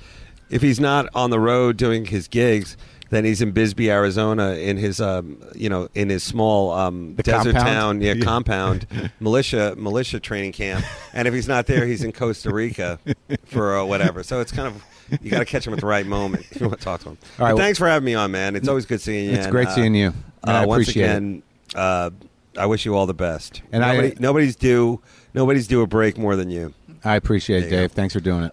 if 0.51 0.63
he's 0.63 0.81
not 0.81 1.07
on 1.15 1.29
the 1.31 1.39
road 1.39 1.77
doing 1.77 2.07
his 2.07 2.29
gigs, 2.29 2.77
then 3.11 3.25
he's 3.25 3.41
in 3.41 3.53
Bisbee, 3.53 3.91
Arizona, 3.91 4.53
in 4.53 4.77
his 4.77 5.01
um, 5.01 5.43
you 5.55 5.69
know 5.69 5.89
in 5.95 6.09
his 6.11 6.23
small 6.23 6.73
um, 6.73 7.15
desert 7.15 7.55
compound? 7.55 7.67
town, 7.67 8.01
yeah, 8.01 8.13
Yeah. 8.15 8.25
compound 8.25 8.87
militia 9.21 9.75
militia 9.77 10.21
training 10.21 10.53
camp. 10.53 10.85
And 11.13 11.27
if 11.29 11.35
he's 11.35 11.49
not 11.49 11.67
there, 11.67 11.87
he's 11.87 12.05
in 12.05 12.13
Costa 12.13 12.53
Rica 12.53 12.99
for 13.47 13.79
uh, 13.79 13.85
whatever. 13.85 14.23
So 14.23 14.41
it's 14.41 14.53
kind 14.53 14.69
of 14.69 14.83
you 15.23 15.31
got 15.31 15.39
to 15.39 15.45
catch 15.47 15.67
him 15.67 15.73
at 15.73 15.81
the 15.81 15.87
right 15.87 16.07
moment 16.07 16.47
if 16.51 16.61
you 16.61 16.67
want 16.69 16.79
to 16.81 16.85
talk 16.85 17.01
to 17.01 17.11
him. 17.11 17.19
All 17.39 17.47
right, 17.47 17.55
well- 17.55 17.63
thanks 17.65 17.79
for 17.79 17.89
having 17.89 18.05
me 18.07 18.15
on, 18.15 18.31
man. 18.31 18.57
It's 18.57 18.69
always 18.69 18.85
good 18.87 19.01
seeing 19.01 19.27
you. 19.27 19.33
It's 19.33 19.45
and, 19.47 19.53
great 19.53 19.69
uh, 19.69 19.75
seeing 19.75 19.95
you. 19.95 20.09
Uh, 20.47 20.51
I 20.51 20.67
once 20.67 20.83
appreciate 20.85 21.05
it. 21.05 21.09
again, 21.11 21.43
uh, 21.75 22.11
I 22.59 22.67
wish 22.67 22.85
you 22.85 22.95
all 22.95 23.07
the 23.07 23.15
best. 23.15 23.63
And 23.73 23.85
I- 23.85 24.15
nobody's 24.19 24.55
due 24.57 25.01
nobody's 25.35 25.67
due 25.67 25.81
a 25.83 25.87
break 25.87 26.19
more 26.19 26.37
than 26.37 26.51
you. 26.51 26.75
I 27.05 27.15
appreciate 27.17 27.65
it, 27.65 27.71
Dave. 27.71 27.93
Thanks 27.93 28.13
for 28.13 28.21
doing 28.21 28.45
it. 28.45 28.53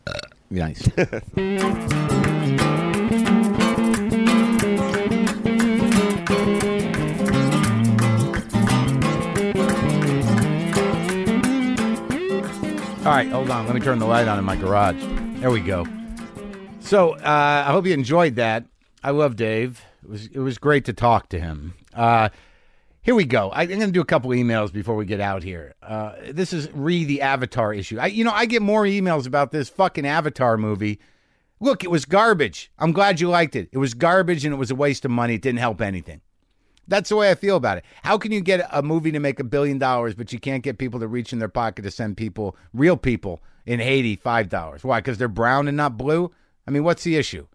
Nice. 0.49 0.87
All 13.05 13.11
right, 13.11 13.27
hold 13.27 13.51
on. 13.51 13.67
Let 13.67 13.75
me 13.75 13.81
turn 13.81 13.99
the 13.99 14.07
light 14.07 14.27
on 14.27 14.39
in 14.39 14.45
my 14.45 14.55
garage. 14.55 14.99
There 15.39 15.51
we 15.51 15.59
go. 15.59 15.85
So 16.79 17.13
uh, 17.13 17.63
I 17.67 17.71
hope 17.71 17.85
you 17.85 17.93
enjoyed 17.93 18.37
that. 18.37 18.65
I 19.03 19.11
love 19.11 19.35
Dave. 19.35 19.79
It 20.03 20.09
was 20.09 20.25
it 20.25 20.39
was 20.39 20.57
great 20.57 20.85
to 20.85 20.93
talk 20.93 21.29
to 21.29 21.39
him. 21.39 21.75
Uh, 21.93 22.29
here 23.03 23.13
we 23.13 23.25
go. 23.25 23.51
I, 23.51 23.61
I'm 23.61 23.67
going 23.67 23.81
to 23.81 23.91
do 23.91 24.01
a 24.01 24.05
couple 24.05 24.31
emails 24.31 24.73
before 24.73 24.95
we 24.95 25.05
get 25.05 25.19
out 25.19 25.43
here. 25.43 25.75
Uh, 25.83 26.13
this 26.31 26.51
is 26.51 26.67
re 26.73 27.03
the 27.03 27.21
Avatar 27.21 27.75
issue. 27.75 27.99
I, 27.99 28.07
you 28.07 28.23
know, 28.23 28.31
I 28.31 28.47
get 28.47 28.63
more 28.63 28.85
emails 28.85 29.27
about 29.27 29.51
this 29.51 29.69
fucking 29.69 30.07
Avatar 30.07 30.57
movie. 30.57 30.99
Look, 31.59 31.83
it 31.83 31.91
was 31.91 32.05
garbage. 32.05 32.71
I'm 32.79 32.91
glad 32.91 33.21
you 33.21 33.29
liked 33.29 33.55
it. 33.55 33.69
It 33.71 33.77
was 33.77 33.93
garbage 33.93 34.45
and 34.45 34.53
it 34.53 34.57
was 34.57 34.71
a 34.71 34.75
waste 34.75 35.05
of 35.05 35.11
money. 35.11 35.35
It 35.35 35.43
didn't 35.43 35.59
help 35.59 35.79
anything. 35.79 36.21
That's 36.87 37.09
the 37.09 37.15
way 37.15 37.31
I 37.31 37.35
feel 37.35 37.55
about 37.55 37.79
it. 37.79 37.85
How 38.03 38.17
can 38.17 38.31
you 38.31 38.41
get 38.41 38.67
a 38.71 38.83
movie 38.83 39.11
to 39.11 39.19
make 39.19 39.39
a 39.39 39.43
billion 39.43 39.79
dollars, 39.79 40.13
but 40.13 40.31
you 40.31 40.39
can't 40.39 40.63
get 40.63 40.77
people 40.77 40.99
to 40.99 41.07
reach 41.07 41.33
in 41.33 41.39
their 41.39 41.49
pocket 41.49 41.81
to 41.81 41.91
send 41.91 42.17
people, 42.17 42.55
real 42.73 42.97
people, 42.97 43.41
in 43.65 43.79
Haiti, 43.79 44.15
five 44.15 44.49
dollars? 44.49 44.83
Why? 44.83 44.99
Because 44.99 45.17
they're 45.17 45.27
brown 45.27 45.67
and 45.67 45.77
not 45.77 45.97
blue? 45.97 46.31
I 46.67 46.71
mean, 46.71 46.83
what's 46.83 47.03
the 47.03 47.15
issue? 47.15 47.47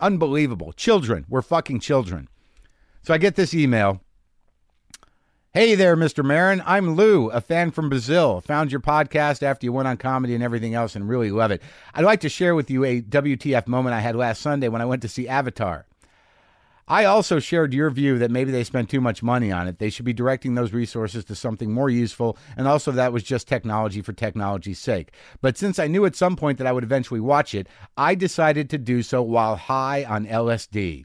Unbelievable. 0.00 0.72
Children. 0.72 1.24
We're 1.28 1.42
fucking 1.42 1.80
children. 1.80 2.28
So 3.02 3.14
I 3.14 3.18
get 3.18 3.36
this 3.36 3.54
email. 3.54 4.00
Hey 5.54 5.74
there, 5.74 5.96
Mr. 5.96 6.22
Maron. 6.22 6.62
I'm 6.66 6.94
Lou, 6.94 7.30
a 7.30 7.40
fan 7.40 7.70
from 7.70 7.88
Brazil. 7.88 8.40
Found 8.42 8.70
your 8.70 8.82
podcast 8.82 9.42
after 9.42 9.64
you 9.64 9.72
went 9.72 9.88
on 9.88 9.96
comedy 9.96 10.34
and 10.34 10.44
everything 10.44 10.74
else 10.74 10.94
and 10.94 11.08
really 11.08 11.30
love 11.30 11.50
it. 11.50 11.62
I'd 11.94 12.04
like 12.04 12.20
to 12.20 12.28
share 12.28 12.54
with 12.54 12.70
you 12.70 12.84
a 12.84 13.00
WTF 13.00 13.66
moment 13.66 13.94
I 13.94 14.00
had 14.00 14.14
last 14.14 14.42
Sunday 14.42 14.68
when 14.68 14.82
I 14.82 14.84
went 14.84 15.02
to 15.02 15.08
see 15.08 15.26
Avatar. 15.26 15.87
I 16.88 17.04
also 17.04 17.38
shared 17.38 17.74
your 17.74 17.90
view 17.90 18.18
that 18.18 18.30
maybe 18.30 18.50
they 18.50 18.64
spent 18.64 18.88
too 18.88 19.02
much 19.02 19.22
money 19.22 19.52
on 19.52 19.68
it. 19.68 19.78
They 19.78 19.90
should 19.90 20.06
be 20.06 20.14
directing 20.14 20.54
those 20.54 20.72
resources 20.72 21.22
to 21.26 21.34
something 21.34 21.70
more 21.70 21.90
useful, 21.90 22.38
and 22.56 22.66
also 22.66 22.90
that 22.92 23.12
was 23.12 23.22
just 23.22 23.46
technology 23.46 24.00
for 24.00 24.14
technology's 24.14 24.78
sake. 24.78 25.12
But 25.42 25.58
since 25.58 25.78
I 25.78 25.86
knew 25.86 26.06
at 26.06 26.16
some 26.16 26.34
point 26.34 26.56
that 26.56 26.66
I 26.66 26.72
would 26.72 26.84
eventually 26.84 27.20
watch 27.20 27.54
it, 27.54 27.68
I 27.98 28.14
decided 28.14 28.70
to 28.70 28.78
do 28.78 29.02
so 29.02 29.22
while 29.22 29.56
high 29.56 30.04
on 30.04 30.26
LSD. 30.26 31.04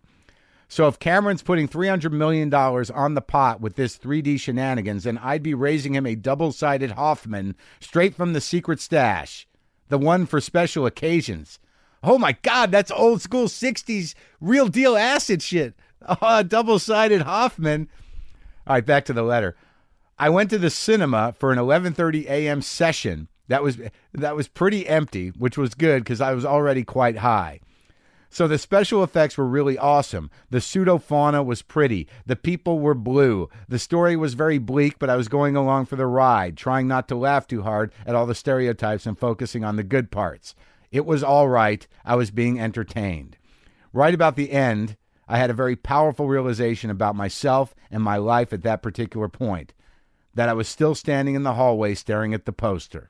So 0.69 0.87
if 0.87 0.97
Cameron's 0.99 1.43
putting 1.43 1.67
$300 1.67 2.11
million 2.13 2.51
on 2.51 3.13
the 3.13 3.21
pot 3.21 3.61
with 3.61 3.75
this 3.75 3.97
3D 3.97 4.39
shenanigans, 4.39 5.03
then 5.03 5.19
I'd 5.19 5.43
be 5.43 5.53
raising 5.53 5.93
him 5.93 6.05
a 6.05 6.15
double 6.15 6.51
sided 6.51 6.91
Hoffman 6.91 7.55
straight 7.79 8.15
from 8.15 8.33
the 8.33 8.41
secret 8.41 8.79
stash, 8.79 9.47
the 9.89 9.99
one 9.99 10.25
for 10.25 10.41
special 10.41 10.85
occasions. 10.85 11.59
Oh 12.03 12.17
my 12.17 12.33
God, 12.41 12.69
that's 12.69 12.91
old 12.91 13.21
school 13.21 13.47
60s 13.47 14.13
real 14.41 14.67
deal 14.67 14.97
acid 14.97 15.41
shit. 15.41 15.75
Uh, 16.05 16.17
oh, 16.21 16.43
double 16.43 16.79
sided 16.79 17.21
Hoffman. 17.21 17.87
All 18.67 18.73
right, 18.73 18.85
back 18.85 19.05
to 19.05 19.13
the 19.13 19.23
letter. 19.23 19.55
I 20.19 20.27
went 20.27 20.49
to 20.49 20.57
the 20.57 20.69
cinema 20.69 21.33
for 21.39 21.53
an 21.53 21.57
11:30 21.57 22.25
a.m. 22.25 22.61
session. 22.61 23.29
That 23.47 23.63
was 23.63 23.77
that 24.13 24.35
was 24.35 24.49
pretty 24.49 24.85
empty, 24.85 25.29
which 25.29 25.57
was 25.57 25.73
good 25.73 26.03
because 26.03 26.19
I 26.19 26.33
was 26.33 26.43
already 26.43 26.83
quite 26.83 27.19
high. 27.19 27.61
So 28.29 28.47
the 28.47 28.57
special 28.57 29.03
effects 29.03 29.37
were 29.37 29.45
really 29.45 29.77
awesome. 29.77 30.31
The 30.49 30.59
pseudo 30.59 30.97
fauna 30.97 31.43
was 31.43 31.61
pretty. 31.61 32.07
The 32.25 32.35
people 32.35 32.79
were 32.79 32.95
blue. 32.95 33.47
The 33.69 33.77
story 33.77 34.15
was 34.15 34.33
very 34.33 34.57
bleak, 34.57 34.97
but 34.97 35.09
I 35.09 35.15
was 35.15 35.27
going 35.27 35.55
along 35.55 35.85
for 35.85 35.95
the 35.95 36.07
ride, 36.07 36.57
trying 36.57 36.87
not 36.87 37.07
to 37.09 37.15
laugh 37.15 37.47
too 37.47 37.61
hard 37.61 37.93
at 38.05 38.15
all 38.15 38.25
the 38.25 38.33
stereotypes 38.33 39.05
and 39.05 39.17
focusing 39.17 39.63
on 39.63 39.75
the 39.75 39.83
good 39.83 40.09
parts. 40.09 40.55
It 40.93 41.07
was 41.07 41.23
all 41.23 41.49
right. 41.49 41.85
I 42.05 42.15
was 42.15 42.29
being 42.29 42.59
entertained. 42.59 43.35
Right 43.91 44.13
about 44.13 44.35
the 44.35 44.51
end, 44.51 44.95
I 45.27 45.39
had 45.39 45.49
a 45.49 45.55
very 45.55 45.75
powerful 45.75 46.27
realization 46.27 46.91
about 46.91 47.15
myself 47.15 47.73
and 47.89 48.03
my 48.03 48.17
life 48.17 48.53
at 48.53 48.61
that 48.61 48.83
particular 48.83 49.27
point 49.27 49.73
that 50.35 50.49
I 50.49 50.53
was 50.53 50.67
still 50.67 50.93
standing 50.93 51.33
in 51.33 51.41
the 51.41 51.55
hallway 51.55 51.95
staring 51.95 52.33
at 52.33 52.45
the 52.45 52.53
poster, 52.53 53.09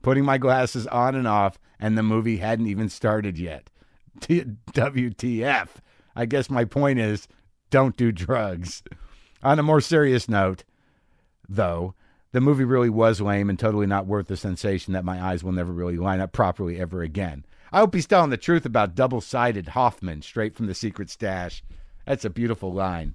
putting 0.00 0.24
my 0.24 0.38
glasses 0.38 0.86
on 0.86 1.14
and 1.14 1.28
off, 1.28 1.58
and 1.78 1.96
the 1.96 2.02
movie 2.02 2.38
hadn't 2.38 2.66
even 2.66 2.88
started 2.88 3.38
yet. 3.38 3.68
T- 4.20 4.44
WTF. 4.72 5.68
I 6.16 6.24
guess 6.24 6.48
my 6.48 6.64
point 6.64 6.98
is 6.98 7.28
don't 7.68 7.96
do 7.96 8.10
drugs. 8.10 8.82
On 9.42 9.58
a 9.58 9.62
more 9.62 9.82
serious 9.82 10.30
note, 10.30 10.64
though, 11.46 11.94
the 12.32 12.40
movie 12.40 12.64
really 12.64 12.90
was 12.90 13.20
lame 13.20 13.48
and 13.48 13.58
totally 13.58 13.86
not 13.86 14.06
worth 14.06 14.26
the 14.26 14.36
sensation 14.36 14.92
that 14.92 15.04
my 15.04 15.22
eyes 15.22 15.42
will 15.42 15.52
never 15.52 15.72
really 15.72 15.96
line 15.96 16.20
up 16.20 16.32
properly 16.32 16.78
ever 16.78 17.02
again. 17.02 17.44
I 17.72 17.78
hope 17.78 17.94
he's 17.94 18.06
telling 18.06 18.30
the 18.30 18.36
truth 18.36 18.64
about 18.64 18.94
double 18.94 19.20
sided 19.20 19.68
Hoffman 19.68 20.22
straight 20.22 20.54
from 20.54 20.66
the 20.66 20.74
secret 20.74 21.10
stash. 21.10 21.62
That's 22.06 22.24
a 22.24 22.30
beautiful 22.30 22.72
line. 22.72 23.14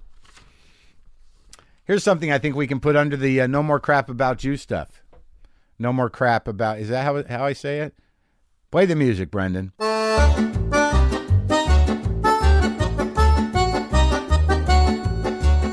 Here's 1.84 2.04
something 2.04 2.32
I 2.32 2.38
think 2.38 2.56
we 2.56 2.66
can 2.66 2.80
put 2.80 2.96
under 2.96 3.16
the 3.16 3.40
uh, 3.42 3.46
no 3.46 3.62
more 3.62 3.80
crap 3.80 4.08
about 4.08 4.42
you 4.42 4.56
stuff. 4.56 5.02
No 5.78 5.92
more 5.92 6.08
crap 6.08 6.48
about. 6.48 6.78
Is 6.78 6.88
that 6.88 7.04
how, 7.04 7.22
how 7.24 7.44
I 7.44 7.52
say 7.52 7.80
it? 7.80 7.94
Play 8.70 8.86
the 8.86 8.96
music, 8.96 9.30
Brendan. 9.30 9.72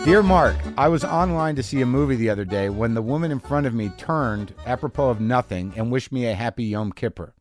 Dear 0.03 0.23
Marc, 0.23 0.57
I 0.79 0.87
was 0.87 1.03
online 1.03 1.55
to 1.57 1.61
see 1.63 1.79
a 1.79 1.85
movie 1.85 2.15
the 2.15 2.31
other 2.31 2.43
day 2.43 2.69
when 2.69 2.95
the 2.95 3.03
woman 3.03 3.31
in 3.31 3.39
front 3.39 3.67
of 3.67 3.75
me 3.75 3.89
turned, 3.89 4.51
apropos 4.65 5.11
of 5.11 5.21
nothing, 5.21 5.73
and 5.75 5.91
wished 5.91 6.11
me 6.11 6.25
a 6.25 6.33
happy 6.33 6.63
Yom 6.63 6.91
Kippur, 6.91 7.35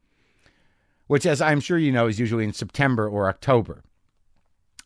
which, 1.07 1.25
as 1.25 1.41
I'm 1.41 1.61
sure 1.61 1.79
you 1.79 1.91
know, 1.91 2.07
is 2.07 2.21
usually 2.21 2.45
in 2.45 2.53
September 2.53 3.09
or 3.09 3.31
October. 3.31 3.83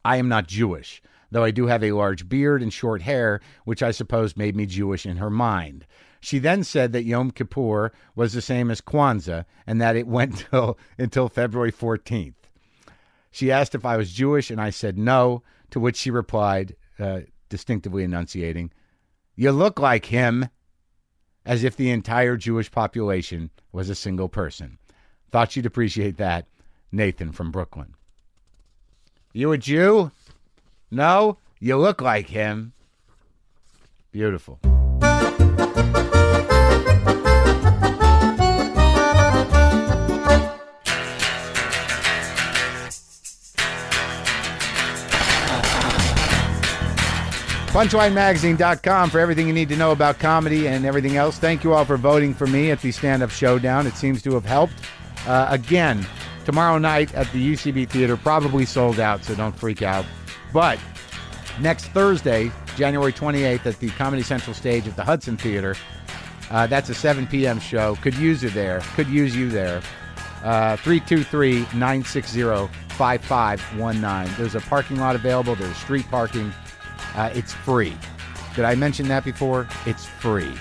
I 0.05 0.19
am 0.19 0.29
not 0.29 0.47
Jewish, 0.47 1.03
though 1.33 1.43
I 1.43 1.51
do 1.51 1.67
have 1.67 1.83
a 1.83 1.91
large 1.91 2.29
beard 2.29 2.63
and 2.63 2.73
short 2.73 3.03
hair, 3.03 3.41
which 3.65 3.83
I 3.83 3.91
suppose 3.91 4.37
made 4.37 4.55
me 4.55 4.67
Jewish 4.67 5.05
in 5.05 5.17
her 5.17 5.29
mind. 5.29 5.85
She 6.21 6.39
then 6.39 6.63
said 6.63 6.93
that 6.93 7.03
Yom 7.03 7.33
Kippur 7.33 7.93
was 8.15 8.35
the 8.35 8.41
same 8.41 8.71
as 8.71 8.81
Kwanzaa 8.81 9.47
and 9.67 9.81
that 9.81 9.97
it 9.97 10.07
went 10.07 10.39
till, 10.51 10.79
until 10.97 11.29
February 11.29 11.73
14th. 11.73 12.35
She 13.33 13.51
asked 13.51 13.75
if 13.75 13.85
I 13.85 13.97
was 13.97 14.13
Jewish, 14.13 14.49
and 14.49 14.61
I 14.61 14.71
said 14.71 14.97
no, 14.97 15.43
to 15.71 15.81
which 15.81 15.97
she 15.97 16.13
replied, 16.13 16.77
uh, 17.01 17.23
distinctively 17.49 18.05
enunciating, 18.05 18.73
You 19.37 19.53
look 19.53 19.79
like 19.79 20.07
him, 20.07 20.49
as 21.45 21.65
if 21.65 21.77
the 21.77 21.91
entire 21.91 22.37
Jewish 22.37 22.71
population 22.71 23.51
was 23.73 23.89
a 23.91 23.95
single 23.95 24.29
person. 24.29 24.79
Thought 25.31 25.57
you'd 25.57 25.67
appreciate 25.67 26.17
that. 26.19 26.47
Nathan 26.93 27.33
from 27.33 27.51
Brooklyn. 27.51 27.95
You 29.33 29.51
a 29.53 29.59
Jew? 29.59 30.13
No? 30.91 31.39
You 31.59 31.77
look 31.77 32.01
like 32.01 32.29
him. 32.29 32.73
Beautiful. 34.13 34.61
PunchlineMagazine.com 47.75 49.11
for 49.11 49.19
everything 49.19 49.49
you 49.49 49.53
need 49.53 49.69
to 49.69 49.75
know 49.75 49.91
about 49.91 50.21
comedy 50.21 50.69
and 50.69 50.87
everything 50.87 51.17
else. 51.17 51.39
Thank 51.39 51.65
you 51.65 51.75
all 51.75 51.85
for 51.85 51.97
voting 51.97 52.33
for 52.33 52.47
me 52.47 52.71
at 52.71 52.81
the 52.81 52.93
stand 52.93 53.21
up 53.21 53.31
showdown. 53.31 53.89
It 53.89 53.95
seems 53.95 54.23
to 54.23 54.35
have 54.35 54.45
helped. 54.45 54.75
Uh, 55.27 55.49
again, 55.51 56.07
tomorrow 56.45 56.79
night 56.79 57.13
at 57.15 57.27
the 57.33 57.53
UCB 57.53 57.89
Theater, 57.89 58.17
probably 58.17 58.65
sold 58.65 59.01
out, 59.01 59.25
so 59.25 59.35
don't 59.35 59.59
freak 59.59 59.83
out. 59.83 60.07
But 60.53 60.79
next 61.59 61.87
Thursday, 61.87 62.53
January 62.77 63.13
28th, 63.13 63.67
at 63.67 63.81
the 63.81 63.89
Comedy 63.89 64.23
Central 64.23 64.55
stage 64.55 64.87
at 64.87 64.95
the 64.95 65.03
Hudson 65.03 65.37
Theater, 65.37 65.75
uh, 66.53 66.69
that's 66.69 66.91
a 66.91 66.95
7 66.95 67.27
p.m. 67.27 67.59
show. 67.59 67.97
Could 67.97 68.15
use 68.15 68.41
you 68.41 68.51
there. 68.51 68.83
Could 68.95 69.09
use 69.09 69.35
you 69.35 69.51
there. 69.51 69.83
Uh, 70.45 70.77
323 70.77 71.63
960 71.77 72.69
5519. 72.91 74.35
There's 74.37 74.55
a 74.55 74.61
parking 74.61 74.99
lot 74.99 75.17
available. 75.17 75.57
There's 75.57 75.77
street 75.77 76.07
parking. 76.09 76.53
Uh, 77.15 77.31
it's 77.35 77.53
free. 77.53 77.97
Did 78.55 78.65
I 78.65 78.75
mention 78.75 79.09
that 79.09 79.25
before? 79.25 79.69
It's 79.87 80.07
free. 80.07 80.53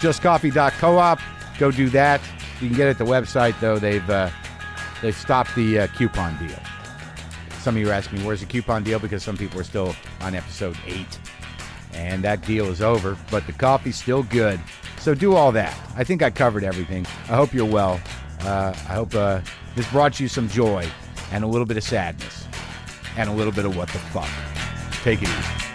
JustCoffee.coop. 0.00 1.20
Go 1.58 1.70
do 1.70 1.90
that. 1.90 2.20
You 2.60 2.68
can 2.68 2.76
get 2.76 2.86
it 2.88 2.90
at 2.90 2.98
the 2.98 3.04
website, 3.04 3.58
though. 3.60 3.78
They've 3.78 4.08
uh, 4.08 4.30
they've 5.02 5.16
stopped 5.16 5.54
the 5.54 5.80
uh, 5.80 5.86
coupon 5.88 6.36
deal. 6.38 6.58
Some 7.60 7.76
of 7.76 7.82
you 7.82 7.90
are 7.90 7.92
asking, 7.92 8.24
where's 8.24 8.40
the 8.40 8.46
coupon 8.46 8.82
deal? 8.82 8.98
Because 8.98 9.22
some 9.22 9.36
people 9.36 9.60
are 9.60 9.64
still 9.64 9.94
on 10.22 10.34
episode 10.34 10.76
eight, 10.86 11.18
and 11.92 12.24
that 12.24 12.40
deal 12.46 12.66
is 12.66 12.80
over. 12.80 13.18
But 13.30 13.46
the 13.46 13.52
coffee's 13.52 13.96
still 13.96 14.22
good. 14.22 14.58
So 14.98 15.14
do 15.14 15.34
all 15.34 15.52
that. 15.52 15.78
I 15.96 16.04
think 16.04 16.22
I 16.22 16.30
covered 16.30 16.64
everything. 16.64 17.06
I 17.24 17.36
hope 17.36 17.52
you're 17.52 17.66
well. 17.66 18.00
Uh, 18.40 18.72
I 18.88 18.94
hope 18.94 19.14
uh, 19.14 19.40
this 19.74 19.90
brought 19.90 20.18
you 20.18 20.28
some 20.28 20.48
joy 20.48 20.86
and 21.32 21.44
a 21.44 21.46
little 21.46 21.66
bit 21.66 21.76
of 21.76 21.84
sadness 21.84 22.46
and 23.16 23.28
a 23.28 23.32
little 23.32 23.52
bit 23.52 23.66
of 23.66 23.76
what 23.76 23.88
the 23.88 23.98
fuck. 23.98 24.28
Take 25.02 25.22
it 25.22 25.28
easy. 25.28 25.69